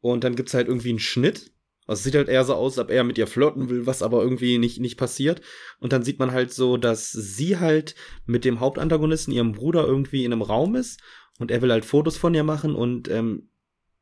Und 0.00 0.24
dann 0.24 0.36
gibt's 0.36 0.54
halt 0.54 0.68
irgendwie 0.68 0.90
einen 0.90 0.98
Schnitt. 0.98 1.52
Also 1.86 2.00
es 2.00 2.04
sieht 2.04 2.14
halt 2.14 2.28
eher 2.28 2.44
so 2.44 2.54
aus, 2.54 2.78
als 2.78 2.86
ob 2.86 2.90
er 2.90 3.02
mit 3.02 3.16
ihr 3.16 3.26
flirten 3.26 3.70
will, 3.70 3.86
was 3.86 4.02
aber 4.02 4.22
irgendwie 4.22 4.58
nicht, 4.58 4.78
nicht 4.78 4.98
passiert. 4.98 5.40
Und 5.80 5.92
dann 5.92 6.02
sieht 6.02 6.18
man 6.18 6.32
halt 6.32 6.52
so, 6.52 6.76
dass 6.76 7.10
sie 7.10 7.58
halt 7.58 7.94
mit 8.26 8.44
dem 8.44 8.60
Hauptantagonisten, 8.60 9.32
ihrem 9.32 9.52
Bruder, 9.52 9.86
irgendwie 9.86 10.24
in 10.24 10.32
einem 10.32 10.42
Raum 10.42 10.76
ist. 10.76 11.00
Und 11.38 11.50
er 11.50 11.62
will 11.62 11.72
halt 11.72 11.86
Fotos 11.86 12.18
von 12.18 12.34
ihr 12.34 12.44
machen 12.44 12.74
und 12.74 13.08
ähm, 13.08 13.48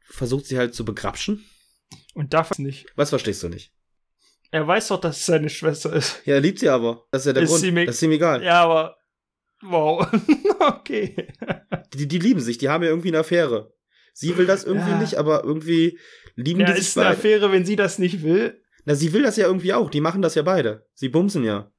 versucht 0.01 0.47
sie 0.47 0.59
halt 0.59 0.75
zu 0.75 0.85
begrapschen. 0.85 1.45
Und 2.15 2.35
darf 2.35 2.59
nicht. 2.59 2.87
Was 2.97 3.11
verstehst 3.11 3.43
du 3.43 3.49
nicht? 3.49 3.73
Er 4.57 4.67
weiß 4.67 4.89
doch, 4.89 5.01
dass 5.01 5.19
es 5.19 5.27
seine 5.27 5.51
Schwester 5.51 5.93
ist. 5.93 6.23
Ja, 6.25 6.35
er 6.35 6.41
liebt 6.41 6.59
sie 6.61 6.69
aber. 6.71 7.05
Das 7.13 7.23
ist 7.23 7.27
ja 7.27 7.33
der 7.35 7.43
Ist 7.43 7.51
Grund. 7.61 7.73
mir- 7.75 7.85
das 7.87 7.97
ist 7.97 8.03
ihm 8.03 8.13
egal. 8.13 8.43
Ja, 8.43 8.63
aber. 8.63 8.97
Wow. 9.63 10.07
okay. 10.61 11.29
Die, 11.93 12.09
die 12.09 12.19
lieben 12.19 12.41
sich, 12.41 12.57
die 12.57 12.69
haben 12.71 12.83
ja 12.83 12.89
irgendwie 12.89 13.09
eine 13.09 13.19
Affäre. 13.19 13.75
Sie 14.15 14.37
will 14.39 14.47
das 14.47 14.65
irgendwie 14.65 14.91
Ja. 14.93 14.99
nicht, 14.99 15.17
aber 15.17 15.45
irgendwie 15.45 15.99
lieben 16.37 16.61
Ja, 16.61 16.67
die 16.67 16.73
sich 16.73 16.81
ist 16.83 16.97
eine 16.99 17.09
beide. 17.09 17.19
Affäre, 17.19 17.53
wenn 17.53 17.67
sie 17.67 17.77
das 17.77 17.99
nicht 17.99 18.23
will. 18.23 18.63
Na, 18.87 18.95
sie 18.95 19.13
will 19.13 19.23
das 19.23 19.37
ja 19.37 19.47
irgendwie 19.47 19.75
auch. 19.75 19.91
Die 19.91 20.01
machen 20.01 20.23
das 20.23 20.35
ja 20.37 20.43
beide. 20.43 20.87
Sie 20.95 21.09
bumsen 21.11 21.45
ja. 21.45 21.71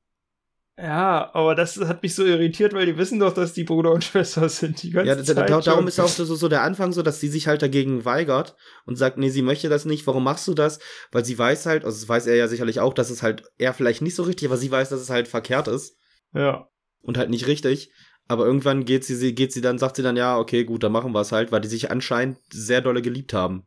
Ja, 0.79 1.31
aber 1.33 1.55
das 1.55 1.77
hat 1.79 2.03
mich 2.03 2.13
so 2.13 2.23
irritiert, 2.23 2.73
weil 2.73 2.85
die 2.85 2.97
wissen 2.97 3.19
doch, 3.19 3.33
dass 3.33 3.53
die 3.53 3.63
Bruder 3.63 3.91
und 3.91 4.03
Schwester 4.03 4.47
sind. 4.47 4.83
Die 4.83 4.91
ganze 4.91 5.09
Ja, 5.09 5.23
Zeit 5.23 5.37
da, 5.49 5.59
darum 5.59 5.63
schon. 5.81 5.87
ist 5.87 5.99
auch 5.99 6.07
so, 6.07 6.23
so 6.23 6.47
der 6.47 6.61
Anfang 6.61 6.93
so, 6.93 7.01
dass 7.01 7.19
sie 7.19 7.29
sich 7.29 7.47
halt 7.47 7.63
dagegen 7.63 8.05
weigert 8.05 8.55
und 8.85 8.95
sagt, 8.95 9.17
nee, 9.17 9.29
sie 9.29 9.41
möchte 9.41 9.69
das 9.69 9.85
nicht. 9.85 10.05
Warum 10.05 10.23
machst 10.23 10.47
du 10.47 10.53
das? 10.53 10.79
Weil 11.11 11.25
sie 11.25 11.37
weiß 11.37 11.65
halt, 11.65 11.83
also 11.83 11.97
das 11.99 12.07
weiß 12.07 12.27
er 12.27 12.35
ja 12.35 12.47
sicherlich 12.47 12.79
auch, 12.79 12.93
dass 12.93 13.09
es 13.09 13.23
halt 13.23 13.43
er 13.57 13.73
vielleicht 13.73 14.03
nicht 14.03 14.13
so 14.15 14.21
richtig, 14.23 14.47
aber 14.47 14.57
sie 14.57 14.69
weiß, 14.69 14.89
dass 14.89 15.01
es 15.01 15.09
halt 15.09 15.27
verkehrt 15.27 15.67
ist 15.67 15.97
Ja. 16.33 16.67
und 17.01 17.17
halt 17.17 17.31
nicht 17.31 17.47
richtig. 17.47 17.91
Aber 18.27 18.45
irgendwann 18.45 18.85
geht 18.85 19.03
sie, 19.03 19.15
sie 19.15 19.33
geht 19.33 19.53
sie 19.53 19.61
dann, 19.61 19.79
sagt 19.79 19.95
sie 19.95 20.03
dann, 20.03 20.17
ja, 20.17 20.37
okay, 20.37 20.63
gut, 20.63 20.83
dann 20.83 20.91
machen 20.91 21.11
wir 21.13 21.21
es 21.21 21.31
halt, 21.31 21.51
weil 21.51 21.61
die 21.61 21.69
sich 21.69 21.89
anscheinend 21.89 22.37
sehr 22.51 22.81
dolle 22.81 23.01
geliebt 23.01 23.33
haben. 23.33 23.65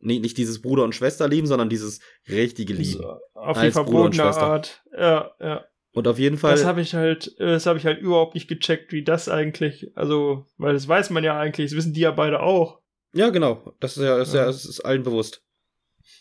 Nee, 0.00 0.18
nicht 0.18 0.38
dieses 0.38 0.62
Bruder 0.62 0.82
und 0.82 0.94
Schwester 0.94 1.28
lieben, 1.28 1.46
sondern 1.46 1.68
dieses 1.68 2.00
richtige 2.26 2.72
Lieben. 2.72 3.02
So, 3.02 3.18
auf 3.34 3.58
die 3.58 3.64
Als 3.66 3.74
Bruder 3.74 3.86
und 4.06 4.14
verbotene 4.14 4.14
Schwester. 4.14 4.42
Art. 4.42 4.82
Ja, 4.98 5.30
ja. 5.38 5.64
Und 5.92 6.06
auf 6.06 6.18
jeden 6.18 6.38
Fall. 6.38 6.52
Das 6.52 6.64
habe 6.64 6.80
ich 6.80 6.94
halt, 6.94 7.34
äh, 7.38 7.46
das 7.46 7.66
habe 7.66 7.78
ich 7.78 7.84
halt 7.84 8.00
überhaupt 8.00 8.34
nicht 8.34 8.48
gecheckt, 8.48 8.92
wie 8.92 9.02
das 9.02 9.28
eigentlich, 9.28 9.90
also, 9.96 10.46
weil 10.56 10.74
das 10.74 10.86
weiß 10.86 11.10
man 11.10 11.24
ja 11.24 11.38
eigentlich, 11.38 11.70
das 11.70 11.76
wissen 11.76 11.94
die 11.94 12.00
ja 12.00 12.12
beide 12.12 12.40
auch. 12.40 12.80
ja, 13.12 13.30
genau. 13.30 13.74
Das 13.80 13.96
ist 13.96 14.04
ja, 14.04 14.20
ist 14.20 14.34
ja, 14.34 14.48
es 14.48 14.64
ist 14.64 14.80
allen 14.80 15.02
bewusst. 15.02 15.42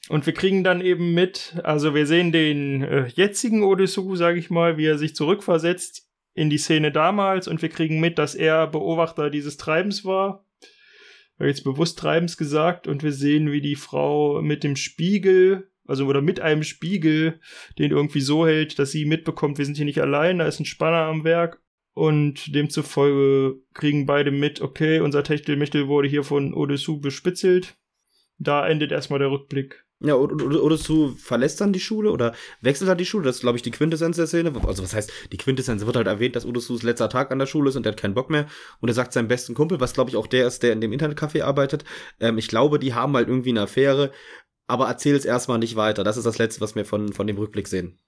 Und 0.07 0.26
wir 0.26 0.34
kriegen 0.34 0.63
dann 0.63 0.82
eben 0.82 1.13
mit, 1.13 1.55
also 1.63 1.93
wir 1.93 2.07
sehen 2.07 2.32
den 2.32 2.82
äh, 2.84 3.07
jetzigen 3.07 3.63
Odysseus, 3.63 4.17
sage 4.17 4.39
ich 4.39 4.49
mal, 4.49 4.78
wie 4.78 4.86
er 4.86 4.97
sich 4.97 5.15
zurückversetzt 5.15 6.07
in 6.34 6.49
die 6.49 6.57
Szene 6.57 6.91
damals 6.91 7.47
und 7.47 7.61
wir 7.61 7.70
kriegen 7.70 7.99
mit, 7.99 8.17
dass 8.17 8.34
er 8.34 8.65
Beobachter 8.67 9.30
dieses 9.30 9.57
Treibens 9.57 10.05
war. 10.05 10.45
Jetzt 11.39 11.63
bewusst 11.63 11.99
Treibens 11.99 12.38
gesagt 12.38 12.88
und 12.88 13.03
wir 13.03 13.13
sehen, 13.13 13.51
wie 13.51 13.61
die 13.61 13.76
Frau 13.76 14.41
mit 14.41 14.63
dem 14.63 14.76
Spiegel, 14.76 15.70
also 15.90 16.06
oder 16.06 16.22
mit 16.22 16.40
einem 16.40 16.64
Spiegel, 16.64 17.40
den 17.78 17.92
irgendwie 17.92 18.22
so 18.22 18.46
hält, 18.46 18.80
dass 18.80 18.92
sie 18.92 19.06
mitbekommt, 19.06 19.58
wir 19.58 19.66
sind 19.66 19.76
hier 19.76 19.86
nicht 19.86 20.02
allein, 20.02 20.40
da 20.40 20.48
ist 20.48 20.60
ein 20.60 20.66
Spanner 20.66 21.08
am 21.08 21.24
Werk. 21.24 21.62
Und 21.94 22.56
demzufolge 22.56 23.60
kriegen 23.74 24.06
beide 24.06 24.32
mit, 24.32 24.62
okay, 24.62 25.02
unser 25.02 25.24
Techtelmechtel 25.24 25.88
wurde 25.88 26.08
hier 26.08 26.24
von 26.24 26.54
Odysseus 26.54 27.02
bespitzelt. 27.02 27.76
Da 28.38 28.66
endet 28.66 28.94
erstmal 28.94 29.20
der 29.20 29.32
Rückblick. 29.32 29.84
Ja, 30.02 30.16
du 30.16 31.16
verlässt 31.18 31.60
dann 31.60 31.74
die 31.74 31.82
Schule 31.82 32.12
oder 32.12 32.34
wechselt 32.62 32.90
dann 32.90 32.98
die 32.98 33.06
Schule. 33.06 33.26
Das 33.26 33.38
ist, 33.38 33.42
glaube 33.42 33.58
ich, 33.58 33.64
die 33.64 33.72
Quintessenz 33.72 34.16
der 34.16 34.28
Szene. 34.28 34.54
Also, 34.66 34.82
was 34.82 34.94
heißt, 34.94 35.12
die 35.34 35.38
Quintessenz 35.38 35.86
wird 35.86 35.98
halt 35.98 36.08
erwähnt, 36.08 36.38
dass 36.38 36.46
Odysseus 36.46 36.84
letzter 36.84 37.10
Tag 37.10 37.32
an 37.32 37.40
der 37.40 37.48
Schule 37.48 37.70
ist 37.70 37.76
und 37.76 37.84
der 37.86 37.92
hat 37.92 38.00
keinen 38.00 38.14
Bock 38.14 38.30
mehr. 38.30 38.48
Und 38.80 38.88
er 38.88 38.96
sagt 38.96 39.12
seinem 39.12 39.28
besten 39.28 39.56
Kumpel, 39.56 39.82
was, 39.82 39.94
glaube 39.94 40.10
ich, 40.10 40.16
auch 40.16 40.28
der 40.28 40.48
ist, 40.48 40.64
der 40.64 40.72
in 40.72 40.80
dem 40.80 40.94
Internetcafé 40.94 41.44
arbeitet. 41.44 41.84
Ähm, 42.22 42.38
ich 42.38 42.48
glaube, 42.48 42.80
die 42.80 42.94
haben 42.94 43.14
halt 43.14 43.28
irgendwie 43.28 43.50
eine 43.50 43.64
Affäre, 43.64 44.14
aber 44.70 44.88
erzähl 44.88 45.15
es 45.15 45.26
erstmal 45.26 45.59
nicht 45.59 45.76
weiter. 45.76 46.03
Das 46.03 46.17
ist 46.17 46.26
das 46.26 46.38
Letzte, 46.38 46.61
was 46.61 46.76
wir 46.76 46.86
von, 46.86 47.11
von 47.11 47.28
dem 47.28 47.38
Rückblick 47.38 47.67
sehen. 47.67 47.99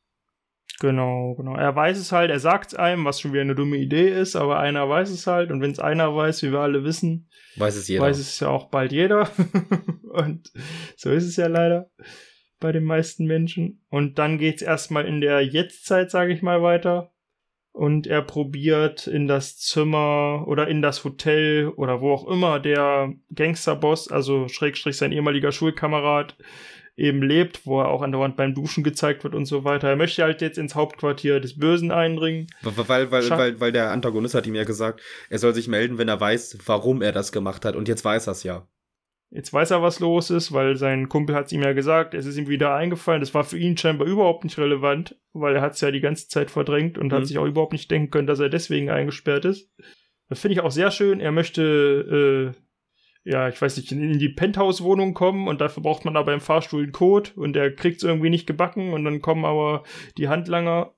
Genau, 0.79 1.35
genau. 1.35 1.55
Er 1.55 1.75
weiß 1.75 1.97
es 1.99 2.11
halt, 2.11 2.31
er 2.31 2.39
sagt 2.39 2.73
es 2.73 2.79
einem, 2.79 3.05
was 3.05 3.19
schon 3.19 3.33
wieder 3.33 3.41
eine 3.41 3.55
dumme 3.55 3.77
Idee 3.77 4.09
ist, 4.09 4.35
aber 4.35 4.59
einer 4.59 4.89
weiß 4.89 5.09
es 5.09 5.27
halt. 5.27 5.51
Und 5.51 5.61
wenn 5.61 5.71
es 5.71 5.79
einer 5.79 6.15
weiß, 6.15 6.41
wie 6.43 6.51
wir 6.51 6.59
alle 6.59 6.83
wissen, 6.83 7.29
Weiß 7.55 7.75
es 7.75 7.87
jeder. 7.87 8.01
weiß 8.03 8.17
es 8.17 8.39
ja 8.39 8.47
auch 8.47 8.69
bald 8.69 8.91
jeder. 8.91 9.29
und 10.03 10.51
so 10.95 11.11
ist 11.11 11.25
es 11.25 11.35
ja 11.35 11.47
leider 11.47 11.91
bei 12.59 12.71
den 12.71 12.83
meisten 12.83 13.25
Menschen. 13.25 13.83
Und 13.89 14.17
dann 14.17 14.37
geht's 14.37 14.61
erstmal 14.61 15.05
in 15.05 15.21
der 15.21 15.41
Jetztzeit, 15.41 16.09
sage 16.09 16.33
ich 16.33 16.41
mal, 16.41 16.61
weiter. 16.63 17.11
Und 17.73 18.05
er 18.05 18.21
probiert 18.21 19.07
in 19.07 19.27
das 19.27 19.57
Zimmer 19.57 20.43
oder 20.47 20.67
in 20.67 20.81
das 20.81 21.03
Hotel 21.05 21.69
oder 21.69 22.01
wo 22.01 22.11
auch 22.11 22.27
immer 22.27 22.59
der 22.59 23.13
Gangsterboss, 23.33 24.11
also 24.11 24.47
Schrägstrich 24.49 24.97
sein 24.97 25.13
ehemaliger 25.13 25.51
Schulkamerad, 25.53 26.35
eben 26.97 27.21
lebt, 27.23 27.65
wo 27.65 27.79
er 27.79 27.87
auch 27.87 28.01
andauernd 28.01 28.35
beim 28.35 28.53
Duschen 28.53 28.83
gezeigt 28.83 29.23
wird 29.23 29.33
und 29.33 29.45
so 29.45 29.63
weiter. 29.63 29.87
Er 29.87 29.95
möchte 29.95 30.21
halt 30.21 30.41
jetzt 30.41 30.57
ins 30.57 30.75
Hauptquartier 30.75 31.39
des 31.39 31.57
Bösen 31.57 31.91
eindringen. 31.91 32.47
Weil, 32.61 33.09
weil, 33.09 33.23
Scha- 33.23 33.37
weil, 33.37 33.59
weil 33.61 33.71
der 33.71 33.91
Antagonist 33.91 34.35
hat 34.35 34.45
ihm 34.45 34.55
ja 34.55 34.65
gesagt, 34.65 35.01
er 35.29 35.39
soll 35.39 35.53
sich 35.53 35.69
melden, 35.69 35.97
wenn 35.97 36.09
er 36.09 36.19
weiß, 36.19 36.57
warum 36.65 37.01
er 37.01 37.13
das 37.13 37.31
gemacht 37.31 37.63
hat. 37.63 37.77
Und 37.77 37.87
jetzt 37.87 38.03
weiß 38.03 38.27
er 38.27 38.31
es 38.33 38.43
ja. 38.43 38.67
Jetzt 39.33 39.53
weiß 39.53 39.71
er, 39.71 39.81
was 39.81 40.01
los 40.01 40.29
ist, 40.29 40.51
weil 40.51 40.75
sein 40.75 41.07
Kumpel 41.07 41.33
hat 41.35 41.45
es 41.45 41.53
ihm 41.53 41.61
ja 41.63 41.71
gesagt, 41.71 42.13
es 42.13 42.25
ist 42.25 42.37
ihm 42.37 42.49
wieder 42.49 42.75
eingefallen. 42.75 43.21
Das 43.21 43.33
war 43.33 43.45
für 43.45 43.57
ihn 43.57 43.77
scheinbar 43.77 44.05
überhaupt 44.05 44.43
nicht 44.43 44.57
relevant, 44.57 45.15
weil 45.31 45.55
er 45.55 45.61
hat 45.61 45.73
es 45.73 45.81
ja 45.81 45.89
die 45.89 46.01
ganze 46.01 46.27
Zeit 46.27 46.51
verdrängt 46.51 46.97
und 46.97 47.07
Mhm. 47.07 47.11
hat 47.13 47.25
sich 47.27 47.37
auch 47.37 47.45
überhaupt 47.45 47.71
nicht 47.71 47.89
denken 47.89 48.11
können, 48.11 48.27
dass 48.27 48.39
er 48.41 48.49
deswegen 48.49 48.89
eingesperrt 48.89 49.45
ist. 49.45 49.69
Das 50.27 50.41
finde 50.41 50.53
ich 50.55 50.59
auch 50.61 50.71
sehr 50.71 50.91
schön. 50.91 51.21
Er 51.21 51.31
möchte, 51.31 52.53
äh, 53.23 53.29
ja, 53.29 53.47
ich 53.47 53.61
weiß 53.61 53.77
nicht, 53.77 53.91
in 53.93 54.19
die 54.19 54.29
Penthouse-Wohnung 54.29 55.13
kommen 55.13 55.47
und 55.47 55.61
dafür 55.61 55.81
braucht 55.83 56.03
man 56.03 56.17
aber 56.17 56.33
im 56.33 56.41
Fahrstuhl 56.41 56.83
einen 56.83 56.91
Code 56.91 57.29
und 57.37 57.55
er 57.55 57.71
kriegt 57.73 57.97
es 57.97 58.03
irgendwie 58.03 58.29
nicht 58.29 58.47
gebacken 58.47 58.91
und 58.91 59.05
dann 59.05 59.21
kommen 59.21 59.45
aber 59.45 59.83
die 60.17 60.27
Handlanger 60.27 60.93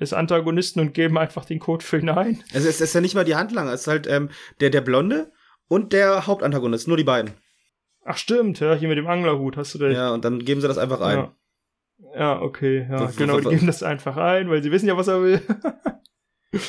des 0.00 0.12
Antagonisten 0.12 0.80
und 0.80 0.94
geben 0.94 1.18
einfach 1.18 1.44
den 1.44 1.58
Code 1.60 1.84
für 1.84 1.98
ihn 1.98 2.08
ein. 2.08 2.42
Also 2.52 2.68
es 2.68 2.80
ist 2.80 2.94
ja 2.94 3.00
nicht 3.00 3.14
mal 3.14 3.24
die 3.24 3.36
Handlanger, 3.36 3.72
es 3.72 3.82
ist 3.82 3.86
halt 3.86 4.06
ähm, 4.08 4.30
der, 4.60 4.70
der 4.70 4.80
Blonde 4.80 5.30
und 5.68 5.92
der 5.92 6.26
Hauptantagonist, 6.26 6.88
nur 6.88 6.96
die 6.96 7.04
beiden. 7.04 7.32
Ach 8.04 8.16
stimmt, 8.16 8.60
ja, 8.60 8.74
hier 8.74 8.88
mit 8.88 8.98
dem 8.98 9.06
Anglerhut, 9.06 9.56
hast 9.56 9.74
du 9.74 9.78
recht. 9.78 9.96
Ja, 9.96 10.12
und 10.12 10.24
dann 10.24 10.40
geben 10.40 10.60
sie 10.60 10.68
das 10.68 10.78
einfach 10.78 11.00
ein. 11.00 11.18
Ja. 11.18 11.36
Ja, 12.14 12.40
okay, 12.40 12.86
ja, 12.90 13.00
Was- 13.00 13.16
genau, 13.16 13.40
die 13.40 13.48
geben 13.50 13.66
das 13.66 13.82
einfach 13.82 14.16
ein, 14.16 14.48
weil 14.48 14.62
sie 14.62 14.72
wissen 14.72 14.88
ja, 14.88 14.96
was 14.96 15.08
er 15.08 15.22
will. 15.22 15.42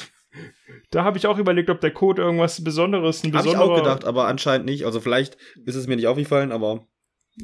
da 0.91 1.03
habe 1.05 1.17
ich 1.17 1.25
auch 1.25 1.38
überlegt, 1.38 1.69
ob 1.69 1.79
der 1.79 1.91
Code 1.91 2.21
irgendwas 2.21 2.61
Besonderes, 2.63 3.23
ein 3.23 3.34
Habe 3.34 3.47
ich 3.47 3.53
besonderer... 3.53 3.71
auch 3.71 3.77
gedacht, 3.77 4.05
aber 4.05 4.27
anscheinend 4.27 4.65
nicht. 4.65 4.86
Also 4.86 4.99
vielleicht 4.99 5.38
ist 5.65 5.75
es 5.75 5.88
mir 5.88 5.95
nicht 5.95 6.07
aufgefallen, 6.07 6.51
aber 6.51 6.86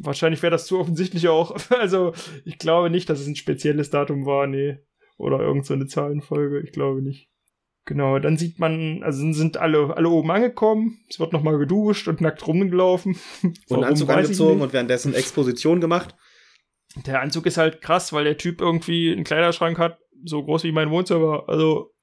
Wahrscheinlich 0.02 0.44
wäre 0.44 0.52
das 0.52 0.66
zu 0.66 0.80
offensichtlich 0.80 1.28
auch. 1.28 1.56
Also, 1.70 2.14
ich 2.44 2.58
glaube 2.58 2.90
nicht, 2.90 3.10
dass 3.10 3.20
es 3.20 3.28
ein 3.28 3.36
spezielles 3.36 3.90
Datum 3.90 4.26
war, 4.26 4.48
nee. 4.48 4.80
Oder 5.18 5.40
irgend 5.40 5.66
so 5.66 5.74
eine 5.74 5.88
Zahlenfolge, 5.88 6.60
ich 6.60 6.72
glaube 6.72 7.02
nicht. 7.02 7.30
Genau, 7.88 8.20
dann 8.20 8.38
sieht 8.38 8.60
man, 8.60 9.02
also 9.02 9.32
sind 9.32 9.56
alle, 9.56 9.96
alle 9.96 10.10
oben 10.10 10.30
angekommen, 10.30 11.00
es 11.10 11.22
wird 11.22 11.32
nochmal 11.32 11.58
geduscht 11.58 12.10
und 12.10 12.20
nackt 12.20 12.46
rumgelaufen. 12.46 13.18
und 13.70 13.84
Anzug 13.86 14.10
angezogen 14.10 14.60
und 14.60 14.74
währenddessen 14.74 15.14
Exposition 15.14 15.80
gemacht. 15.80 16.14
Der 17.06 17.22
Anzug 17.22 17.46
ist 17.46 17.58
halt 17.58 17.82
krass, 17.82 18.12
weil 18.12 18.26
der 18.26 18.38
Typ 18.38 18.60
irgendwie 18.60 19.14
einen 19.14 19.24
Kleiderschrank 19.24 19.78
hat, 19.78 20.00
so 20.26 20.44
groß 20.44 20.66
wie 20.66 20.74
mein 20.74 20.92
Wohnzimmer. 20.92 21.46
Also 21.48 21.94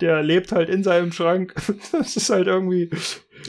der 0.00 0.22
lebt 0.22 0.52
halt 0.52 0.70
in 0.70 0.82
seinem 0.82 1.12
Schrank. 1.12 1.54
das 1.92 2.16
ist 2.16 2.30
halt 2.30 2.46
irgendwie. 2.46 2.88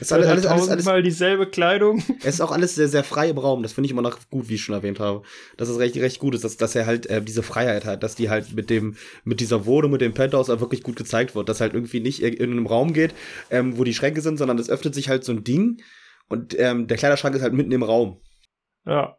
Ist 0.00 0.12
alles, 0.12 0.26
alles, 0.28 0.46
alles, 0.46 0.68
alles 0.68 0.84
mal 0.84 1.02
dieselbe 1.02 1.46
Kleidung. 1.46 2.02
Es 2.20 2.34
ist 2.34 2.40
auch 2.40 2.52
alles 2.52 2.74
sehr, 2.74 2.88
sehr 2.88 3.04
frei 3.04 3.30
im 3.30 3.38
Raum. 3.38 3.62
Das 3.62 3.72
finde 3.72 3.86
ich 3.86 3.92
immer 3.92 4.02
noch 4.02 4.18
gut, 4.30 4.48
wie 4.48 4.54
ich 4.54 4.62
schon 4.62 4.74
erwähnt 4.74 5.00
habe. 5.00 5.22
Dass 5.56 5.68
es 5.68 5.78
recht, 5.78 5.96
recht 5.96 6.18
gut 6.18 6.34
ist, 6.34 6.44
dass, 6.44 6.56
dass 6.56 6.74
er 6.74 6.86
halt 6.86 7.06
äh, 7.06 7.22
diese 7.22 7.42
Freiheit 7.42 7.84
hat, 7.84 8.02
dass 8.02 8.14
die 8.14 8.30
halt 8.30 8.54
mit 8.54 8.70
dem, 8.70 8.96
mit 9.24 9.40
dieser 9.40 9.66
Wohnung, 9.66 9.92
mit 9.92 10.00
dem 10.00 10.14
Penthouse 10.14 10.50
auch 10.50 10.60
wirklich 10.60 10.82
gut 10.82 10.96
gezeigt 10.96 11.34
wird. 11.34 11.48
Dass 11.48 11.60
halt 11.60 11.74
irgendwie 11.74 12.00
nicht 12.00 12.22
in 12.22 12.52
einem 12.52 12.66
Raum 12.66 12.92
geht, 12.92 13.14
ähm, 13.50 13.78
wo 13.78 13.84
die 13.84 13.94
Schränke 13.94 14.20
sind, 14.20 14.36
sondern 14.36 14.58
es 14.58 14.70
öffnet 14.70 14.94
sich 14.94 15.08
halt 15.08 15.24
so 15.24 15.32
ein 15.32 15.44
Ding 15.44 15.80
und 16.28 16.58
ähm, 16.58 16.86
der 16.86 16.96
Kleiderschrank 16.96 17.34
ist 17.34 17.42
halt 17.42 17.54
mitten 17.54 17.72
im 17.72 17.82
Raum. 17.82 18.20
Ja. 18.86 19.18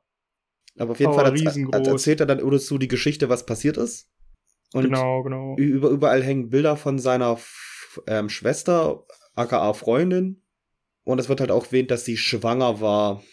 Aber 0.77 0.91
auf 0.91 0.99
jeden 0.99 1.11
Aber 1.11 1.25
Fall 1.25 1.87
erzählt 1.87 2.19
er 2.19 2.25
dann 2.25 2.41
Urusu 2.41 2.77
die 2.77 2.87
Geschichte, 2.87 3.29
was 3.29 3.45
passiert 3.45 3.77
ist. 3.77 4.09
Und 4.73 4.83
genau, 4.83 5.23
genau. 5.23 5.55
Über, 5.57 5.89
überall 5.89 6.23
hängen 6.23 6.49
Bilder 6.49 6.77
von 6.77 6.99
seiner 6.99 7.37
ähm, 8.07 8.29
Schwester, 8.29 9.03
aka 9.35 9.73
Freundin. 9.73 10.43
Und 11.09 11.17
es 11.17 11.27
wird 11.27 11.39
halt 11.39 11.49
auch 11.49 11.65
erwähnt, 11.65 11.89
dass 11.89 12.05
sie 12.05 12.17
schwanger 12.17 12.81
war. 12.81 13.23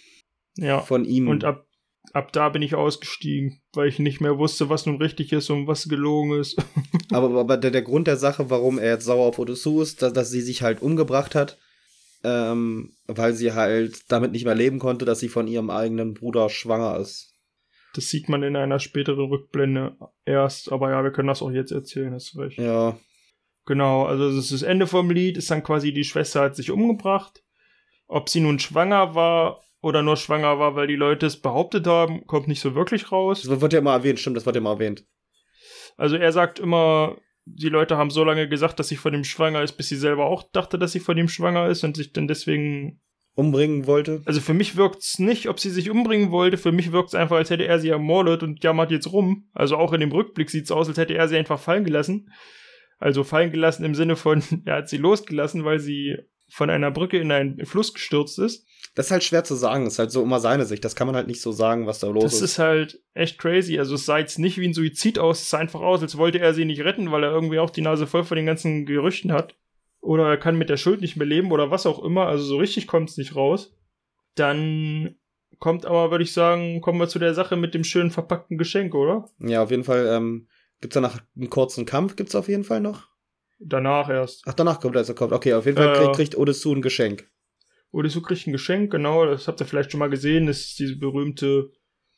Ja. 0.56 0.80
Von 0.80 1.04
ihm. 1.04 1.28
Und 1.28 1.44
ab, 1.44 1.66
ab 2.14 2.32
da 2.32 2.48
bin 2.48 2.62
ich 2.62 2.74
ausgestiegen, 2.74 3.60
weil 3.74 3.88
ich 3.88 3.98
nicht 3.98 4.22
mehr 4.22 4.38
wusste, 4.38 4.70
was 4.70 4.86
nun 4.86 4.96
richtig 4.96 5.30
ist 5.34 5.50
und 5.50 5.66
was 5.66 5.86
gelogen 5.86 6.40
ist. 6.40 6.56
aber 7.12 7.38
aber 7.38 7.58
der, 7.58 7.70
der 7.70 7.82
Grund 7.82 8.06
der 8.06 8.16
Sache, 8.16 8.48
warum 8.48 8.78
er 8.78 8.92
jetzt 8.92 9.04
sauer 9.04 9.26
auf 9.26 9.38
Odysseus 9.38 9.90
ist, 9.90 10.00
dass, 10.00 10.14
dass 10.14 10.30
sie 10.30 10.40
sich 10.40 10.62
halt 10.62 10.80
umgebracht 10.80 11.34
hat, 11.34 11.58
ähm, 12.24 12.94
weil 13.08 13.34
sie 13.34 13.52
halt 13.52 14.10
damit 14.10 14.32
nicht 14.32 14.46
mehr 14.46 14.54
leben 14.54 14.78
konnte, 14.78 15.04
dass 15.04 15.20
sie 15.20 15.28
von 15.28 15.46
ihrem 15.46 15.68
eigenen 15.68 16.14
Bruder 16.14 16.48
schwanger 16.48 16.96
ist. 16.98 17.34
Das 17.92 18.08
sieht 18.08 18.30
man 18.30 18.42
in 18.42 18.56
einer 18.56 18.78
späteren 18.78 19.28
Rückblende 19.28 19.98
erst, 20.24 20.72
aber 20.72 20.92
ja, 20.92 21.04
wir 21.04 21.12
können 21.12 21.28
das 21.28 21.42
auch 21.42 21.50
jetzt 21.50 21.72
erzählen, 21.72 22.14
hast 22.14 22.32
du 22.32 22.40
recht. 22.40 22.56
Ja. 22.56 22.98
Genau, 23.66 24.06
also 24.06 24.28
das 24.28 24.44
ist 24.46 24.52
das 24.52 24.62
Ende 24.62 24.86
vom 24.86 25.10
Lied, 25.10 25.36
ist 25.36 25.50
dann 25.50 25.62
quasi 25.62 25.92
die 25.92 26.04
Schwester 26.04 26.40
hat 26.40 26.56
sich 26.56 26.70
umgebracht. 26.70 27.42
Ob 28.08 28.28
sie 28.28 28.40
nun 28.40 28.58
schwanger 28.58 29.14
war 29.14 29.62
oder 29.80 30.02
nur 30.02 30.16
schwanger 30.16 30.58
war, 30.58 30.74
weil 30.74 30.86
die 30.86 30.96
Leute 30.96 31.26
es 31.26 31.40
behauptet 31.40 31.86
haben, 31.86 32.26
kommt 32.26 32.48
nicht 32.48 32.60
so 32.60 32.74
wirklich 32.74 33.12
raus. 33.12 33.42
Das 33.42 33.60
wird 33.60 33.72
ja 33.72 33.80
mal 33.80 33.96
erwähnt, 33.96 34.18
stimmt, 34.18 34.36
das 34.36 34.46
wird 34.46 34.56
ja 34.56 34.62
mal 34.62 34.72
erwähnt. 34.72 35.04
Also 35.96 36.16
er 36.16 36.32
sagt 36.32 36.58
immer, 36.58 37.16
die 37.44 37.68
Leute 37.68 37.96
haben 37.96 38.10
so 38.10 38.24
lange 38.24 38.48
gesagt, 38.48 38.78
dass 38.78 38.88
sie 38.88 38.96
von 38.96 39.14
ihm 39.14 39.24
schwanger 39.24 39.62
ist, 39.62 39.72
bis 39.72 39.88
sie 39.88 39.96
selber 39.96 40.26
auch 40.26 40.42
dachte, 40.52 40.78
dass 40.78 40.92
sie 40.92 41.00
von 41.00 41.16
ihm 41.16 41.28
schwanger 41.28 41.68
ist 41.68 41.84
und 41.84 41.96
sich 41.96 42.12
dann 42.12 42.28
deswegen 42.28 43.00
umbringen 43.36 43.86
wollte. 43.86 44.22
Also 44.24 44.40
für 44.40 44.54
mich 44.54 44.76
wirkt 44.76 45.02
es 45.02 45.18
nicht, 45.18 45.48
ob 45.48 45.60
sie 45.60 45.70
sich 45.70 45.90
umbringen 45.90 46.30
wollte. 46.30 46.56
Für 46.56 46.72
mich 46.72 46.90
wirkt 46.90 47.10
es 47.10 47.14
einfach, 47.14 47.36
als 47.36 47.50
hätte 47.50 47.66
er 47.66 47.78
sie 47.78 47.90
ermordet 47.90 48.42
und 48.42 48.64
jammert 48.64 48.90
jetzt 48.90 49.12
rum. 49.12 49.48
Also 49.52 49.76
auch 49.76 49.92
in 49.92 50.00
dem 50.00 50.10
Rückblick 50.10 50.50
sieht 50.50 50.64
es 50.64 50.72
aus, 50.72 50.88
als 50.88 50.98
hätte 50.98 51.14
er 51.14 51.28
sie 51.28 51.36
einfach 51.36 51.60
fallen 51.60 51.84
gelassen. 51.84 52.32
Also 52.98 53.24
fallen 53.24 53.52
gelassen 53.52 53.84
im 53.84 53.94
Sinne 53.94 54.16
von, 54.16 54.42
er 54.64 54.76
hat 54.76 54.88
sie 54.88 54.96
losgelassen, 54.96 55.64
weil 55.64 55.78
sie 55.78 56.16
von 56.48 56.70
einer 56.70 56.90
Brücke 56.90 57.18
in 57.18 57.32
einen 57.32 57.66
Fluss 57.66 57.92
gestürzt 57.92 58.38
ist. 58.38 58.66
Das 58.94 59.06
ist 59.06 59.12
halt 59.12 59.24
schwer 59.24 59.44
zu 59.44 59.54
sagen. 59.54 59.84
Das 59.84 59.94
ist 59.94 59.98
halt 59.98 60.10
so 60.10 60.22
immer 60.22 60.40
seine 60.40 60.64
Sicht. 60.64 60.84
Das 60.84 60.96
kann 60.96 61.06
man 61.06 61.16
halt 61.16 61.26
nicht 61.26 61.40
so 61.40 61.52
sagen, 61.52 61.86
was 61.86 61.98
da 61.98 62.06
los 62.06 62.22
das 62.24 62.34
ist. 62.34 62.42
Das 62.42 62.50
ist 62.50 62.58
halt 62.58 63.00
echt 63.14 63.38
crazy. 63.38 63.78
Also 63.78 63.96
es 63.96 64.06
sah 64.06 64.18
jetzt 64.18 64.38
nicht 64.38 64.58
wie 64.58 64.66
ein 64.66 64.74
Suizid 64.74 65.18
aus. 65.18 65.42
Es 65.42 65.50
sah 65.50 65.58
einfach 65.58 65.80
aus, 65.80 66.00
als 66.02 66.16
wollte 66.16 66.38
er 66.38 66.54
sie 66.54 66.64
nicht 66.64 66.82
retten, 66.82 67.10
weil 67.12 67.24
er 67.24 67.30
irgendwie 67.30 67.58
auch 67.58 67.70
die 67.70 67.82
Nase 67.82 68.06
voll 68.06 68.24
von 68.24 68.36
den 68.36 68.46
ganzen 68.46 68.86
Gerüchten 68.86 69.32
hat 69.32 69.54
oder 70.06 70.28
er 70.28 70.36
kann 70.36 70.56
mit 70.56 70.70
der 70.70 70.76
Schuld 70.76 71.00
nicht 71.00 71.16
mehr 71.16 71.26
leben 71.26 71.50
oder 71.50 71.70
was 71.70 71.84
auch 71.84 72.02
immer, 72.02 72.26
also 72.26 72.44
so 72.44 72.56
richtig 72.56 72.86
kommt 72.86 73.10
es 73.10 73.16
nicht 73.16 73.34
raus. 73.34 73.74
Dann 74.36 75.16
kommt 75.58 75.84
aber, 75.84 76.10
würde 76.10 76.24
ich 76.24 76.32
sagen, 76.32 76.80
kommen 76.80 77.00
wir 77.00 77.08
zu 77.08 77.18
der 77.18 77.34
Sache 77.34 77.56
mit 77.56 77.74
dem 77.74 77.84
schön 77.84 78.10
verpackten 78.10 78.56
Geschenk, 78.56 78.94
oder? 78.94 79.28
Ja, 79.40 79.62
auf 79.62 79.70
jeden 79.70 79.84
Fall. 79.84 80.06
Ähm, 80.06 80.48
gibt 80.80 80.92
es 80.92 80.94
danach 80.94 81.20
einen 81.34 81.50
kurzen 81.50 81.86
Kampf? 81.86 82.16
Gibt 82.16 82.28
es 82.28 82.34
auf 82.34 82.48
jeden 82.48 82.64
Fall 82.64 82.80
noch? 82.80 83.08
Danach 83.58 84.10
erst. 84.10 84.42
Ach, 84.46 84.54
danach 84.54 84.80
kommt 84.80 84.96
er 84.96 85.00
also 85.00 85.14
kommt. 85.14 85.32
Okay, 85.32 85.54
auf 85.54 85.66
jeden 85.66 85.78
Fall 85.78 85.94
kriegt, 85.94 86.16
kriegt 86.16 86.38
Odesu 86.38 86.74
ein 86.74 86.82
Geschenk. 86.82 87.28
Odesu 87.90 88.20
kriegt 88.20 88.46
ein 88.46 88.52
Geschenk, 88.52 88.92
genau. 88.92 89.24
Das 89.26 89.48
habt 89.48 89.60
ihr 89.60 89.66
vielleicht 89.66 89.90
schon 89.90 90.00
mal 90.00 90.10
gesehen. 90.10 90.46
Das 90.46 90.60
ist 90.60 90.78
diese 90.78 90.98
berühmte, 90.98 91.70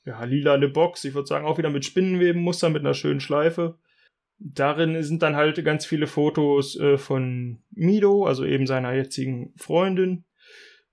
ja, 0.05 0.25
lilane 0.25 0.69
Box. 0.69 1.05
Ich 1.05 1.15
würde 1.15 1.29
sagen, 1.29 1.47
auch 1.47 1.59
wieder 1.59 1.71
mit 1.71 1.85
Spinnenwebenmuster, 1.85 2.71
mit 2.71 2.81
einer 2.81 2.95
schönen 2.95 3.21
Schleife. 3.21 3.79
Darin 4.41 5.03
sind 5.03 5.23
dann 5.23 5.37
halt 5.37 5.63
ganz 5.65 5.85
viele 5.85 6.07
Fotos 6.07 6.79
äh, 6.79 6.97
von 6.97 7.63
Mido, 7.71 8.25
also 8.25 8.45
eben 8.45 8.67
seiner 8.67 8.93
jetzigen 8.95 9.53
Freundin, 9.57 10.25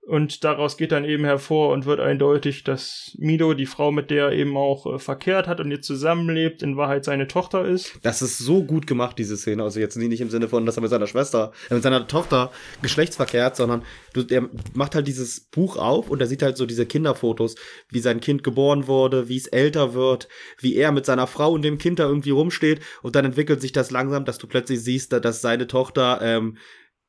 und 0.06 0.44
daraus 0.44 0.76
geht 0.76 0.92
dann 0.92 1.04
eben 1.04 1.24
hervor 1.24 1.72
und 1.72 1.84
wird 1.84 1.98
eindeutig, 1.98 2.62
dass 2.62 3.16
Mido, 3.18 3.54
die 3.54 3.66
Frau, 3.66 3.90
mit 3.90 4.10
der 4.10 4.26
er 4.26 4.32
eben 4.32 4.56
auch 4.56 4.86
äh, 4.86 4.98
verkehrt 5.00 5.48
hat 5.48 5.58
und 5.58 5.72
jetzt 5.72 5.86
zusammenlebt, 5.86 6.62
in 6.62 6.76
Wahrheit 6.76 7.04
seine 7.04 7.26
Tochter 7.26 7.64
ist. 7.64 7.98
Das 8.02 8.22
ist 8.22 8.38
so 8.38 8.62
gut 8.62 8.86
gemacht, 8.86 9.18
diese 9.18 9.36
Szene. 9.36 9.64
Also 9.64 9.80
jetzt 9.80 9.96
nicht 9.96 10.20
im 10.20 10.30
Sinne 10.30 10.48
von, 10.48 10.64
dass 10.64 10.76
er 10.76 10.82
mit 10.82 10.90
seiner 10.90 11.08
Schwester, 11.08 11.50
äh, 11.70 11.74
mit 11.74 11.82
seiner 11.82 12.06
Tochter 12.06 12.52
geschlechtsverkehrt, 12.82 13.56
sondern 13.56 13.82
er 14.30 14.48
macht 14.74 14.94
halt 14.94 15.08
dieses 15.08 15.40
Buch 15.40 15.76
auf 15.76 16.08
und 16.08 16.20
er 16.20 16.28
sieht 16.28 16.42
halt 16.42 16.56
so 16.56 16.66
diese 16.66 16.86
Kinderfotos, 16.86 17.56
wie 17.90 18.00
sein 18.00 18.20
Kind 18.20 18.44
geboren 18.44 18.86
wurde, 18.86 19.28
wie 19.28 19.36
es 19.36 19.48
älter 19.48 19.94
wird, 19.94 20.28
wie 20.60 20.76
er 20.76 20.92
mit 20.92 21.04
seiner 21.04 21.26
Frau 21.26 21.50
und 21.50 21.62
dem 21.62 21.78
Kind 21.78 21.98
da 21.98 22.04
irgendwie 22.04 22.30
rumsteht 22.30 22.80
und 23.02 23.16
dann 23.16 23.24
entwickelt 23.24 23.60
sich 23.60 23.72
das 23.72 23.90
langsam, 23.90 24.24
dass 24.24 24.38
du 24.38 24.46
plötzlich 24.46 24.84
siehst, 24.84 25.12
dass 25.12 25.40
seine 25.40 25.66
Tochter 25.66 26.20
ähm, 26.22 26.58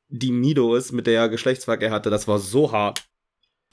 die 0.08 0.32
Mido 0.32 0.74
ist, 0.74 0.92
mit 0.92 1.06
der 1.06 1.20
er 1.20 1.28
Geschlechtsverkehr 1.28 1.90
hatte, 1.90 2.10
das 2.10 2.28
war 2.28 2.38
so 2.38 2.72
hart. 2.72 3.04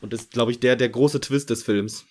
Und 0.02 0.14
das 0.14 0.22
ist, 0.22 0.32
glaube 0.32 0.52
ich, 0.52 0.60
der, 0.60 0.76
der 0.76 0.90
große 0.90 1.22
Twist 1.22 1.50
des 1.50 1.64
Films. 1.64 2.06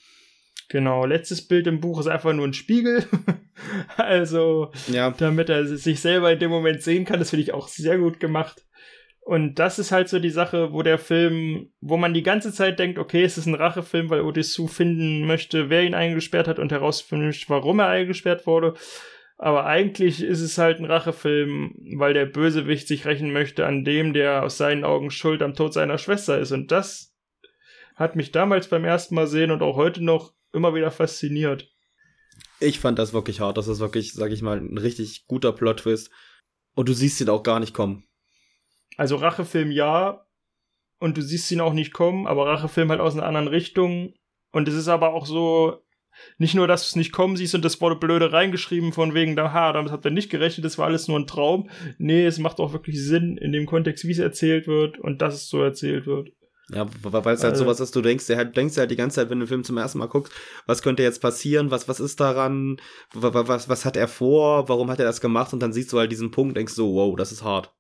Genau, 0.68 1.05
letztes 1.05 1.47
Bild 1.47 1.66
im 1.66 1.81
Buch 1.81 2.01
ist 2.01 2.07
einfach 2.07 2.33
nur 2.33 2.47
ein 2.47 2.55
Spiegel. 2.55 3.05
also, 3.97 4.72
ja. 4.89 5.11
damit 5.11 5.51
er 5.51 5.66
sich 5.66 6.01
selber 6.01 6.33
in 6.33 6.39
dem 6.39 6.51
Moment 6.51 6.83
sehen 6.83 7.05
kann, 7.05 7.18
das 7.18 7.31
finde 7.31 7.43
ich 7.43 7.53
auch 7.53 7.68
sehr 7.68 7.99
gut 7.99 8.18
gemacht. 8.18 8.64
Und 9.20 9.59
das 9.59 9.79
ist 9.79 9.91
halt 9.91 10.11
so 10.11 10.18
die 10.18 10.31
Sache, 10.31 10.72
wo 10.72 10.83
der 10.83 10.99
Film, 10.99 11.70
wo 11.81 11.97
man 11.97 12.12
die 12.12 12.22
ganze 12.22 12.53
Zeit 12.53 12.79
denkt, 12.79 12.99
okay, 12.99 13.25
es 13.25 13.39
ist 13.39 13.47
ein 13.47 13.55
Rachefilm, 13.55 14.11
weil 14.11 14.20
Odysseus 14.20 14.75
finden 14.75 15.27
möchte, 15.27 15.70
wer 15.70 15.83
ihn 15.83 15.95
eingesperrt 15.95 16.47
hat 16.47 16.59
und 16.59 16.72
herausfinden 16.72 17.27
möchte, 17.27 17.49
warum 17.49 17.79
er 17.79 17.89
eingesperrt 17.89 18.47
wurde. 18.47 18.75
Aber 19.37 19.66
eigentlich 19.66 20.22
ist 20.22 20.41
es 20.41 20.59
halt 20.59 20.78
ein 20.78 20.85
Rachefilm, 20.85 21.74
weil 21.97 22.14
der 22.14 22.26
Bösewicht 22.26 22.87
sich 22.87 23.05
rächen 23.05 23.32
möchte 23.32 23.66
an 23.66 23.85
dem, 23.85 24.12
der 24.12 24.45
aus 24.45 24.57
seinen 24.57 24.85
Augen 24.85 25.11
schuld 25.11 25.43
am 25.43 25.55
Tod 25.55 25.72
seiner 25.72 25.99
Schwester 25.99 26.39
ist. 26.39 26.53
Und 26.53 26.70
das 26.70 27.12
hat 27.97 28.16
mich 28.16 28.32
damals 28.32 28.68
beim 28.68 28.85
ersten 28.85 29.14
Mal 29.14 29.26
sehen 29.26 29.51
und 29.51 29.62
auch 29.62 29.76
heute 29.76 30.03
noch 30.03 30.35
immer 30.53 30.74
wieder 30.74 30.91
fasziniert. 30.91 31.70
Ich 32.61 32.78
fand 32.78 32.99
das 32.99 33.12
wirklich 33.12 33.41
hart. 33.41 33.57
Das 33.57 33.68
ist 33.68 33.80
wirklich, 33.80 34.12
sag 34.12 34.30
ich 34.30 34.43
mal, 34.43 34.59
ein 34.59 34.78
richtig 34.78 35.26
guter 35.26 35.53
Plot-Twist. 35.53 36.11
Und 36.74 36.89
du 36.89 36.93
siehst 36.93 37.20
ihn 37.20 37.28
auch 37.28 37.43
gar 37.43 37.61
nicht 37.61 37.74
kommen. 37.74 38.07
Also 38.97 39.16
Rachefilm 39.16 39.70
ja. 39.70 40.26
Und 40.99 41.16
du 41.16 41.22
siehst 41.22 41.51
ihn 41.51 41.61
auch 41.61 41.72
nicht 41.72 41.93
kommen, 41.93 42.26
aber 42.26 42.47
Rachefilm 42.47 42.91
halt 42.91 43.01
aus 43.01 43.14
einer 43.14 43.26
anderen 43.26 43.49
Richtung. 43.49 44.14
Und 44.53 44.68
es 44.68 44.74
ist 44.74 44.89
aber 44.89 45.12
auch 45.12 45.26
so, 45.26 45.84
nicht 46.39 46.55
nur, 46.55 46.67
dass 46.67 46.83
du 46.83 46.87
es 46.87 46.97
nicht 46.97 47.12
kommen 47.12 47.37
siehst 47.37 47.55
und 47.55 47.65
das 47.65 47.81
wurde 47.81 47.97
blöde 47.97 48.33
reingeschrieben 48.33 48.93
von 48.93 49.15
wegen, 49.15 49.39
ha, 49.39 49.73
damit 49.73 49.93
habt 49.93 50.05
ihr 50.05 50.11
nicht 50.11 50.31
gerechnet, 50.31 50.65
das 50.65 50.79
war 50.79 50.87
alles 50.87 51.09
nur 51.09 51.19
ein 51.19 51.27
Traum. 51.27 51.71
Nee, 51.99 52.25
es 52.25 52.39
macht 52.39 52.59
auch 52.59 52.73
wirklich 52.73 53.01
Sinn 53.03 53.37
in 53.37 53.53
dem 53.53 53.67
Kontext, 53.67 54.07
wie 54.07 54.12
es 54.12 54.19
erzählt 54.19 54.67
wird 54.67 54.99
und 54.99 55.23
dass 55.23 55.35
es 55.35 55.49
so 55.49 55.62
erzählt 55.62 56.07
wird. 56.07 56.31
Ja, 56.71 56.87
weil 57.03 57.35
es 57.35 57.43
halt 57.43 57.53
also, 57.53 57.65
sowas 57.65 57.81
ist, 57.81 57.95
du 57.95 58.01
denkst, 58.01 58.27
der 58.27 58.39
halt, 58.39 58.57
denkst 58.57 58.79
halt 58.79 58.91
die 58.91 58.97
ganze 58.97 59.17
Zeit, 59.17 59.29
wenn 59.29 59.39
du 59.39 59.45
den 59.45 59.49
Film 59.49 59.65
zum 59.65 59.77
ersten 59.77 59.99
Mal 59.99 60.07
guckst, 60.07 60.33
was 60.67 60.83
könnte 60.83 61.03
jetzt 61.03 61.21
passieren, 61.21 61.71
was, 61.71 61.89
was 61.89 62.01
ist 62.01 62.21
daran, 62.21 62.79
was, 63.12 63.35
was, 63.35 63.69
was 63.69 63.85
hat 63.85 63.99
er 63.99 64.09
vor, 64.09 64.69
warum 64.69 64.91
hat 64.91 64.99
er 64.99 65.05
das 65.05 65.21
gemacht 65.21 65.53
und 65.53 65.61
dann 65.61 65.75
siehst 65.75 65.93
du 65.93 65.99
halt 65.99 66.11
diesen 66.11 66.31
Punkt, 66.31 66.57
denkst 66.57 66.73
so, 66.73 66.95
wow, 66.95 67.15
das 67.17 67.33
ist 67.33 67.45
hart. 67.45 67.75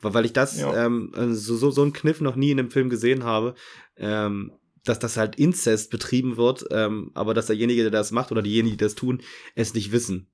Weil 0.00 0.26
ich 0.26 0.32
das, 0.32 0.60
ja. 0.60 0.86
ähm, 0.86 1.12
so, 1.32 1.56
so, 1.56 1.70
so 1.70 1.82
einen 1.82 1.92
Kniff 1.92 2.20
noch 2.20 2.36
nie 2.36 2.50
in 2.50 2.58
einem 2.58 2.70
Film 2.70 2.90
gesehen 2.90 3.24
habe. 3.24 3.54
Ähm, 3.96 4.52
dass 4.84 4.98
das 4.98 5.16
halt 5.16 5.36
Inzest 5.36 5.90
betrieben 5.90 6.36
wird, 6.36 6.64
ähm, 6.70 7.10
aber 7.14 7.34
dass 7.34 7.46
derjenige, 7.46 7.82
der 7.82 7.90
das 7.90 8.12
macht 8.12 8.32
oder 8.32 8.42
diejenigen, 8.42 8.76
die 8.76 8.84
das 8.84 8.94
tun, 8.94 9.22
es 9.54 9.74
nicht 9.74 9.92
wissen. 9.92 10.30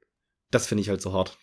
Das 0.51 0.66
finde 0.66 0.82
ich 0.82 0.88
halt 0.88 1.01
so 1.01 1.12
hart. 1.12 1.38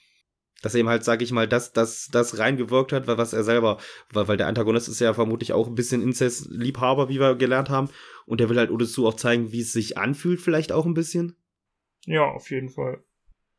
Dass 0.62 0.76
eben 0.76 0.89
halt, 0.89 1.04
sag 1.04 1.22
ich 1.22 1.32
mal, 1.32 1.47
dass 1.47 1.74
das, 1.74 2.08
das 2.12 2.38
reingewirkt 2.38 2.91
hat, 2.93 3.08
was 3.08 3.34
er 3.34 3.43
selber, 3.43 3.80
weil, 4.12 4.28
weil 4.28 4.38
der 4.38 4.47
Antagonist 4.47 4.88
ist 4.88 4.99
ja 4.99 5.14
vermutlich 5.14 5.54
auch 5.54 5.68
ein 5.68 5.76
bisschen 5.76 6.04
Inzest-Liebhaber, 6.04 7.10
wie 7.10 7.20
wir 7.20 7.36
gelernt 7.36 7.70
haben. 7.70 7.89
Und 8.28 8.39
der 8.39 8.49
will 8.49 8.58
halt 8.58 8.70
Odesu 8.70 9.08
auch 9.08 9.16
zeigen, 9.16 9.52
wie 9.52 9.62
es 9.62 9.72
sich 9.72 9.97
anfühlt, 9.97 10.39
vielleicht 10.39 10.72
auch 10.72 10.86
ein 10.86 10.93
bisschen. 10.93 11.36
Ja, 12.06 12.26
auf 12.26 12.52
jeden 12.52 12.70
Fall. 12.70 13.04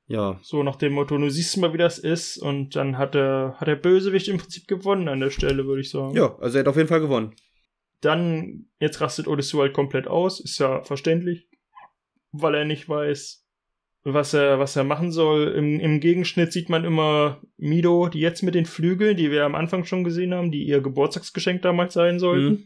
Ja. 0.07 0.39
So 0.43 0.63
nach 0.63 0.77
dem 0.77 0.93
Motto, 0.93 1.17
du 1.17 1.31
siehst 1.31 1.57
mal, 1.57 1.73
wie 1.73 1.79
das 1.79 1.99
ist, 1.99 2.39
und 2.39 2.77
dann 2.77 2.99
hat 2.99 3.15
der, 3.15 3.57
hat 3.59 3.67
der 3.67 3.77
Bösewicht 3.77 4.29
im 4.29 4.39
Prinzip 4.39 4.69
gewonnen 4.69 5.09
an 5.09 5.21
der 5.21 5.31
Stelle, 5.31 5.67
würde 5.67 5.81
ich 5.81 5.91
sagen. 5.91 6.15
Ja, 6.15 6.37
also 6.39 6.59
er 6.59 6.61
hat 6.61 6.69
auf 6.69 6.77
jeden 6.77 6.89
Fall 6.89 7.01
gewonnen. 7.01 7.35
Dann, 8.03 8.67
jetzt 8.81 9.01
rastet 9.01 9.27
Odysseus 9.27 9.63
halt 9.63 9.73
komplett 9.73 10.07
aus, 10.07 10.39
ist 10.41 10.59
ja 10.59 10.83
verständlich. 10.85 11.49
weil 12.33 12.55
er 12.55 12.65
nicht 12.65 12.89
weiß, 12.89 13.47
was 14.05 14.35
er, 14.35 14.59
was 14.59 14.77
er 14.77 14.85
machen 14.85 15.13
soll. 15.13 15.49
Im, 15.49 15.79
Im 15.81 16.01
Gegenschnitt 16.01 16.53
sieht 16.53 16.69
man 16.69 16.85
immer 16.85 17.41
Mido, 17.57 18.09
die 18.09 18.21
jetzt 18.21 18.43
mit 18.43 18.55
den 18.55 18.67
Flügeln, 18.67 19.17
die 19.17 19.31
wir 19.31 19.45
am 19.45 19.55
Anfang 19.55 19.85
schon 19.85 20.05
gesehen 20.05 20.35
haben, 20.35 20.51
die 20.51 20.65
ihr 20.65 20.81
Geburtstagsgeschenk 20.81 21.63
damals 21.63 21.95
sein 21.95 22.19
sollten, 22.19 22.51
mhm. 22.51 22.65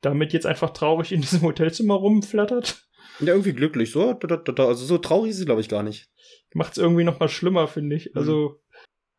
damit 0.00 0.32
jetzt 0.32 0.46
einfach 0.46 0.70
traurig 0.70 1.12
in 1.12 1.20
diesem 1.20 1.42
Hotelzimmer 1.42 1.94
rumflattert. 1.94 2.82
Ja, 3.20 3.28
irgendwie 3.28 3.52
glücklich, 3.52 3.92
so. 3.92 4.10
Also 4.10 4.74
so 4.74 4.98
traurig 4.98 5.30
ist 5.30 5.36
sie, 5.36 5.44
glaube 5.44 5.60
ich, 5.60 5.68
gar 5.68 5.84
nicht. 5.84 6.08
Macht's 6.52 6.78
irgendwie 6.78 7.04
noch 7.04 7.20
mal 7.20 7.28
schlimmer, 7.28 7.68
finde 7.68 7.96
ich. 7.96 8.16
Also, 8.16 8.60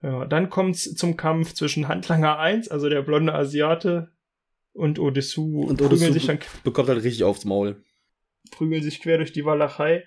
mhm. 0.02 0.10
ja, 0.10 0.26
dann 0.26 0.50
kommt's 0.50 0.96
zum 0.96 1.16
Kampf 1.16 1.54
zwischen 1.54 1.88
Handlanger 1.88 2.38
1, 2.40 2.70
also 2.70 2.90
der 2.90 3.04
blonde 3.04 3.34
Asiate, 3.34 4.15
und 4.76 5.00
Odessu. 5.00 5.62
Und 5.62 5.82
Odessu 5.82 6.12
sich 6.12 6.28
dann 6.28 6.40
bekommt 6.64 6.90
halt 6.90 7.04
richtig 7.04 7.24
aufs 7.24 7.46
Maul. 7.46 7.82
Prügeln 8.52 8.84
sich 8.84 9.02
quer 9.02 9.18
durch 9.18 9.32
die 9.32 9.46
Walachei. 9.46 10.06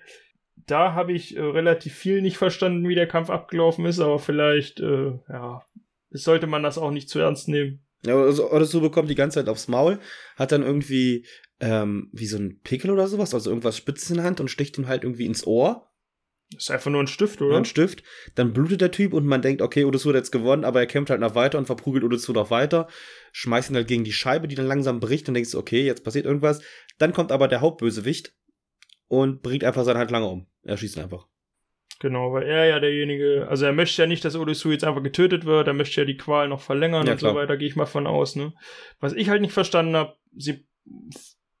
Da 0.55 0.93
habe 0.93 1.13
ich 1.13 1.35
äh, 1.35 1.41
relativ 1.41 1.95
viel 1.95 2.21
nicht 2.21 2.37
verstanden, 2.37 2.87
wie 2.87 2.95
der 2.95 3.07
Kampf 3.07 3.29
abgelaufen 3.29 3.85
ist, 3.85 3.99
aber 3.99 4.19
vielleicht, 4.19 4.79
äh, 4.79 5.13
ja, 5.27 5.65
sollte 6.11 6.47
man 6.47 6.63
das 6.63 6.77
auch 6.77 6.91
nicht 6.91 7.09
zu 7.09 7.19
ernst 7.19 7.47
nehmen. 7.47 7.81
Ja, 8.05 8.15
also 8.15 8.51
Odessu 8.51 8.79
bekommt 8.79 9.09
die 9.09 9.15
ganze 9.15 9.39
Zeit 9.39 9.49
aufs 9.49 9.67
Maul, 9.67 9.99
hat 10.37 10.51
dann 10.51 10.63
irgendwie 10.63 11.25
ähm, 11.59 12.09
wie 12.13 12.27
so 12.27 12.37
ein 12.37 12.59
Pickel 12.61 12.91
oder 12.91 13.07
sowas, 13.07 13.33
also 13.33 13.49
irgendwas 13.49 13.75
Spitzes 13.75 14.11
in 14.11 14.17
der 14.17 14.25
Hand 14.25 14.39
und 14.39 14.49
sticht 14.49 14.77
ihm 14.77 14.87
halt 14.87 15.03
irgendwie 15.03 15.25
ins 15.25 15.45
Ohr. 15.45 15.88
Das 16.51 16.63
ist 16.63 16.71
einfach 16.71 16.89
nur 16.89 17.01
ein 17.01 17.07
Stift, 17.07 17.41
oder? 17.41 17.57
ein 17.57 17.65
Stift. 17.65 18.01
Dann 18.35 18.53
blutet 18.53 18.81
der 18.81 18.91
Typ 18.91 19.13
und 19.13 19.25
man 19.25 19.41
denkt, 19.41 19.61
okay, 19.61 19.85
Odessu 19.85 20.09
hat 20.09 20.15
jetzt 20.15 20.31
gewonnen, 20.31 20.63
aber 20.63 20.79
er 20.79 20.87
kämpft 20.87 21.11
halt 21.11 21.21
noch 21.21 21.35
weiter 21.35 21.59
und 21.59 21.65
verprügelt 21.65 22.03
Odessu 22.03 22.33
noch 22.33 22.49
weiter, 22.49 22.87
schmeißt 23.33 23.69
ihn 23.69 23.75
halt 23.75 23.87
gegen 23.87 24.03
die 24.03 24.11
Scheibe, 24.11 24.47
die 24.47 24.55
dann 24.55 24.65
langsam 24.65 24.99
bricht 24.99 25.27
und 25.27 25.35
denkst, 25.35 25.53
okay, 25.53 25.83
jetzt 25.83 26.03
passiert 26.03 26.25
irgendwas. 26.25 26.61
Dann 26.97 27.13
kommt 27.13 27.31
aber 27.31 27.47
der 27.47 27.61
Hauptbösewicht 27.61 28.33
und 29.07 29.43
bringt 29.43 29.63
einfach 29.63 29.83
seine 29.83 29.99
Handlanger 29.99 30.29
um. 30.29 30.47
Er 30.63 30.77
schießt 30.77 30.97
ihn 30.97 31.03
einfach. 31.03 31.27
Genau, 31.99 32.31
weil 32.31 32.43
er 32.43 32.65
ja 32.65 32.79
derjenige, 32.79 33.47
also 33.49 33.65
er 33.65 33.73
möchte 33.73 34.01
ja 34.01 34.07
nicht, 34.07 34.23
dass 34.23 34.37
Odessu 34.37 34.71
jetzt 34.71 34.85
einfach 34.85 35.03
getötet 35.03 35.45
wird, 35.45 35.67
er 35.67 35.73
möchte 35.73 36.01
ja 36.01 36.05
die 36.05 36.15
Qual 36.15 36.47
noch 36.47 36.61
verlängern 36.61 37.05
ja, 37.05 37.11
und 37.11 37.19
klar. 37.19 37.33
so 37.33 37.37
weiter, 37.37 37.57
gehe 37.57 37.67
ich 37.67 37.75
mal 37.75 37.85
von 37.85 38.07
aus, 38.07 38.37
ne? 38.37 38.53
Was 39.01 39.13
ich 39.13 39.29
halt 39.29 39.41
nicht 39.41 39.53
verstanden 39.53 39.97
habe, 39.97 40.15
sie 40.35 40.65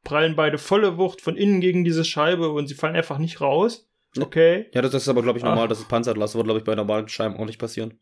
prallen 0.03 0.37
beide 0.37 0.57
volle 0.57 0.97
Wucht 0.97 1.19
von 1.19 1.35
innen 1.35 1.59
gegen 1.59 1.83
diese 1.83 2.05
Scheibe 2.05 2.49
und 2.51 2.67
sie 2.67 2.73
fallen 2.73 2.95
einfach 2.95 3.17
nicht 3.17 3.41
raus. 3.41 3.88
Okay. 4.17 4.67
Ja, 4.73 4.81
das, 4.81 4.93
ist 4.93 5.09
aber, 5.09 5.21
glaube 5.21 5.37
ich, 5.37 5.43
normal, 5.43 5.65
Ach. 5.65 5.69
dass 5.69 5.79
es 5.79 5.87
panzert 5.87 6.17
lassen 6.17 6.37
wird, 6.37 6.45
glaube 6.45 6.59
ich, 6.59 6.65
bei 6.65 6.75
normalen 6.75 7.07
Scheiben 7.07 7.37
auch 7.37 7.45
nicht 7.45 7.59
passieren. 7.59 7.99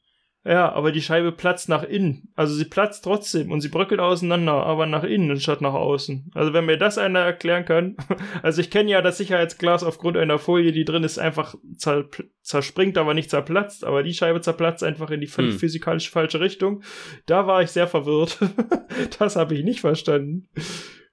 Ja, 0.47 0.71
aber 0.71 0.93
die 0.93 1.01
Scheibe 1.01 1.33
platzt 1.33 1.67
nach 1.67 1.83
innen. 1.83 2.31
Also 2.35 2.55
sie 2.55 2.63
platzt 2.63 3.03
trotzdem 3.03 3.51
und 3.51 3.59
sie 3.59 3.67
bröckelt 3.67 3.99
auseinander, 3.99 4.53
aber 4.53 4.85
nach 4.85 5.03
innen 5.03 5.29
anstatt 5.29 5.59
nach 5.59 5.73
außen. 5.73 6.31
Also 6.33 6.53
wenn 6.53 6.65
mir 6.65 6.77
das 6.77 6.97
einer 6.97 7.19
erklären 7.19 7.65
kann. 7.65 7.97
Also 8.43 8.61
ich 8.61 8.69
kenne 8.69 8.91
ja 8.91 9.01
das 9.01 9.17
Sicherheitsglas 9.17 9.83
aufgrund 9.83 10.15
einer 10.15 10.37
Folie, 10.37 10.71
die 10.71 10.85
drin 10.85 11.03
ist, 11.03 11.17
einfach 11.17 11.55
zer 11.75 12.05
zerspringt, 12.41 12.97
aber 12.97 13.13
nicht 13.13 13.29
zerplatzt. 13.29 13.83
Aber 13.83 14.03
die 14.03 14.13
Scheibe 14.13 14.39
zerplatzt 14.39 14.83
einfach 14.83 15.09
in 15.09 15.19
die 15.19 15.27
völlig 15.27 15.53
hm. 15.53 15.59
physikalisch 15.59 16.09
falsche 16.09 16.39
Richtung. 16.39 16.81
Da 17.25 17.45
war 17.45 17.61
ich 17.61 17.71
sehr 17.71 17.87
verwirrt. 17.87 18.37
das 19.19 19.35
habe 19.35 19.55
ich 19.55 19.65
nicht 19.65 19.81
verstanden. 19.81 20.47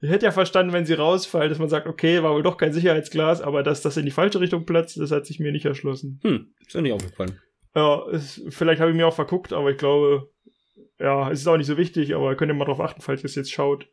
Ich 0.04 0.10
hätte 0.10 0.26
ja 0.26 0.32
verstanden, 0.32 0.74
wenn 0.74 0.84
sie 0.84 0.92
rausfallen, 0.92 1.48
dass 1.48 1.58
man 1.58 1.70
sagt, 1.70 1.86
okay, 1.86 2.22
war 2.22 2.34
wohl 2.34 2.42
doch 2.42 2.58
kein 2.58 2.74
Sicherheitsglas, 2.74 3.40
aber 3.40 3.62
dass 3.62 3.80
das 3.80 3.96
in 3.96 4.04
die 4.04 4.10
falsche 4.10 4.38
Richtung 4.38 4.66
platzt, 4.66 4.98
das 5.00 5.10
hat 5.10 5.24
sich 5.24 5.40
mir 5.40 5.50
nicht 5.50 5.64
erschlossen. 5.64 6.20
Hm, 6.22 6.52
ist 6.60 6.74
ja 6.74 6.82
nicht 6.82 6.92
aufgefallen. 6.92 7.40
Ja, 7.74 8.06
ist, 8.10 8.42
vielleicht 8.50 8.82
habe 8.82 8.90
ich 8.90 8.96
mir 8.98 9.06
auch 9.06 9.14
verguckt, 9.14 9.54
aber 9.54 9.70
ich 9.70 9.78
glaube, 9.78 10.30
ja, 11.00 11.30
es 11.30 11.40
ist 11.40 11.46
auch 11.46 11.56
nicht 11.56 11.68
so 11.68 11.78
wichtig, 11.78 12.14
aber 12.14 12.36
könnt 12.36 12.50
ihr 12.50 12.54
mal 12.54 12.66
drauf 12.66 12.80
achten, 12.80 13.00
falls 13.00 13.22
ihr 13.22 13.26
es 13.26 13.34
jetzt 13.34 13.50
schaut. 13.50 13.88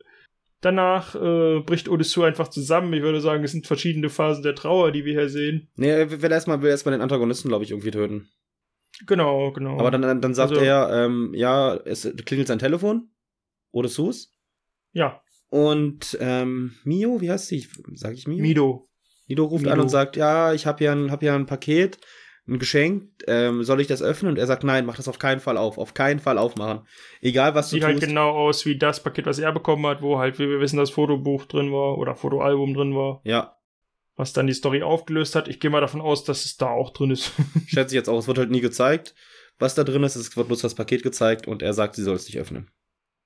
Danach 0.60 1.16
äh, 1.16 1.62
bricht 1.62 1.88
Odysseus 1.88 2.26
einfach 2.26 2.50
zusammen. 2.50 2.92
Ich 2.92 3.04
würde 3.04 3.22
sagen, 3.22 3.46
es 3.46 3.54
sind 3.54 3.66
verschiedene 3.66 4.10
Phasen 4.10 4.44
der 4.44 4.54
Trauer, 4.54 4.92
die 4.92 5.06
wir 5.06 5.14
hier 5.14 5.30
sehen. 5.30 5.70
Nee, 5.78 5.92
er 5.92 6.22
will 6.22 6.32
erstmal, 6.32 6.62
will 6.62 6.72
erstmal 6.72 6.92
den 6.92 7.02
Antagonisten, 7.02 7.48
glaube 7.48 7.64
ich, 7.64 7.72
irgendwie 7.72 7.92
töten. 7.92 8.28
Genau, 9.08 9.54
genau. 9.54 9.80
Aber 9.80 9.92
dann, 9.92 10.20
dann 10.20 10.34
sagt 10.34 10.52
also, 10.52 10.62
er, 10.62 11.06
ähm, 11.06 11.32
ja, 11.34 11.74
es 11.86 12.04
klingelt 12.26 12.50
sein 12.50 12.60
Telefon. 12.60 13.12
Odysseus. 13.72 14.38
Ja. 14.92 15.21
Und 15.52 16.18
ähm, 16.22 16.76
Mio, 16.86 17.20
wie 17.20 17.30
heißt 17.30 17.48
sie? 17.48 17.68
Sag 17.94 18.14
ich 18.14 18.26
Mio? 18.26 18.42
Mido. 18.42 18.90
Mido 19.28 19.44
ruft 19.44 19.64
Mido. 19.64 19.74
an 19.74 19.82
und 19.82 19.90
sagt, 19.90 20.16
ja, 20.16 20.54
ich 20.54 20.66
habe 20.66 20.78
hier, 20.78 20.94
ein, 20.94 21.12
hab 21.12 21.20
hier 21.20 21.34
ein 21.34 21.46
Paket, 21.46 21.98
ein 22.48 22.58
Geschenk, 22.58 23.10
ähm, 23.28 23.62
soll 23.66 23.82
ich 23.82 23.88
das 23.88 24.02
öffnen? 24.02 24.32
Und 24.32 24.38
er 24.38 24.48
sagt, 24.48 24.64
nein, 24.64 24.86
mach 24.86 24.96
das 24.96 25.10
auf 25.10 25.20
keinen 25.20 25.42
Fall 25.42 25.58
auf, 25.58 25.78
auf 25.78 25.94
keinen 25.94 26.22
Fall 26.22 26.38
aufmachen. 26.38 26.88
Egal, 27.20 27.54
was 27.54 27.70
du 27.70 27.76
Sieht 27.76 27.84
halt 27.84 27.96
tust. 27.96 28.08
Sieht 28.08 28.18
halt 28.18 28.30
genau 28.30 28.32
aus 28.32 28.66
wie 28.66 28.78
das 28.78 29.04
Paket, 29.04 29.26
was 29.26 29.40
er 29.40 29.52
bekommen 29.52 29.86
hat, 29.88 30.02
wo 30.02 30.20
halt, 30.20 30.40
wie 30.40 30.48
wir 30.48 30.62
wissen, 30.62 30.78
das 30.78 30.90
Fotobuch 30.90 31.44
drin 31.48 31.74
war 31.74 31.98
oder 31.98 32.16
Fotoalbum 32.16 32.74
drin 32.74 32.96
war. 32.96 33.20
Ja. 33.26 33.58
Was 34.16 34.32
dann 34.32 34.48
die 34.48 34.54
Story 34.54 34.84
aufgelöst 34.84 35.36
hat. 35.36 35.50
Ich 35.50 35.60
gehe 35.60 35.70
mal 35.70 35.82
davon 35.82 36.00
aus, 36.00 36.24
dass 36.24 36.46
es 36.46 36.56
da 36.56 36.70
auch 36.70 36.92
drin 36.92 37.12
ist. 37.12 37.34
Schätze 37.68 37.94
ich 37.94 38.00
jetzt 38.00 38.08
auch, 38.08 38.20
es 38.20 38.28
wird 38.28 38.38
halt 38.38 38.52
nie 38.52 38.62
gezeigt, 38.62 39.16
was 39.60 39.76
da 39.76 39.84
drin 39.84 40.04
ist. 40.04 40.16
Es 40.16 40.38
wird 40.38 40.48
bloß 40.48 40.62
das 40.62 40.76
Paket 40.76 41.04
gezeigt 41.04 41.46
und 41.46 41.62
er 41.62 41.74
sagt, 41.74 41.96
sie 41.96 42.04
soll 42.04 42.16
es 42.16 42.26
nicht 42.26 42.40
öffnen. 42.40 42.72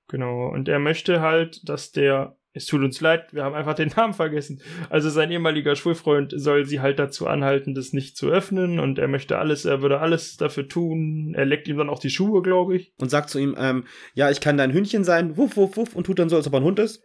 Genau, 0.07 0.47
und 0.47 0.67
er 0.67 0.79
möchte 0.79 1.21
halt, 1.21 1.67
dass 1.67 1.91
der, 1.91 2.37
es 2.53 2.67
tut 2.67 2.83
uns 2.83 3.01
leid, 3.01 3.33
wir 3.33 3.43
haben 3.43 3.55
einfach 3.55 3.73
den 3.73 3.89
Namen 3.95 4.13
vergessen. 4.13 4.61
Also 4.89 5.09
sein 5.09 5.31
ehemaliger 5.31 5.75
Schulfreund 5.75 6.33
soll 6.35 6.65
sie 6.65 6.79
halt 6.79 6.99
dazu 6.99 7.27
anhalten, 7.27 7.73
das 7.73 7.93
nicht 7.93 8.17
zu 8.17 8.27
öffnen 8.29 8.79
und 8.79 8.99
er 8.99 9.07
möchte 9.07 9.37
alles, 9.39 9.65
er 9.65 9.81
würde 9.81 9.99
alles 9.99 10.37
dafür 10.37 10.67
tun. 10.67 11.33
Er 11.35 11.45
leckt 11.45 11.67
ihm 11.67 11.77
dann 11.77 11.89
auch 11.89 11.99
die 11.99 12.09
Schuhe, 12.11 12.41
glaube 12.41 12.75
ich. 12.75 12.93
Und 12.97 13.09
sagt 13.09 13.29
zu 13.29 13.39
ihm, 13.39 13.55
ähm, 13.57 13.85
ja, 14.13 14.29
ich 14.29 14.41
kann 14.41 14.57
dein 14.57 14.73
Hündchen 14.73 15.03
sein, 15.03 15.37
wuff, 15.37 15.57
wuff, 15.57 15.77
wuff, 15.77 15.95
und 15.95 16.05
tut 16.05 16.19
dann 16.19 16.29
so, 16.29 16.35
als 16.35 16.47
ob 16.47 16.53
er 16.53 16.59
ein 16.59 16.65
Hund 16.65 16.79
ist. 16.79 17.01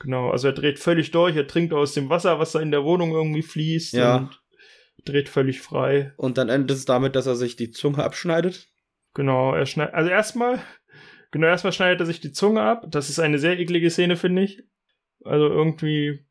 Genau, 0.00 0.30
also 0.30 0.48
er 0.48 0.54
dreht 0.54 0.78
völlig 0.78 1.10
durch, 1.10 1.34
er 1.34 1.48
trinkt 1.48 1.72
aus 1.72 1.92
dem 1.92 2.08
Wasser, 2.08 2.38
was 2.38 2.52
da 2.52 2.60
in 2.60 2.70
der 2.70 2.84
Wohnung 2.84 3.10
irgendwie 3.10 3.42
fließt 3.42 3.94
ja. 3.94 4.16
und 4.18 4.40
dreht 5.04 5.28
völlig 5.28 5.60
frei. 5.60 6.12
Und 6.16 6.38
dann 6.38 6.48
endet 6.48 6.76
es 6.76 6.84
damit, 6.84 7.16
dass 7.16 7.26
er 7.26 7.34
sich 7.34 7.56
die 7.56 7.70
Zunge 7.70 8.04
abschneidet. 8.04 8.68
Genau, 9.14 9.54
er 9.54 9.66
schneidet, 9.66 9.94
also 9.94 10.10
erstmal 10.10 10.62
Genau, 11.30 11.46
erstmal 11.46 11.72
schneidet 11.72 12.00
er 12.00 12.06
sich 12.06 12.20
die 12.20 12.32
Zunge 12.32 12.62
ab. 12.62 12.86
Das 12.88 13.10
ist 13.10 13.18
eine 13.18 13.38
sehr 13.38 13.58
eklige 13.58 13.90
Szene, 13.90 14.16
finde 14.16 14.42
ich. 14.42 14.62
Also 15.24 15.48
irgendwie, 15.48 16.24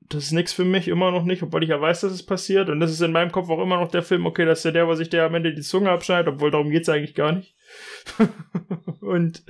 das 0.00 0.24
ist 0.24 0.32
nichts 0.32 0.52
für 0.52 0.64
mich, 0.64 0.88
immer 0.88 1.10
noch 1.10 1.24
nicht, 1.24 1.42
obwohl 1.42 1.62
ich 1.62 1.68
ja 1.70 1.80
weiß, 1.80 2.00
dass 2.00 2.12
es 2.12 2.24
passiert. 2.24 2.70
Und 2.70 2.80
das 2.80 2.90
ist 2.90 3.02
in 3.02 3.12
meinem 3.12 3.32
Kopf 3.32 3.50
auch 3.50 3.62
immer 3.62 3.78
noch 3.78 3.90
der 3.90 4.02
Film, 4.02 4.26
okay, 4.26 4.46
das 4.46 4.60
ist 4.60 4.64
ja 4.64 4.70
der, 4.70 4.88
wo 4.88 4.94
sich 4.94 5.10
der 5.10 5.26
am 5.26 5.34
Ende 5.34 5.52
die 5.52 5.62
Zunge 5.62 5.90
abschneidet, 5.90 6.34
obwohl 6.34 6.50
darum 6.50 6.70
geht's 6.70 6.88
eigentlich 6.88 7.14
gar 7.14 7.32
nicht. 7.32 7.56
und 9.00 9.42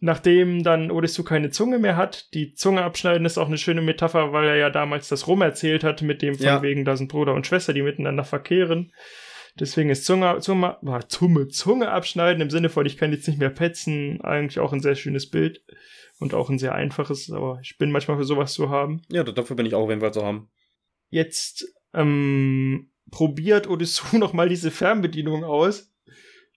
nachdem 0.00 0.64
dann 0.64 0.90
Odysseus 0.90 1.26
keine 1.26 1.50
Zunge 1.50 1.78
mehr 1.78 1.96
hat, 1.96 2.32
die 2.34 2.54
Zunge 2.54 2.82
abschneiden 2.82 3.26
ist 3.26 3.38
auch 3.38 3.46
eine 3.46 3.58
schöne 3.58 3.82
Metapher, 3.82 4.32
weil 4.32 4.48
er 4.48 4.56
ja 4.56 4.70
damals 4.70 5.08
das 5.08 5.26
rum 5.26 5.42
erzählt 5.42 5.84
hat 5.84 6.02
mit 6.02 6.22
dem 6.22 6.34
von 6.34 6.44
ja. 6.44 6.62
wegen, 6.62 6.84
da 6.84 6.96
sind 6.96 7.08
Bruder 7.08 7.34
und 7.34 7.46
Schwester, 7.46 7.72
die 7.72 7.82
miteinander 7.82 8.24
verkehren. 8.24 8.92
Deswegen 9.58 9.90
ist 9.90 10.06
Zunge, 10.06 10.38
Zunge, 10.40 10.78
Zunge, 11.08 11.48
Zunge 11.48 11.90
abschneiden 11.90 12.40
im 12.40 12.50
Sinne 12.50 12.70
von, 12.70 12.86
ich 12.86 12.96
kann 12.96 13.12
jetzt 13.12 13.28
nicht 13.28 13.38
mehr 13.38 13.50
petzen, 13.50 14.20
eigentlich 14.22 14.58
auch 14.58 14.72
ein 14.72 14.80
sehr 14.80 14.94
schönes 14.94 15.28
Bild 15.28 15.62
und 16.18 16.32
auch 16.32 16.48
ein 16.48 16.58
sehr 16.58 16.74
einfaches, 16.74 17.30
aber 17.30 17.58
ich 17.62 17.76
bin 17.76 17.90
manchmal 17.90 18.16
für 18.16 18.24
sowas 18.24 18.54
zu 18.54 18.70
haben. 18.70 19.02
Ja, 19.10 19.24
dafür 19.24 19.56
bin 19.56 19.66
ich 19.66 19.74
auch 19.74 19.82
auf 19.82 19.90
jeden 19.90 20.00
Fall 20.00 20.14
zu 20.14 20.24
haben. 20.24 20.48
Jetzt 21.10 21.74
ähm, 21.92 22.90
probiert 23.10 23.68
Odysseus 23.68 24.12
nochmal 24.18 24.48
diese 24.48 24.70
Fernbedienung 24.70 25.44
aus, 25.44 25.92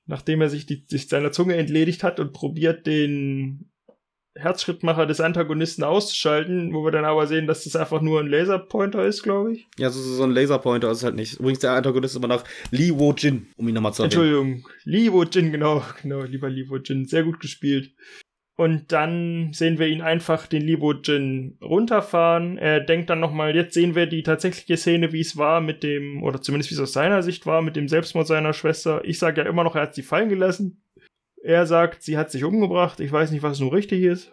nachdem 0.05 0.41
er 0.41 0.49
sich, 0.49 0.65
die, 0.65 0.85
sich 0.88 1.09
seiner 1.09 1.31
Zunge 1.31 1.55
entledigt 1.55 2.03
hat 2.03 2.19
und 2.19 2.31
probiert 2.31 2.88
den 2.88 3.72
Herzschrittmacher 4.37 5.05
des 5.05 5.21
Antagonisten 5.21 5.83
auszuschalten, 5.83 6.73
wo 6.73 6.83
wir 6.83 6.91
dann 6.91 7.05
aber 7.05 7.25
sehen, 7.27 7.47
dass 7.47 7.63
das 7.63 7.75
einfach 7.75 8.01
nur 8.01 8.19
ein 8.19 8.27
Laserpointer 8.27 9.05
ist, 9.05 9.23
glaube 9.23 9.53
ich. 9.53 9.67
Ja, 9.77 9.89
so, 9.89 10.01
so 10.01 10.23
ein 10.23 10.31
Laserpointer 10.31 10.91
ist 10.91 11.03
halt 11.03 11.15
nicht. 11.15 11.39
Übrigens, 11.39 11.59
der 11.59 11.71
Antagonist 11.71 12.13
ist 12.13 12.17
immer 12.17 12.27
noch 12.27 12.43
Li 12.71 12.91
Wo 12.93 13.13
Jin, 13.13 13.47
um 13.55 13.67
ihn 13.67 13.75
nochmal 13.75 13.93
zu 13.93 14.03
erwähnen. 14.03 14.21
Entschuldigung, 14.21 14.69
Li 14.83 15.11
Wo 15.11 15.23
Jin, 15.23 15.51
genau, 15.51 15.83
genau, 16.01 16.23
lieber 16.23 16.49
Li 16.49 16.69
Wo 16.69 16.77
Jin, 16.77 17.05
sehr 17.05 17.23
gut 17.23 17.39
gespielt. 17.39 17.91
Und 18.57 18.93
dann 18.93 19.51
sehen 19.51 19.79
wir 19.79 19.87
ihn 19.87 20.01
einfach 20.01 20.47
den 20.47 20.61
Li 20.61 20.79
Wo 20.79 20.93
Jin 20.93 21.57
runterfahren. 21.61 22.57
Er 22.57 22.79
denkt 22.79 23.09
dann 23.09 23.19
nochmal, 23.19 23.53
jetzt 23.53 23.73
sehen 23.73 23.95
wir 23.95 24.05
die 24.05 24.23
tatsächliche 24.23 24.77
Szene, 24.77 25.11
wie 25.11 25.19
es 25.19 25.35
war 25.35 25.59
mit 25.59 25.83
dem, 25.83 26.23
oder 26.23 26.41
zumindest 26.41 26.71
wie 26.71 26.75
es 26.75 26.81
aus 26.81 26.93
seiner 26.93 27.21
Sicht 27.21 27.45
war, 27.45 27.61
mit 27.61 27.75
dem 27.75 27.89
Selbstmord 27.89 28.27
seiner 28.27 28.53
Schwester. 28.53 29.01
Ich 29.03 29.19
sage 29.19 29.41
ja 29.41 29.49
immer 29.49 29.65
noch, 29.65 29.75
er 29.75 29.83
hat 29.83 29.95
sie 29.95 30.03
fallen 30.03 30.29
gelassen. 30.29 30.81
Er 31.45 31.67
sagt, 31.67 32.01
sie 32.01 32.17
hat 32.17 32.31
sich 32.31 32.43
umgebracht. 32.43 32.99
Ich 32.99 33.11
weiß 33.11 33.30
nicht, 33.30 33.43
was 33.43 33.59
nun 33.59 33.69
richtig 33.69 34.01
ist. 34.01 34.31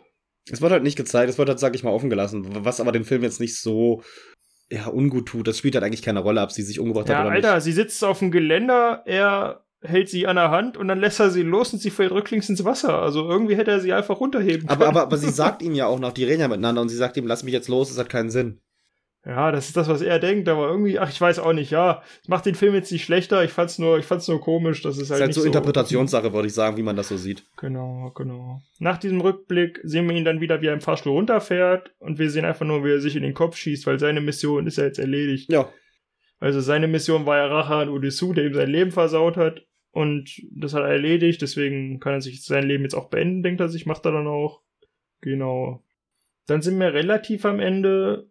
Es 0.51 0.63
wird 0.63 0.73
halt 0.73 0.83
nicht 0.83 0.97
gezeigt, 0.97 1.29
es 1.29 1.37
wird 1.37 1.49
halt, 1.49 1.61
sag 1.61 1.75
ich 1.75 1.85
mal, 1.85 1.91
offen 1.91 2.09
gelassen. 2.09 2.47
Was 2.65 2.81
aber 2.81 2.91
dem 2.91 3.05
Film 3.05 3.23
jetzt 3.23 3.39
nicht 3.39 3.61
so 3.61 4.03
ja, 4.71 4.89
ungut 4.89 5.27
tut. 5.29 5.47
Das 5.47 5.59
spielt 5.59 5.75
halt 5.75 5.85
eigentlich 5.85 6.01
keine 6.01 6.21
Rolle, 6.21 6.41
ob 6.41 6.51
sie 6.53 6.63
sich 6.63 6.81
umgebracht 6.81 7.11
ja, 7.11 7.19
hat 7.19 7.27
oder 7.27 7.35
Alter, 7.35 7.55
nicht. 7.57 7.65
sie 7.65 7.73
sitzt 7.73 8.03
auf 8.03 8.21
dem 8.21 8.31
Geländer, 8.31 9.03
er 9.05 9.63
hält 9.83 10.09
sie 10.09 10.27
an 10.27 10.37
der 10.37 10.51
Hand 10.51 10.79
und 10.79 10.89
dann 10.89 11.01
lässt 11.01 11.21
er 11.21 11.31
sie 11.31 11.43
los 11.43 11.75
und 11.75 11.81
sie 11.81 11.91
fällt 11.91 12.13
rücklings 12.13 12.49
ins 12.49 12.65
Wasser. 12.65 13.03
Also 13.03 13.29
irgendwie 13.29 13.57
hätte 13.57 13.73
er 13.73 13.81
sie 13.81 13.93
einfach 13.93 14.19
runterheben 14.19 14.67
können. 14.67 14.71
Aber, 14.71 14.89
aber, 14.89 15.03
aber 15.03 15.19
sie 15.19 15.31
sagt 15.31 15.61
ihm 15.61 15.75
ja 15.75 15.87
auch 15.87 16.01
noch, 16.01 16.13
die 16.13 16.25
reden 16.25 16.41
ja 16.41 16.49
miteinander 16.49 16.81
und 16.81 16.89
sie 16.89 16.97
sagt 16.97 17.19
ihm, 17.19 17.27
lass 17.27 17.43
mich 17.45 17.53
jetzt 17.53 17.69
los, 17.69 17.89
das 17.89 17.99
hat 17.99 18.09
keinen 18.09 18.31
Sinn. 18.31 18.61
Ja, 19.25 19.53
das 19.53 19.69
ist 19.69 19.77
das, 19.77 19.89
was 19.89 20.03
er 20.03 20.19
denkt, 20.19 20.49
aber 20.49 20.69
irgendwie, 20.69 20.99
ach, 20.99 21.09
ich 21.09 21.21
weiß 21.21 21.39
auch 21.39 21.53
nicht, 21.53 21.71
ja, 21.71 22.03
macht 22.27 22.45
den 22.45 22.57
Film 22.57 22.75
jetzt 22.75 22.91
nicht 22.91 23.05
schlechter, 23.05 23.45
ich 23.45 23.53
fand's 23.53 23.79
nur, 23.79 23.99
ich 23.99 24.05
fand's 24.05 24.27
nur 24.27 24.41
komisch, 24.41 24.83
das 24.83 24.99
ist 24.99 25.11
halt. 25.11 25.21
Das 25.21 25.29
ist 25.31 25.37
halt 25.37 25.43
so 25.43 25.45
Interpretationssache, 25.45 26.33
würde 26.33 26.49
ich 26.49 26.55
sagen, 26.55 26.77
wie 26.77 26.83
man 26.83 26.97
das 26.97 27.09
so 27.09 27.17
sieht. 27.17 27.45
Genau, 27.57 28.11
genau. 28.17 28.61
Nach 28.81 28.99
diesem 28.99 29.21
Rückblick 29.21 29.81
sehen 29.85 30.09
wir 30.09 30.17
ihn 30.17 30.25
dann 30.25 30.41
wieder, 30.41 30.61
wie 30.61 30.67
er 30.67 30.75
im 30.75 30.81
Fahrstuhl 30.81 31.13
runterfährt 31.13 31.95
und 32.01 32.19
wir 32.19 32.31
sehen 32.31 32.45
einfach 32.45 32.67
nur, 32.67 32.85
wie 32.85 32.91
er 32.91 33.01
sich 33.01 33.15
in 33.15 33.23
den 33.23 33.35
Kopf 33.35 33.57
schießt, 33.57 33.87
weil 33.87 34.01
seine 34.01 34.21
Mission 34.21 34.67
ist 34.67 34.79
ja 34.79 34.85
jetzt 34.85 34.99
erledigt. 34.99 35.53
Ja. 35.53 35.69
Also 36.41 36.61
seine 36.61 36.89
Mission 36.89 37.25
war 37.25 37.37
ja 37.37 37.47
Rache 37.47 37.75
an 37.77 37.89
Odysseus, 37.89 38.35
der 38.35 38.47
ihm 38.47 38.55
sein 38.55 38.71
Leben 38.71 38.91
versaut 38.91 39.37
hat. 39.37 39.63
Und 39.93 40.43
das 40.51 40.75
hat 40.75 40.83
er 40.83 40.89
erledigt, 40.89 41.41
deswegen 41.43 42.01
kann 42.01 42.15
er 42.15 42.21
sich 42.21 42.45
sein 42.45 42.67
Leben 42.67 42.83
jetzt 42.83 42.95
auch 42.95 43.11
beenden, 43.11 43.45
denkt 43.45 43.61
er 43.61 43.69
sich, 43.69 43.87
macht 43.87 44.05
er 44.07 44.13
dann 44.13 44.27
auch. 44.27 44.63
Genau. 45.21 45.85
Dann 46.47 46.63
sind 46.63 46.81
wir 46.81 46.93
relativ 46.93 47.45
am 47.45 47.61
Ende. 47.61 48.27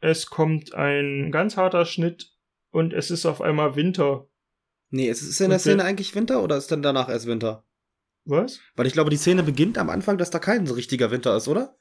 Es 0.00 0.26
kommt 0.26 0.74
ein 0.74 1.30
ganz 1.30 1.56
harter 1.56 1.84
Schnitt 1.84 2.32
und 2.70 2.92
es 2.92 3.10
ist 3.10 3.26
auf 3.26 3.40
einmal 3.40 3.76
Winter. 3.76 4.28
Nee, 4.90 5.08
ist 5.08 5.22
es 5.22 5.40
in 5.40 5.50
der 5.50 5.58
Szene 5.58 5.84
eigentlich 5.84 6.14
Winter 6.14 6.42
oder 6.42 6.56
ist 6.56 6.72
dann 6.72 6.82
danach 6.82 7.08
erst 7.08 7.26
Winter? 7.26 7.64
Was? 8.24 8.60
Weil 8.76 8.86
ich 8.86 8.92
glaube, 8.92 9.10
die 9.10 9.16
Szene 9.16 9.42
beginnt 9.42 9.78
am 9.78 9.90
Anfang, 9.90 10.18
dass 10.18 10.30
da 10.30 10.38
kein 10.38 10.66
richtiger 10.66 11.10
Winter 11.10 11.36
ist, 11.36 11.48
oder? 11.48 11.76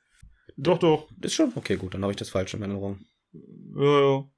Doch, 0.57 0.77
doch. 0.77 1.09
Ist 1.21 1.33
schon. 1.33 1.51
Okay, 1.55 1.77
gut, 1.77 1.93
dann 1.93 2.01
habe 2.01 2.11
ich 2.11 2.17
das 2.17 2.29
falsch 2.29 2.53
in 2.53 2.61
Erinnerung. 2.61 2.99
Ja, 3.33 3.99
ja. 4.01 4.29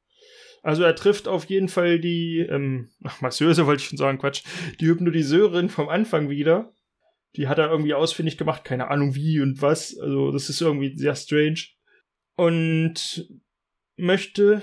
Also 0.64 0.84
er 0.84 0.96
trifft 0.96 1.28
auf 1.28 1.46
jeden 1.46 1.70
Fall 1.70 2.00
die, 2.00 2.40
ähm, 2.40 2.90
ach, 3.04 3.22
Masseuse 3.22 3.66
wollte 3.66 3.82
ich 3.82 3.90
schon 3.90 3.98
sagen, 3.98 4.20
Quatsch, 4.20 4.44
die 4.80 4.88
Hypnotiseurin 4.88 5.70
vom 5.70 5.90
Anfang 5.90 6.30
wieder. 6.30 6.74
Die 7.38 7.48
hat 7.48 7.60
er 7.60 7.70
irgendwie 7.70 7.94
ausfindig 7.94 8.38
gemacht, 8.38 8.66
keine 8.66 8.90
Ahnung 8.90 9.16
wie 9.16 9.40
und 9.40 9.62
was. 9.62 9.98
Also 9.98 10.32
das 10.32 10.50
ist 10.50 10.62
irgendwie 10.62 10.98
sehr 10.98 11.16
strange. 11.16 11.62
Und 12.36 13.28
möchte, 13.96 14.62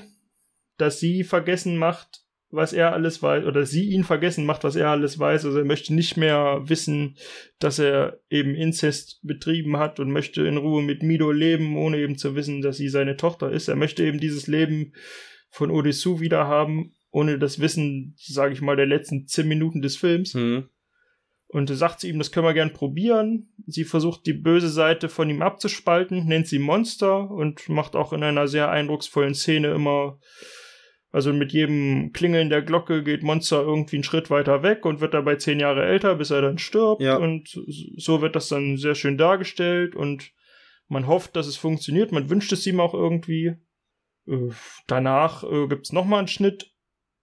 dass 0.77 1.01
sie 1.01 1.25
vergessen 1.25 1.77
macht, 1.77 2.23
was 2.51 2.73
er 2.73 2.93
alles 2.95 3.23
weiß, 3.23 3.45
oder 3.45 3.67
sie 3.67 3.91
ihn 3.91 4.05
vergessen 4.05 4.47
macht, 4.47 4.65
was 4.65 4.75
er 4.75 4.89
alles 4.89 5.19
weiß. 5.19 5.45
Also 5.45 5.59
er 5.59 5.65
möchte 5.65 5.95
nicht 5.95 6.17
mehr 6.17 6.63
wissen, 6.65 7.17
dass 7.59 7.79
er 7.79 8.21
eben 8.31 8.55
Inzest 8.55 9.21
betrieben 9.23 9.77
hat 9.77 10.01
und 10.01 10.11
möchte 10.11 10.47
in 10.47 10.57
Ruhe 10.57 10.83
mit 10.83 11.03
Mido 11.03 11.31
leben, 11.31 11.77
ohne 11.77 11.99
eben 11.99 12.17
zu 12.17 12.35
wissen, 12.35 12.63
dass 12.63 12.79
sie 12.79 12.89
seine 12.89 13.17
Tochter 13.17 13.51
ist. 13.51 13.69
Er 13.69 13.77
möchte 13.77 14.05
eben 14.05 14.19
dieses 14.19 14.47
Leben 14.47 14.95
von 15.51 15.71
Odysseus 15.71 16.21
wieder 16.21 16.47
haben, 16.47 16.95
ohne 17.11 17.39
das 17.39 17.59
Wissen, 17.59 18.15
sage 18.17 18.55
ich 18.55 18.63
mal, 18.63 18.77
der 18.77 18.87
letzten 18.87 19.27
zehn 19.27 19.49
Minuten 19.49 19.83
des 19.83 19.97
Films. 19.97 20.35
Hm. 20.35 20.69
Und 21.51 21.71
sagt 21.71 22.01
sie 22.01 22.11
ihm, 22.11 22.19
das 22.19 22.31
können 22.31 22.47
wir 22.47 22.53
gern 22.53 22.75
probieren. 22.75 23.55
Sie 23.67 23.85
versucht 23.85 24.27
die 24.27 24.35
böse 24.35 24.69
Seite 24.69 25.09
von 25.09 25.31
ihm 25.31 25.41
abzuspalten, 25.41 26.27
nennt 26.27 26.47
sie 26.47 26.59
Monster 26.59 27.31
und 27.31 27.69
macht 27.71 27.97
auch 27.97 28.13
in 28.13 28.23
einer 28.23 28.49
sehr 28.49 28.71
eindrucksvollen 28.71 29.35
Szene 29.35 29.69
immer, 29.69 30.19
also 31.11 31.33
mit 31.33 31.53
jedem 31.53 32.13
Klingeln 32.13 32.51
der 32.51 32.61
Glocke 32.61 33.03
geht 33.03 33.23
Monster 33.23 33.63
irgendwie 33.63 33.97
einen 33.97 34.05
Schritt 34.05 34.29
weiter 34.29 34.63
weg 34.63 34.85
und 34.85 35.01
wird 35.01 35.15
dabei 35.15 35.37
zehn 35.37 35.59
Jahre 35.59 35.87
älter, 35.87 36.17
bis 36.17 36.31
er 36.31 36.43
dann 36.43 36.59
stirbt. 36.59 37.01
Ja. 37.01 37.17
Und 37.17 37.59
so 37.97 38.21
wird 38.21 38.37
das 38.37 38.49
dann 38.49 38.77
sehr 38.77 38.95
schön 38.95 39.17
dargestellt 39.17 39.97
und 39.97 40.33
man 40.89 41.07
hofft, 41.07 41.35
dass 41.35 41.47
es 41.47 41.57
funktioniert. 41.57 42.13
Man 42.13 42.29
wünscht 42.29 42.53
es 42.53 42.67
ihm 42.67 42.81
auch 42.81 42.93
irgendwie. 42.93 43.57
Äh, 44.27 44.51
danach 44.87 45.45
äh, 45.45 45.67
gibt's 45.67 45.93
nochmal 45.93 46.21
einen 46.21 46.29
Schnitt, 46.29 46.75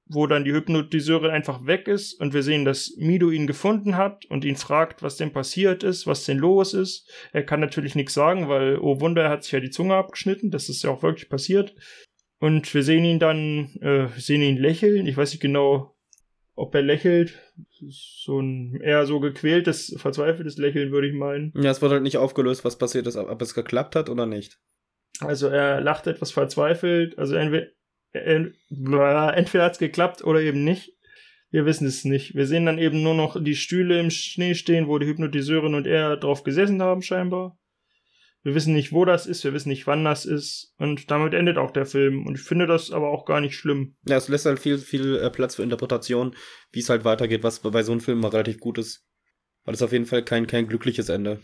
wo 0.07 0.27
dann 0.27 0.43
die 0.43 0.53
Hypnotiseurin 0.53 1.31
einfach 1.31 1.65
weg 1.65 1.87
ist 1.87 2.13
und 2.13 2.33
wir 2.33 2.43
sehen, 2.43 2.63
dass 2.63 2.95
Mido 2.97 3.31
ihn 3.31 3.47
gefunden 3.47 3.97
hat 3.97 4.25
und 4.25 4.45
ihn 4.45 4.55
fragt, 4.55 5.01
was 5.01 5.17
denn 5.17 5.33
passiert 5.33 5.83
ist, 5.83 6.05
was 6.05 6.25
denn 6.25 6.37
los 6.37 6.73
ist. 6.73 7.09
Er 7.33 7.43
kann 7.43 7.59
natürlich 7.59 7.95
nichts 7.95 8.13
sagen, 8.13 8.47
weil, 8.47 8.77
oh 8.77 8.99
Wunder, 8.99 9.23
er 9.23 9.29
hat 9.29 9.43
sich 9.43 9.53
ja 9.53 9.59
die 9.59 9.71
Zunge 9.71 9.95
abgeschnitten. 9.95 10.51
Das 10.51 10.69
ist 10.69 10.83
ja 10.83 10.91
auch 10.91 11.01
wirklich 11.01 11.29
passiert. 11.29 11.75
Und 12.39 12.71
wir 12.73 12.83
sehen 12.83 13.05
ihn 13.05 13.19
dann, 13.19 13.75
äh, 13.81 14.07
sehen 14.19 14.41
ihn 14.41 14.57
lächeln. 14.57 15.07
Ich 15.07 15.17
weiß 15.17 15.31
nicht 15.31 15.41
genau, 15.41 15.95
ob 16.53 16.75
er 16.75 16.83
lächelt. 16.83 17.39
So 17.89 18.39
ein 18.39 18.79
eher 18.81 19.05
so 19.07 19.19
gequältes, 19.19 19.95
verzweifeltes 19.97 20.57
Lächeln, 20.57 20.91
würde 20.91 21.07
ich 21.07 21.13
meinen. 21.13 21.51
Ja, 21.55 21.71
es 21.71 21.81
wird 21.81 21.91
halt 21.91 22.03
nicht 22.03 22.17
aufgelöst, 22.17 22.63
was 22.63 22.77
passiert 22.77 23.07
ist, 23.07 23.15
ob 23.15 23.41
es 23.41 23.55
geklappt 23.55 23.95
hat 23.95 24.09
oder 24.09 24.27
nicht. 24.27 24.59
Also 25.19 25.47
er 25.47 25.81
lacht 25.81 26.05
etwas 26.07 26.31
verzweifelt. 26.31 27.17
Also 27.17 27.35
entweder, 27.35 27.67
entweder 28.15 29.65
hat 29.65 29.73
es 29.73 29.79
geklappt 29.79 30.23
oder 30.23 30.41
eben 30.41 30.63
nicht. 30.63 30.93
Wir 31.51 31.65
wissen 31.65 31.87
es 31.87 32.03
nicht. 32.03 32.35
Wir 32.35 32.47
sehen 32.47 32.65
dann 32.65 32.79
eben 32.79 33.01
nur 33.01 33.13
noch 33.13 33.41
die 33.41 33.55
Stühle 33.55 33.99
im 33.99 34.09
Schnee 34.09 34.55
stehen, 34.55 34.87
wo 34.87 34.99
die 34.99 35.07
Hypnotiseurin 35.07 35.75
und 35.75 35.87
er 35.87 36.17
drauf 36.17 36.43
gesessen 36.43 36.81
haben, 36.81 37.01
scheinbar. 37.01 37.57
Wir 38.43 38.53
wissen 38.53 38.73
nicht, 38.73 38.91
wo 38.91 39.05
das 39.05 39.25
ist, 39.25 39.43
wir 39.43 39.53
wissen 39.53 39.69
nicht, 39.69 39.87
wann 39.87 40.03
das 40.05 40.25
ist. 40.25 40.75
Und 40.77 41.09
damit 41.09 41.33
endet 41.33 41.57
auch 41.57 41.71
der 41.71 41.87
Film. 41.87 42.27
Und 42.27 42.35
ich 42.37 42.43
finde 42.43 42.67
das 42.67 42.91
aber 42.91 43.09
auch 43.09 43.25
gar 43.25 43.41
nicht 43.41 43.55
schlimm. 43.55 43.95
Ja, 44.05 44.17
es 44.17 44.27
lässt 44.27 44.45
halt 44.45 44.59
viel, 44.59 44.77
viel 44.77 45.17
äh, 45.17 45.31
Platz 45.31 45.55
für 45.55 45.63
Interpretation, 45.63 46.35
wie 46.71 46.79
es 46.79 46.89
halt 46.89 47.05
weitergeht, 47.05 47.41
was 47.41 47.59
bei 47.61 47.81
so 47.81 47.91
einem 47.91 48.01
Film 48.01 48.19
mal 48.19 48.27
relativ 48.27 48.59
gut 48.59 48.77
ist. 48.77 49.03
Weil 49.63 49.73
es 49.73 49.81
auf 49.81 49.91
jeden 49.91 50.05
Fall 50.05 50.23
kein, 50.23 50.45
kein 50.45 50.67
glückliches 50.67 51.09
Ende. 51.09 51.39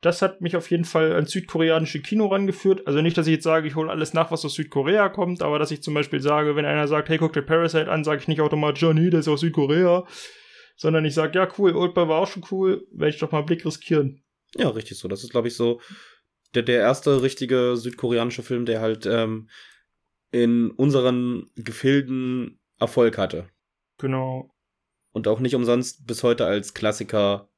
Das 0.00 0.22
hat 0.22 0.40
mich 0.40 0.56
auf 0.56 0.70
jeden 0.70 0.84
Fall 0.84 1.12
ans 1.12 1.32
südkoreanische 1.32 2.00
Kino 2.00 2.26
rangeführt. 2.26 2.86
Also 2.86 3.00
nicht, 3.02 3.18
dass 3.18 3.26
ich 3.26 3.34
jetzt 3.34 3.44
sage, 3.44 3.66
ich 3.66 3.74
hole 3.74 3.90
alles 3.90 4.14
nach, 4.14 4.30
was 4.30 4.44
aus 4.44 4.54
Südkorea 4.54 5.08
kommt, 5.08 5.42
aber 5.42 5.58
dass 5.58 5.72
ich 5.72 5.82
zum 5.82 5.94
Beispiel 5.94 6.20
sage, 6.20 6.54
wenn 6.54 6.64
einer 6.64 6.86
sagt, 6.86 7.08
hey, 7.08 7.18
guck 7.18 7.32
dir 7.32 7.42
Parasite 7.42 7.90
an, 7.90 8.04
sage 8.04 8.20
ich 8.20 8.28
nicht 8.28 8.40
automatisch, 8.40 8.82
ja, 8.82 8.92
nee, 8.92 9.10
der 9.10 9.20
ist 9.20 9.28
aus 9.28 9.40
Südkorea. 9.40 10.06
Sondern 10.76 11.04
ich 11.04 11.14
sage, 11.14 11.36
ja, 11.36 11.48
cool, 11.58 11.74
Oldboy 11.74 12.08
war 12.08 12.20
auch 12.20 12.28
schon 12.28 12.44
cool, 12.52 12.86
werde 12.92 13.12
ich 13.12 13.18
doch 13.18 13.32
mal 13.32 13.38
einen 13.38 13.46
Blick 13.46 13.66
riskieren. 13.66 14.22
Ja, 14.54 14.68
richtig 14.68 14.98
so. 14.98 15.08
Das 15.08 15.24
ist, 15.24 15.30
glaube 15.30 15.48
ich, 15.48 15.56
so 15.56 15.80
der, 16.54 16.62
der 16.62 16.78
erste 16.78 17.22
richtige 17.22 17.76
südkoreanische 17.76 18.44
Film, 18.44 18.64
der 18.66 18.80
halt 18.80 19.04
ähm, 19.04 19.48
in 20.30 20.70
unseren 20.70 21.50
Gefilden 21.56 22.60
Erfolg 22.78 23.18
hatte. 23.18 23.48
Genau. 23.98 24.54
Und 25.12 25.26
auch 25.26 25.40
nicht 25.40 25.54
umsonst 25.54 26.06
bis 26.06 26.22
heute 26.22 26.46
als 26.46 26.74
Klassiker 26.74 27.50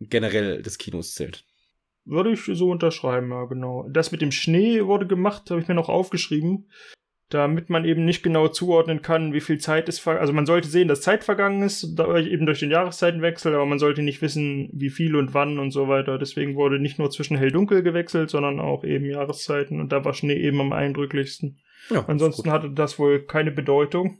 generell 0.00 0.62
des 0.62 0.78
Kinos 0.78 1.14
zählt. 1.14 1.46
Würde 2.08 2.32
ich 2.32 2.40
so 2.40 2.70
unterschreiben, 2.70 3.30
ja, 3.30 3.44
genau. 3.44 3.86
Das 3.90 4.12
mit 4.12 4.22
dem 4.22 4.32
Schnee 4.32 4.84
wurde 4.86 5.06
gemacht, 5.06 5.50
habe 5.50 5.60
ich 5.60 5.68
mir 5.68 5.74
noch 5.74 5.90
aufgeschrieben, 5.90 6.70
damit 7.28 7.68
man 7.68 7.84
eben 7.84 8.06
nicht 8.06 8.22
genau 8.22 8.48
zuordnen 8.48 9.02
kann, 9.02 9.34
wie 9.34 9.42
viel 9.42 9.58
Zeit 9.58 9.90
ist 9.90 9.98
ver 9.98 10.18
Also 10.18 10.32
man 10.32 10.46
sollte 10.46 10.68
sehen, 10.68 10.88
dass 10.88 11.02
Zeit 11.02 11.22
vergangen 11.22 11.62
ist, 11.62 11.98
da, 11.98 12.18
eben 12.18 12.46
durch 12.46 12.60
den 12.60 12.70
Jahreszeitenwechsel, 12.70 13.54
aber 13.54 13.66
man 13.66 13.78
sollte 13.78 14.00
nicht 14.02 14.22
wissen, 14.22 14.70
wie 14.72 14.88
viel 14.88 15.16
und 15.16 15.34
wann 15.34 15.58
und 15.58 15.70
so 15.70 15.88
weiter. 15.88 16.18
Deswegen 16.18 16.56
wurde 16.56 16.78
nicht 16.78 16.98
nur 16.98 17.10
zwischen 17.10 17.36
hell-dunkel 17.36 17.82
gewechselt, 17.82 18.30
sondern 18.30 18.58
auch 18.58 18.84
eben 18.84 19.04
Jahreszeiten 19.04 19.78
und 19.78 19.92
da 19.92 20.02
war 20.04 20.14
Schnee 20.14 20.40
eben 20.40 20.62
am 20.62 20.72
eindrücklichsten. 20.72 21.58
Ja, 21.90 22.06
Ansonsten 22.06 22.50
hatte 22.50 22.70
das 22.70 22.98
wohl 22.98 23.20
keine 23.20 23.50
Bedeutung. 23.50 24.18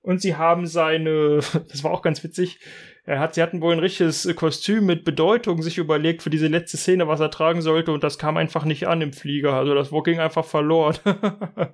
Und 0.00 0.22
sie 0.22 0.36
haben 0.36 0.66
seine, 0.66 1.40
das 1.68 1.84
war 1.84 1.90
auch 1.90 2.00
ganz 2.00 2.24
witzig, 2.24 2.60
er 3.08 3.20
hat, 3.20 3.34
sie 3.34 3.42
hatten 3.42 3.62
wohl 3.62 3.72
ein 3.72 3.78
richtiges 3.78 4.28
Kostüm 4.36 4.84
mit 4.84 5.02
Bedeutung 5.02 5.62
sich 5.62 5.78
überlegt 5.78 6.22
für 6.22 6.28
diese 6.28 6.48
letzte 6.48 6.76
Szene, 6.76 7.08
was 7.08 7.20
er 7.20 7.30
tragen 7.30 7.62
sollte, 7.62 7.90
und 7.90 8.04
das 8.04 8.18
kam 8.18 8.36
einfach 8.36 8.66
nicht 8.66 8.86
an 8.86 9.00
im 9.00 9.14
Flieger. 9.14 9.54
Also 9.54 9.74
das 9.74 9.90
ging 10.04 10.18
einfach 10.18 10.44
verloren. 10.44 10.94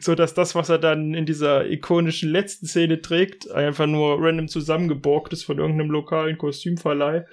so 0.00 0.14
dass 0.14 0.32
das, 0.32 0.54
was 0.54 0.70
er 0.70 0.78
dann 0.78 1.12
in 1.12 1.26
dieser 1.26 1.70
ikonischen 1.70 2.30
letzten 2.30 2.66
Szene 2.66 3.02
trägt, 3.02 3.50
einfach 3.50 3.86
nur 3.86 4.16
random 4.20 4.48
zusammengeborgt 4.48 5.34
ist 5.34 5.44
von 5.44 5.58
irgendeinem 5.58 5.90
lokalen 5.90 6.38
Kostümverleih. 6.38 7.26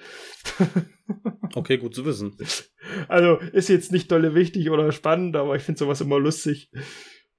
okay, 1.54 1.78
gut 1.78 1.94
zu 1.94 2.04
wissen. 2.04 2.36
Also 3.08 3.36
ist 3.54 3.70
jetzt 3.70 3.92
nicht 3.92 4.12
dolle 4.12 4.34
wichtig 4.34 4.68
oder 4.68 4.92
spannend, 4.92 5.36
aber 5.36 5.56
ich 5.56 5.62
finde 5.62 5.78
sowas 5.78 6.02
immer 6.02 6.18
lustig 6.18 6.70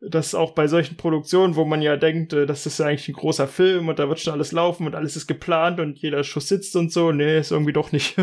dass 0.01 0.33
auch 0.33 0.51
bei 0.51 0.67
solchen 0.67 0.97
Produktionen, 0.97 1.55
wo 1.55 1.63
man 1.63 1.81
ja 1.81 1.95
denkt, 1.95 2.33
äh, 2.33 2.45
das 2.45 2.65
ist 2.65 2.79
ja 2.79 2.87
eigentlich 2.87 3.07
ein 3.07 3.13
großer 3.13 3.47
Film 3.47 3.87
und 3.87 3.99
da 3.99 4.09
wird 4.09 4.19
schon 4.19 4.33
alles 4.33 4.51
laufen 4.51 4.87
und 4.87 4.95
alles 4.95 5.15
ist 5.15 5.27
geplant 5.27 5.79
und 5.79 5.99
jeder 5.99 6.23
Schuss 6.23 6.47
sitzt 6.47 6.75
und 6.75 6.91
so, 6.91 7.11
nee, 7.11 7.39
ist 7.39 7.51
irgendwie 7.51 7.73
doch 7.73 7.91
nicht. 7.91 8.15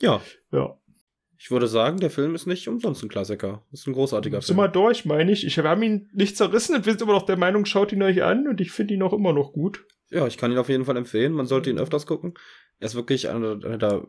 ja. 0.00 0.20
Ja. 0.50 0.78
Ich 1.36 1.50
würde 1.50 1.66
sagen, 1.66 1.98
der 1.98 2.10
Film 2.10 2.36
ist 2.36 2.46
nicht 2.46 2.68
umsonst 2.68 3.02
ein 3.02 3.08
Klassiker. 3.08 3.66
Ist 3.72 3.88
ein 3.88 3.94
großartiger 3.94 4.40
Film. 4.40 4.46
Sind 4.46 4.56
wir 4.56 4.68
durch, 4.68 5.04
meine 5.04 5.32
ich. 5.32 5.44
Ich 5.44 5.58
habe 5.58 5.84
ihn 5.84 6.08
nicht 6.12 6.36
zerrissen 6.36 6.76
und 6.76 6.86
wir 6.86 6.92
sind 6.92 7.02
immer 7.02 7.14
noch 7.14 7.26
der 7.26 7.36
Meinung, 7.36 7.64
schaut 7.64 7.92
ihn 7.92 8.02
euch 8.02 8.22
an 8.22 8.46
und 8.46 8.60
ich 8.60 8.70
finde 8.70 8.94
ihn 8.94 9.02
auch 9.02 9.12
immer 9.12 9.32
noch 9.32 9.52
gut. 9.52 9.84
Ja, 10.10 10.26
ich 10.26 10.38
kann 10.38 10.52
ihn 10.52 10.58
auf 10.58 10.68
jeden 10.68 10.84
Fall 10.84 10.96
empfehlen. 10.96 11.32
Man 11.32 11.46
sollte 11.46 11.68
ihn 11.68 11.80
öfters 11.80 12.06
gucken. 12.06 12.34
Er 12.78 12.86
ist 12.86 12.94
wirklich 12.94 13.28
einer, 13.28 13.52
einer 13.64 13.78
der 13.78 14.06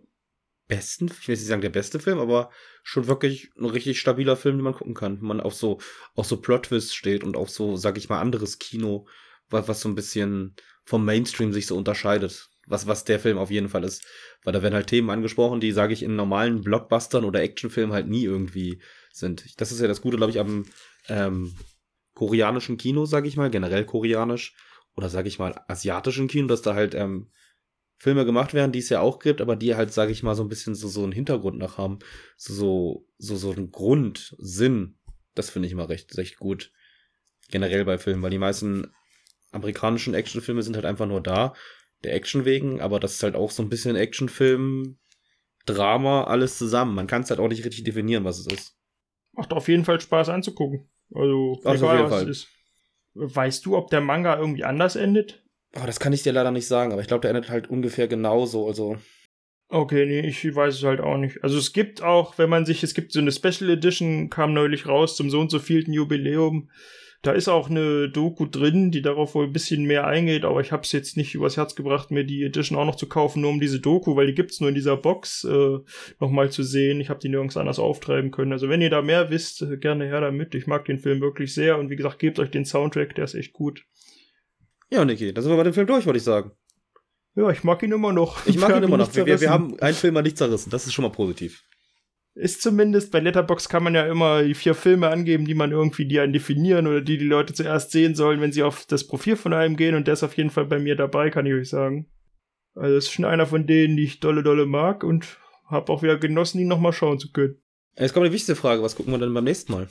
besten, 0.68 1.06
ich 1.06 1.28
will 1.28 1.36
nicht 1.36 1.46
sagen 1.46 1.62
der 1.62 1.70
beste 1.70 2.00
Film, 2.00 2.20
aber 2.20 2.50
schon 2.84 3.08
wirklich 3.08 3.52
ein 3.58 3.66
richtig 3.66 4.00
stabiler 4.00 4.36
Film, 4.36 4.58
den 4.58 4.64
man 4.64 4.74
gucken 4.74 4.94
kann. 4.94 5.20
Wenn 5.20 5.28
man 5.28 5.42
auf 5.42 5.54
so, 5.54 5.80
auf 6.16 6.26
so 6.26 6.38
Plot-Twists 6.38 6.94
steht 6.94 7.24
und 7.24 7.36
auf 7.36 7.50
so, 7.50 7.76
sag 7.76 7.98
ich 7.98 8.10
mal, 8.10 8.20
anderes 8.20 8.60
Kino, 8.60 9.08
was, 9.50 9.68
was 9.68 9.82
so 9.82 9.90
ein 9.90 9.96
bisschen 9.96 10.56
vom 10.86 11.06
Mainstream 11.06 11.54
sich 11.54 11.68
so 11.68 11.78
unterscheidet. 11.78 12.50
Was, 12.66 12.88
was 12.88 13.04
der 13.04 13.20
Film 13.20 13.38
auf 13.38 13.52
jeden 13.52 13.68
Fall 13.68 13.84
ist. 13.84 14.06
Weil 14.44 14.54
da 14.54 14.62
werden 14.62 14.74
halt 14.74 14.88
Themen 14.88 15.10
angesprochen, 15.10 15.60
die, 15.60 15.74
sage 15.74 15.94
ich, 15.94 16.02
in 16.02 16.16
normalen 16.16 16.62
Blockbustern 16.62 17.26
oder 17.26 17.42
Actionfilmen 17.42 17.94
halt 17.94 18.08
nie 18.08 18.24
irgendwie 18.24 18.82
sind. 19.12 19.60
Das 19.60 19.74
ist 19.74 19.82
ja 19.82 19.88
das 19.88 20.00
Gute, 20.00 20.16
glaube 20.16 20.32
ich, 20.32 20.40
am 20.40 20.66
ähm, 21.10 21.54
koreanischen 22.14 22.78
Kino, 22.78 23.06
sage 23.06 23.28
ich 23.28 23.36
mal, 23.36 23.50
generell 23.50 23.86
koreanisch 23.86 24.56
oder 24.96 25.10
sage 25.10 25.28
ich 25.28 25.40
mal 25.40 25.60
asiatischen 25.68 26.30
Kino, 26.30 26.48
dass 26.48 26.62
da 26.62 26.74
halt 26.74 26.96
ähm, 26.96 27.32
Filme 28.04 28.26
gemacht 28.26 28.54
werden, 28.54 28.74
die 28.74 28.80
es 28.80 28.90
ja 28.90 29.00
auch 29.00 29.20
gibt, 29.20 29.40
aber 29.40 29.56
die 29.56 29.76
halt, 29.76 29.94
sage 29.94 30.12
ich 30.12 30.24
mal, 30.24 30.36
so 30.36 30.44
ein 30.44 30.50
bisschen 30.50 30.76
so, 30.76 30.90
so 30.90 31.04
einen 31.04 31.14
Hintergrund 31.14 31.58
noch 31.58 31.78
haben. 31.78 32.00
So, 32.36 33.08
so, 33.18 33.38
so, 33.38 33.54
einen 33.54 33.72
Grundsinn. 33.72 34.98
Das 35.36 35.50
finde 35.50 35.68
ich 35.68 35.72
immer 35.72 35.88
recht, 35.88 36.18
recht 36.18 36.38
gut. 36.38 36.74
Generell 37.50 37.86
bei 37.86 37.98
Filmen, 37.98 38.22
weil 38.22 38.30
die 38.30 38.40
meisten 38.40 38.92
amerikanischen 39.54 40.16
Actionfilme 40.16 40.64
sind 40.64 40.76
halt 40.76 40.84
einfach 40.84 41.06
nur 41.06 41.22
da, 41.22 41.54
der 42.04 42.14
Action 42.14 42.44
wegen, 42.44 42.82
aber 42.82 43.00
das 43.00 43.14
ist 43.14 43.24
halt 43.24 43.36
auch 43.36 43.52
so 43.52 43.64
ein 43.64 43.70
bisschen 43.70 43.96
Actionfilm, 43.96 44.98
Drama, 45.66 46.26
alles 46.26 46.58
zusammen. 46.58 46.96
Man 46.96 47.08
kann 47.08 47.22
es 47.22 47.30
halt 47.30 47.40
auch 47.40 47.48
nicht 47.48 47.64
richtig 47.64 47.86
definieren, 47.86 48.26
was 48.26 48.38
es 48.38 48.48
ist. 48.48 48.78
Macht 49.32 49.54
auf 49.54 49.70
jeden 49.70 49.86
Fall 49.86 50.02
Spaß 50.02 50.28
anzugucken. 50.28 50.90
Also, 51.16 51.62
Ach, 51.64 51.76
egal, 51.76 52.12
was 52.12 52.24
es 52.24 52.28
ist. 52.28 52.48
Weißt 53.14 53.66
du, 53.66 53.78
ob 53.78 53.90
der 53.92 54.02
Manga 54.02 54.38
irgendwie 54.38 54.66
anders 54.66 54.98
endet? 54.98 55.43
Oh, 55.76 55.86
das 55.86 56.00
kann 56.00 56.14
ich 56.14 56.24
dir 56.24 56.34
leider 56.34 56.52
nicht 56.52 56.68
sagen, 56.68 56.92
aber 56.92 57.02
ich 57.02 57.08
glaube, 57.08 57.22
der 57.22 57.32
endet 57.32 57.50
halt 57.50 57.70
ungefähr 57.70 58.08
genauso. 58.08 58.68
Also. 58.68 58.98
Okay, 59.70 60.06
nee, 60.06 60.28
ich 60.28 60.44
weiß 60.56 60.76
es 60.76 60.84
halt 60.84 61.02
auch 61.02 61.18
nicht. 61.18 61.44
Also 61.44 61.58
es 61.58 61.74
gibt 61.74 62.04
auch, 62.04 62.38
wenn 62.38 62.50
man 62.50 62.66
sich, 62.66 62.84
es 62.84 62.94
gibt 62.94 63.12
so 63.12 63.20
eine 63.20 63.32
Special 63.32 63.72
Edition, 63.72 64.30
kam 64.30 64.54
neulich 64.54 64.88
raus 64.88 65.16
zum 65.16 65.32
so 65.32 65.40
und 65.40 65.50
so 65.50 65.58
vielten 65.58 65.94
Jubiläum. 65.94 66.70
Da 67.24 67.32
ist 67.32 67.48
auch 67.48 67.70
eine 67.70 68.10
Doku 68.10 68.46
drin, 68.46 68.92
die 68.92 69.02
darauf 69.02 69.34
wohl 69.34 69.46
ein 69.46 69.54
bisschen 69.54 69.86
mehr 69.86 70.06
eingeht, 70.06 70.44
aber 70.44 70.60
ich 70.60 70.74
habe 70.74 70.84
es 70.84 70.92
jetzt 70.92 71.16
nicht 71.16 71.34
übers 71.34 71.56
Herz 71.56 71.74
gebracht, 71.74 72.12
mir 72.12 72.26
die 72.26 72.44
Edition 72.44 72.78
auch 72.78 72.86
noch 72.86 72.98
zu 72.98 73.08
kaufen, 73.08 73.42
nur 73.42 73.50
um 73.50 73.62
diese 73.62 73.80
Doku, 73.80 74.18
weil 74.18 74.28
die 74.28 74.36
gibt's 74.36 74.60
nur 74.60 74.68
in 74.68 74.76
dieser 74.76 74.98
Box 74.98 75.46
äh, 75.46 75.78
nochmal 76.20 76.52
zu 76.52 76.64
sehen. 76.64 77.00
Ich 77.00 77.10
habe 77.10 77.22
die 77.22 77.30
nirgends 77.30 77.56
anders 77.56 77.80
auftreiben 77.80 78.30
können. 78.30 78.52
Also 78.52 78.68
wenn 78.68 78.82
ihr 78.82 78.90
da 78.90 79.02
mehr 79.02 79.30
wisst, 79.30 79.62
äh, 79.62 79.78
gerne 79.78 80.06
her 80.06 80.20
damit. 80.20 80.54
Ich 80.54 80.68
mag 80.68 80.84
den 80.84 81.00
Film 81.00 81.22
wirklich 81.22 81.54
sehr 81.54 81.80
und 81.80 81.90
wie 81.90 81.96
gesagt, 81.96 82.20
gebt 82.20 82.40
euch 82.40 82.52
den 82.52 82.66
Soundtrack, 82.66 83.16
der 83.16 83.24
ist 83.24 83.36
echt 83.36 83.54
gut. 83.54 83.86
Ja, 84.94 85.04
Niki, 85.06 85.34
da 85.34 85.42
sind 85.42 85.52
wir 85.52 85.58
bei 85.58 85.64
dem 85.64 85.74
Film 85.74 85.88
durch, 85.88 86.06
würde 86.06 86.18
ich 86.18 86.24
sagen. 86.24 86.52
Ja, 87.36 87.50
ich 87.50 87.64
mag 87.64 87.82
ihn 87.82 87.92
immer 87.92 88.14
noch. 88.14 88.46
Ich 88.46 88.58
mag 88.58 88.76
ihn 88.76 88.84
immer 88.84 88.98
noch. 88.98 89.14
Wir, 89.16 89.26
wir 89.26 89.50
haben 89.50 89.80
einen 89.80 89.96
Film 89.96 90.14
mal 90.14 90.22
nicht 90.22 90.38
zerrissen. 90.38 90.70
Das 90.70 90.86
ist 90.86 90.94
schon 90.94 91.04
mal 91.04 91.12
positiv 91.12 91.64
ist 92.36 92.62
zumindest, 92.62 93.12
bei 93.12 93.20
Letterbox 93.20 93.70
kann 93.70 93.84
man 93.84 93.94
ja 93.94 94.06
immer 94.08 94.44
die 94.44 94.56
vier 94.56 94.74
Filme 94.74 95.10
angeben, 95.10 95.46
die 95.46 95.54
man 95.54 95.72
irgendwie, 95.72 96.06
die 96.06 96.20
einen 96.20 96.34
definieren 96.34 96.88
oder 96.88 97.02
die 97.02 97.18
die 97.18 97.26
Leute 97.26 97.54
zuerst 97.54 97.92
sehen 97.92 98.16
sollen, 98.16 98.42
wenn 98.42 98.52
sie 98.52 98.64
auf 98.64 98.86
das 98.86 99.06
Profil 99.06 99.36
von 99.36 99.54
einem 99.54 99.76
gehen 99.76 99.96
und 99.96 100.08
der 100.08 100.14
ist 100.14 100.24
auf 100.24 100.36
jeden 100.36 100.50
Fall 100.50 100.66
bei 100.66 100.80
mir 100.80 100.96
dabei, 100.96 101.30
kann 101.30 101.46
ich 101.46 101.54
euch 101.54 101.70
sagen. 101.70 102.08
Also 102.76 102.96
das 102.96 103.06
ist 103.06 103.12
schon 103.12 103.26
einer 103.26 103.46
von 103.46 103.68
denen, 103.68 103.98
die 103.98 104.04
ich 104.04 104.20
dolle 104.20 104.42
dolle 104.42 104.66
mag 104.66 105.04
und 105.04 105.38
hab 105.66 105.90
auch 105.90 106.02
wieder 106.02 106.18
genossen, 106.18 106.60
ihn 106.60 106.68
nochmal 106.68 106.94
schauen 106.94 107.20
zu 107.20 107.32
können. 107.32 107.62
Jetzt 107.98 108.14
kommt 108.14 108.26
die 108.26 108.32
wichtigste 108.32 108.56
Frage, 108.56 108.82
was 108.82 108.96
gucken 108.96 109.14
wir 109.14 109.20
denn 109.20 109.34
beim 109.34 109.44
nächsten 109.44 109.72
Mal? 109.72 109.88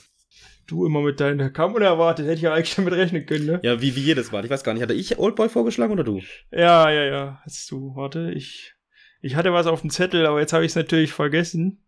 Du 0.67 0.85
immer 0.85 1.01
mit 1.01 1.19
deiner 1.19 1.49
kam 1.49 1.73
unerwartet, 1.73 2.25
hätte 2.25 2.35
ich 2.35 2.41
ja 2.41 2.53
eigentlich 2.53 2.75
damit 2.75 2.93
rechnen 2.93 3.25
können, 3.25 3.45
ne? 3.45 3.59
Ja, 3.63 3.81
wie, 3.81 3.95
wie 3.95 4.01
jedes 4.01 4.31
Mal. 4.31 4.45
Ich 4.45 4.49
weiß 4.49 4.63
gar 4.63 4.73
nicht, 4.73 4.83
hatte 4.83 4.93
ich 4.93 5.17
Oldboy 5.19 5.49
vorgeschlagen 5.49 5.93
oder 5.93 6.03
du? 6.03 6.21
Ja, 6.51 6.89
ja, 6.89 7.03
ja. 7.03 7.41
Hast 7.43 7.69
du, 7.71 7.95
warte, 7.95 8.31
ich. 8.33 8.73
Ich 9.21 9.35
hatte 9.35 9.53
was 9.53 9.67
auf 9.67 9.81
dem 9.81 9.89
Zettel, 9.89 10.25
aber 10.25 10.41
jetzt 10.41 10.51
habe 10.51 10.65
ich 10.65 10.71
es 10.71 10.75
natürlich 10.75 11.13
vergessen. 11.13 11.83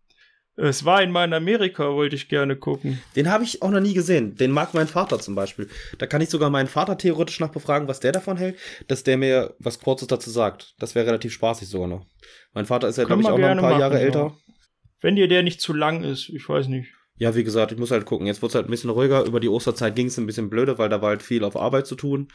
Es 0.58 0.86
war 0.86 0.98
einmal 0.98 1.26
in 1.26 1.34
Amerika, 1.34 1.92
wollte 1.92 2.16
ich 2.16 2.30
gerne 2.30 2.56
gucken. 2.56 2.98
Den 3.14 3.30
habe 3.30 3.44
ich 3.44 3.60
auch 3.60 3.70
noch 3.70 3.80
nie 3.80 3.92
gesehen. 3.92 4.36
Den 4.36 4.52
mag 4.52 4.72
mein 4.72 4.88
Vater 4.88 5.18
zum 5.18 5.34
Beispiel. 5.34 5.68
Da 5.98 6.06
kann 6.06 6.22
ich 6.22 6.30
sogar 6.30 6.48
meinen 6.48 6.66
Vater 6.66 6.96
theoretisch 6.96 7.40
nach 7.40 7.50
befragen, 7.50 7.88
was 7.88 8.00
der 8.00 8.12
davon 8.12 8.38
hält, 8.38 8.56
dass 8.88 9.04
der 9.04 9.18
mir 9.18 9.54
was 9.58 9.80
Kurzes 9.80 10.08
dazu 10.08 10.30
sagt. 10.30 10.74
Das 10.78 10.94
wäre 10.94 11.06
relativ 11.06 11.34
spaßig 11.34 11.68
sogar 11.68 11.88
noch. 11.88 12.06
Mein 12.54 12.64
Vater 12.64 12.88
ist 12.88 12.96
ja, 12.96 13.04
glaube 13.04 13.20
ich, 13.20 13.28
auch 13.28 13.36
noch 13.36 13.48
ein 13.48 13.58
paar 13.58 13.70
machen, 13.70 13.80
Jahre 13.80 14.00
älter. 14.00 14.18
Ja. 14.18 14.34
Wenn 15.02 15.16
dir 15.16 15.28
der 15.28 15.42
nicht 15.42 15.60
zu 15.60 15.74
lang 15.74 16.04
ist, 16.04 16.30
ich 16.30 16.48
weiß 16.48 16.68
nicht. 16.68 16.88
Ja, 17.18 17.34
wie 17.34 17.44
gesagt, 17.44 17.72
ich 17.72 17.78
muss 17.78 17.90
halt 17.90 18.04
gucken. 18.04 18.26
Jetzt 18.26 18.42
wird 18.42 18.50
es 18.50 18.54
halt 18.54 18.66
ein 18.66 18.70
bisschen 18.70 18.90
ruhiger. 18.90 19.24
Über 19.24 19.40
die 19.40 19.48
Osterzeit 19.48 19.96
ging 19.96 20.08
es 20.08 20.18
ein 20.18 20.26
bisschen 20.26 20.50
blöde, 20.50 20.78
weil 20.78 20.88
da 20.88 21.00
war 21.00 21.10
halt 21.10 21.22
viel 21.22 21.44
auf 21.44 21.56
Arbeit 21.56 21.86
zu 21.86 21.94
tun 21.94 22.28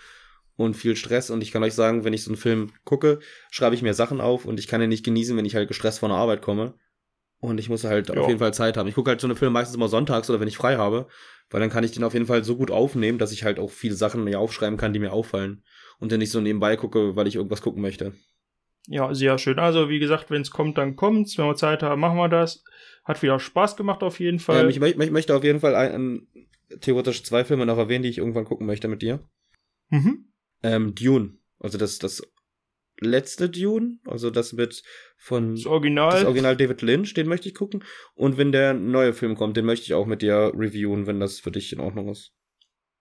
und 0.55 0.75
viel 0.75 0.95
Stress. 0.95 1.29
Und 1.29 1.41
ich 1.41 1.51
kann 1.51 1.63
euch 1.63 1.73
sagen, 1.73 2.03
wenn 2.03 2.13
ich 2.13 2.23
so 2.23 2.31
einen 2.31 2.37
Film 2.37 2.71
gucke, 2.83 3.19
schreibe 3.51 3.75
ich 3.75 3.81
mir 3.81 3.93
Sachen 3.93 4.21
auf 4.21 4.45
und 4.45 4.59
ich 4.59 4.67
kann 4.67 4.81
ihn 4.81 4.89
nicht 4.89 5.05
genießen, 5.05 5.37
wenn 5.37 5.45
ich 5.45 5.55
halt 5.55 5.67
gestresst 5.67 5.99
von 5.99 6.09
der 6.09 6.17
Arbeit 6.17 6.41
komme. 6.41 6.73
Und 7.39 7.59
ich 7.59 7.69
muss 7.69 7.83
halt 7.83 8.09
jo. 8.09 8.21
auf 8.21 8.27
jeden 8.27 8.39
Fall 8.39 8.53
Zeit 8.53 8.77
haben. 8.77 8.87
Ich 8.87 8.95
gucke 8.95 9.09
halt 9.09 9.21
so 9.21 9.27
eine 9.27 9.35
Filme 9.35 9.53
meistens 9.53 9.75
immer 9.75 9.87
sonntags 9.87 10.29
oder 10.29 10.39
wenn 10.39 10.47
ich 10.47 10.57
frei 10.57 10.77
habe, 10.77 11.07
weil 11.49 11.59
dann 11.59 11.71
kann 11.71 11.83
ich 11.83 11.91
den 11.91 12.03
auf 12.03 12.13
jeden 12.13 12.27
Fall 12.27 12.43
so 12.43 12.55
gut 12.55 12.69
aufnehmen, 12.69 13.17
dass 13.17 13.31
ich 13.31 13.43
halt 13.43 13.59
auch 13.59 13.71
viele 13.71 13.95
Sachen 13.95 14.23
mir 14.23 14.39
aufschreiben 14.39 14.77
kann, 14.77 14.93
die 14.93 14.99
mir 14.99 15.11
auffallen. 15.11 15.63
Und 15.99 16.11
dann 16.11 16.19
nicht 16.19 16.31
so 16.31 16.41
nebenbei 16.41 16.75
gucke, 16.77 17.15
weil 17.15 17.27
ich 17.27 17.35
irgendwas 17.35 17.61
gucken 17.61 17.81
möchte. 17.81 18.13
Ja, 18.87 19.13
sehr 19.13 19.37
schön. 19.37 19.59
Also, 19.59 19.89
wie 19.89 19.99
gesagt, 19.99 20.31
wenn 20.31 20.41
es 20.41 20.49
kommt, 20.49 20.77
dann 20.77 20.95
kommt's. 20.95 21.37
Wenn 21.37 21.45
wir 21.45 21.55
Zeit 21.55 21.83
haben, 21.83 22.01
machen 22.01 22.17
wir 22.17 22.29
das. 22.29 22.63
Hat 23.03 23.22
wieder 23.22 23.40
Spaß 23.40 23.76
gemacht 23.78 24.03
auf 24.03 24.19
jeden 24.19 24.40
Fall. 24.40 24.64
Ähm, 24.64 24.69
ich, 24.69 24.82
ich, 24.82 25.11
möchte 25.11 25.36
auf 25.36 25.44
jeden 25.44 25.60
Fall 25.60 25.76
ein, 25.76 25.94
ein, 25.94 26.28
theoretisch 26.82 27.23
zwei 27.23 27.44
Filme 27.44 27.65
noch 27.65 27.78
erwähnen, 27.78 28.03
die 28.03 28.10
ich 28.10 28.19
irgendwann 28.19 28.45
gucken 28.45 28.68
möchte 28.68 28.88
mit 28.88 29.02
dir. 29.02 29.19
Mhm. 29.90 30.32
Ähm, 30.64 30.95
Dune. 30.95 31.38
Also 31.60 31.78
das, 31.78 31.99
das 31.99 32.22
letzte 32.99 33.49
Dune, 33.49 33.98
also 34.06 34.30
das 34.30 34.53
mit 34.53 34.84
von 35.18 35.56
das 35.56 35.65
Original. 35.65 36.11
das 36.11 36.26
Original 36.26 36.56
David 36.56 36.82
Lynch, 36.82 37.14
den 37.14 37.28
möchte 37.28 37.49
ich 37.49 37.56
gucken. 37.56 37.84
Und 38.14 38.38
wenn 38.38 38.52
der 38.52 38.73
neue 38.73 39.14
Film 39.14 39.36
kommt, 39.36 39.57
den 39.57 39.65
möchte 39.65 39.86
ich 39.86 39.94
auch 39.94 40.06
mit 40.06 40.22
dir 40.22 40.52
reviewen, 40.56 41.07
wenn 41.07 41.19
das 41.19 41.40
für 41.40 41.52
dich 41.52 41.73
in 41.73 41.80
Ordnung 41.80 42.10
ist. 42.10 42.34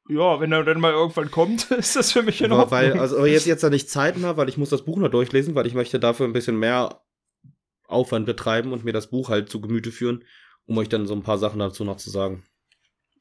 Ja, 0.09 0.41
wenn 0.41 0.51
er 0.51 0.65
dann 0.65 0.81
mal 0.81 0.93
irgendwann 0.93 1.31
kommt, 1.31 1.71
ist 1.79 1.95
das 1.95 2.13
für 2.13 2.23
mich 2.23 2.41
in 2.41 2.53
Ordnung. 2.53 2.71
Weil, 2.71 2.99
also 2.99 3.25
jetzt, 3.27 3.47
jetzt 3.47 3.63
da 3.63 3.71
nicht 3.71 3.91
Zeit 3.91 4.17
mehr, 4.17 4.37
weil 4.37 4.49
ich 4.49 4.57
muss 4.57 4.71
das 4.71 4.85
Buch 4.85 4.99
noch 4.99 5.11
durchlesen, 5.11 5.55
weil 5.55 5.67
ich 5.67 5.75
möchte 5.75 6.01
dafür 6.01 6.27
ein 6.27 6.33
bisschen 6.33 6.59
mehr 6.59 7.03
Aufwand 7.91 8.27
betreiben 8.27 8.73
und 8.73 8.85
mir 8.85 8.93
das 8.93 9.11
Buch 9.11 9.29
halt 9.29 9.49
zu 9.49 9.61
Gemüte 9.61 9.93
führen, 9.93 10.25
um 10.67 10.79
euch 10.79 10.89
dann 10.89 11.07
so 11.07 11.15
ein 11.15 11.23
paar 11.23 11.39
Sachen 11.39 11.59
dazu 11.59 11.85
noch 11.85 11.97
zu 11.97 12.11
sagen. 12.11 12.45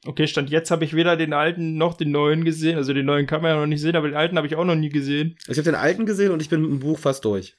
Okay, 0.05 0.27
Stand 0.27 0.49
jetzt 0.49 0.71
habe 0.71 0.85
ich 0.85 0.95
weder 0.95 1.17
den 1.17 1.33
alten 1.33 1.75
noch 1.75 1.93
den 1.93 2.11
neuen 2.11 2.45
gesehen. 2.45 2.77
Also 2.77 2.93
den 2.93 3.05
neuen 3.05 3.27
kann 3.27 3.41
man 3.41 3.51
ja 3.51 3.59
noch 3.59 3.67
nicht 3.67 3.81
sehen, 3.81 3.97
aber 3.97 4.07
den 4.07 4.15
alten 4.15 4.37
habe 4.37 4.47
ich 4.47 4.55
auch 4.55 4.63
noch 4.63 4.75
nie 4.75 4.89
gesehen. 4.89 5.35
Ich 5.47 5.57
habe 5.57 5.63
den 5.63 5.75
alten 5.75 6.05
gesehen 6.05 6.31
und 6.31 6.41
ich 6.41 6.49
bin 6.49 6.61
mit 6.61 6.71
dem 6.71 6.79
Buch 6.79 6.97
fast 6.97 7.25
durch. 7.25 7.57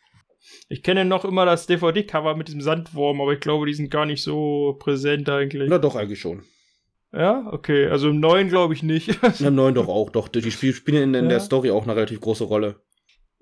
Ich 0.69 0.83
kenne 0.83 1.05
noch 1.05 1.27
immer 1.27 1.45
das 1.45 1.67
DVD-Cover 1.67 2.35
mit 2.37 2.49
diesem 2.49 2.63
Sandwurm, 2.63 3.21
aber 3.21 3.35
ich 3.35 3.41
glaube, 3.41 3.67
die 3.67 3.75
sind 3.75 3.91
gar 3.91 4.07
nicht 4.07 4.23
so 4.23 4.77
präsent 4.79 5.29
eigentlich. 5.29 5.69
Na 5.69 5.79
doch, 5.79 5.97
eigentlich 5.97 6.21
schon. 6.21 6.43
Ja, 7.13 7.47
okay. 7.51 7.89
Also 7.89 8.09
im 8.09 8.21
neuen 8.21 8.49
glaube 8.49 8.73
ich 8.73 8.83
nicht. 8.83 9.19
Im 9.41 9.55
neuen 9.55 9.75
doch 9.75 9.89
auch, 9.89 10.11
doch. 10.11 10.29
Die 10.29 10.51
spielen 10.51 11.03
in, 11.03 11.15
in 11.15 11.25
ja. 11.25 11.31
der 11.31 11.41
Story 11.41 11.71
auch 11.71 11.83
eine 11.83 11.97
relativ 11.97 12.21
große 12.21 12.45
Rolle. 12.45 12.77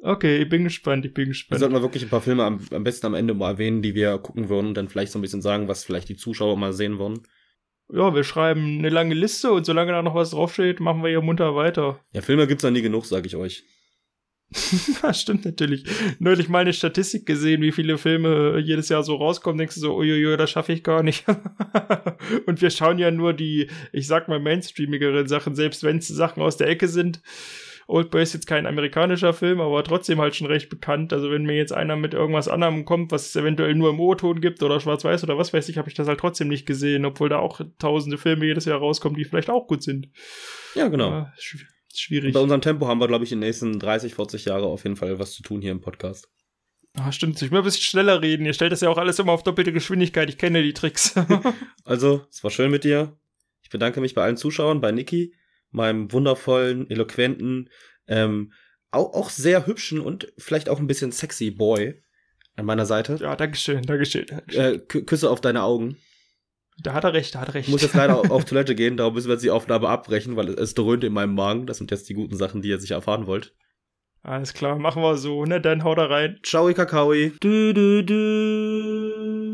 Okay, 0.01 0.43
ich 0.43 0.49
bin 0.49 0.65
gespannt, 0.65 1.05
ich 1.05 1.15
bin 1.15 1.29
gespannt. 1.29 1.57
Wir 1.57 1.61
sollten 1.61 1.75
mal 1.75 1.83
wirklich 1.83 2.05
ein 2.05 2.09
paar 2.09 2.21
Filme 2.21 2.45
am, 2.45 2.61
am 2.71 2.85
besten 2.85 3.07
am 3.07 3.15
Ende 3.15 3.35
mal 3.35 3.53
erwähnen, 3.53 3.83
die 3.83 3.95
wir 3.95 4.19
gucken 4.19 4.49
würden 4.49 4.69
und 4.69 4.75
dann 4.75 4.89
vielleicht 4.89 5.13
so 5.13 5.19
ein 5.19 5.23
bisschen 5.23 5.43
sagen, 5.43 5.69
was 5.69 5.85
vielleicht 5.85 6.09
die 6.09 6.17
Zuschauer 6.17 6.57
mal 6.57 6.73
sehen 6.73 6.99
wollen 6.99 7.21
ja, 7.91 8.15
wir 8.15 8.25
schreiben 8.25 8.79
eine 8.79 8.91
lange 8.91 9.15
Liste 9.15 9.53
und 9.53 9.65
solange 9.65 9.93
da 9.93 10.03
noch 10.03 10.15
was 10.15 10.31
draufsteht, 10.31 10.81
machen 10.81 11.03
wir 11.03 11.11
hier 11.11 11.23
munter 11.23 11.55
weiter. 11.55 12.01
Ja, 12.13 12.21
Filme 12.21 12.47
gibt's 12.47 12.63
da 12.63 12.71
nie 12.71 12.83
genug, 12.83 13.07
sag 13.07 13.27
ich 13.27 13.37
euch. 13.37 13.65
das 15.03 15.21
stimmt 15.21 15.45
natürlich. 15.45 15.85
Neulich 16.19 16.49
mal 16.49 16.61
eine 16.61 16.73
Statistik 16.73 17.27
gesehen, 17.27 17.61
wie 17.61 17.73
viele 17.73 17.99
Filme 17.99 18.59
jedes 18.59 18.89
Jahr 18.89 19.03
so 19.03 19.17
rauskommen, 19.17 19.59
denkst 19.59 19.75
du 19.75 19.81
so, 19.81 19.97
uiuiui, 19.97 20.39
das 20.39 20.51
schaffe 20.51 20.73
ich 20.73 20.83
gar 20.83 21.03
nicht. 21.03 21.27
und 22.47 22.63
wir 22.63 22.71
schauen 22.71 22.99
ja 22.99 23.11
nur 23.11 23.35
die, 23.35 23.69
ich 23.93 24.07
sag 24.07 24.29
mal, 24.29 24.41
mainstreamigeren 24.41 25.29
Sachen, 25.29 25.55
selbst 25.55 25.83
wenn 25.85 25.99
es 25.99 26.09
Sachen 26.09 26.43
aus 26.43 26.57
der 26.57 26.69
Ecke 26.69 26.89
sind. 26.89 27.21
Oldboy 27.89 28.23
ist 28.23 28.35
jetzt 28.35 28.47
kein 28.47 28.67
amerikanischer 28.67 29.33
Film, 29.33 29.63
aber 29.63 29.83
trotzdem 29.83 30.21
halt 30.21 30.37
schon 30.37 30.47
recht 30.47 30.69
bekannt. 30.69 31.11
Also 31.15 31.31
wenn 31.31 31.45
mir 31.45 31.57
jetzt 31.57 31.73
einer 31.73 31.97
mit 31.97 32.13
irgendwas 32.13 32.47
anderem 32.47 32.85
kommt, 32.85 33.11
was 33.13 33.29
es 33.29 33.37
eventuell 33.37 33.75
nur 33.75 33.89
im 33.89 33.99
O-Ton 33.99 34.43
gibt 34.43 34.63
oder 34.63 34.79
schwarz-weiß 34.79 35.25
oder 35.25 35.39
was 35.39 35.55
weiß 35.55 35.71
ich, 35.71 35.79
habe 35.79 35.89
ich 35.89 35.95
das 35.95 36.07
halt 36.07 36.21
trotzdem 36.21 36.49
nicht 36.49 36.67
gesehen, 36.67 37.07
obwohl 37.07 37.31
da 37.31 37.39
auch 37.39 37.63
tausende 37.79 38.19
Filme 38.19 38.45
jedes 38.45 38.67
Jahr 38.67 38.79
rauskommen, 38.79 39.17
die 39.17 39.25
vielleicht 39.25 39.49
auch 39.49 39.67
gut 39.67 39.83
sind. 39.83 40.11
Ja, 40.75 40.89
genau. 40.89 41.11
Ja, 41.11 41.33
schwierig. 41.95 42.35
Bei 42.35 42.41
unserem 42.41 42.61
Tempo 42.61 42.87
haben 42.87 43.01
wir, 43.01 43.09
glaube 43.09 43.25
ich, 43.25 43.33
in 43.33 43.41
den 43.41 43.49
nächsten 43.49 43.79
30, 43.79 44.15
40 44.15 44.45
Jahre 44.45 44.67
auf 44.67 44.85
jeden 44.85 44.97
Fall 44.97 45.19
was 45.19 45.33
zu 45.33 45.43
tun 45.43 45.63
hier 45.63 45.73
im 45.73 45.81
Podcast. 45.81 46.29
Ah, 46.93 47.11
stimmt. 47.11 47.41
Ich 47.41 47.51
will 47.51 47.59
ein 47.59 47.65
bisschen 47.65 47.83
schneller 47.83 48.21
reden. 48.21 48.45
Ihr 48.45 48.53
stellt 48.53 48.73
das 48.73 48.83
ja 48.83 48.91
auch 48.91 48.99
alles 48.99 49.19
immer 49.19 49.33
auf 49.33 49.45
doppelte 49.45 49.73
Geschwindigkeit. 49.73 50.29
Ich 50.29 50.37
kenne 50.37 50.63
die 50.63 50.75
Tricks. 50.75 51.15
also, 51.85 52.27
es 52.31 52.45
war 52.45 52.51
schön 52.51 52.71
mit 52.71 52.85
dir. 52.85 53.19
Ich 53.63 53.71
bedanke 53.71 54.03
mich 54.03 54.15
bei 54.15 54.25
allen 54.25 54.37
Zuschauern, 54.37 54.83
bei 54.83 54.93
Niki, 54.93 55.35
meinem 55.71 56.13
wundervollen, 56.13 56.89
eloquenten, 56.91 57.71
ähm, 58.07 58.53
auch, 58.91 59.15
auch 59.15 59.31
sehr 59.31 59.67
hübschen 59.67 60.01
und 60.01 60.33
vielleicht 60.39 60.69
auch 60.69 60.79
ein 60.79 60.87
bisschen 60.87 61.13
sexy 61.13 61.51
Boy 61.51 62.03
an 62.57 62.65
meiner 62.65 62.87
Seite. 62.87 63.19
Ja, 63.21 63.37
Dankeschön, 63.37 63.83
Dankeschön. 63.83 64.27
Dankeschön. 64.27 64.75
Äh, 64.75 64.79
Küsse 64.79 65.31
auf 65.31 65.41
deine 65.41 65.63
Augen. 65.63 65.97
Da 66.81 66.95
hat 66.95 67.05
er 67.05 67.13
recht, 67.13 67.35
da 67.35 67.41
hat 67.41 67.49
er 67.49 67.55
recht. 67.55 67.69
Ich 67.69 67.73
muss 67.73 67.83
jetzt 67.83 67.95
leider 67.95 68.19
auf 68.31 68.45
Toilette 68.45 68.75
gehen, 68.75 68.97
darum 68.97 69.15
müssen 69.15 69.29
wir 69.29 69.35
jetzt 69.35 69.45
die 69.45 69.51
Aufnahme 69.51 69.89
abbrechen, 69.89 70.37
weil 70.37 70.49
es 70.51 70.75
dröhnt 70.75 71.05
in 71.05 71.13
meinem 71.13 71.35
Magen. 71.35 71.67
Das 71.67 71.79
sind 71.79 71.91
jetzt 71.91 72.09
die 72.09 72.15
guten 72.15 72.37
Sachen, 72.37 72.63
die 72.63 72.69
ihr 72.69 72.81
sicher 72.81 72.97
erfahren 72.97 73.27
wollt. 73.27 73.55
Alles 74.23 74.53
klar, 74.53 74.79
machen 74.79 75.03
wir 75.03 75.17
so, 75.17 75.45
ne? 75.45 75.61
Dann 75.61 75.85
haut 75.85 75.99
er 75.99 76.11
rein. 76.11 76.39
Ciao, 76.43 76.73
Kakaoi. 76.73 77.33
Du, 77.41 77.73
du, 77.73 78.05
du. 78.05 79.48